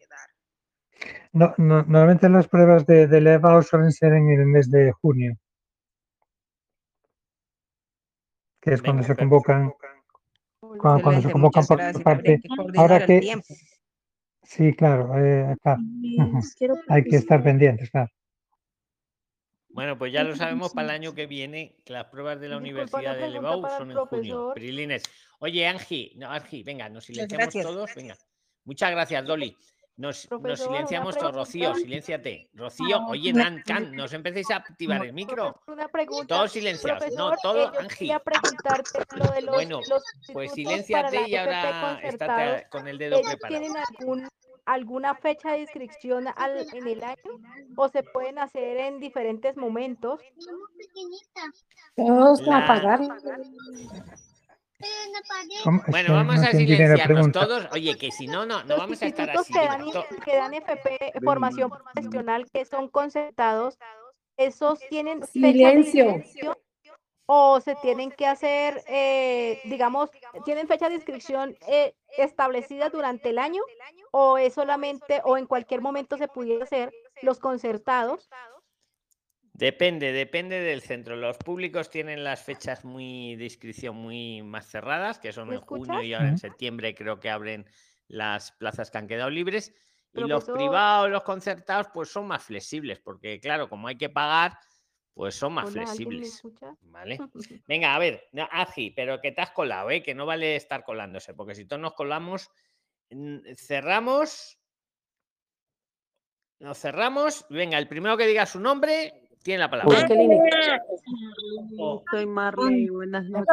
No, 1.32 1.54
no- 1.58 1.82
normalmente 1.82 2.28
las 2.28 2.46
pruebas 2.48 2.86
de, 2.86 3.06
de 3.06 3.18
elevado 3.18 3.62
suelen 3.62 3.90
ser 3.92 4.12
en 4.12 4.28
el 4.30 4.46
mes 4.46 4.70
de 4.70 4.92
junio, 4.92 5.36
que 8.66 8.74
es 8.74 8.82
cuando 8.82 9.04
se 9.04 9.14
convocan, 9.14 9.72
cuando, 10.58 11.02
cuando 11.04 11.22
se 11.22 11.30
convocan 11.30 11.64
por 11.66 12.02
parte. 12.02 12.40
Ahora 12.76 12.96
el 12.96 13.06
que, 13.06 13.20
tiempo. 13.20 13.54
sí, 14.42 14.72
claro, 14.74 15.16
eh, 15.16 15.54
hay 16.88 17.04
que 17.04 17.16
estar 17.16 17.44
pendientes, 17.44 17.90
claro. 17.90 18.10
Bueno, 19.68 19.96
pues 19.96 20.12
ya 20.12 20.24
lo 20.24 20.34
sabemos 20.34 20.72
para 20.72 20.88
el 20.88 20.94
año 20.94 21.14
que 21.14 21.26
viene 21.26 21.76
que 21.84 21.92
las 21.92 22.06
pruebas 22.06 22.40
de 22.40 22.48
la 22.48 22.56
Universidad 22.56 23.16
de 23.16 23.26
el 23.26 23.34
son 23.78 23.92
en 23.92 23.96
junio. 23.98 24.50
Prilines. 24.52 25.04
Oye, 25.38 25.68
Angie, 25.68 26.12
no, 26.16 26.28
Angie, 26.28 26.64
venga, 26.64 26.88
nos 26.88 27.04
silenciamos 27.04 27.44
gracias. 27.44 27.64
todos. 27.64 27.94
Venga. 27.94 28.16
Muchas 28.64 28.90
gracias, 28.90 29.24
Dolly. 29.24 29.56
Nos, 29.96 30.28
nos 30.30 30.60
silenciamos 30.60 31.16
todos. 31.16 31.34
Rocío, 31.34 31.60
pregunta. 31.70 31.80
silénciate. 31.84 32.50
Rocío, 32.52 32.98
oye, 33.08 33.32
Nan, 33.32 33.62
Can, 33.64 33.96
nos 33.96 34.12
empecéis 34.12 34.50
a 34.50 34.56
activar 34.56 35.02
el 35.04 35.14
micro. 35.14 35.58
Una 35.66 35.88
pregunta. 35.88 36.26
Todos 36.36 36.52
silenciados. 36.52 37.04
No, 37.16 37.32
todo, 37.42 37.72
eh, 37.72 37.78
Angie. 37.80 38.12
lo 39.16 39.24
de 39.32 39.40
los, 39.42 39.54
Bueno, 39.54 39.80
los 39.88 40.02
Pues 40.34 40.50
la 40.56 40.62
y 41.28 41.34
ahora 41.36 41.98
estate 42.02 42.66
con 42.70 42.86
el 42.88 42.98
dedo 42.98 43.16
¿Ellos 43.16 43.30
preparado. 43.30 43.60
tienen 43.60 43.82
algún, 43.98 44.28
alguna 44.66 45.14
fecha 45.14 45.52
de 45.52 45.60
inscripción 45.60 46.26
al- 46.36 46.66
en 46.74 46.86
el 46.88 47.02
año 47.02 47.40
o 47.76 47.88
se 47.88 48.02
pueden 48.02 48.38
hacer 48.38 48.76
en 48.76 49.00
diferentes 49.00 49.56
momentos? 49.56 50.20
Todos 51.96 52.42
La- 52.42 52.58
a 52.58 52.66
pagar. 52.66 53.00
Bueno, 55.88 56.14
vamos 56.14 56.36
no 56.36 56.42
a 56.42 56.50
silenciarnos 56.50 57.32
todos. 57.32 57.66
Oye, 57.72 57.96
que 57.96 58.10
si 58.10 58.26
no, 58.26 58.44
no, 58.44 58.62
no 58.64 58.76
vamos 58.76 59.00
a 59.02 59.06
estar 59.06 59.28
institutos 59.28 59.40
así. 59.40 59.52
que 59.52 59.96
dan, 59.96 60.20
que 60.24 60.36
dan 60.36 60.54
FP, 60.54 61.12
formación 61.24 61.70
profesional, 61.70 62.46
que 62.52 62.64
son 62.64 62.88
concertados, 62.88 63.78
¿esos 64.36 64.78
tienen 64.90 65.22
fecha 65.22 65.32
de 65.32 65.52
Silencio. 65.52 66.04
inscripción 66.04 66.56
o 67.26 67.60
se 67.60 67.74
tienen 67.76 68.12
que 68.12 68.26
hacer, 68.26 68.84
eh, 68.86 69.60
digamos, 69.64 70.10
tienen 70.44 70.68
fecha 70.68 70.88
de 70.88 70.94
inscripción 70.94 71.56
eh, 71.66 71.94
establecida 72.16 72.88
durante 72.88 73.30
el 73.30 73.38
año 73.38 73.62
o 74.12 74.38
es 74.38 74.54
solamente 74.54 75.20
o 75.24 75.36
en 75.36 75.46
cualquier 75.46 75.80
momento 75.80 76.16
se 76.16 76.28
pudiera 76.28 76.64
hacer 76.64 76.92
los 77.22 77.40
concertados? 77.40 78.28
Depende, 79.58 80.12
depende 80.12 80.60
del 80.60 80.82
centro. 80.82 81.16
Los 81.16 81.38
públicos 81.38 81.88
tienen 81.88 82.22
las 82.22 82.42
fechas 82.42 82.84
muy 82.84 83.36
de 83.36 83.44
inscripción 83.44 83.96
muy 83.96 84.42
más 84.42 84.66
cerradas, 84.68 85.18
que 85.18 85.32
son 85.32 85.48
¿Me 85.48 85.54
en 85.54 85.62
junio 85.62 86.02
y 86.02 86.12
ahora 86.12 86.28
en 86.28 86.36
septiembre 86.36 86.94
creo 86.94 87.18
que 87.20 87.30
abren 87.30 87.66
las 88.06 88.52
plazas 88.52 88.90
que 88.90 88.98
han 88.98 89.08
quedado 89.08 89.30
libres. 89.30 89.72
Y 90.12 90.20
los 90.20 90.44
privados, 90.44 91.10
los 91.10 91.22
concertados, 91.22 91.88
pues 91.92 92.10
son 92.10 92.26
más 92.26 92.44
flexibles, 92.44 93.00
porque 93.00 93.40
claro, 93.40 93.68
como 93.68 93.88
hay 93.88 93.96
que 93.96 94.10
pagar, 94.10 94.58
pues 95.14 95.34
son 95.34 95.54
más 95.54 95.70
Hola, 95.70 95.90
¿alguien 95.90 96.08
me 96.08 96.16
flexibles. 96.16 96.42
¿Vale? 96.82 97.18
Venga, 97.66 97.94
a 97.94 97.98
ver, 97.98 98.28
no, 98.32 98.46
Aji, 98.50 98.90
pero 98.90 99.20
que 99.22 99.32
te 99.32 99.40
has 99.40 99.52
colado, 99.52 99.90
¿eh? 99.90 100.02
Que 100.02 100.14
no 100.14 100.26
vale 100.26 100.56
estar 100.56 100.84
colándose, 100.84 101.32
porque 101.32 101.54
si 101.54 101.64
todos 101.64 101.80
nos 101.80 101.94
colamos, 101.94 102.50
cerramos. 103.56 104.58
Nos 106.58 106.78
cerramos. 106.78 107.46
Venga, 107.48 107.78
el 107.78 107.88
primero 107.88 108.18
que 108.18 108.26
diga 108.26 108.44
su 108.44 108.60
nombre 108.60 109.25
tiene 109.46 109.60
la 109.60 109.70
palabra. 109.70 110.00
Jacqueline. 110.00 110.42
Soy 112.10 112.26
Marley, 112.26 112.88
buenas 112.88 113.24
noches. 113.26 113.46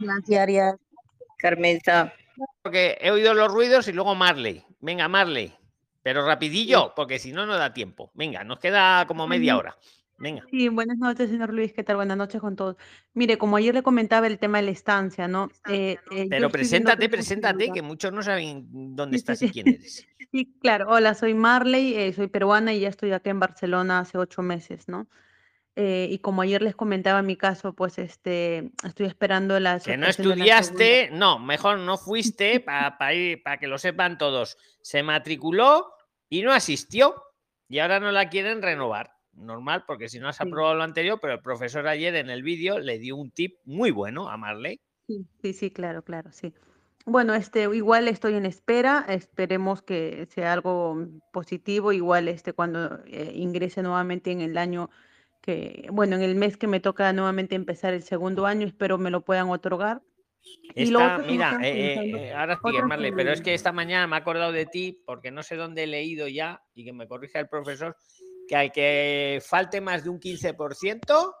Gracias. 0.00 0.76
Carmelita. 1.38 2.14
Porque 2.62 2.96
he 3.00 3.10
oído 3.10 3.34
los 3.34 3.52
ruidos 3.52 3.88
y 3.88 3.92
luego 3.92 4.14
Marley. 4.14 4.64
Venga, 4.80 5.08
Marley. 5.08 5.52
Pero 6.04 6.24
rapidillo, 6.24 6.92
porque 6.94 7.18
si 7.18 7.32
no, 7.32 7.46
no 7.46 7.56
da 7.56 7.74
tiempo. 7.74 8.12
Venga, 8.14 8.44
nos 8.44 8.60
queda 8.60 9.06
como 9.08 9.26
media 9.26 9.56
hora. 9.56 9.76
Venga. 10.18 10.44
Sí, 10.50 10.68
buenas 10.68 10.98
noches, 10.98 11.30
señor 11.30 11.52
Luis. 11.52 11.72
¿Qué 11.72 11.82
tal? 11.82 11.96
Buenas 11.96 12.16
noches 12.16 12.40
con 12.40 12.54
todos. 12.54 12.76
Mire, 13.14 13.38
como 13.38 13.56
ayer 13.56 13.74
le 13.74 13.82
comentaba 13.82 14.26
el 14.26 14.38
tema 14.38 14.58
de 14.58 14.64
la 14.64 14.70
estancia, 14.70 15.26
¿no? 15.26 15.50
Eh, 15.68 15.96
eh, 16.10 16.26
Pero 16.30 16.48
preséntate, 16.48 17.08
preséntate, 17.08 17.70
que 17.72 17.82
muchos 17.82 18.12
no 18.12 18.22
saben 18.22 18.66
dónde 18.94 19.16
Sí, 19.16 19.20
estás 19.20 19.38
sí, 19.38 19.46
y 19.46 19.50
quién 19.50 19.68
eres. 19.68 20.06
Sí, 20.32 20.56
claro. 20.62 20.86
Hola, 20.88 21.12
soy 21.14 21.34
Marley, 21.34 21.94
eh, 21.94 22.12
soy 22.14 22.26
peruana 22.26 22.72
y 22.72 22.80
ya 22.80 22.88
estoy 22.88 23.12
acá 23.12 23.28
en 23.28 23.38
Barcelona 23.38 23.98
hace 23.98 24.16
ocho 24.16 24.40
meses, 24.40 24.88
¿no? 24.88 25.06
Y 25.74 26.18
como 26.18 26.42
ayer 26.42 26.62
les 26.62 26.76
comentaba 26.76 27.22
mi 27.22 27.36
caso, 27.36 27.74
pues 27.74 27.98
este, 27.98 28.70
estoy 28.84 29.06
esperando 29.06 29.58
la 29.58 29.80
Que 29.80 29.96
no 29.96 30.06
estudiaste, 30.06 31.10
no, 31.12 31.38
mejor 31.38 31.78
no 31.78 31.96
fuiste 31.96 32.60
para 32.60 33.14
ir, 33.14 33.42
para 33.42 33.58
que 33.58 33.66
lo 33.66 33.78
sepan 33.78 34.18
todos. 34.18 34.56
Se 34.82 35.02
matriculó 35.02 35.94
y 36.28 36.42
no 36.42 36.52
asistió. 36.52 37.14
Y 37.68 37.78
ahora 37.78 38.00
no 38.00 38.12
la 38.12 38.28
quieren 38.28 38.60
renovar. 38.60 39.14
Normal, 39.34 39.84
porque 39.86 40.08
si 40.08 40.18
no 40.20 40.28
has 40.28 40.36
Sí. 40.36 40.44
aprobado 40.46 40.74
lo 40.74 40.82
anterior, 40.82 41.18
pero 41.20 41.34
el 41.34 41.40
profesor 41.40 41.86
ayer 41.88 42.14
en 42.16 42.30
el 42.30 42.42
vídeo 42.42 42.78
le 42.78 42.98
dio 42.98 43.16
un 43.16 43.30
tip 43.30 43.56
muy 43.64 43.90
bueno 43.90 44.28
a 44.28 44.36
Marley. 44.36 44.80
Sí, 45.06 45.26
sí, 45.42 45.52
sí, 45.52 45.70
claro, 45.70 46.02
claro, 46.02 46.30
sí. 46.32 46.54
Bueno, 47.04 47.34
este, 47.34 47.62
igual 47.74 48.06
estoy 48.06 48.34
en 48.34 48.46
espera, 48.46 49.04
esperemos 49.08 49.82
que 49.82 50.26
sea 50.26 50.52
algo 50.52 51.08
positivo, 51.32 51.92
igual 51.92 52.28
este, 52.28 52.52
cuando 52.52 53.00
eh, 53.06 53.32
ingrese 53.34 53.82
nuevamente 53.82 54.30
en 54.30 54.40
el 54.40 54.56
año 54.56 54.88
que, 55.40 55.88
bueno, 55.90 56.14
en 56.14 56.22
el 56.22 56.36
mes 56.36 56.56
que 56.56 56.68
me 56.68 56.78
toca 56.78 57.12
nuevamente 57.12 57.56
empezar 57.56 57.92
el 57.94 58.04
segundo 58.04 58.46
año, 58.46 58.66
espero 58.66 58.98
me 58.98 59.10
lo 59.10 59.22
puedan 59.24 59.50
otorgar. 59.50 60.02
Y 60.76 60.90
lo 60.90 61.00
Esta, 61.00 61.18
mira, 61.18 61.58
eh, 61.62 62.28
eh, 62.28 62.32
ahora 62.32 62.60
sigue, 62.64 62.82
Marley, 62.82 63.12
pero 63.12 63.32
es 63.32 63.40
que- 63.40 63.46
que 63.46 63.54
esta 63.54 63.72
mañana 63.72 64.06
me 64.06 64.16
he 64.16 64.20
acordado 64.20 64.52
de 64.52 64.66
ti 64.66 65.02
porque 65.04 65.30
no 65.32 65.42
sé 65.42 65.56
dónde 65.56 65.82
he 65.82 65.86
leído 65.88 66.28
ya 66.28 66.62
y 66.74 66.84
que 66.84 66.92
me 66.92 67.08
corrija 67.08 67.40
el 67.40 67.48
profesor 67.48 67.96
que 68.52 68.56
al 68.56 68.70
que 68.70 69.40
falte 69.42 69.80
más 69.80 70.04
de 70.04 70.10
un 70.10 70.20
15% 70.20 71.34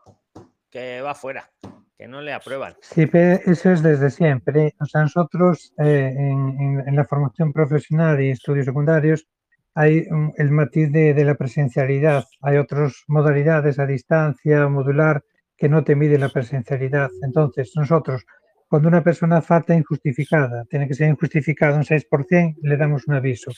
que 0.70 1.02
va 1.02 1.14
fuera, 1.14 1.50
que 1.98 2.08
no 2.08 2.22
le 2.22 2.32
aprueban. 2.32 2.74
Sí, 2.80 3.04
pero 3.04 3.38
eso 3.44 3.70
es 3.70 3.82
desde 3.82 4.08
siempre. 4.08 4.74
O 4.80 4.86
sea, 4.86 5.02
nosotros 5.02 5.74
eh, 5.78 6.10
en, 6.16 6.56
en- 6.58 6.88
en 6.88 6.96
la 6.96 7.04
formación 7.04 7.52
profesional 7.52 8.18
y 8.22 8.30
estudios 8.30 8.64
secundarios 8.64 9.26
hay 9.74 10.06
un- 10.10 10.32
el 10.38 10.50
matiz 10.52 10.90
de, 10.90 11.12
de 11.12 11.24
la 11.26 11.34
presencialidad. 11.34 12.24
Hay 12.40 12.56
otras 12.56 13.04
modalidades 13.08 13.78
a 13.78 13.84
distancia, 13.84 14.66
modular, 14.68 15.22
que 15.54 15.68
no 15.68 15.84
te 15.84 15.94
mide 15.94 16.16
la 16.18 16.30
presencialidad. 16.30 17.10
Entonces, 17.22 17.72
nosotros, 17.76 18.24
cuando 18.68 18.88
una 18.88 19.04
persona 19.04 19.42
falta 19.42 19.74
injustificada, 19.74 20.64
tiene 20.64 20.88
que 20.88 20.94
ser 20.94 21.10
injustificada 21.10 21.76
un 21.76 21.84
6%, 21.84 22.56
le 22.62 22.76
damos 22.78 23.06
un 23.06 23.16
aviso. 23.16 23.50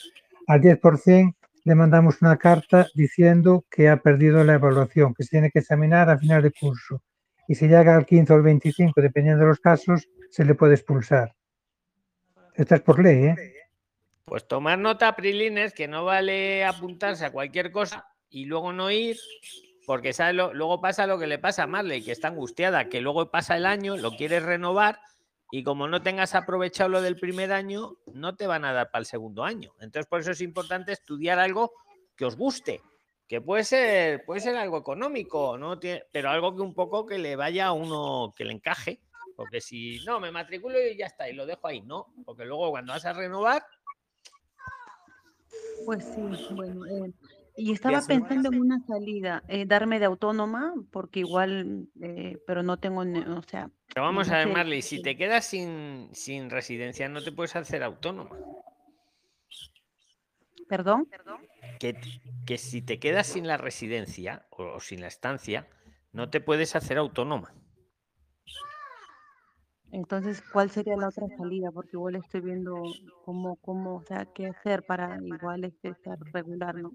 Al 0.47 0.59
10% 0.59 1.37
le 1.65 1.75
mandamos 1.75 2.21
una 2.21 2.37
carta 2.37 2.87
diciendo 2.93 3.65
que 3.69 3.89
ha 3.89 3.97
perdido 3.97 4.43
la 4.43 4.53
evaluación, 4.53 5.13
que 5.13 5.23
se 5.23 5.31
tiene 5.31 5.51
que 5.51 5.59
examinar 5.59 6.09
a 6.09 6.17
final 6.17 6.41
de 6.41 6.51
curso 6.51 7.01
y 7.47 7.55
si 7.55 7.67
llega 7.67 7.95
al 7.95 8.05
15 8.05 8.33
o 8.33 8.35
al 8.37 8.41
25, 8.43 9.01
dependiendo 9.01 9.41
de 9.41 9.49
los 9.49 9.59
casos, 9.59 10.07
se 10.29 10.45
le 10.45 10.55
puede 10.55 10.75
expulsar. 10.75 11.35
Esta 12.55 12.75
es 12.75 12.81
por 12.81 13.03
ley, 13.03 13.25
¿eh? 13.25 13.35
Pues 14.25 14.47
tomar 14.47 14.79
nota, 14.79 15.15
Prilines, 15.15 15.73
que 15.73 15.87
no 15.87 16.05
vale 16.05 16.65
apuntarse 16.65 17.25
a 17.25 17.31
cualquier 17.31 17.71
cosa 17.71 18.07
y 18.29 18.45
luego 18.45 18.73
no 18.73 18.89
ir, 18.89 19.17
porque 19.85 20.13
¿sabes 20.13 20.35
luego 20.35 20.81
pasa 20.81 21.05
lo 21.05 21.19
que 21.19 21.27
le 21.27 21.37
pasa 21.37 21.63
a 21.63 21.67
Marley, 21.67 22.03
que 22.03 22.11
está 22.11 22.29
angustiada, 22.29 22.89
que 22.89 23.01
luego 23.01 23.29
pasa 23.29 23.57
el 23.57 23.67
año, 23.67 23.97
lo 23.97 24.15
quieres 24.15 24.41
renovar 24.41 24.99
y 25.57 25.63
como 25.63 25.87
no 25.87 26.01
tengas 26.01 26.35
aprovechado 26.35 26.89
lo 26.89 27.01
del 27.01 27.15
primer 27.15 27.53
año, 27.53 27.95
no 28.13 28.35
te 28.35 28.45
van 28.45 28.65
a 28.65 28.73
dar 28.73 28.91
para 28.91 28.99
el 28.99 29.05
segundo 29.05 29.45
año. 29.45 29.71
Entonces, 29.79 30.05
por 30.05 30.19
eso 30.19 30.31
es 30.31 30.41
importante 30.41 30.91
estudiar 30.91 31.39
algo 31.39 31.71
que 32.17 32.25
os 32.25 32.35
guste, 32.35 32.81
que 33.25 33.39
puede 33.39 33.63
ser, 33.63 34.25
puede 34.25 34.41
ser 34.41 34.57
algo 34.57 34.77
económico, 34.77 35.57
¿no? 35.57 35.79
Pero 36.11 36.29
algo 36.29 36.53
que 36.53 36.61
un 36.61 36.73
poco 36.73 37.05
que 37.05 37.17
le 37.19 37.37
vaya 37.37 37.67
a 37.67 37.71
uno, 37.71 38.33
que 38.35 38.43
le 38.43 38.51
encaje. 38.51 38.99
Porque 39.37 39.61
si 39.61 40.03
no, 40.05 40.19
me 40.19 40.29
matriculo 40.29 40.77
y 40.77 40.97
ya 40.97 41.05
está, 41.05 41.29
y 41.29 41.33
lo 41.33 41.45
dejo 41.45 41.67
ahí, 41.67 41.79
no. 41.79 42.07
Porque 42.25 42.43
luego 42.43 42.71
cuando 42.71 42.91
vas 42.91 43.05
a 43.05 43.13
renovar, 43.13 43.65
Pues 45.85 46.03
sí, 46.03 46.53
bueno. 46.53 46.85
eh, 46.85 47.13
y 47.57 47.71
estaba 47.71 48.01
pensando 48.01 48.49
en 48.51 48.59
una 48.59 48.79
salida, 48.85 49.43
eh, 49.47 49.65
darme 49.65 49.99
de 49.99 50.05
autónoma, 50.05 50.73
porque 50.91 51.21
igual, 51.21 51.87
eh, 52.01 52.37
pero 52.45 52.63
no 52.63 52.77
tengo, 52.77 53.01
o 53.01 53.41
sea, 53.43 53.69
Pero 53.93 54.05
vamos 54.05 54.27
no 54.27 54.35
a 54.35 54.37
ver, 54.39 54.47
Marley, 54.47 54.81
si 54.81 55.01
te 55.01 55.15
quedas 55.15 55.45
sin, 55.45 56.09
sin 56.13 56.49
residencia, 56.49 57.07
no 57.07 57.23
te 57.23 57.31
puedes 57.31 57.55
hacer 57.55 57.83
autónoma. 57.83 58.37
¿Perdón? 60.67 61.07
Que, 61.79 61.95
que 62.45 62.57
si 62.57 62.81
te 62.81 62.99
quedas 62.99 63.27
sin 63.27 63.47
la 63.47 63.57
residencia 63.57 64.47
o, 64.49 64.63
o 64.63 64.79
sin 64.79 65.01
la 65.01 65.07
estancia, 65.07 65.67
no 66.11 66.29
te 66.29 66.41
puedes 66.41 66.75
hacer 66.75 66.97
autónoma. 66.97 67.53
Entonces, 69.95 70.43
¿cuál 70.51 70.69
sería 70.69 70.97
la 70.97 71.07
otra 71.07 71.25
salida? 71.37 71.71
Porque 71.71 71.91
igual 71.93 72.17
estoy 72.17 72.41
viendo 72.41 72.83
cómo, 73.23 73.55
cómo, 73.55 73.95
o 73.95 74.01
sea, 74.01 74.25
qué 74.25 74.47
hacer 74.47 74.83
para 74.83 75.17
igual 75.23 75.63
este, 75.63 75.87
estar 75.87 76.19
regular, 76.33 76.75
¿no? 76.75 76.91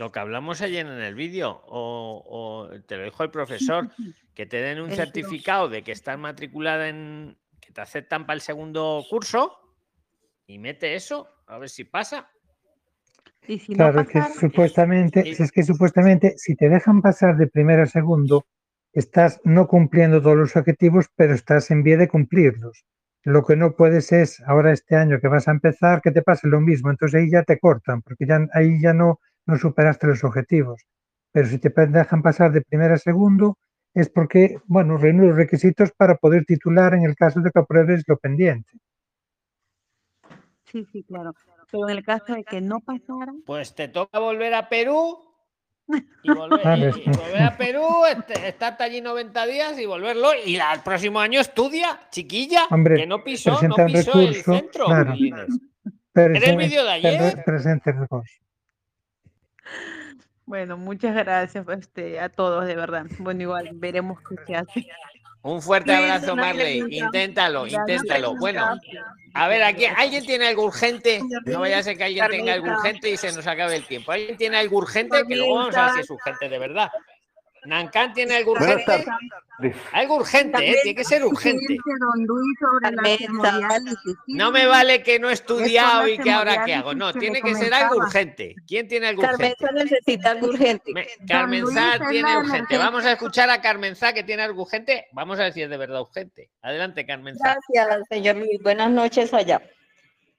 Lo 0.00 0.10
que 0.10 0.18
hablamos 0.18 0.62
ayer 0.62 0.84
en 0.84 1.00
el 1.00 1.14
vídeo, 1.14 1.62
o, 1.68 2.24
o 2.26 2.80
te 2.80 2.96
lo 2.96 3.04
dijo 3.04 3.22
el 3.22 3.30
profesor, 3.30 3.88
que 4.34 4.46
te 4.46 4.56
den 4.56 4.80
un 4.80 4.90
Eso. 4.90 4.96
certificado 4.96 5.68
de 5.68 5.84
que 5.84 5.92
estás 5.92 6.18
matriculada 6.18 6.88
en, 6.88 7.38
que 7.60 7.70
te 7.70 7.80
aceptan 7.80 8.26
para 8.26 8.34
el 8.34 8.40
segundo 8.40 9.04
curso 9.08 9.56
y 10.48 10.58
mete 10.58 10.96
eso, 10.96 11.28
a 11.46 11.58
ver 11.58 11.68
si 11.68 11.84
pasa. 11.84 12.28
Y 13.46 13.60
si 13.60 13.74
Claro, 13.76 14.00
no 14.02 14.08
que 14.08 14.18
pasara, 14.18 14.40
supuestamente, 14.40 15.20
es 15.30 15.52
que 15.52 15.62
supuestamente 15.62 16.34
si 16.36 16.56
te 16.56 16.68
dejan 16.68 17.00
pasar 17.00 17.36
de 17.36 17.46
primero 17.46 17.84
a 17.84 17.86
segundo, 17.86 18.44
estás 18.94 19.40
no 19.44 19.66
cumpliendo 19.68 20.22
todos 20.22 20.36
los 20.36 20.56
objetivos, 20.56 21.06
pero 21.16 21.34
estás 21.34 21.70
en 21.70 21.82
vía 21.82 21.96
de 21.96 22.08
cumplirlos. 22.08 22.84
Lo 23.24 23.44
que 23.44 23.56
no 23.56 23.74
puedes 23.76 24.12
es, 24.12 24.40
ahora 24.46 24.72
este 24.72 24.96
año 24.96 25.20
que 25.20 25.28
vas 25.28 25.48
a 25.48 25.52
empezar, 25.52 26.00
que 26.02 26.12
te 26.12 26.22
pase 26.22 26.48
lo 26.48 26.60
mismo. 26.60 26.90
Entonces 26.90 27.20
ahí 27.20 27.30
ya 27.30 27.42
te 27.42 27.58
cortan, 27.58 28.02
porque 28.02 28.26
ya, 28.26 28.46
ahí 28.52 28.80
ya 28.80 28.94
no, 28.94 29.20
no 29.46 29.58
superaste 29.58 30.06
los 30.06 30.24
objetivos. 30.24 30.82
Pero 31.32 31.48
si 31.48 31.58
te 31.58 31.70
dejan 31.70 32.22
pasar 32.22 32.52
de 32.52 32.62
primero 32.62 32.94
a 32.94 32.98
segundo, 32.98 33.58
es 33.94 34.08
porque, 34.10 34.58
bueno, 34.66 34.96
reúne 34.98 35.26
los 35.28 35.36
requisitos 35.36 35.92
para 35.92 36.16
poder 36.16 36.44
titular 36.44 36.94
en 36.94 37.04
el 37.04 37.16
caso 37.16 37.40
de 37.40 37.50
que 37.50 37.58
apruebes 37.60 38.04
lo 38.06 38.16
pendiente. 38.18 38.70
sí, 40.64 40.84
sí, 40.92 41.04
claro. 41.04 41.32
Pero 41.70 41.88
en 41.88 41.96
el 41.96 42.04
caso 42.04 42.34
de 42.34 42.44
que 42.44 42.60
no 42.60 42.80
pasara, 42.80 43.32
Pues 43.46 43.74
te 43.74 43.88
toca 43.88 44.18
volver 44.18 44.54
a 44.54 44.68
Perú 44.68 45.18
y 46.22 46.30
volver, 46.32 46.78
y- 46.78 46.82
ves. 46.82 46.96
y 46.96 47.10
volver 47.10 47.42
a 47.42 47.56
Perú, 47.56 47.86
este- 48.10 48.48
estarte 48.48 48.84
allí 48.84 49.00
90 49.00 49.46
días 49.46 49.78
y 49.78 49.86
volverlo. 49.86 50.30
Y 50.44 50.56
el 50.56 50.80
próximo 50.84 51.20
año 51.20 51.40
estudia, 51.40 52.00
chiquilla, 52.10 52.64
Hombre, 52.70 52.96
que 52.96 53.06
no 53.06 53.22
pisó, 53.22 53.60
no 53.62 53.74
pisó 53.76 54.18
el 54.18 54.34
recurso, 54.34 54.54
centro. 54.54 54.86
claro. 54.86 55.14
¿Era 56.14 56.46
el 56.50 56.56
vídeo 56.56 56.84
de 56.84 56.90
ayer? 56.90 57.44
Presente 57.44 57.90
el 57.90 57.98
recurso. 58.00 58.32
bueno, 60.46 60.76
muchas 60.76 61.14
gracias 61.14 61.66
este, 61.68 62.20
a 62.20 62.28
todos, 62.28 62.66
de 62.66 62.76
verdad. 62.76 63.06
Bueno, 63.18 63.42
igual 63.42 63.70
veremos 63.74 64.18
qué 64.28 64.36
se 64.46 64.54
hace. 64.56 64.86
Un 65.44 65.60
fuerte 65.60 65.94
abrazo, 65.94 66.34
Marley. 66.34 66.80
pregunta. 66.80 66.96
Inténtalo, 66.96 67.66
Ya, 67.66 67.78
inténtalo. 67.78 68.34
Bueno, 68.36 68.80
a 69.34 69.48
ver, 69.48 69.62
aquí 69.62 69.84
¿alguien 69.84 70.24
tiene 70.24 70.48
algo 70.48 70.64
urgente? 70.64 71.20
No 71.44 71.60
vaya 71.60 71.78
a 71.78 71.82
ser 71.82 71.98
que 71.98 72.04
alguien 72.04 72.26
tenga 72.28 72.54
algo 72.54 72.68
urgente 72.68 73.10
y 73.10 73.16
se 73.18 73.30
nos 73.30 73.46
acabe 73.46 73.76
el 73.76 73.86
tiempo. 73.86 74.10
¿Alguien 74.12 74.38
tiene 74.38 74.56
algo 74.56 74.78
urgente? 74.78 75.22
Que 75.28 75.36
luego 75.36 75.56
vamos 75.56 75.76
a 75.76 75.84
ver 75.84 75.94
si 75.96 76.00
es 76.00 76.10
urgente 76.10 76.48
de 76.48 76.58
verdad. 76.58 76.90
Nancan 77.64 78.12
tiene 78.12 78.36
algo 78.36 78.52
urgente. 78.52 79.04
Algo 79.92 80.16
urgente, 80.16 80.70
¿eh? 80.70 80.76
Tiene 80.82 80.96
que 80.96 81.04
ser 81.04 81.24
urgente. 81.24 81.76
No 84.26 84.50
me 84.50 84.66
vale 84.66 85.02
que 85.02 85.18
no 85.18 85.30
he 85.30 85.32
estudiado 85.32 86.08
y 86.08 86.18
que 86.18 86.30
ahora 86.30 86.64
qué 86.64 86.74
hago. 86.74 86.94
No, 86.94 87.12
tiene 87.12 87.40
que 87.40 87.54
ser 87.54 87.72
algo 87.72 87.96
urgente. 87.96 88.54
¿Quién 88.66 88.88
tiene 88.88 89.08
algo 89.08 89.22
urgente? 89.22 89.56
Carmenza 89.58 89.84
necesita 89.84 90.30
algo 90.32 90.46
urgente. 90.48 90.92
Carmen 91.26 91.64
tiene 92.10 92.36
urgente. 92.36 92.78
Vamos 92.78 93.04
a 93.04 93.12
escuchar 93.12 93.50
a 93.50 93.60
Carmen 93.60 93.96
Sá 93.96 94.12
que 94.12 94.22
tiene 94.24 94.42
algo 94.42 94.62
urgente. 94.62 95.06
Vamos 95.12 95.38
a 95.38 95.44
ver 95.44 95.52
si 95.52 95.62
es 95.62 95.70
de 95.70 95.76
verdad 95.76 96.00
urgente. 96.00 96.50
Adelante, 96.62 97.06
Carmen 97.06 97.36
Sá. 97.36 97.56
Gracias, 97.68 98.08
señor 98.08 98.36
Luis. 98.36 98.60
Buenas 98.62 98.90
noches 98.90 99.32
allá. 99.32 99.62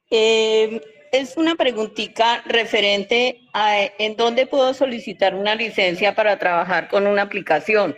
Eh, 0.10 0.82
es 1.12 1.38
una 1.38 1.56
preguntita 1.56 2.42
referente 2.46 3.42
a 3.54 3.78
en 3.98 4.16
dónde 4.16 4.48
puedo 4.48 4.74
solicitar 4.74 5.36
una 5.36 5.56
licencia 5.56 6.16
para 6.16 6.38
trabajar 6.40 6.88
con 6.90 7.08
una 7.08 7.24
aplicación. 7.24 7.96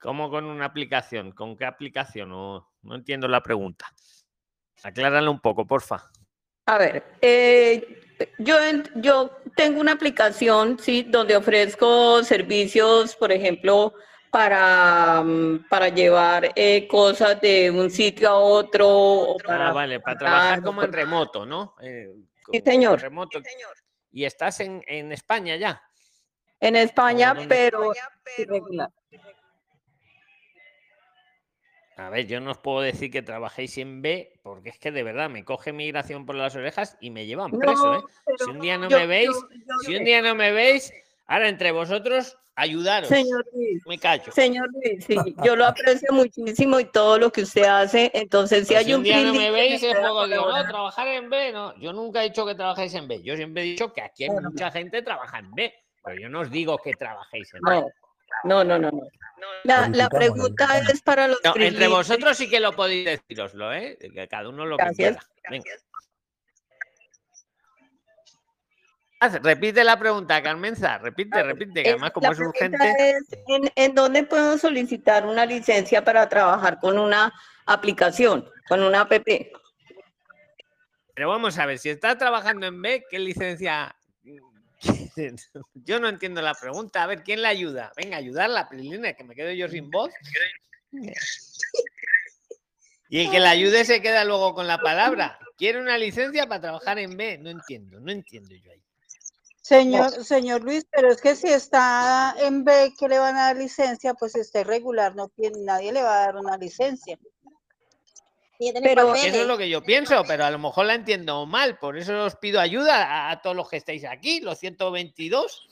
¿Cómo 0.00 0.30
con 0.30 0.44
una 0.44 0.66
aplicación? 0.66 1.32
¿Con 1.32 1.56
qué 1.56 1.64
aplicación? 1.64 2.28
No, 2.28 2.70
no 2.82 2.94
entiendo 2.94 3.26
la 3.28 3.42
pregunta. 3.42 3.86
Acláralo 4.82 5.30
un 5.30 5.40
poco, 5.40 5.66
porfa. 5.66 6.10
A 6.66 6.78
ver, 6.78 7.02
eh, 7.20 8.00
yo, 8.38 8.54
yo 8.96 9.30
tengo 9.56 9.80
una 9.80 9.92
aplicación, 9.92 10.78
sí, 10.78 11.02
donde 11.02 11.36
ofrezco 11.36 12.22
servicios, 12.22 13.16
por 13.16 13.32
ejemplo, 13.32 13.94
para, 14.30 15.22
mm, 15.22 15.68
para 15.68 15.88
llevar 15.88 16.52
eh, 16.54 16.86
cosas 16.88 17.40
de 17.40 17.70
un 17.70 17.90
sitio 17.90 18.28
a 18.28 18.36
otro. 18.36 18.88
O 18.88 19.36
para 19.38 19.68
Ah, 19.68 19.72
vale, 19.72 20.00
para 20.00 20.18
trabajar 20.18 20.62
como 20.62 20.82
en 20.82 20.92
remoto, 20.92 21.44
¿no? 21.46 21.74
Eh, 21.80 22.14
Sí, 22.50 22.62
señor. 22.64 23.00
Remoto. 23.00 23.40
¿Y 24.10 24.24
estás 24.24 24.60
en, 24.60 24.82
en 24.86 25.12
España 25.12 25.56
ya? 25.56 25.82
En 26.60 26.76
España, 26.76 27.34
pero 27.46 27.92
irregular. 28.38 28.88
A 31.96 32.10
ver, 32.10 32.26
yo 32.28 32.40
no 32.40 32.52
os 32.52 32.58
puedo 32.58 32.80
decir 32.80 33.10
que 33.10 33.22
trabajéis 33.22 33.76
en 33.78 34.02
B, 34.02 34.40
porque 34.44 34.68
es 34.68 34.78
que 34.78 34.92
de 34.92 35.02
verdad 35.02 35.28
me 35.28 35.44
coge 35.44 35.72
migración 35.72 36.26
por 36.26 36.36
las 36.36 36.54
orejas 36.54 36.96
y 37.00 37.10
me 37.10 37.26
llevan 37.26 37.50
No, 37.50 37.58
preso, 37.58 37.92
¿eh? 37.92 38.02
Si 38.38 38.50
un 38.50 38.60
día 38.60 38.78
no 38.78 38.88
yo- 38.88 38.96
me 38.98 39.06
veis, 39.06 39.28
yo- 39.30 39.48
yo 39.50 39.74
si 39.84 39.96
un 39.96 40.04
día 40.04 40.22
no 40.22 40.34
me 40.36 40.52
veis, 40.52 40.92
ahora 41.28 41.48
entre 41.48 41.70
vosotros, 41.70 42.36
ayudaros. 42.56 43.08
Señor 43.08 43.46
Luis, 43.54 43.80
Me 43.86 43.98
callo. 43.98 44.32
señor 44.32 44.68
Luis, 44.72 45.04
sí, 45.04 45.16
yo 45.44 45.54
lo 45.54 45.64
aprecio 45.66 46.12
muchísimo 46.12 46.80
y 46.80 46.86
todo 46.86 47.18
lo 47.18 47.30
que 47.30 47.42
usted 47.42 47.62
hace. 47.62 48.10
Entonces, 48.14 48.66
si 48.66 48.74
Pues 48.74 48.84
hay 48.86 48.92
un 48.94 48.98
un 48.98 49.04
día 49.04 49.22
no 49.22 49.32
me 49.32 49.38
que 49.38 49.50
veis, 49.52 49.82
es 49.82 49.94
poco 49.94 50.26
digo, 50.26 50.36
no, 50.36 50.42
colaborar. 50.42 50.68
trabajar 50.68 51.06
en 51.08 51.30
B, 51.30 51.52
no. 51.52 51.76
Yo 51.78 51.92
nunca 51.92 52.20
he 52.24 52.30
dicho 52.30 52.44
que 52.44 52.56
trabajéis 52.56 52.94
en 52.94 53.06
B. 53.06 53.22
Yo 53.22 53.36
siempre 53.36 53.62
he 53.62 53.66
dicho 53.66 53.92
que 53.92 54.02
aquí 54.02 54.24
hay 54.24 54.30
mucha 54.30 54.70
gente 54.72 54.96
que 54.98 55.02
trabaja 55.04 55.38
en 55.38 55.52
B, 55.52 55.72
pero 56.02 56.20
yo 56.20 56.28
no 56.28 56.40
os 56.40 56.50
digo 56.50 56.76
que 56.78 56.92
trabajéis 56.94 57.54
en 57.54 57.60
B. 57.62 57.84
No, 58.44 58.64
no, 58.64 58.78
no, 58.78 58.90
no. 58.90 58.90
no. 58.90 59.08
La, 59.64 59.88
la 59.88 60.08
pregunta 60.08 60.78
es 60.78 61.00
para 61.02 61.28
los 61.28 61.38
No, 61.44 61.54
entre 61.56 61.86
vosotros 61.88 62.36
sí 62.36 62.50
que 62.50 62.58
lo 62.60 62.72
podéis 62.74 63.04
deciroslo, 63.04 63.72
¿eh? 63.72 63.96
Que 64.00 64.26
cada 64.26 64.48
uno 64.48 64.66
lo 64.66 64.76
que 64.76 64.84
Gracias, 64.84 65.16
quiera. 65.16 65.50
Venga. 65.50 65.70
Haz- 65.74 65.84
Repite 69.20 69.82
la 69.82 69.98
pregunta, 69.98 70.42
Carmenza. 70.42 70.98
Repite, 70.98 71.42
repite, 71.42 71.82
que 71.82 71.90
además 71.90 72.12
como 72.12 72.28
la 72.28 72.32
es 72.32 72.40
urgente. 72.40 72.94
es, 72.98 73.24
¿en, 73.48 73.72
en 73.74 73.94
dónde 73.94 74.22
puedo 74.22 74.56
solicitar 74.58 75.26
una 75.26 75.44
licencia 75.44 76.04
para 76.04 76.28
trabajar 76.28 76.78
con 76.78 76.98
una 76.98 77.32
aplicación, 77.66 78.48
con 78.68 78.82
una 78.82 79.00
app? 79.02 79.12
Pero 81.14 81.28
vamos 81.28 81.58
a 81.58 81.66
ver, 81.66 81.78
si 81.78 81.90
estás 81.90 82.16
trabajando 82.16 82.66
en 82.66 82.80
B, 82.80 83.04
¿qué 83.10 83.18
licencia? 83.18 83.92
Yo 85.74 85.98
no 85.98 86.08
entiendo 86.08 86.40
la 86.40 86.54
pregunta. 86.54 87.02
A 87.02 87.06
ver, 87.06 87.24
¿quién 87.24 87.42
la 87.42 87.48
ayuda? 87.48 87.92
Venga, 87.96 88.18
ayudarla, 88.18 88.68
Prilina, 88.68 89.12
que 89.14 89.24
me 89.24 89.34
quedo 89.34 89.50
yo 89.50 89.68
sin 89.68 89.90
voz. 89.90 90.12
Y 93.10 93.24
el 93.24 93.30
que 93.30 93.40
la 93.40 93.50
ayude 93.50 93.84
se 93.84 94.00
queda 94.00 94.24
luego 94.24 94.54
con 94.54 94.68
la 94.68 94.78
palabra. 94.78 95.38
Quiere 95.56 95.80
una 95.80 95.98
licencia 95.98 96.46
para 96.46 96.60
trabajar 96.60 96.98
en 96.98 97.16
B. 97.16 97.38
No 97.38 97.50
entiendo, 97.50 97.98
no 97.98 98.12
entiendo 98.12 98.54
yo 98.54 98.70
ahí. 98.70 98.82
Señor, 99.68 100.24
señor 100.24 100.62
Luis, 100.62 100.86
pero 100.90 101.10
es 101.12 101.20
que 101.20 101.36
si 101.36 101.48
está 101.48 102.34
en 102.38 102.64
B 102.64 102.94
que 102.98 103.06
le 103.06 103.18
van 103.18 103.36
a 103.36 103.48
dar 103.48 103.56
licencia, 103.58 104.14
pues 104.14 104.32
si 104.32 104.40
está 104.40 104.60
irregular, 104.60 105.14
no 105.14 105.28
tiene, 105.28 105.58
nadie 105.60 105.92
le 105.92 106.02
va 106.02 106.22
a 106.22 106.26
dar 106.26 106.36
una 106.36 106.56
licencia. 106.56 107.18
Pero 108.58 109.14
Eso 109.14 109.42
es 109.42 109.46
lo 109.46 109.58
que 109.58 109.68
yo 109.68 109.82
pienso, 109.82 110.24
pero 110.26 110.46
a 110.46 110.50
lo 110.50 110.58
mejor 110.58 110.86
la 110.86 110.94
entiendo 110.94 111.44
mal. 111.44 111.78
Por 111.78 111.98
eso 111.98 112.24
os 112.24 112.36
pido 112.36 112.60
ayuda 112.60 113.04
a, 113.04 113.30
a 113.30 113.42
todos 113.42 113.54
los 113.54 113.68
que 113.68 113.76
estáis 113.76 114.06
aquí, 114.06 114.40
los 114.40 114.58
122. 114.58 115.68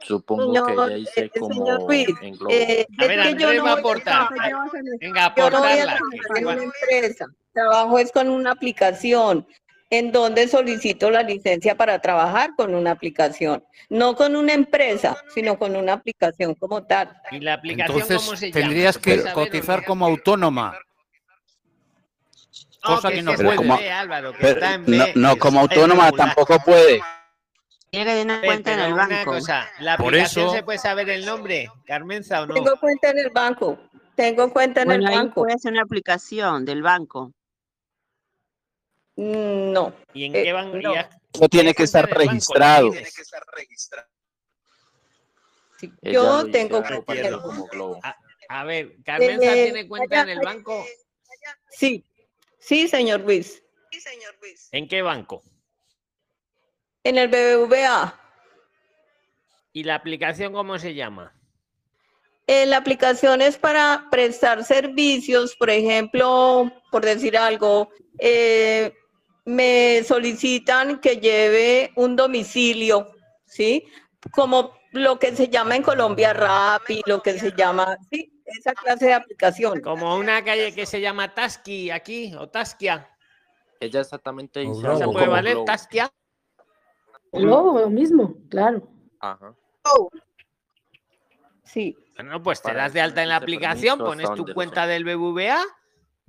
Supongo 0.00 0.52
que 0.66 0.76
ya 0.76 0.96
hice 0.96 1.24
eh, 1.24 1.30
señor 1.34 1.78
como 1.78 1.86
Luis, 1.88 2.08
en 2.22 2.38
eh, 2.50 2.86
A 2.98 3.06
ver, 3.06 3.20
Andrés 3.20 3.58
no 3.58 3.64
va 3.64 3.72
a 3.72 3.74
voy 3.74 3.78
a 3.80 3.80
aportar. 3.80 4.28
Venga, 5.00 5.34
yo 5.36 5.50
no 5.50 5.58
voy 5.58 5.68
a 5.70 5.82
aportarla. 5.82 5.98
trabajar 5.98 6.36
en 6.36 6.46
una 6.46 6.62
empresa, 6.62 7.26
trabajo 7.52 7.98
es 7.98 8.12
con 8.12 8.28
una 8.28 8.52
aplicación 8.52 9.44
en 9.90 10.10
donde 10.12 10.48
solicito 10.48 11.10
la 11.10 11.22
licencia 11.22 11.76
para 11.76 12.00
trabajar 12.00 12.50
con 12.56 12.74
una 12.74 12.90
aplicación, 12.92 13.62
no 13.88 14.16
con 14.16 14.34
una 14.34 14.52
empresa, 14.52 15.16
sino 15.34 15.58
con 15.58 15.76
una 15.76 15.92
aplicación 15.94 16.54
como 16.54 16.84
tal. 16.84 17.16
¿Y 17.30 17.40
la 17.40 17.54
aplicación 17.54 17.96
Entonces 17.98 18.24
cómo 18.24 18.36
se 18.36 18.50
tendrías 18.50 18.94
¿Se 18.96 19.00
puede 19.00 19.18
que 19.22 19.28
no? 19.28 19.34
cotizar 19.34 19.84
como 19.84 20.06
autónoma. 20.06 20.76
No, 22.86 22.96
Cosa 22.96 23.10
que 23.10 23.22
no 23.22 23.34
puede. 23.34 23.56
como, 23.56 23.78
B, 23.78 23.90
Álvaro, 23.90 24.32
que 24.32 24.38
pero 24.40 24.52
está 24.54 24.74
en 24.74 24.82
no, 24.82 25.04
B, 25.04 25.12
no, 25.14 25.32
es- 25.32 25.38
como 25.38 25.60
autónoma 25.60 26.04
regular. 26.06 26.26
tampoco 26.34 26.58
puede. 26.64 27.00
Tiene 27.90 28.10
que 28.10 28.16
tener 28.18 28.40
cuenta 28.44 28.72
en 28.74 28.80
el 28.80 28.94
banco. 28.94 29.30
cosa, 29.30 29.68
¿la 29.78 29.96
Por 29.96 30.06
aplicación 30.08 30.46
eso- 30.46 30.54
se 30.56 30.62
puede 30.64 30.78
saber 30.78 31.08
el 31.10 31.24
nombre, 31.24 31.70
Carmenza, 31.86 32.42
o 32.42 32.46
no? 32.46 32.54
Tengo 32.54 32.76
cuenta 32.80 33.10
en 33.10 33.18
el 33.20 33.30
banco, 33.30 33.78
tengo 34.16 34.52
cuenta 34.52 34.82
en 34.82 34.88
Bueno, 34.88 35.02
el 35.06 35.12
ahí 35.12 35.16
banco. 35.18 35.34
puede 35.42 35.58
ser 35.58 35.72
una 35.72 35.82
aplicación 35.82 36.64
del 36.64 36.82
banco. 36.82 37.32
No. 39.16 39.94
¿Y 40.12 40.24
en 40.24 40.34
eh, 40.36 40.42
qué 40.44 40.52
banco? 40.52 40.76
no. 40.76 40.94
Eso 40.94 41.48
tiene 41.48 41.74
que 41.74 41.82
estar 41.84 42.08
registrado. 42.10 42.92
Sí, 45.78 45.92
Ella 46.02 46.12
Yo 46.12 46.42
lo 46.42 46.50
tengo 46.50 46.80
hizo 46.80 47.04
cuenta 47.04 47.12
en 47.14 47.26
el 47.34 47.40
como 47.40 47.48
banco. 47.48 47.68
Globo. 47.72 48.00
A, 48.02 48.16
a 48.48 48.64
ver, 48.64 48.96
¿Carmenza 49.04 49.52
Eh, 49.52 49.64
tiene 49.64 49.88
cuenta 49.88 50.20
en 50.22 50.28
el 50.30 50.38
allá- 50.38 50.44
banco? 50.48 50.86
Sí, 51.70 52.04
sí, 52.58 52.88
señor 52.88 53.20
Luis, 53.20 53.62
¿En 54.72 54.88
qué 54.88 55.02
banco? 55.02 55.42
en 57.06 57.18
el 57.18 57.28
BBVA. 57.28 58.18
¿Y 59.74 59.82
la 59.84 59.96
aplicación 59.96 60.52
cómo 60.52 60.78
se 60.78 60.94
llama? 60.94 61.34
Eh, 62.46 62.64
la 62.66 62.78
aplicación 62.78 63.42
es 63.42 63.58
para 63.58 64.06
prestar 64.10 64.64
servicios, 64.64 65.54
por 65.56 65.68
ejemplo, 65.70 66.72
por 66.90 67.04
decir 67.04 67.36
algo, 67.36 67.90
eh, 68.18 68.94
me 69.44 70.02
solicitan 70.04 71.00
que 71.00 71.16
lleve 71.16 71.92
un 71.96 72.16
domicilio, 72.16 73.08
¿sí? 73.44 73.86
Como 74.30 74.72
lo 74.92 75.18
que 75.18 75.34
se 75.34 75.48
llama 75.48 75.76
en 75.76 75.82
Colombia 75.82 76.32
Rappi, 76.32 77.02
lo 77.06 77.22
que 77.22 77.38
se 77.38 77.52
llama, 77.52 77.98
sí, 78.10 78.42
esa 78.44 78.72
clase 78.72 79.06
de 79.06 79.14
aplicación. 79.14 79.80
Como 79.80 80.16
una 80.16 80.44
calle 80.44 80.74
que 80.74 80.86
se 80.86 81.00
llama 81.00 81.34
Tasky 81.34 81.90
aquí, 81.90 82.34
o 82.38 82.48
Taskia. 82.48 83.10
Ella 83.80 84.00
exactamente 84.00 84.60
O 84.60 84.62
hizo 84.62 84.80
Globo. 84.80 84.98
¿Se 84.98 85.04
puede 85.06 85.28
valer 85.28 85.52
Globo. 85.54 85.66
Taskia? 85.66 86.10
Globo, 87.32 87.80
lo 87.80 87.90
mismo, 87.90 88.34
claro. 88.48 88.88
Ajá. 89.20 89.54
Sí. 91.64 91.96
Bueno, 92.14 92.40
pues 92.42 92.62
te 92.62 92.72
das 92.72 92.92
de 92.92 93.00
alta 93.00 93.22
en 93.22 93.28
la 93.28 93.36
aplicación, 93.36 93.98
pones 93.98 94.32
tu 94.34 94.46
cuenta 94.54 94.86
del 94.86 95.04
BBVA 95.04 95.60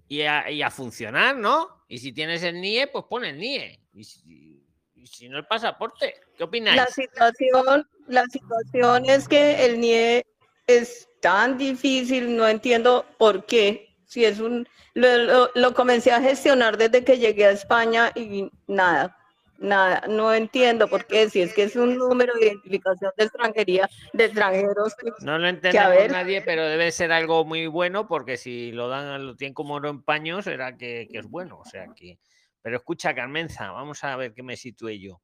y 0.07 0.21
a, 0.23 0.49
y 0.49 0.63
a 0.63 0.71
funcionar, 0.71 1.35
¿no? 1.35 1.74
Y 1.87 1.97
si 1.99 2.11
tienes 2.13 2.41
el 2.43 2.59
NIE, 2.61 2.87
pues 2.87 3.05
pon 3.09 3.25
el 3.25 3.37
NIE. 3.37 3.79
Y 3.93 4.03
si, 4.03 5.29
no 5.29 5.37
el 5.37 5.45
pasaporte, 5.45 6.15
¿qué 6.37 6.43
opináis? 6.43 6.77
La 6.77 6.87
situación, 6.87 7.87
la 8.07 8.25
situación 8.25 9.05
es 9.07 9.27
que 9.27 9.65
el 9.65 9.79
NIE 9.79 10.25
es 10.67 11.07
tan 11.21 11.57
difícil, 11.57 12.35
no 12.35 12.47
entiendo 12.47 13.05
por 13.19 13.45
qué. 13.45 13.95
Si 14.05 14.25
es 14.25 14.39
un, 14.39 14.67
lo- 14.93 15.51
lo 15.53 15.73
comencé 15.73 16.11
a 16.11 16.21
gestionar 16.21 16.77
desde 16.77 17.03
que 17.03 17.17
llegué 17.19 17.45
a 17.45 17.51
España 17.51 18.11
y 18.15 18.49
nada, 18.67 19.15
nada, 19.57 20.03
no 20.07 20.33
entiendo 20.33 20.87
por 20.87 21.05
qué. 21.05 21.29
Si 21.29 21.41
es 21.41 21.53
que 21.53 21.63
es 21.63 21.75
un 21.75 21.97
número 21.97 22.33
de 22.35 22.47
identificación 22.47 23.11
de 23.17 23.23
extranjería, 23.25 23.89
de 24.13 24.25
extranjeros. 24.25 24.95
No 25.21 25.37
lo 25.37 25.47
que 25.59 25.71
ver, 25.71 26.11
nadie, 26.11 26.41
pero 26.41 26.65
debe 26.65 26.91
ser 26.91 27.11
algo 27.11 27.45
muy 27.45 27.67
bueno 27.67 28.07
porque 28.07 28.37
si 28.37 28.71
lo 28.71 28.87
dan, 28.89 29.25
lo 29.25 29.35
tienen 29.35 29.53
como 29.53 29.75
oro 29.75 29.89
en 29.89 30.03
paño, 30.03 30.41
será 30.41 30.77
que, 30.77 31.07
que 31.11 31.19
es 31.19 31.27
bueno. 31.27 31.59
O 31.59 31.65
sea 31.65 31.87
que. 31.95 32.19
Pero 32.61 32.77
escucha, 32.77 33.13
Carmenza, 33.13 33.71
vamos 33.71 34.03
a 34.03 34.15
ver 34.15 34.33
qué 34.33 34.41
me 34.41 34.57
situé 34.57 34.99
yo. 34.99 35.21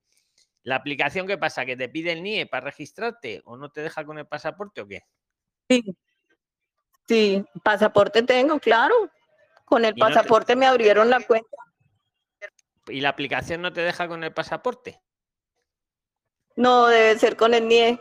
¿La 0.63 0.75
aplicación 0.75 1.25
qué 1.25 1.39
pasa? 1.39 1.65
¿Que 1.65 1.75
te 1.75 1.89
pide 1.89 2.11
el 2.11 2.21
NIE 2.21 2.45
para 2.45 2.65
registrarte 2.65 3.41
o 3.45 3.57
no 3.57 3.71
te 3.71 3.81
deja 3.81 4.05
con 4.05 4.19
el 4.19 4.27
pasaporte 4.27 4.81
o 4.81 4.87
qué? 4.87 5.01
sí, 5.67 5.83
sí, 7.07 7.43
pasaporte 7.63 8.21
tengo, 8.23 8.59
claro. 8.59 8.93
Con 9.65 9.85
el 9.85 9.93
Y 9.95 9.99
no 9.99 10.07
te- 10.07 10.13
pasaporte 10.13 10.55
me 10.55 10.65
abrieron 10.67 11.09
la 11.09 11.19
cuenta. 11.21 11.47
¿Y 12.87 13.01
la 13.01 13.09
aplicación 13.09 13.61
no 13.61 13.71
te 13.73 13.81
deja 13.81 14.07
con 14.07 14.23
el 14.23 14.33
pasaporte? 14.33 15.01
No, 16.55 16.87
debe 16.87 17.17
ser 17.17 17.35
con 17.37 17.53
el 17.53 17.67
NIE. 17.67 17.99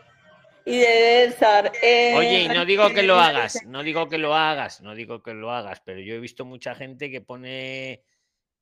Y 0.66 0.78
debe 0.78 1.24
estar. 1.24 1.72
eh, 1.82 2.14
Oye, 2.16 2.42
y 2.42 2.48
no 2.48 2.64
digo 2.64 2.88
que 2.90 3.02
lo 3.02 3.18
hagas, 3.18 3.64
no 3.64 3.82
digo 3.82 4.08
que 4.08 4.18
lo 4.18 4.34
hagas, 4.34 4.80
no 4.82 4.94
digo 4.94 5.22
que 5.22 5.32
lo 5.32 5.50
hagas, 5.52 5.80
pero 5.80 6.00
yo 6.00 6.14
he 6.14 6.20
visto 6.20 6.44
mucha 6.44 6.74
gente 6.74 7.10
que 7.10 7.20
pone, 7.22 8.04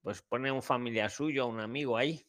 pues 0.03 0.23
pone 0.23 0.53
un 0.53 0.63
familiar 0.63 1.11
suyo, 1.11 1.47
un 1.47 1.61
amigo 1.61 1.97
ahí, 1.97 2.25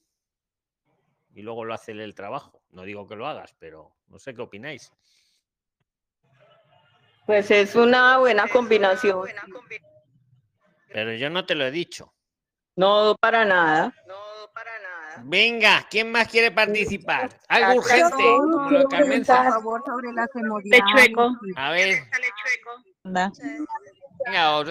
y 1.34 1.44
luego 1.44 1.66
lo 1.66 1.74
hace 1.76 1.92
el 1.92 2.16
trabajo. 2.16 2.64
No 2.72 2.84
digo 2.84 3.08
que 3.08 3.16
lo 3.16 3.28
hagas, 3.28 3.54
pero 3.60 3.96
no 4.08 4.18
sé 4.18 4.34
qué 4.34 4.42
opináis. 4.42 4.92
Pues 7.26 7.52
es 7.52 7.76
una 7.76 8.18
buena 8.18 8.48
combinación. 8.48 9.30
Pero 10.92 11.14
yo 11.14 11.30
no 11.30 11.46
te 11.46 11.54
lo 11.54 11.66
he 11.66 11.72
dicho. 11.72 12.12
No, 12.80 13.14
para 13.20 13.44
nada. 13.44 13.94
Venga, 15.24 15.86
¿quién 15.90 16.10
más 16.14 16.30
quiere 16.30 16.50
participar? 16.50 17.30
Algo 17.50 17.80
urgente. 17.80 18.16
quiero 18.16 18.38
como 18.40 18.72
lo 18.72 18.90
favor, 18.90 19.84
sobre 19.86 20.14
las. 20.14 20.30
A 21.58 21.72
ver, 21.72 22.00
Anda. 23.04 23.32
venga, 24.26 24.56
os- 24.56 24.70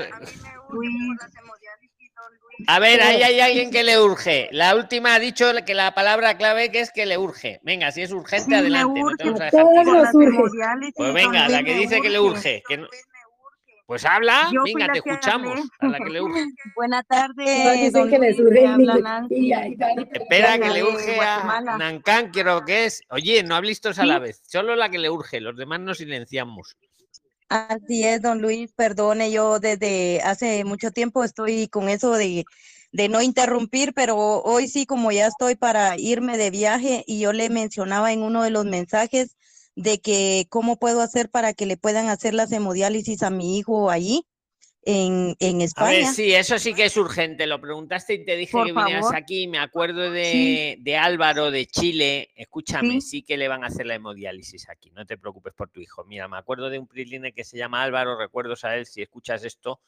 A 2.67 2.79
ver, 2.79 3.03
ahí 3.03 3.23
hay 3.23 3.41
alguien 3.41 3.71
que 3.71 3.85
le 3.85 4.01
urge. 4.01 4.49
La 4.53 4.75
última 4.75 5.15
ha 5.15 5.19
dicho 5.19 5.53
que 5.67 5.75
la 5.75 5.95
palabra 5.95 6.39
clave 6.39 6.71
que 6.73 6.81
es 6.81 6.91
que 6.91 7.05
le 7.05 7.19
urge. 7.19 7.61
Venga, 7.63 7.93
si 7.93 8.01
es 8.03 8.11
urgente, 8.11 8.45
Sí, 8.45 8.51
me 8.51 8.57
adelante. 8.57 9.01
No 9.01 9.17
te 9.17 9.25
vamos 9.25 9.41
a 9.43 9.45
dejar 9.45 10.79
Pues 10.97 11.13
venga, 11.13 11.49
la 11.49 11.63
que 11.63 11.75
dice 11.75 12.01
que 12.01 12.09
le 12.09 12.21
urge. 12.21 12.63
que 12.67 12.79
no- 12.79 12.89
Pues 13.89 14.05
habla, 14.05 14.51
Yo 14.53 14.65
venga, 14.65 14.93
te 14.93 14.99
escuchamos. 14.99 15.61
A 15.79 15.87
la 15.89 15.99
que 15.99 16.11
le 16.11 16.21
urge. 16.21 16.45
Buenas 16.77 17.07
tardes, 17.07 17.91
don 17.91 18.11
que 18.11 18.19
les 18.19 18.39
urge. 18.39 18.63
Espera, 20.13 20.59
que 20.59 20.69
le 20.69 20.85
urge 20.85 21.19
a. 21.19 21.63
Nancán, 21.63 22.31
creo 22.31 22.67
que 22.67 22.85
es. 22.85 23.01
Oye, 23.09 23.43
no 23.45 23.55
habléis 23.55 23.81
todos 23.81 23.99
a 23.99 24.03
Sí. 24.03 24.09
la 24.09 24.19
vez. 24.19 24.43
Solo 24.47 24.77
la 24.77 24.91
que 24.91 24.99
le 24.99 25.09
urge. 25.09 25.41
Los 25.41 25.57
demás 25.57 25.81
nos 25.81 25.97
silenciamos. 25.97 26.77
Así 27.49 28.05
es, 28.05 28.21
don 28.21 28.43
Luis, 28.43 28.71
perdone, 28.75 29.31
yo 29.31 29.59
desde 29.59 30.21
hace 30.23 30.67
mucho 30.67 30.91
tiempo 30.91 31.25
estoy 31.25 31.69
con 31.69 31.89
eso 31.89 32.13
de, 32.13 32.45
de 32.93 33.09
no 33.09 33.23
interrumpir, 33.23 33.95
pero 33.95 34.19
hoy 34.19 34.69
sí, 34.69 34.85
como 34.85 35.13
ya 35.13 35.29
estoy 35.29 35.55
para 35.55 35.99
irme 35.99 36.37
de 36.37 36.51
viaje 36.51 37.05
y 37.07 37.21
yo 37.21 37.33
le 37.33 37.49
mencionaba 37.49 38.13
en 38.13 38.23
uno 38.23 38.43
de 38.43 38.51
los 38.51 38.67
mensajes 38.67 39.38
de 39.81 40.01
que 40.01 40.47
cómo 40.51 40.77
puedo 40.79 41.01
hacer 41.01 41.31
para 41.31 41.55
que 41.55 41.65
le 41.67 41.77
puedan 41.77 42.09
hacer 42.09 42.35
las 42.35 42.51
hemodiálisis 42.51 43.23
a 43.23 43.31
mi 43.31 43.59
hijo 43.59 43.91
allí 43.91 44.27
en, 44.83 45.37
en 45.39 45.57
A 45.57 45.59
ver, 45.59 45.65
España. 46.01 46.13
sí, 46.13 46.35
eso 46.35 46.59
sí 46.59 46.75
que 46.75 46.87
es 46.87 46.97
urgente. 46.97 47.47
Lo 47.47 47.61
preguntaste 47.61 48.15
y 48.15 48.25
te 48.25 48.37
dije 48.37 48.53
Por 48.53 48.67
que 48.67 48.73
vinieras 48.73 49.03
favor. 49.03 49.17
aquí. 49.17 49.47
Me 49.47 49.59
acuerdo 49.59 50.11
de, 50.11 50.25
Sí. 50.33 50.83
de 50.83 50.97
Álvaro 50.97 51.51
de 51.53 51.67
Chile. 51.67 52.31
Escúchame, 52.35 53.01
Sí. 53.01 53.01
sí 53.03 53.23
que 53.23 53.37
le 53.37 53.47
van 53.47 53.63
a 53.63 53.69
hacer 53.69 53.87
la 53.87 53.95
hemodiálisis 53.95 54.69
aquí. 54.69 54.91
No 54.91 55.07
te 55.07 55.17
preocupes 55.17 55.53
por 55.55 55.69
tu 55.71 55.81
hijo. 55.81 56.05
Mira, 56.05 56.27
me 56.27 56.39
acuerdo 56.39 56.71
de 56.71 56.79
un 56.81 56.87
priline 56.89 57.33
que 57.33 57.45
se 57.45 57.57
llama 57.57 57.83
Álvaro. 57.83 58.19
Recuerdos 58.19 58.65
a 58.65 58.75
él 58.77 58.85
si 58.87 59.03
escuchas 59.03 59.45
esto. 59.45 59.81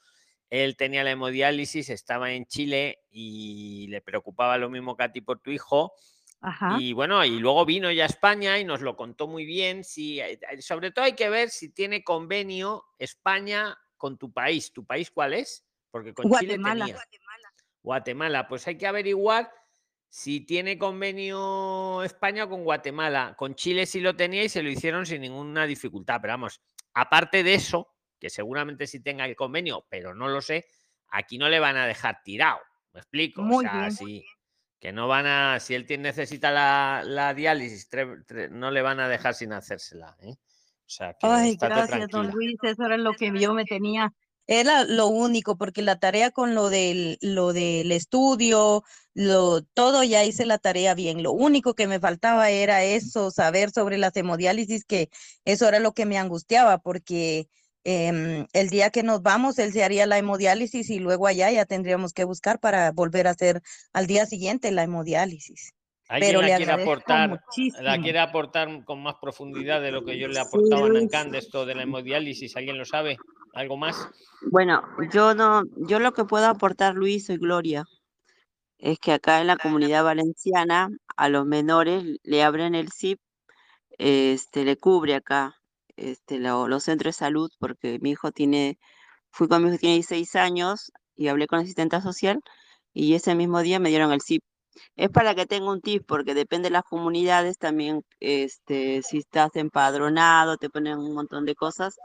Él 0.49 0.75
tenía 0.77 1.03
la 1.03 1.11
hemodiálisis, 1.11 1.89
estaba 1.89 2.31
en 2.33 2.45
Chile 2.45 2.99
y 3.09 3.87
le 3.87 4.01
preocupaba 4.01 4.57
lo 4.57 4.69
mismo 4.69 4.95
que 4.95 5.03
a 5.03 5.11
ti 5.11 5.21
por 5.21 5.39
tu 5.39 5.49
hijo. 5.51 5.93
Ajá. 6.41 6.77
Y 6.79 6.93
bueno, 6.93 7.23
y 7.23 7.39
luego 7.39 7.65
vino 7.65 7.91
ya 7.91 8.03
a 8.03 8.07
España 8.07 8.57
y 8.57 8.63
nos 8.63 8.81
lo 8.81 8.95
contó 8.97 9.27
muy 9.27 9.45
bien. 9.45 9.83
Sí, 9.83 10.19
eh, 10.19 10.39
eh, 10.51 10.61
sobre 10.61 10.91
todo 10.91 11.05
hay 11.05 11.13
que 11.13 11.29
ver 11.29 11.49
si 11.49 11.69
tiene 11.69 12.03
convenio 12.03 12.83
España 12.97 13.77
con 13.95 14.17
tu 14.17 14.33
país. 14.33 14.73
¿Tu 14.73 14.83
país 14.83 15.11
cuál 15.11 15.35
es? 15.35 15.65
Porque 15.91 16.13
con 16.13 16.25
Chile 16.25 16.57
Guatemala. 16.57 16.85
tenía. 16.85 17.01
Guatemala. 17.83 18.47
Pues 18.47 18.67
hay 18.67 18.77
que 18.77 18.87
averiguar 18.87 19.51
si 20.09 20.41
tiene 20.41 20.77
convenio 20.77 22.03
España 22.03 22.47
con 22.49 22.63
Guatemala. 22.63 23.35
Con 23.37 23.55
Chile 23.55 23.85
sí 23.85 24.01
lo 24.01 24.15
tenía 24.15 24.43
y 24.43 24.49
se 24.49 24.63
lo 24.63 24.69
hicieron 24.69 25.05
sin 25.05 25.21
ninguna 25.21 25.65
dificultad. 25.67 26.19
Pero 26.21 26.33
vamos, 26.33 26.61
aparte 26.93 27.43
de 27.43 27.53
eso, 27.53 27.93
que 28.19 28.29
seguramente 28.29 28.87
sí 28.87 28.99
tenga 28.99 29.25
el 29.25 29.35
convenio, 29.35 29.85
pero 29.89 30.13
no 30.13 30.27
lo 30.27 30.41
sé, 30.41 30.65
aquí 31.07 31.37
no 31.37 31.49
le 31.49 31.59
van 31.59 31.77
a 31.77 31.87
dejar 31.87 32.21
tirado. 32.23 32.59
¿Me 32.93 32.99
explico? 32.99 33.41
Muy 33.41 33.65
o 33.65 33.69
sea, 33.69 33.79
bien. 33.79 33.91
si, 33.91 34.25
que 34.81 34.91
no 34.91 35.07
van 35.07 35.27
a, 35.27 35.59
si 35.61 35.75
él 35.75 35.85
tiene- 35.85 36.03
necesita 36.09 36.51
la, 36.51 37.03
la 37.05 37.33
diálisis, 37.35 37.89
tre- 37.89 38.25
tre- 38.25 38.49
no 38.49 38.71
le 38.71 38.81
van 38.81 38.99
a 38.99 39.07
dejar 39.07 39.35
sin 39.35 39.53
hacérsela. 39.53 40.17
¿eh? 40.21 40.33
O 40.33 40.37
sea, 40.87 41.13
que 41.13 41.27
Ay, 41.27 41.57
gracias, 41.61 42.09
don. 42.09 42.29
Luis, 42.31 42.57
eso 42.63 42.85
era 42.85 42.97
lo 42.97 43.13
que 43.13 43.31
yo 43.39 43.53
me 43.53 43.63
tenía 43.65 44.11
Era 44.47 44.83
lo 44.83 45.07
único, 45.07 45.55
porque 45.57 45.81
la 45.83 45.99
tarea 45.99 46.31
con 46.31 46.55
lo 46.55 46.69
del, 46.69 47.17
lo 47.21 47.53
del 47.53 47.91
estudio, 47.91 48.83
lo, 49.13 49.61
todo 49.61 50.03
ya 50.03 50.25
hice 50.25 50.45
la 50.45 50.57
tarea 50.57 50.93
bien. 50.95 51.23
Lo 51.23 51.31
único 51.31 51.73
que 51.75 51.87
me 51.87 51.99
faltaba 51.99 52.49
era 52.49 52.83
eso, 52.83 53.31
saber 53.31 53.69
sobre 53.71 53.97
las 53.97 54.15
hemodiálisis, 54.17 54.83
que 54.83 55.09
eso 55.45 55.67
era 55.69 55.79
lo 55.79 55.93
que 55.93 56.05
me 56.07 56.17
angustiaba, 56.17 56.79
porque 56.79 57.47
em, 57.83 58.45
el 58.53 58.69
día 58.69 58.89
que 58.89 59.03
nos 59.03 59.21
vamos, 59.21 59.59
él 59.59 59.71
se 59.71 59.83
haría 59.83 60.05
la 60.05 60.17
hemodiálisis 60.17 60.89
y 60.89 60.99
luego 60.99 61.27
allá 61.27 61.51
ya 61.51 61.65
tendríamos 61.65 62.13
que 62.13 62.23
buscar 62.23 62.59
para 62.59 62.91
volver 62.91 63.27
a 63.27 63.31
hacer 63.31 63.61
al 63.93 64.07
día 64.07 64.25
siguiente 64.25 64.71
la 64.71 64.83
hemodiálisis. 64.83 65.73
¿Alguien 66.07 66.29
Pero 66.29 66.41
la 66.41 66.47
le 66.47 66.57
quiere 66.57 66.71
aportar, 66.73 67.41
la 67.79 68.01
quiere 68.01 68.19
aportar 68.19 68.83
con 68.83 69.01
más 69.01 69.15
profundidad 69.21 69.81
de 69.81 69.91
lo 69.91 70.03
que 70.03 70.19
yo 70.19 70.27
le 70.27 70.39
aportaba 70.39 70.85
a 70.85 70.89
Nancan 70.89 71.31
de 71.31 71.37
esto 71.37 71.65
de 71.65 71.73
la 71.73 71.83
hemodiálisis? 71.83 72.57
¿Alguien 72.57 72.77
lo 72.77 72.83
sabe? 72.83 73.17
¿Algo 73.53 73.77
más? 73.77 74.09
Bueno, 74.51 74.83
yo 75.13 75.33
no, 75.33 75.63
yo 75.77 75.99
lo 75.99 76.11
que 76.11 76.25
puedo 76.25 76.47
aportar, 76.47 76.95
Luis, 76.95 77.27
soy 77.27 77.37
Gloria, 77.37 77.85
es 78.77 78.99
que 78.99 79.13
acá 79.13 79.39
en 79.39 79.47
la 79.47 79.55
comunidad 79.55 80.03
valenciana 80.03 80.89
a 81.15 81.29
los 81.29 81.45
menores 81.45 82.03
le 82.23 82.43
abren 82.43 82.75
el 82.75 82.91
SIP, 82.91 83.19
este, 83.97 84.65
le 84.65 84.77
cubre 84.77 85.15
acá, 85.15 85.60
este, 85.97 86.39
lo- 86.39 86.67
los 86.67 86.83
centros 86.83 87.15
de 87.15 87.19
salud, 87.19 87.51
porque 87.59 87.99
mi 88.01 88.11
hijo 88.11 88.31
tiene, 88.31 88.79
fui 89.31 89.47
con 89.47 89.63
mi 89.63 89.69
hijo, 89.69 89.77
tiene 89.79 89.95
16 89.95 90.35
años 90.35 90.91
y 91.15 91.27
hablé 91.29 91.47
con 91.47 91.59
la 91.59 91.63
asistente 91.63 92.01
social 92.01 92.41
y 92.93 93.13
ese 93.15 93.35
mismo 93.35 93.61
día 93.61 93.79
me 93.79 93.89
dieron 93.89 94.11
el 94.11 94.21
SIP. 94.21 94.43
Es 94.95 95.09
para 95.09 95.35
que 95.35 95.45
tenga 95.45 95.71
un 95.71 95.81
tip, 95.81 96.03
porque 96.07 96.33
depende 96.33 96.67
de 96.69 96.73
las 96.73 96.83
comunidades 96.83 97.57
también, 97.57 98.03
este, 98.19 99.01
si 99.03 99.19
estás 99.19 99.55
empadronado, 99.55 100.57
te 100.57 100.69
ponen 100.69 100.97
un 100.99 101.13
montón 101.13 101.45
de 101.45 101.55
cosas. 101.55 101.97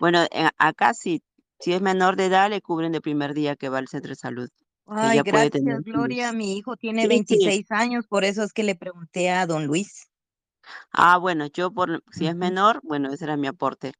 Bueno, 0.00 0.22
eh, 0.30 0.48
acá 0.58 0.94
sí, 0.94 1.22
si 1.60 1.72
es 1.72 1.80
menor 1.82 2.16
de 2.16 2.26
edad, 2.26 2.50
le 2.50 2.60
cubren 2.60 2.92
de 2.92 3.00
primer 3.00 3.34
día 3.34 3.56
que 3.56 3.68
va 3.68 3.78
al 3.78 3.88
centro 3.88 4.10
de 4.10 4.16
salud. 4.16 4.48
Ay, 4.86 5.20
gracias, 5.22 5.82
Gloria. 5.84 6.32
Mi 6.32 6.56
hijo 6.56 6.76
tiene 6.76 7.02
Sí, 7.02 7.08
sí. 7.08 7.08
26 7.08 7.70
años, 7.70 8.06
por 8.06 8.24
eso 8.24 8.42
es 8.42 8.52
que 8.52 8.62
le 8.62 8.74
pregunté 8.74 9.30
a 9.30 9.46
don 9.46 9.66
Luis. 9.66 10.06
Ah, 10.92 11.18
bueno, 11.18 11.46
yo 11.46 11.70
por 11.72 12.02
si 12.12 12.26
es 12.26 12.34
menor, 12.34 12.80
bueno, 12.82 13.12
ese 13.12 13.24
era 13.24 13.36
mi 13.36 13.46
aporte. 13.46 13.92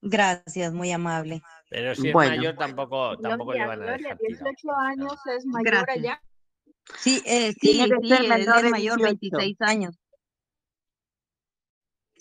Gracias, 0.00 0.72
muy 0.72 0.92
amable. 0.92 1.42
Pero 1.70 1.94
si 1.94 2.08
es 2.08 2.14
Bueno. 2.14 2.36
mayor 2.36 2.56
tampoco, 2.56 3.16
tampoco 3.18 3.52
le 3.52 3.66
van 3.66 3.82
a 3.82 3.86
Gloria, 3.86 3.98
dejar 3.98 4.18
tirado. 4.18 4.44
18 4.50 4.76
años 4.76 5.14
es 5.36 5.44
mayor 5.46 5.66
Gracias. 5.72 5.96
allá. 5.96 6.22
Sí, 6.96 7.22
eh, 7.26 7.54
Tiene 7.60 7.84
sí, 7.84 7.88
que 7.88 8.02
sí, 8.02 8.08
ser 8.08 8.22
él 8.22 8.28
menor 8.28 8.56
es 8.56 8.62
de 8.64 8.70
mayor, 8.70 8.98
18. 8.98 9.36
26 9.36 9.56
años. 9.60 9.96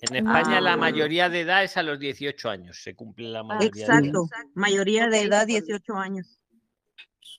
En 0.02 0.16
España 0.16 0.58
Ah, 0.58 0.62
la 0.62 0.78
bueno. 0.78 0.78
mayoría 0.78 1.30
de 1.30 1.42
edad 1.42 1.64
es 1.64 1.76
a 1.78 1.84
los 1.84 2.00
18 2.00 2.50
años, 2.50 2.78
se 2.84 2.96
cumple 2.96 3.30
la 3.30 3.44
mayoría 3.44 3.88
de 3.88 3.94
edad. 3.94 4.04
Exacto, 4.04 4.30
mayoría 4.54 5.08
de 5.08 5.22
edad 5.22 5.48
18 5.48 5.96
años. 5.96 6.40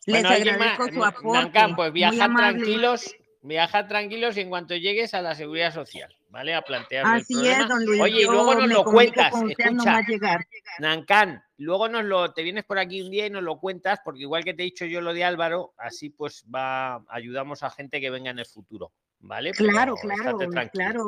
Les 0.07 0.25
Bueno, 0.25 0.29
más, 0.31 0.41
agradezco 0.41 0.93
su 0.93 1.05
aporte. 1.05 1.29
Nancan, 1.29 1.77
pues 1.77 1.93
amable. 2.21 2.37
tranquilos, 2.37 3.17
viajad 3.43 3.87
tranquilos 3.87 4.37
y 4.37 4.41
en 4.41 4.49
cuanto 4.49 4.75
llegues 4.75 5.15
a 5.15 5.23
la 5.23 5.35
seguridad 5.35 5.73
social, 5.73 6.13
¿vale? 6.29 6.55
A 6.55 6.63
plantearle 6.63 7.17
el 7.17 7.23
Así 7.23 7.35
problema. 7.35 7.63
es, 7.63 7.69
don 7.69 7.85
Luis. 7.85 8.01
Oye, 8.01 8.21
y 8.23 8.25
luego 8.25 8.55
nos 8.55 8.69
lo 8.69 8.85
cuentas, 8.85 9.33
escucha. 9.35 10.03
llegar. 10.03 10.47
Nancan, 10.79 11.43
luego 11.57 11.89
nos 11.89 12.05
lo, 12.05 12.33
te 12.33 12.43
vienes 12.43 12.65
por 12.65 12.79
aquí 12.79 13.01
un 13.03 13.11
día 13.11 13.27
y 13.27 13.31
nos 13.31 13.43
lo 13.43 13.59
cuentas, 13.59 14.01
porque 14.05 14.21
igual 14.21 14.45
que 14.45 14.55
te 14.55 14.63
he 14.63 14.67
dicho 14.67 14.85
yo 14.85 15.01
lo 15.01 15.13
de 15.15 15.25
Álvaro, 15.25 15.75
así 15.79 16.11
pues 16.11 16.45
va, 16.55 17.05
ayudamos 17.09 17.63
a 17.63 17.71
gente 17.71 18.01
que 18.01 18.11
venga 18.11 18.31
en 18.31 18.39
el 18.39 18.47
futuro, 18.47 18.93
¿vale? 19.21 19.53
Claro, 19.53 19.95
Pero 20.01 20.39
claro, 20.39 20.69
claro. 20.71 21.05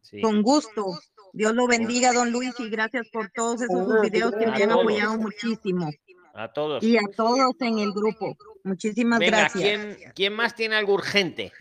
Sí. 0.00 0.20
Con 0.20 0.42
gusto. 0.42 0.86
Dios 1.32 1.54
lo 1.54 1.66
bendiga, 1.66 2.12
don 2.12 2.30
Luis, 2.30 2.52
y 2.58 2.68
gracias 2.68 3.08
por 3.10 3.30
todos 3.30 3.62
esos 3.62 4.00
videos 4.02 4.34
que 4.34 4.46
me 4.46 4.62
han 4.62 4.72
apoyado 4.72 5.16
muchísimo. 5.16 5.90
A 6.34 6.52
todos. 6.52 6.82
Y 6.82 6.96
a 6.96 7.02
todos 7.14 7.54
en 7.60 7.78
el 7.78 7.92
grupo. 7.92 8.36
Muchísimas 8.64 9.18
Venga, 9.18 9.38
gracias. 9.38 9.62
¿quién, 9.62 10.12
¿quién 10.14 10.32
más 10.34 10.54
tiene 10.54 10.76
algo 10.76 10.94
urgente? 10.94 11.52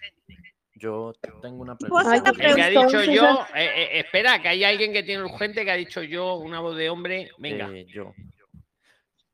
Yo 0.81 1.13
tengo 1.43 1.61
una 1.61 1.77
pregunta. 1.77 2.15
El 2.15 2.23
que 2.55 2.61
ha 2.61 2.69
dicho 2.69 2.81
Entonces, 2.81 3.15
yo, 3.15 3.45
eh, 3.55 3.65
eh, 3.65 3.99
espera, 3.99 4.41
que 4.41 4.47
hay 4.47 4.63
alguien 4.63 4.91
que 4.91 5.03
tiene 5.03 5.23
urgente 5.23 5.63
que 5.63 5.69
ha 5.69 5.75
dicho 5.75 6.01
yo, 6.01 6.35
una 6.37 6.59
voz 6.59 6.75
de 6.75 6.89
hombre, 6.89 7.29
venga. 7.37 7.69
Eh, 7.71 7.85
yo. 7.85 8.13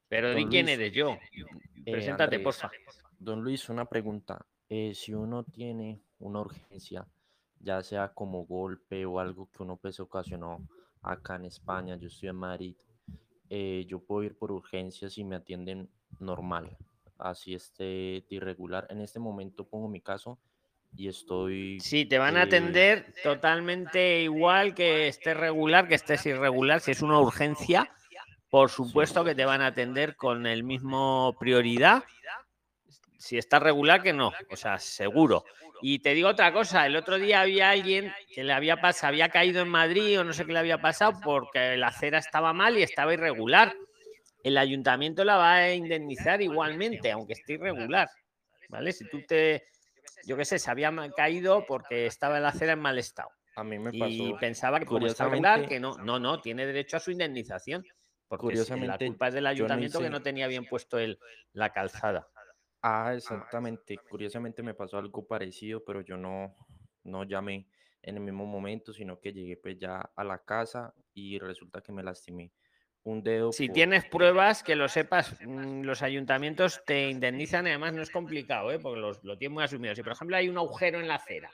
Pero 0.09 0.33
di 0.35 0.41
Don 0.41 0.49
quién 0.51 0.65
Luis, 0.65 0.77
eres 0.77 0.93
yo. 0.93 1.11
eh, 1.85 1.91
Preséntate, 1.91 2.35
Andrés. 2.35 2.41
porfa. 2.43 2.71
Don 3.17 3.41
Luis, 3.41 3.69
una 3.69 3.85
pregunta. 3.85 4.45
Eh, 4.69 4.93
si 4.93 5.13
uno 5.13 5.43
tiene 5.45 6.01
una 6.19 6.41
urgencia, 6.41 7.07
ya 7.59 7.81
sea 7.81 8.09
como 8.09 8.45
golpe 8.45 9.05
o 9.05 9.19
algo 9.19 9.49
que 9.49 9.63
uno 9.63 9.77
pues 9.77 9.99
ocasionó 10.01 10.67
acá 11.01 11.35
en 11.37 11.45
España, 11.45 11.95
yo 11.95 12.07
estoy 12.09 12.27
en 12.29 12.35
Madrid, 12.35 12.75
eh, 13.49 13.85
yo 13.87 13.99
puedo 13.99 14.23
ir 14.23 14.37
por 14.37 14.51
urgencias 14.51 15.17
y 15.17 15.23
me 15.23 15.37
atienden 15.37 15.89
normal, 16.19 16.75
así 17.17 17.53
esté 17.53 17.83
de 17.83 18.25
irregular. 18.29 18.85
En 18.89 18.99
este 18.99 19.19
momento 19.19 19.65
pongo 19.65 19.87
mi 19.87 20.01
caso 20.01 20.37
y 20.95 21.07
estoy... 21.07 21.79
Sí, 21.79 22.05
te 22.05 22.17
van 22.17 22.37
a 22.37 22.41
eh, 22.41 22.43
atender 22.43 23.13
totalmente 23.23 24.21
igual 24.21 24.73
que 24.73 25.07
estés 25.07 25.37
regular, 25.37 25.87
que 25.87 25.95
estés 25.95 26.25
irregular. 26.25 26.81
Si 26.81 26.91
es 26.91 27.01
una 27.01 27.19
urgencia, 27.19 27.91
por 28.49 28.69
supuesto 28.69 29.23
que 29.23 29.35
te 29.35 29.45
van 29.45 29.61
a 29.61 29.67
atender 29.67 30.15
con 30.15 30.45
el 30.47 30.63
mismo 30.63 31.35
prioridad. 31.39 32.03
Si 33.17 33.37
está 33.37 33.59
regular, 33.59 34.01
que 34.01 34.13
no. 34.13 34.31
O 34.49 34.55
sea, 34.55 34.79
seguro. 34.79 35.43
Y 35.81 35.99
te 35.99 36.13
digo 36.13 36.29
otra 36.29 36.51
cosa, 36.51 36.87
el 36.87 36.95
otro 36.95 37.19
día 37.19 37.41
había 37.41 37.69
alguien 37.69 38.11
que 38.33 38.43
le 38.43 38.53
había 38.53 38.77
pasado, 38.77 39.09
había 39.09 39.29
caído 39.29 39.61
en 39.61 39.69
Madrid 39.69 40.19
o 40.19 40.23
no 40.23 40.33
sé 40.33 40.45
qué 40.45 40.53
le 40.53 40.59
había 40.59 40.79
pasado 40.79 41.19
porque 41.23 41.77
la 41.77 41.87
acera 41.87 42.17
estaba 42.17 42.53
mal 42.53 42.77
y 42.77 42.83
estaba 42.83 43.13
irregular. 43.13 43.75
El 44.43 44.57
ayuntamiento 44.57 45.23
la 45.23 45.35
va 45.35 45.55
a 45.55 45.73
indemnizar 45.73 46.41
igualmente, 46.41 47.11
aunque 47.11 47.33
esté 47.33 47.53
irregular. 47.53 48.09
¿Vale? 48.69 48.91
Si 48.91 49.07
tú 49.07 49.21
te, 49.27 49.67
yo 50.25 50.37
qué 50.37 50.45
sé, 50.45 50.59
se 50.59 50.69
había 50.71 50.93
caído 51.15 51.65
porque 51.67 52.05
estaba 52.05 52.39
la 52.39 52.49
acera 52.49 52.73
en 52.73 52.79
mal 52.79 52.97
estado. 52.97 53.29
A 53.55 53.63
mí 53.63 53.79
me 53.79 53.91
Y 53.91 53.99
pasó, 53.99 54.37
pensaba 54.39 54.79
que 54.79 54.85
como 54.85 55.05
está 55.07 55.25
regular, 55.25 55.59
curiosamente- 55.59 55.75
que 55.75 55.79
no, 55.79 55.97
no, 55.97 56.19
no, 56.19 56.41
tiene 56.41 56.65
derecho 56.65 56.97
a 56.97 56.99
su 56.99 57.11
indemnización. 57.11 57.85
Porque 58.27 58.53
es- 58.53 58.69
la 58.69 58.97
Curiosamente, 58.97 59.05
culpa 59.07 59.27
es 59.29 59.33
del 59.33 59.43
no 59.45 59.49
ayuntamiento 59.49 59.99
que 59.99 60.09
no 60.09 60.21
tenía 60.21 60.47
bien 60.47 60.65
puesto 60.67 60.99
el, 60.99 61.17
la 61.53 61.71
calzada. 61.71 62.27
Ah, 62.81 63.13
exactamente. 63.15 63.97
Curiosamente 64.09 64.61
me 64.63 64.73
pasó 64.73 64.97
algo 64.97 65.25
parecido, 65.27 65.83
pero 65.83 66.01
yo 66.01 66.17
no, 66.17 66.55
no 67.03 67.23
llamé 67.23 67.67
en 68.01 68.15
el 68.17 68.21
mismo 68.23 68.45
momento, 68.45 68.93
sino 68.93 69.19
que 69.19 69.33
llegué 69.33 69.57
pues 69.57 69.77
ya 69.79 70.11
a 70.15 70.23
la 70.23 70.43
casa 70.43 70.93
y 71.13 71.39
resulta 71.39 71.81
que 71.81 71.91
me 71.91 72.03
lastimé 72.03 72.51
un 73.07 73.23
dedo. 73.23 73.51
Si 73.51 73.67
por- 73.67 73.73
tienes 73.73 74.05
pruebas, 74.05 74.63
que 74.63 74.75
lo 74.75 74.87
sepas, 74.89 75.35
mm, 75.41 75.81
los 75.83 76.01
ayuntamientos 76.01 76.83
te 76.85 77.09
indemnizan 77.09 77.65
y 77.65 77.69
además 77.69 77.93
no 77.93 78.01
es 78.01 78.11
complicado, 78.11 78.71
¿eh? 78.71 78.79
porque 78.79 78.99
los, 78.99 79.23
lo 79.23 79.37
tienen 79.37 79.53
muy 79.55 79.63
asumido. 79.63 79.95
Si, 79.95 80.03
por 80.03 80.13
ejemplo, 80.13 80.35
hay 80.37 80.49
un 80.49 80.57
agujero 80.57 80.99
en 80.99 81.07
la 81.07 81.15
acera 81.15 81.51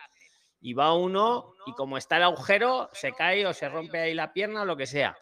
y 0.61 0.73
va 0.73 0.93
uno 0.95 1.53
y 1.65 1.73
como 1.73 1.97
está 1.97 2.17
el 2.17 2.23
agujero, 2.23 2.89
se 2.93 3.11
cae 3.11 3.45
o 3.45 3.53
se 3.53 3.69
rompe 3.69 3.99
ahí 3.99 4.13
la 4.13 4.33
pierna 4.33 4.61
o 4.63 4.65
lo 4.65 4.75
que 4.77 4.87
sea, 4.87 5.15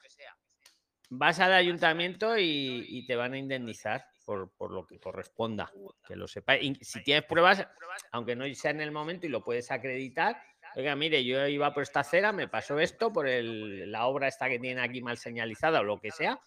vas 1.10 1.40
al 1.40 1.54
ayuntamiento 1.54 2.38
y, 2.38 2.86
y 2.88 3.06
te 3.06 3.16
van 3.16 3.34
a 3.34 3.38
indemnizar 3.38 4.06
por, 4.24 4.52
por 4.56 4.72
lo 4.72 4.86
que 4.86 5.00
corresponda, 5.00 5.72
que 6.08 6.16
lo 6.16 6.28
sepas. 6.28 6.60
Y 6.62 6.76
si 6.76 7.04
tienes 7.04 7.26
pruebas, 7.26 7.68
aunque 8.12 8.36
no 8.36 8.46
sea 8.54 8.72
en 8.72 8.82
el 8.82 8.92
momento 8.92 9.26
y 9.26 9.30
lo 9.30 9.44
puedes 9.44 9.72
acreditar, 9.72 10.42
oiga, 10.76 10.96
mire, 10.96 11.24
yo 11.24 11.46
iba 11.48 11.74
por 11.74 11.84
esta 11.84 12.02
acera, 12.02 12.32
me 12.32 12.48
pasó 12.48 12.80
esto 12.80 13.12
por 13.12 13.28
el- 13.28 13.92
la 13.92 14.06
obra 14.08 14.28
esta 14.28 14.50
que 14.50 14.60
tiene 14.60 14.82
aquí 14.82 15.02
mal 15.02 15.18
señalizada 15.18 15.80
o 15.82 15.84
lo 15.84 16.00
que 16.00 16.12
sea, 16.12 16.40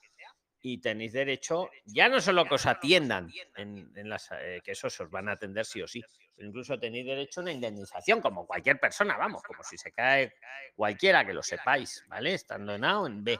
y 0.60 0.78
tenéis 0.78 1.12
derecho, 1.12 1.68
ya 1.84 2.08
no 2.08 2.20
solo 2.20 2.46
que 2.46 2.54
os 2.54 2.64
atiendan, 2.64 3.30
en, 3.56 3.92
en 3.94 4.08
las, 4.08 4.30
eh, 4.32 4.60
que 4.64 4.72
eso 4.72 4.88
se 4.88 5.02
os 5.02 5.10
van 5.10 5.28
a 5.28 5.32
atender 5.32 5.66
sí 5.66 5.82
o 5.82 5.86
sí, 5.86 6.02
pero 6.34 6.48
incluso 6.48 6.78
tenéis 6.78 7.04
derecho 7.04 7.40
a 7.40 7.42
una 7.42 7.52
indemnización, 7.52 8.20
como 8.22 8.46
cualquier 8.46 8.80
persona, 8.80 9.16
vamos, 9.18 9.42
como 9.42 9.62
si 9.62 9.76
se 9.76 9.92
cae 9.92 10.32
cualquiera, 10.74 11.24
que 11.26 11.34
lo 11.34 11.42
sepáis, 11.42 12.02
¿vale? 12.08 12.32
Estando 12.34 12.74
en 12.74 12.84
A 12.84 13.00
o 13.00 13.06
en 13.06 13.22
B. 13.22 13.38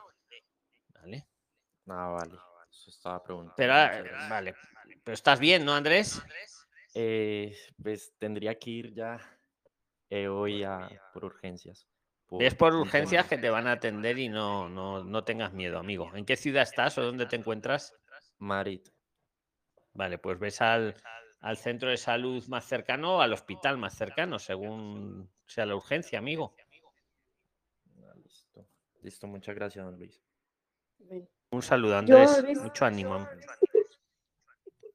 ¿Vale? 1.01 1.27
Ah, 1.89 2.09
vale. 2.09 2.35
Eso 2.71 2.91
estaba 2.91 3.23
preguntando. 3.23 3.55
Pero, 3.57 3.73
vale, 4.29 4.55
pero 5.03 5.15
estás 5.15 5.39
bien, 5.41 5.65
¿no, 5.65 5.75
Andrés? 5.75 6.23
Eh, 6.95 7.57
pues 7.83 8.15
tendría 8.19 8.59
que 8.59 8.71
ir 8.71 8.95
ya 8.95 9.19
eh, 10.15 10.29
hoy 10.29 10.63
a, 10.63 10.89
por 11.13 11.25
urgencias. 11.25 11.89
Es 12.39 12.55
por 12.55 12.75
urgencias 12.75 13.27
que 13.27 13.37
te 13.37 13.51
van 13.51 13.67
a 13.67 13.73
atender 13.73 14.19
y 14.19 14.29
no, 14.29 14.69
no, 14.69 15.03
no 15.03 15.25
tengas 15.25 15.53
miedo, 15.53 15.79
amigo. 15.79 16.11
¿En 16.15 16.25
qué 16.25 16.37
ciudad 16.37 16.63
estás 16.63 16.97
o 16.99 17.03
dónde 17.03 17.27
te 17.27 17.37
encuentras? 17.37 17.93
Madrid. 18.39 18.81
Vale, 19.93 20.19
pues 20.19 20.39
ves 20.39 20.61
al, 20.61 20.95
al 21.41 21.57
centro 21.57 21.91
de 21.91 21.97
salud 21.97 22.45
más 22.47 22.65
cercano 22.65 23.17
o 23.17 23.21
al 23.21 23.33
hospital 23.33 23.77
más 23.77 23.95
cercano, 23.97 24.39
según 24.39 25.31
sea 25.47 25.67
la 25.67 25.77
urgencia, 25.77 26.19
amigo. 26.19 26.55
Ah, 27.99 28.15
Listo. 28.23 28.67
Listo, 29.03 29.27
muchas 29.27 29.55
gracias, 29.55 29.85
don 29.85 29.99
Luis. 29.99 30.23
Un 31.51 31.63
saludo, 31.63 31.99
Andrés. 31.99 32.43
Mucho 32.63 32.85
ánimo. 32.85 33.29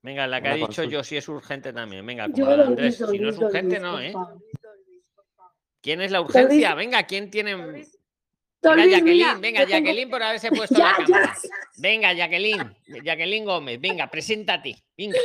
Venga, 0.01 0.27
la 0.27 0.41
que 0.41 0.47
Una 0.47 0.51
ha 0.51 0.55
dicho 0.55 0.67
consulta. 0.67 0.91
yo 0.91 1.03
si 1.03 1.17
es 1.17 1.27
urgente 1.27 1.73
también. 1.73 2.05
Venga, 2.05 2.29
como 2.31 2.49
Andrés. 2.49 2.97
Si 2.97 3.19
no 3.19 3.29
es 3.29 3.37
urgente, 3.37 3.79
no, 3.79 3.99
¿eh? 3.99 4.13
¿Quién 5.81 6.01
es 6.01 6.11
la 6.11 6.21
urgencia? 6.21 6.75
Venga, 6.75 7.03
¿quién 7.03 7.29
tiene...? 7.29 7.55
Venga, 8.61 8.85
Jacqueline, 8.85 9.39
venga, 9.39 9.63
Jacqueline 9.65 10.09
por 10.09 10.21
haberse 10.21 10.49
puesto 10.49 10.75
Ya, 10.77 10.83
la 10.83 10.97
ya. 10.97 11.05
cámara. 11.05 11.37
Venga, 11.77 12.13
Jacqueline, 12.13 12.75
Jacqueline 13.05 13.45
Gómez, 13.45 13.79
venga, 13.79 14.07
preséntate. 14.07 14.75
Venga. 14.97 15.17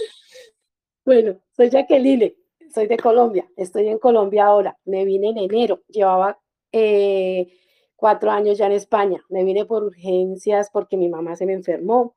Bueno, 1.04 1.40
soy 1.56 1.68
Jacqueline, 1.68 2.32
soy 2.72 2.86
de 2.86 2.96
Colombia, 2.96 3.44
estoy 3.56 3.88
en 3.88 3.98
Colombia 3.98 4.46
ahora, 4.46 4.78
me 4.84 5.04
vine 5.04 5.30
en 5.30 5.38
enero, 5.38 5.82
llevaba 5.88 6.38
eh, 6.70 7.52
cuatro 7.96 8.30
años 8.30 8.56
ya 8.56 8.66
en 8.66 8.72
España, 8.72 9.20
me 9.28 9.42
vine 9.42 9.64
por 9.66 9.82
urgencias 9.82 10.70
porque 10.72 10.96
mi 10.96 11.08
mamá 11.08 11.34
se 11.34 11.44
me 11.44 11.54
enfermó 11.54 12.16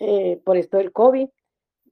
eh, 0.00 0.40
por 0.44 0.56
esto 0.56 0.78
del 0.78 0.90
COVID, 0.92 1.28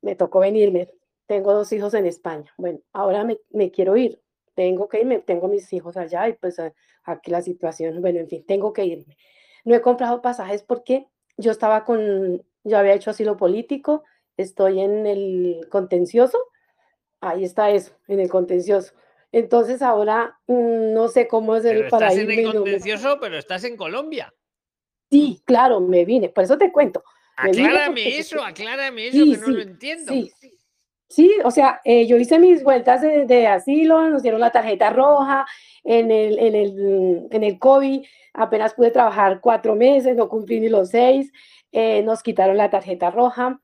me 0.03 0.17
tocó 0.17 0.41
venirme, 0.41 0.91
tengo 1.27 1.55
dos 1.55 1.73
hijos 1.73 1.95
en 1.95 2.07
España, 2.07 2.53
bueno, 2.59 2.81
ahora 2.93 3.23
me, 3.25 3.39
me 3.51 3.71
quiero 3.71 3.97
ir, 3.97 4.21
tengo 4.55 4.89
que 4.89 5.01
irme, 5.01 5.19
tengo 5.21 5.49
mis 5.49 5.73
hijos 5.73 5.97
allá 5.97 6.29
y 6.29 6.35
pues 6.35 6.57
aquí 7.05 7.31
la 7.31 7.43
situación, 7.43 8.01
bueno, 8.01 8.21
en 8.21 8.29
fin, 8.29 8.45
tengo 8.47 8.73
que 8.73 8.85
irme. 8.85 9.17
No 9.65 9.75
he 9.75 9.81
comprado 9.81 10.23
pasajes 10.23 10.63
porque 10.63 11.07
yo 11.37 11.51
estaba 11.51 11.85
con, 11.85 12.43
yo 12.65 12.79
había 12.79 12.95
hecho 12.95 13.11
asilo 13.11 13.37
político, 13.37 14.05
estoy 14.37 14.81
en 14.81 15.07
el 15.07 15.67
contencioso, 15.71 16.39
ahí 17.21 17.45
está 17.45 17.71
eso, 17.71 17.93
en 18.09 18.21
el 18.21 18.29
contencioso. 18.29 18.93
Entonces 19.33 19.81
ahora 19.83 20.39
mm, 20.47 20.93
no 20.93 21.09
sé 21.09 21.29
cómo 21.29 21.55
hacer 21.55 21.77
Pero 21.77 21.91
para 21.91 22.07
estás 22.09 22.19
en 22.25 22.31
irme. 22.31 22.35
el 22.39 22.43
no 22.45 22.51
me- 22.53 22.57
contencioso, 22.59 23.19
pero 23.21 23.39
estás 23.39 23.65
en 23.65 23.77
Colombia. 23.77 24.35
Sí, 25.11 25.43
claro, 25.45 25.81
me 25.81 26.05
vine, 26.05 26.29
por 26.29 26.45
eso 26.45 26.57
te 26.59 26.71
cuento. 26.73 27.03
Aclárame 27.37 27.89
porque- 28.03 28.19
eso, 28.19 28.43
aclárame 28.45 29.09
eso, 29.09 29.17
Sí, 29.25 29.33
que 29.33 29.39
no 29.39 29.47
lo 29.49 29.57
sí, 29.63 29.63
entiendo. 29.69 30.13
Sí, 30.13 30.33
sí, 31.11 31.31
o 31.45 31.51
sea, 31.51 31.81
eh, 31.85 32.07
yo 32.07 32.16
hice 32.16 32.39
mis 32.39 32.62
vueltas 32.62 33.03
de, 33.03 33.27
de 33.27 33.47
asilo, 33.49 34.09
nos 34.09 34.23
dieron 34.23 34.41
la 34.41 34.51
tarjeta 34.51 34.91
roja 34.91 35.45
en 35.85 36.11
el, 36.11 36.39
en 36.39 36.55
el, 36.55 37.28
en 37.31 37.45
el 37.45 37.59
COVID, 37.59 38.05
apenas 38.32 38.74
pude 38.74 38.91
trabajar 38.91 39.41
cuatro 39.41 39.74
meses, 39.74 40.16
no 40.16 40.28
cumplí 40.28 40.61
ni 40.61 40.69
los 40.69 40.91
seis, 40.91 41.32
eh, 41.73 42.03
nos 42.03 42.23
quitaron 42.23 42.57
la 42.57 42.70
tarjeta 42.70 43.11
roja, 43.11 43.61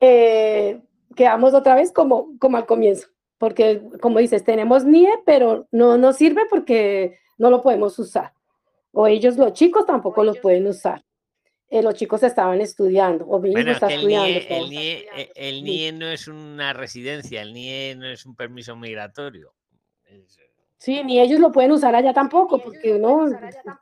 eh, 0.00 0.80
quedamos 1.16 1.54
otra 1.54 1.74
vez 1.74 1.92
como, 1.92 2.38
como 2.38 2.56
al 2.56 2.66
comienzo, 2.66 3.08
porque 3.38 3.82
como 4.00 4.20
dices, 4.20 4.44
tenemos 4.44 4.84
NIE, 4.84 5.10
pero 5.26 5.66
no 5.72 5.98
nos 5.98 6.16
sirve 6.16 6.42
porque 6.48 7.18
no 7.36 7.50
lo 7.50 7.62
podemos 7.62 7.98
usar, 7.98 8.32
o 8.92 9.08
ellos 9.08 9.36
los 9.36 9.52
chicos 9.54 9.86
tampoco 9.86 10.22
lo 10.22 10.34
pueden 10.34 10.68
usar. 10.68 11.02
Eh, 11.68 11.82
los 11.82 11.94
chicos 11.94 12.22
estaban 12.22 12.60
estudiando, 12.60 13.26
o 13.26 13.40
mi 13.40 13.48
hijo 13.48 13.56
Bueno, 13.58 13.70
es 13.72 13.76
está 13.76 13.88
que 13.88 13.94
el 13.94 14.00
estudiando. 14.00 14.38
NIE, 14.38 14.46
el, 14.58 14.70
NIE, 14.70 15.06
eh, 15.16 15.32
el 15.34 15.64
NIE 15.64 15.92
no 15.92 16.06
es 16.08 16.28
una 16.28 16.72
residencia, 16.72 17.42
el 17.42 17.52
NIE 17.52 17.96
no 17.96 18.06
es 18.06 18.24
un 18.24 18.36
permiso 18.36 18.76
migratorio. 18.76 19.52
Sí, 20.78 21.02
ni 21.02 21.18
ellos 21.20 21.40
lo 21.40 21.50
pueden 21.50 21.72
usar 21.72 21.96
allá 21.96 22.12
tampoco, 22.12 22.60
porque 22.62 22.98
no, 22.98 23.26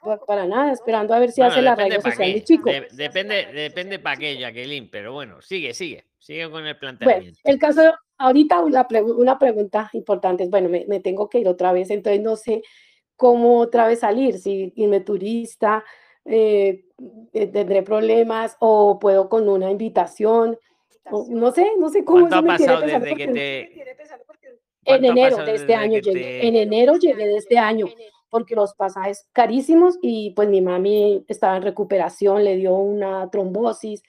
pa- 0.02 0.19
para 0.24 0.47
nada, 0.47 0.73
esperando 0.73 1.12
a 1.12 1.19
ver 1.19 1.31
si 1.32 1.40
Bueno, 1.40 1.52
hace 1.52 1.62
la 1.62 1.77
para 1.77 2.01
social 2.01 2.32
mi 2.32 2.43
chico. 2.43 2.70
de- 2.70 2.89
depende 2.93 3.47
depende 3.52 3.98
para 3.98 4.16
qué, 4.16 4.39
Jacqueline, 4.39 4.89
pero 4.90 5.12
bueno, 5.12 5.43
sigue, 5.43 5.74
sigue. 5.74 6.06
Sigue 6.19 6.48
con 6.51 6.65
el 6.66 6.74
Bueno, 6.74 6.81
planteamiento. 6.81 7.40
el 7.44 7.59
caso, 7.59 7.82
ahorita 8.16 8.61
una, 8.62 8.89
pregu- 8.89 9.15
una 9.19 9.39
pregunta 9.39 9.90
importante 9.93 10.44
es, 10.44 10.51
bueno, 10.51 10.70
me, 10.70 10.86
me 10.89 11.01
tengo 11.01 11.28
que 11.28 11.40
ir 11.40 11.48
otra 11.48 11.73
vez, 11.73 11.90
entonces 11.90 12.23
no 12.23 12.36
sé 12.36 12.62
cómo 13.16 13.59
otra 13.59 13.86
vez 13.89 14.01
salir, 14.01 14.39
si 14.39 14.73
irme 14.77 15.01
turista, 15.01 15.85
eh, 16.24 16.84
eh, 17.32 17.46
tendré 17.48 17.82
problemas 17.82 18.56
o 18.60 18.98
puedo 18.98 19.28
con 19.28 19.48
una 19.48 19.70
invitación, 19.70 20.59
o 21.10 21.26
no 21.28 21.51
sé, 21.52 21.72
no 21.78 21.88
sé 21.90 22.05
cómo 22.05 22.28
¿Cuánto 22.28 22.36
eso 22.36 22.38
ha 22.38 22.42
me 22.52 22.56
tiene 22.56 22.72
pasado 22.72 22.80
pensando 22.86 23.05
desde 23.06 23.16
que 23.16 23.26
porque- 23.26 23.84
te... 23.86 23.94
En 24.86 25.02
enero 25.05 25.44
de 25.44 25.55
este 25.55 25.74
año 25.74 25.98
llegué, 25.98 26.20
te- 26.20 26.46
en 26.46 26.56
enero 26.56 26.96
llegué 26.96 27.26
de 27.26 27.36
este 27.38 27.56
año, 27.56 27.86
porque 28.28 28.55
los 28.55 28.74
pasajes 28.74 29.26
carísimos 29.32 29.98
y 30.02 30.32
pues 30.32 30.48
mi 30.51 30.60
mami 30.60 31.24
estaba 31.26 31.56
en 31.56 31.62
recuperación, 31.62 32.44
le 32.44 32.56
dio 32.56 32.74
una 32.74 33.30
trombosis, 33.30 34.02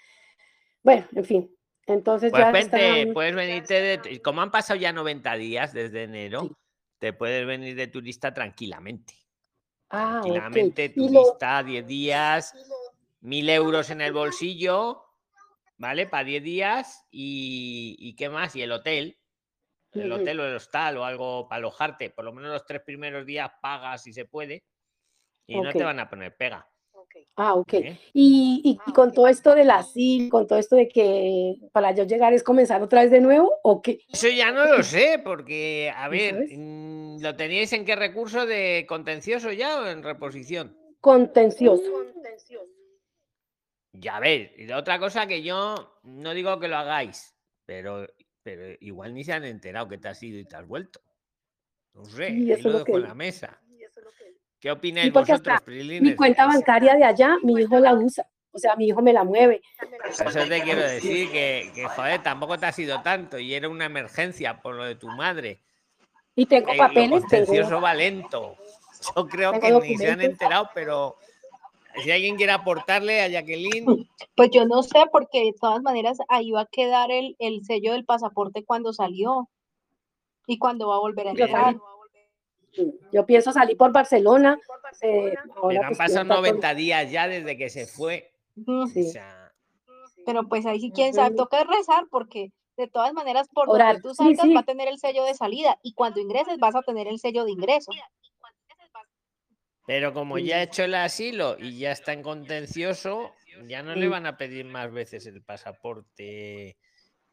bueno, 0.83 1.05
en 1.15 1.23
fin, 1.23 1.55
entonces 1.87 2.31
Pues 2.31 2.43
ya 2.43 2.51
vente, 2.51 3.01
está, 3.01 3.13
puedes 3.13 3.35
venirte 3.35 3.73
de... 3.81 4.21
Como 4.21 4.41
han 4.41 4.51
pasado 4.51 4.77
ya 4.77 4.91
90 4.91 5.35
días 5.35 5.71
desde 5.73 6.03
enero, 6.03 6.49
te 6.99 7.13
puedes 7.13 7.45
venir 7.47 7.75
de 7.75 7.87
turista 7.87 8.33
tranquilamente. 8.33 9.13
Ah, 9.90 10.20
ok, 10.22 10.22
Tranquilamente, 10.22 10.94
y 10.95 11.10
lo, 11.10 11.24
turista, 11.24 11.64
10 11.64 11.88
días, 11.88 12.53
mil 13.22 13.49
euros 13.49 13.90
en 13.90 14.02
el 14.02 14.14
bolsillo, 14.14 15.03
¿vale? 15.78 16.07
Para 16.07 16.24
10 16.24 16.44
días 16.44 17.06
y, 17.12 17.95
y 17.99 18.16
¿qué 18.16 18.30
más? 18.30 18.56
Y 18.56 18.62
el 18.62 18.72
hotel, 18.72 19.20
el 19.94 20.12
Ujú. 20.12 20.22
hotel 20.22 20.40
o 20.40 20.45
el 20.45 20.56
hostal 20.56 20.98
o 20.98 21.06
algo 21.06 21.48
para 21.48 21.57
alojarte. 21.57 22.10
Por 22.10 22.26
lo 22.26 22.34
menos 22.34 22.52
los 22.52 22.66
tres 22.66 22.82
primeros 22.82 23.26
días 23.26 23.49
pagas 23.62 24.03
si 24.03 24.14
se 24.14 24.26
puede 24.26 24.64
y 25.48 25.60
no 25.60 25.72
te 25.72 25.84
van 25.84 25.99
a 25.99 26.10
poner 26.10 26.36
pega. 26.36 26.68
ah, 27.36 27.53
ok, 27.53 27.74
¿eh? 27.74 27.99
y, 28.14 28.62
y, 28.64 28.80
y 28.90 28.94
con 28.94 29.14
todo 29.14 29.28
esto 29.28 29.53
del 29.56 29.70
asilo, 29.70 30.30
con 30.30 30.48
todo 30.48 30.60
esto 30.60 30.76
de 30.76 30.88
que 30.88 31.56
para 31.72 31.91
yo 31.91 32.03
llegar 32.03 32.34
es 32.34 32.44
comenzar 32.44 32.82
otra 32.82 33.02
vez 33.02 33.12
de 33.12 33.22
nuevo, 33.22 33.53
¿o 33.64 33.82
qué? 33.82 33.99
Eso 34.12 34.28
ya 34.30 34.52
no 34.52 34.66
lo 34.66 34.84
sé, 34.84 35.22
porque, 35.24 35.91
a 35.95 36.06
¿No 36.06 36.12
ver? 36.12 36.48
¿Lo 37.21 37.35
teníais 37.35 37.73
en 37.73 37.85
qué 37.85 37.95
recurso 37.95 38.45
de 38.45 38.85
contencioso 38.87 39.51
ya 39.51 39.79
o 39.79 39.87
en 39.87 40.03
reposición? 40.03 40.77
Contencioso. 41.01 41.83
Ya 43.93 44.19
ves, 44.19 44.51
y 44.57 44.65
la 44.65 44.77
otra 44.77 44.99
cosa 44.99 45.25
que 45.25 45.41
yo 45.41 45.99
no 46.03 46.33
digo 46.33 46.59
que 46.59 46.67
lo 46.67 46.77
hagáis, 46.77 47.33
pero, 47.65 48.07
pero 48.43 48.75
igual 48.81 49.13
ni 49.13 49.23
se 49.23 49.33
han 49.33 49.45
enterado 49.45 49.87
que 49.87 49.97
te 49.97 50.09
has 50.09 50.21
ido 50.21 50.39
y 50.39 50.45
te 50.45 50.55
has 50.55 50.67
vuelto. 50.67 51.01
No 51.93 52.03
sé, 52.03 52.25
ahí 52.25 52.51
eso 52.51 52.67
lo 52.67 52.73
lo 52.73 52.79
dejo 52.79 52.85
que 52.85 52.91
en 52.93 53.03
la 53.03 53.13
mesa. 53.13 53.61
¿Qué 54.59 54.71
opináis 54.71 55.13
vosotros, 55.13 55.39
hasta 55.39 55.59
mi 55.59 55.65
Prilines? 55.65 56.15
cuenta 56.17 56.45
bancaria 56.45 56.95
de 56.95 57.03
allá, 57.03 57.37
mi 57.43 57.61
hijo 57.61 57.79
la 57.79 57.93
usa, 57.93 58.27
o 58.51 58.57
sea, 58.57 58.75
mi 58.75 58.87
hijo 58.87 59.01
me 59.01 59.13
la 59.13 59.23
mueve. 59.23 59.61
Eso 60.09 60.47
te 60.47 60.61
quiero 60.61 60.81
decir 60.81 61.31
que, 61.31 61.71
que, 61.73 61.85
joder, 61.85 62.23
tampoco 62.23 62.57
te 62.57 62.65
ha 62.65 62.71
sido 62.71 63.01
tanto 63.01 63.37
y 63.37 63.53
era 63.53 63.69
una 63.69 63.85
emergencia 63.85 64.61
por 64.61 64.75
lo 64.75 64.83
de 64.85 64.95
tu 64.95 65.07
madre. 65.07 65.61
Y 66.36 66.45
tengo 66.45 66.72
Eh, 66.72 66.78
papeles, 66.78 67.22
contencioso 67.22 67.70
tengo, 67.70 67.82
va 67.82 67.94
lento. 67.94 68.56
Yo 69.16 69.28
creo 69.28 69.52
tengo 69.60 69.82
que 69.82 69.90
ni 69.90 69.98
se 69.98 70.10
han 70.10 70.22
enterado, 70.22 70.70
pero 70.74 71.16
si 72.03 72.12
alguien 72.12 72.36
quiere 72.36 72.52
aportarle 72.52 73.22
a 73.22 73.28
Jacqueline, 73.30 73.86
Pues 74.36 74.49
yo 74.52 74.66
no 74.66 74.84
sé, 74.84 75.06
porque 75.12 75.44
de 75.45 75.53
todas 75.60 75.82
maneras 75.82 76.18
ahí 76.28 76.52
va 76.52 76.62
a 76.62 76.66
quedar 76.66 77.10
el, 77.12 77.36
el 77.40 77.64
sello 77.64 77.94
del 77.94 78.03
pasaporte 78.03 78.66
cuando 78.66 78.91
salió 78.91 79.49
y 80.45 80.57
cuando 80.57 80.90
va 80.90 80.95
a 80.95 80.99
volver 80.99 81.28
a 81.28 81.32
entrar. 81.32 81.76
yo 83.14 83.26
pienso 83.26 83.52
salir 83.53 83.78
por 83.78 83.94
Barcelona, 83.94 84.60
eh, 85.02 85.34
ahora 85.56 85.68
pero 85.80 85.88
han 85.88 85.95
pasado 85.95 86.22
estar 86.24 86.28
con- 86.28 86.36
90 86.38 86.74
días 86.76 87.10
ya 87.12 87.28
desde 87.30 87.57
que 87.57 87.70
se 87.70 87.86
fue. 87.88 88.34
O 88.68 88.88
Sí. 88.88 89.03
sea, 89.12 89.53
Pero 90.26 90.44
pues 90.49 90.66
ahí 90.66 90.80
sí, 90.82 90.91
quién 90.94 91.14
sabe, 91.14 91.36
toca 91.36 91.64
rezar 91.64 92.06
porque 92.10 92.52
de 92.77 92.88
todas 92.88 93.14
maneras 93.14 93.47
por 93.53 93.69
Orar, 93.69 93.95
donde 93.95 94.02
tú 94.02 94.10
sí, 94.15 94.35
salgas 94.35 94.56
va 94.56 94.60
a 94.61 94.64
tener 94.64 94.88
el 94.88 94.97
sello 94.99 95.23
de 95.23 95.34
salida 95.34 95.80
y 95.81 95.93
cuando 95.93 96.19
ingreses 96.19 96.57
vas 96.60 96.76
a 96.76 96.81
tener 96.81 97.07
el 97.07 97.19
sello 97.19 97.45
de 97.45 97.52
ingreso. 97.52 97.91
pero 99.88 100.14
como 100.14 100.38
Sí. 100.38 100.45
ya 100.45 100.57
ha 100.57 100.64
hecho 100.64 100.84
el 100.84 100.95
asilo 100.95 101.57
y 101.60 101.77
ya 101.77 101.91
está 101.91 102.11
en 102.14 102.23
contencioso, 102.23 103.34
ya 103.68 103.84
no 103.84 103.93
le 103.93 104.07
van 104.07 104.26
a 104.26 104.35
pedir 104.35 104.65
más 104.65 104.91
veces 104.91 105.27
el 105.27 105.43
pasaporte, 105.43 106.76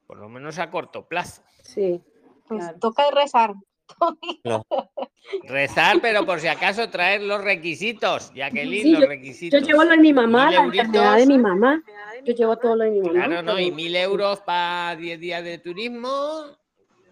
por 0.07 0.19
lo 0.19 0.29
menos 0.29 0.59
a 0.59 0.71
corto 0.71 1.09
plazo. 1.09 1.43
Sí, 1.63 2.03
Pues 2.47 2.61
claro. 2.65 2.79
toca 2.79 3.11
rezar. 3.11 3.55
Rezar, 5.45 5.99
pero 6.03 6.27
por 6.27 6.41
si 6.41 6.49
acaso 6.49 6.89
traer 6.91 7.23
los 7.23 7.43
requisitos, 7.43 8.33
Jacqueline, 8.35 8.83
Sí, 8.83 8.91
los 8.91 9.01
yo, 9.01 9.07
yo 9.07 9.09
requisitos. 9.11 9.63
llevo 9.67 9.85
lo 9.85 9.91
de 9.91 9.97
mi 9.99 10.13
mamá, 10.13 10.51
la 10.51 10.61
enfermedad 10.65 11.17
de 11.17 11.27
mi 11.27 11.39
mamá, 11.39 11.83
yo 12.25 12.35
llevo 12.35 12.57
todo 12.59 12.77
lo 12.77 12.85
de 12.85 12.91
mi 12.91 13.01
mamá. 13.01 13.13
Claro, 13.27 13.43
¿no? 13.43 13.59
Y 13.59 13.71
mil 13.71 13.95
euros 13.97 14.41
para 14.41 14.97
10 14.97 15.21
días 15.21 15.45
de 15.45 15.59
turismo. 15.59 16.45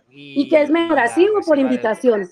¿Y 0.09 0.49
qué 0.49 0.63
es 0.63 0.71
mejor, 0.71 0.99
así 0.99 1.27
o 1.29 1.41
por 1.47 1.59
invitación? 1.59 2.29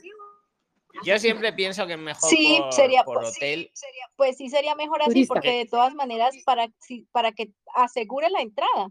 Yo 1.05 1.17
siempre 1.21 1.53
pienso 1.53 1.87
que 1.87 1.93
es 1.93 1.99
mejor 1.99 2.29
Sí, 2.29 2.57
por, 2.61 2.73
sería, 2.73 3.05
por 3.05 3.21
pues, 3.21 3.37
hotel. 3.37 3.71
pues 4.17 4.37
sí 4.37 4.49
sería 4.49 4.75
mejor 4.75 5.01
así 5.03 5.11
Turista. 5.11 5.35
porque 5.35 5.59
de 5.59 5.67
todas 5.67 5.95
maneras 5.95 6.35
para, 6.45 6.69
sí, 6.81 7.07
para 7.13 7.31
que 7.31 7.53
asegure 7.77 8.29
la 8.31 8.41
entrada. 8.41 8.91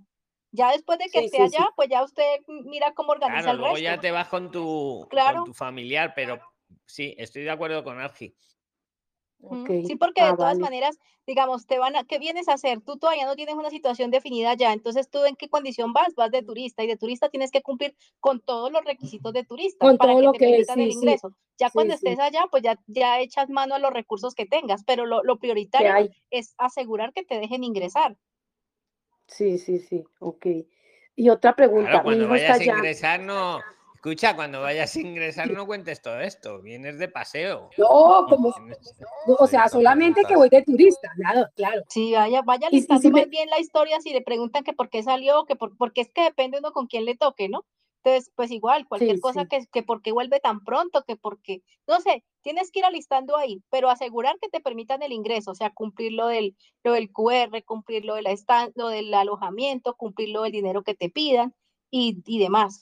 Ya 0.52 0.72
después 0.72 1.00
de 1.00 1.10
que 1.12 1.20
Sí, 1.20 1.26
esté 1.26 1.38
sí, 1.38 1.50
sí. 1.50 1.56
allá, 1.58 1.70
pues 1.76 1.90
ya 1.90 2.04
usted 2.04 2.40
mira 2.48 2.94
cómo 2.94 3.12
organiza 3.12 3.44
Claro, 3.44 3.52
el 3.52 3.60
luego 3.60 3.74
resto. 3.76 3.84
ya 3.84 4.00
te 4.00 4.12
vas 4.12 4.28
con 4.30 4.52
tu, 4.52 5.08
Claro. 5.10 5.40
con 5.40 5.44
tu 5.44 5.54
familiar, 5.54 6.14
pero 6.16 6.40
sí, 6.86 7.14
estoy 7.18 7.44
de 7.44 7.52
acuerdo 7.52 7.84
con 7.84 8.00
Argi. 8.00 8.34
Sí, 9.84 9.96
porque 9.96 10.22
ah, 10.22 10.32
de 10.32 10.36
todas 10.36 10.58
vale. 10.58 10.60
maneras, 10.60 10.98
digamos, 11.26 11.66
te 11.68 11.78
van 11.80 11.96
a, 11.96 12.04
¿qué 12.04 12.20
vienes 12.20 12.48
a 12.50 12.54
hacer? 12.54 12.82
Tú 12.82 12.98
todavía 12.98 13.26
no 13.26 13.36
tienes 13.36 13.56
una 13.56 13.70
situación 13.70 14.12
definida 14.12 14.56
ya, 14.56 14.74
entonces 14.74 15.10
tú 15.10 15.24
en 15.26 15.36
qué 15.36 15.48
condición 15.50 15.94
vas, 15.94 16.16
vas 16.16 16.32
de 16.32 16.44
turista 16.44 16.84
y 16.84 16.88
de 16.88 16.98
turista 16.98 17.30
tienes 17.30 17.52
que 17.52 17.62
cumplir 17.62 17.96
con 18.20 18.42
todos 18.42 18.72
los 18.72 18.84
requisitos 18.84 19.32
de 19.34 19.46
turista 19.46 19.86
Con 19.86 19.98
para 19.98 20.16
todo 20.16 20.18
que 20.18 20.28
lo 20.28 20.32
te 20.32 20.40
que, 20.40 20.46
permitan 20.50 20.82
el 20.82 20.90
sí, 20.90 20.94
sí, 20.94 20.98
ingreso. 20.98 21.34
Ya 21.60 21.70
sí, 21.72 21.72
cuando 21.72 21.94
sí, 21.94 21.94
estés 21.94 22.20
allá, 22.20 22.46
pues 22.52 22.64
ya, 22.64 22.80
ya 22.88 23.20
echas 23.22 23.50
mano 23.50 23.76
a 23.76 23.80
los 23.80 23.92
recursos 23.94 24.34
que 24.36 24.46
tengas, 24.46 24.84
pero 24.84 25.06
lo, 25.06 25.24
lo 25.24 25.38
prioritario 25.40 25.96
hay. 25.96 26.10
es 26.30 26.54
asegurar 26.58 27.14
que 27.14 27.24
te 27.24 27.40
dejen 27.40 27.64
ingresar. 27.64 28.18
Sí, 29.28 29.58
sí, 29.58 29.80
sí, 29.80 30.04
ok. 30.20 30.46
Y 31.16 31.30
otra 31.30 31.56
pregunta, 31.56 31.90
Claro, 31.90 32.04
cuando 32.04 32.28
vayas 32.30 32.60
a 32.60 32.64
ingresar, 32.64 33.20
no. 33.22 33.64
Escucha, 33.96 34.36
cuando 34.36 34.62
vayas 34.64 34.96
a 34.96 35.00
ingresar 35.02 35.50
no 35.52 35.66
cuentes 35.66 36.02
todo 36.02 36.20
esto, 36.20 36.62
vienes 36.62 36.98
de 37.00 37.08
paseo. 37.08 37.70
No, 37.78 38.26
como, 38.30 38.54
no, 39.28 39.36
o 39.40 39.48
sea, 39.48 39.68
solamente 39.68 40.22
que 40.28 40.36
voy 40.36 40.50
de 40.50 40.62
turista, 40.64 41.12
claro, 41.16 41.48
claro. 41.56 41.84
Sí, 41.90 42.14
vaya, 42.14 42.42
vaya 42.42 42.70
listando 42.70 43.02
si 43.02 43.12
me- 43.12 43.26
bien 43.26 43.50
la 43.50 43.60
historia 43.60 44.00
si 44.00 44.14
le 44.14 44.22
preguntan 44.22 44.64
que 44.64 44.74
por 44.74 44.90
qué 44.90 45.04
salió, 45.04 45.46
que 45.46 45.56
por, 45.56 45.76
porque 45.78 46.02
es 46.02 46.10
que 46.12 46.22
depende 46.24 46.60
uno 46.60 46.72
con 46.72 46.88
quién 46.88 47.06
le 47.06 47.16
toque, 47.16 47.50
¿no? 47.50 47.66
Entonces, 48.08 48.32
pues 48.36 48.52
igual, 48.52 48.88
cualquier 48.88 49.16
Sí, 49.16 49.22
cosa 49.22 49.42
sí. 49.42 49.48
que, 49.50 49.68
que 49.68 49.84
por 49.84 50.02
qué 50.02 50.14
vuelve 50.14 50.40
tan 50.40 50.64
pronto, 50.64 51.04
que 51.06 51.18
porque, 51.18 51.62
no 51.88 52.00
sé, 52.00 52.24
tienes 52.42 52.72
que 52.72 52.80
ir 52.80 52.86
alistando 52.86 53.36
ahí, 53.36 53.62
pero 53.70 53.90
asegurar 53.90 54.38
que 54.42 54.48
te 54.48 54.62
permitan 54.62 55.04
el 55.04 55.12
ingreso, 55.12 55.52
o 55.52 55.56
sea, 55.56 55.72
cumplir 55.72 56.14
lo 56.14 56.28
del, 56.28 56.56
lo 56.86 56.94
del 56.94 57.12
QR, 57.12 57.62
cumplir 57.66 58.06
lo, 58.06 58.16
de 58.16 58.22
la 58.22 58.32
estan- 58.32 58.72
lo 58.76 58.88
del 58.88 59.14
alojamiento, 59.14 59.96
cumplir 59.96 60.30
lo 60.30 60.44
del 60.44 60.54
dinero 60.54 60.84
que 60.84 60.96
te 60.96 61.10
pidan 61.10 61.54
y, 61.92 62.20
y 62.26 62.40
demás. 62.40 62.80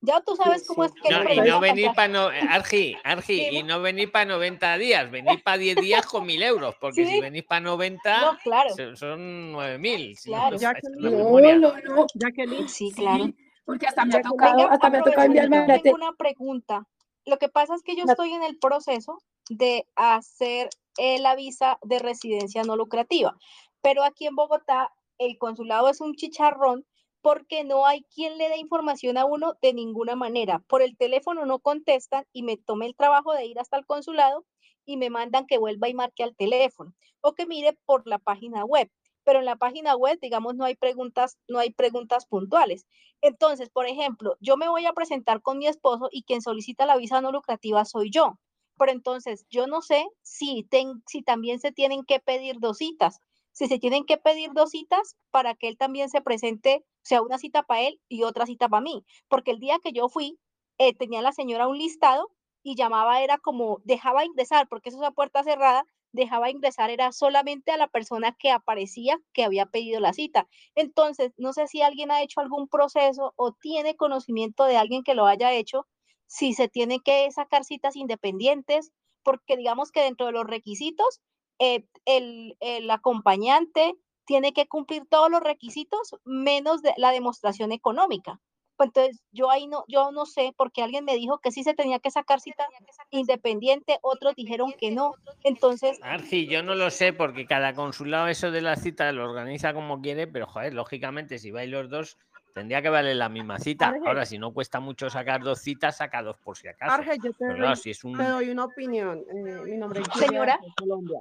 Ya 0.00 0.20
tú 0.22 0.34
sabes 0.34 0.66
cómo 0.66 0.82
es 0.84 0.92
que 0.92 1.10
No, 1.10 1.20
y 1.20 1.24
proceso 1.24 1.44
no 1.46 1.60
venir 1.60 1.90
para 1.94 2.08
no, 2.08 2.26
Argi, 2.48 2.96
Argi, 3.04 3.48
y 3.58 3.62
no 3.62 3.82
venir 3.82 4.10
para 4.10 4.24
90 4.24 4.78
días, 4.78 5.10
venir 5.10 5.42
para 5.44 5.58
10 5.58 5.76
días 5.76 6.06
con 6.06 6.24
1000 6.26 6.42
euros, 6.42 6.74
porque 6.80 7.04
si 7.06 7.12
Sí. 7.16 7.20
venís 7.20 7.44
para 7.44 7.60
90 7.60 8.20
No, 8.22 8.38
claro. 8.42 8.70
so- 8.74 8.96
son 8.96 9.52
9000. 9.52 10.16
si 10.16 10.30
no 10.30 10.48
Claro. 10.48 10.56
la 10.58 11.10
No, 11.10 11.16
memoria. 11.18 11.56
no, 11.58 11.74
no. 11.82 12.06
Jacqueline. 12.14 12.68
Sí, 12.68 12.90
claro. 12.96 13.26
Porque 13.64 13.86
hasta 13.86 14.04
me 14.04 14.14
ha 14.14 14.16
Venga, 14.18 14.30
tocado, 14.30 14.70
hasta 14.70 14.90
me 14.90 14.98
ha 14.98 15.02
tocado 15.02 15.22
aprovechando, 15.22 15.40
enviarme 15.40 15.56
yo 15.56 15.76
la 15.76 15.82
tengo 15.82 15.96
una 15.96 16.12
pregunta. 16.12 16.86
Lo 17.24 17.38
que 17.38 17.48
pasa 17.48 17.74
es 17.74 17.82
que 17.82 17.94
yo 17.94 18.04
estoy 18.04 18.32
en 18.32 18.42
el 18.42 18.58
proceso 18.58 19.18
de 19.48 19.86
hacer 19.94 20.70
la 20.98 21.36
visa 21.36 21.78
de 21.82 21.98
residencia 21.98 22.64
no 22.64 22.76
lucrativa, 22.76 23.36
pero 23.80 24.02
aquí 24.04 24.26
en 24.26 24.36
Bogotá 24.36 24.92
el 25.18 25.38
consulado 25.38 25.88
es 25.88 26.00
un 26.00 26.14
chicharrón 26.14 26.84
porque 27.20 27.62
no 27.62 27.86
hay 27.86 28.02
quien 28.14 28.36
le 28.36 28.48
dé 28.48 28.56
información 28.56 29.16
a 29.16 29.24
uno 29.24 29.54
de 29.62 29.72
ninguna 29.72 30.16
manera. 30.16 30.58
Por 30.66 30.82
el 30.82 30.96
teléfono 30.96 31.46
no 31.46 31.60
contestan 31.60 32.26
y 32.32 32.42
me 32.42 32.56
tomé 32.56 32.86
el 32.86 32.96
trabajo 32.96 33.32
de 33.32 33.46
ir 33.46 33.60
hasta 33.60 33.78
el 33.78 33.86
consulado 33.86 34.44
y 34.84 34.96
me 34.96 35.08
mandan 35.08 35.46
que 35.46 35.58
vuelva 35.58 35.88
y 35.88 35.94
marque 35.94 36.24
al 36.24 36.34
teléfono 36.34 36.92
o 37.20 37.34
que 37.34 37.46
mire 37.46 37.78
por 37.86 38.06
la 38.06 38.18
página 38.18 38.64
web. 38.64 38.90
Pero 39.24 39.38
en 39.40 39.44
la 39.44 39.56
página 39.56 39.96
web, 39.96 40.18
digamos, 40.20 40.54
no 40.54 40.64
hay 40.64 40.74
preguntas, 40.76 41.38
no 41.48 41.58
hay 41.58 41.70
preguntas 41.72 42.26
puntuales. 42.26 42.86
Entonces, 43.20 43.70
por 43.70 43.86
ejemplo, 43.86 44.36
yo 44.40 44.56
me 44.56 44.68
voy 44.68 44.86
a 44.86 44.92
presentar 44.92 45.42
con 45.42 45.58
mi 45.58 45.66
esposo 45.66 46.08
y 46.10 46.22
quien 46.24 46.42
solicita 46.42 46.86
la 46.86 46.96
visa 46.96 47.20
no 47.20 47.32
lucrativa 47.32 47.84
soy 47.84 48.10
yo. 48.10 48.38
Pero 48.78 48.92
entonces, 48.92 49.46
yo 49.50 49.66
no 49.66 49.80
sé 49.82 50.06
si, 50.22 50.64
ten- 50.64 51.02
si 51.06 51.22
también 51.22 51.60
se 51.60 51.72
tienen 51.72 52.04
que 52.04 52.20
pedir 52.20 52.56
dos 52.58 52.78
citas. 52.78 53.20
Si 53.52 53.66
se 53.68 53.78
tienen 53.78 54.04
que 54.04 54.16
pedir 54.16 54.50
dos 54.54 54.70
citas 54.70 55.16
para 55.30 55.54
que 55.54 55.68
él 55.68 55.76
también 55.76 56.08
se 56.08 56.20
presente, 56.22 56.84
o 56.84 57.04
sea, 57.04 57.22
una 57.22 57.38
cita 57.38 57.62
para 57.64 57.82
él 57.82 58.00
y 58.08 58.22
otra 58.24 58.46
cita 58.46 58.68
para 58.68 58.80
mí. 58.82 59.04
Porque 59.28 59.50
el 59.52 59.58
día 59.60 59.78
que 59.82 59.92
yo 59.92 60.08
fui, 60.08 60.38
eh, 60.78 60.94
tenía 60.94 61.22
la 61.22 61.32
señora 61.32 61.68
un 61.68 61.78
listado 61.78 62.30
y 62.62 62.76
llamaba, 62.76 63.22
era 63.22 63.38
como, 63.38 63.80
dejaba 63.84 64.24
ingresar, 64.24 64.68
porque 64.68 64.88
eso 64.88 64.98
es 64.98 65.04
a 65.08 65.10
puerta 65.12 65.42
cerrada, 65.44 65.84
dejaba 66.12 66.50
ingresar, 66.50 66.90
era 66.90 67.12
solamente 67.12 67.72
a 67.72 67.76
la 67.76 67.88
persona 67.88 68.36
que 68.38 68.50
aparecía 68.50 69.18
que 69.32 69.44
había 69.44 69.66
pedido 69.66 70.00
la 70.00 70.12
cita. 70.12 70.48
Entonces, 70.74 71.32
no 71.36 71.52
sé 71.52 71.66
si 71.66 71.82
alguien 71.82 72.10
ha 72.10 72.22
hecho 72.22 72.40
algún 72.40 72.68
proceso 72.68 73.32
o 73.36 73.52
tiene 73.52 73.96
conocimiento 73.96 74.64
de 74.64 74.76
alguien 74.76 75.02
que 75.02 75.14
lo 75.14 75.26
haya 75.26 75.52
hecho, 75.52 75.86
si 76.26 76.54
se 76.54 76.68
tiene 76.68 77.00
que 77.00 77.30
sacar 77.30 77.64
citas 77.64 77.96
independientes, 77.96 78.92
porque 79.22 79.56
digamos 79.56 79.90
que 79.90 80.02
dentro 80.02 80.26
de 80.26 80.32
los 80.32 80.46
requisitos, 80.46 81.20
eh, 81.58 81.86
el, 82.04 82.56
el 82.60 82.90
acompañante 82.90 83.94
tiene 84.24 84.52
que 84.52 84.66
cumplir 84.66 85.06
todos 85.08 85.30
los 85.30 85.40
requisitos 85.40 86.16
menos 86.24 86.80
la 86.96 87.10
demostración 87.10 87.72
económica. 87.72 88.40
Pues 88.82 88.88
entonces, 88.96 89.22
yo 89.30 89.48
ahí 89.48 89.68
no, 89.68 89.84
yo 89.86 90.10
no 90.10 90.26
sé, 90.26 90.52
porque 90.56 90.82
alguien 90.82 91.04
me 91.04 91.14
dijo 91.14 91.38
que 91.38 91.52
sí 91.52 91.62
se 91.62 91.72
tenía 91.72 92.00
que 92.00 92.10
sacar 92.10 92.40
cita 92.40 92.66
independiente, 93.10 94.00
otros 94.02 94.34
dijeron 94.34 94.72
que 94.76 94.90
no. 94.90 95.12
Entonces, 95.44 96.00
Argi, 96.02 96.48
yo 96.48 96.64
no 96.64 96.74
lo 96.74 96.90
sé 96.90 97.12
porque 97.12 97.46
cada 97.46 97.74
consulado 97.74 98.26
eso 98.26 98.50
de 98.50 98.60
las 98.60 98.82
citas 98.82 99.14
lo 99.14 99.22
organiza 99.22 99.72
como 99.72 100.00
quiere, 100.00 100.26
pero 100.26 100.48
joder, 100.48 100.74
lógicamente 100.74 101.38
si 101.38 101.52
vais 101.52 101.70
los 101.70 101.88
dos 101.90 102.18
tendría 102.54 102.82
que 102.82 102.88
valer 102.88 103.14
la 103.14 103.28
misma 103.28 103.60
cita. 103.60 103.90
Arge. 103.90 104.00
Ahora, 104.04 104.26
si 104.26 104.38
no 104.38 104.52
cuesta 104.52 104.80
mucho 104.80 105.08
sacar 105.10 105.42
dos 105.42 105.60
citas, 105.60 105.98
saca 105.98 106.20
dos 106.20 106.36
por 106.38 106.56
si 106.58 106.66
acaso. 106.66 106.92
Arge, 106.92 107.18
yo 107.22 107.30
te 107.30 107.36
Pero 107.38 107.52
doy, 107.52 107.60
claro, 107.60 107.76
si 107.76 107.90
es 107.90 108.02
un... 108.02 108.16
te 108.16 108.24
doy 108.24 108.50
una 108.50 108.64
opinión. 108.64 109.24
eh, 109.30 109.62
mi 109.64 109.76
nombre 109.76 110.00
es 110.00 110.08
Señora. 110.18 110.58
Colombia. 110.76 111.20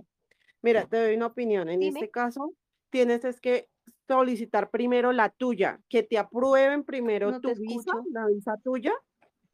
Mira, 0.64 0.88
te 0.88 0.98
doy 1.00 1.16
una 1.16 1.28
opinión. 1.28 1.70
En 1.70 1.80
Dime. 1.80 2.00
este 2.00 2.10
caso, 2.10 2.54
tienes 2.90 3.24
es 3.24 3.40
que 3.40 3.70
solicitar 4.16 4.70
primero 4.70 5.12
la 5.12 5.30
tuya, 5.30 5.80
que 5.88 6.04
te 6.04 6.18
aprueben 6.18 6.84
primero 6.84 7.32
No 7.32 7.40
tu 7.42 7.50
visa, 7.50 7.80
escucho. 7.80 8.04
la 8.12 8.28
visa 8.28 8.58
tuya, 8.64 8.94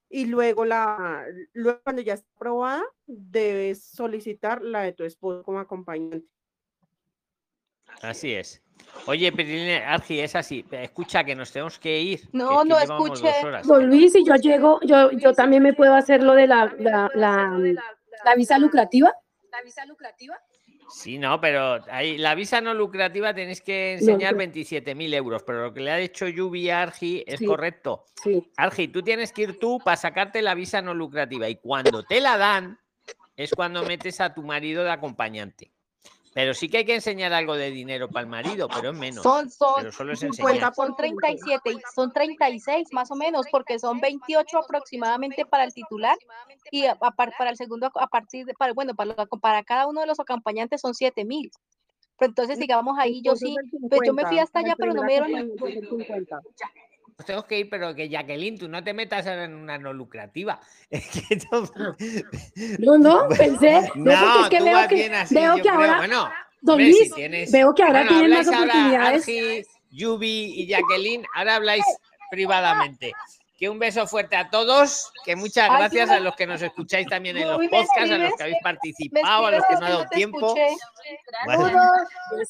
y 0.10 0.26
luego 0.26 0.66
la, 0.66 1.26
luego 1.54 1.80
cuando 1.84 2.02
ya 2.02 2.14
está 2.16 2.28
aprobada, 2.36 2.84
debes 3.06 3.84
solicitar 3.84 4.62
la 4.62 4.82
de 4.82 4.94
tu 4.94 5.04
esposo 5.04 5.44
como 5.44 5.60
acompañante. 5.60 6.24
Así 8.02 8.34
es. 8.34 8.62
Oye, 9.06 9.32
Periline, 9.32 9.84
Argi, 9.84 10.20
es 10.20 10.36
así. 10.36 10.66
Escucha 10.72 11.24
que 11.24 11.36
nos 11.36 11.52
tenemos 11.52 11.80
que 11.80 12.00
ir. 12.00 12.22
No, 12.32 12.64
que 12.64 12.70
no 12.70 12.76
horas. 13.44 13.68
Don 13.68 13.88
Luis, 13.88 14.14
si 14.14 14.24
yo 14.24 14.36
llego, 14.36 14.80
yo, 14.82 15.12
yo 15.12 15.34
también 15.34 15.64
me 15.64 15.74
puedo 15.74 15.94
hacer 15.96 16.22
lo 16.22 16.34
de 16.34 16.48
la, 16.48 16.74
la, 16.78 17.10
la, 17.16 17.60
la 18.26 18.36
visa 18.36 18.60
lucrativa. 18.60 19.12
¿La 19.52 19.62
visa 19.64 19.86
lucrativa? 19.86 20.38
Sí, 20.90 21.18
no, 21.18 21.40
pero 21.42 21.84
ahí, 21.92 22.18
la 22.18 22.34
visa 22.34 22.62
no 22.62 22.74
lucrativa 22.74 23.34
tenéis 23.34 23.62
que 23.62 23.98
No, 24.02 24.12
enseñar 24.12 24.34
no. 24.34 24.40
27.000 24.40 25.14
euros, 25.14 25.44
pero 25.44 25.64
lo 25.64 25.74
que 25.74 25.82
le 25.82 25.92
ha 25.92 25.98
dicho 25.98 26.28
Yubi 26.28 26.70
a 26.70 26.82
Argi 26.84 27.24
es 27.28 27.40
Sí. 27.40 27.46
correcto. 27.46 28.06
Sí. 28.24 28.50
Argi, 28.56 28.88
tú 28.88 29.02
tienes 29.04 29.32
que 29.34 29.44
ir 29.44 29.60
tú 29.60 29.80
para 29.84 29.98
sacarte 29.98 30.42
la 30.42 30.56
visa 30.56 30.82
no 30.82 30.94
lucrativa 30.94 31.50
y 31.50 31.58
cuando 31.58 32.04
te 32.04 32.22
la 32.22 32.38
dan 32.38 32.80
es 33.36 33.52
cuando 33.54 33.84
metes 33.84 34.20
a 34.22 34.34
tu 34.34 34.44
marido 34.44 34.84
de 34.84 34.92
acompañante. 34.92 35.72
Pero 36.38 36.54
sí 36.54 36.70
que 36.70 36.78
hay 36.78 36.86
que 36.86 36.94
enseñar 36.94 37.34
algo 37.34 37.56
de 37.56 37.72
dinero 37.72 38.10
para 38.10 38.22
el 38.22 38.28
marido, 38.28 38.68
pero 38.72 38.92
es 38.92 38.96
menos. 38.96 39.24
Son, 39.24 39.50
son, 39.50 39.74
Pero 39.78 39.92
solo 39.92 40.14
es 40.14 40.20
50 40.20 40.54
enseñar. 40.54 40.74
son 40.76 40.96
37, 40.96 41.72
y- 41.72 41.82
son 41.96 42.14
36 42.14 42.90
más 42.92 43.10
o 43.10 43.16
menos, 43.16 43.48
porque 43.50 43.80
son 43.80 44.00
28 44.00 44.60
aproximadamente 44.60 45.48
para 45.48 45.64
el 45.64 45.74
titular 45.74 46.16
y 46.70 46.86
a- 46.86 46.92
a 47.02 47.10
par- 47.10 47.34
para 47.40 47.50
el 47.50 47.58
segundo, 47.58 47.90
a 47.92 48.06
partir 48.06 48.46
de, 48.46 48.54
para, 48.54 48.74
bueno, 48.74 48.94
para, 48.94 49.16
para 49.42 49.64
cada 49.64 49.88
uno 49.88 50.00
de 50.02 50.06
los 50.06 50.20
acompañantes 50.20 50.80
son 50.80 50.94
7 50.94 51.26
mil. 51.26 51.50
Pero 52.20 52.30
entonces, 52.30 52.60
digamos, 52.60 53.00
ahí 53.00 53.24
yo 53.24 53.36
sí, 53.36 53.56
pues 53.90 54.02
yo 54.06 54.14
me 54.14 54.22
fui 54.28 54.38
hasta 54.38 54.60
allá, 54.60 54.76
pero 54.78 54.94
no 54.94 55.02
me 55.08 55.14
dieron 55.14 55.32
Pues 57.18 57.26
tengo 57.26 57.46
que 57.48 57.58
ir, 57.58 57.68
pero 57.70 57.96
que 57.96 58.10
Jacqueline, 58.10 58.60
tú 58.60 58.68
no 58.70 58.84
te 58.84 58.94
metas 58.94 59.26
ahora 59.26 59.46
en 59.46 59.56
una 59.56 59.80
no 59.80 59.92
lucrativa. 59.92 60.60
Que 60.92 61.40
no- 61.52 62.98
No, 63.00 63.28
pensé. 63.38 63.90
No, 63.96 64.44
es 64.44 64.50
que 64.50 64.58
tú 64.60 64.66
veo 64.66 64.74
vas 64.76 64.88
que, 64.88 64.96
bien 64.96 65.14
así, 65.16 65.34
veo 65.34 65.56
que 65.60 65.68
ahora, 65.70 65.98
Bueno, 65.98 66.30
Don 66.62 66.74
hombre, 66.74 66.94
si 66.94 67.00
Luis, 67.00 67.14
tienes- 67.16 67.52
veo 67.52 67.74
que 67.74 67.82
ahora 67.82 68.04
Bueno, 68.04 68.20
tienen 68.20 68.38
ahora, 68.38 68.50
oportunidades. 68.60 69.22
Argi, 69.28 69.64
Yubi 69.90 70.54
y 70.62 70.68
Jacqueline, 70.68 71.26
ahora 71.34 71.56
habláis 71.56 71.84
privadamente. 72.30 73.14
Que 73.58 73.68
un 73.70 73.80
beso 73.80 74.06
fuerte 74.06 74.36
a 74.36 74.52
todos, 74.52 75.12
que 75.26 75.36
muchas 75.36 75.68
gracias 75.70 76.12
a 76.12 76.20
los 76.20 76.36
que 76.36 76.46
nos 76.46 76.62
escucháis 76.62 77.08
también 77.08 77.38
en 77.38 77.48
los 77.48 77.58
Yubi, 77.58 77.66
¿me 77.66 77.72
podcasts, 77.72 78.12
a 78.12 78.18
los 78.18 78.34
que 78.36 78.44
habéis 78.44 78.58
participado, 78.62 79.46
a 79.48 79.52
los 79.52 79.64
que 79.68 79.76
no 79.76 79.86
ha 79.86 79.90
dado 79.90 80.06
tiempo. 80.12 80.56
Bueno. 81.46 81.82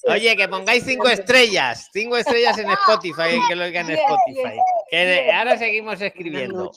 Oye, 0.09 0.35
que 0.35 0.47
pongáis 0.49 0.83
cinco 0.83 1.07
estrellas, 1.07 1.89
cinco 1.93 2.17
estrellas 2.17 2.57
en 2.57 2.69
Spotify, 2.71 3.39
que 3.47 3.55
lo 3.55 3.63
oigan 3.63 3.89
en 3.89 3.97
Spotify. 3.97 4.57
Que 4.89 5.31
ahora 5.31 5.57
seguimos 5.57 6.01
escribiendo. 6.01 6.71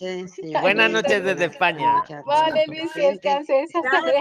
Buenas 0.61 0.91
noches 0.91 1.25
desde 1.25 1.47
España. 1.47 2.03
Vale, 2.25 2.65
Luis, 2.69 2.93
descanses. 2.95 3.71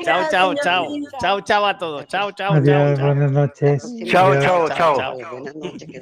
Chao, 0.04 0.28
chao, 0.32 0.56
chao. 0.56 0.88
Chao, 1.20 1.42
chao 1.42 1.66
a 1.66 1.78
todos. 1.78 2.08
Chao, 2.08 2.32
chao, 2.32 2.64
chao. 2.64 2.96
Buenas 2.96 3.32
noches. 3.32 3.96
Chao, 4.06 4.42
chao, 4.42 4.70
chao. 4.70 5.16
Buenas 5.16 5.56
noches, 5.56 5.88
que 5.88 6.00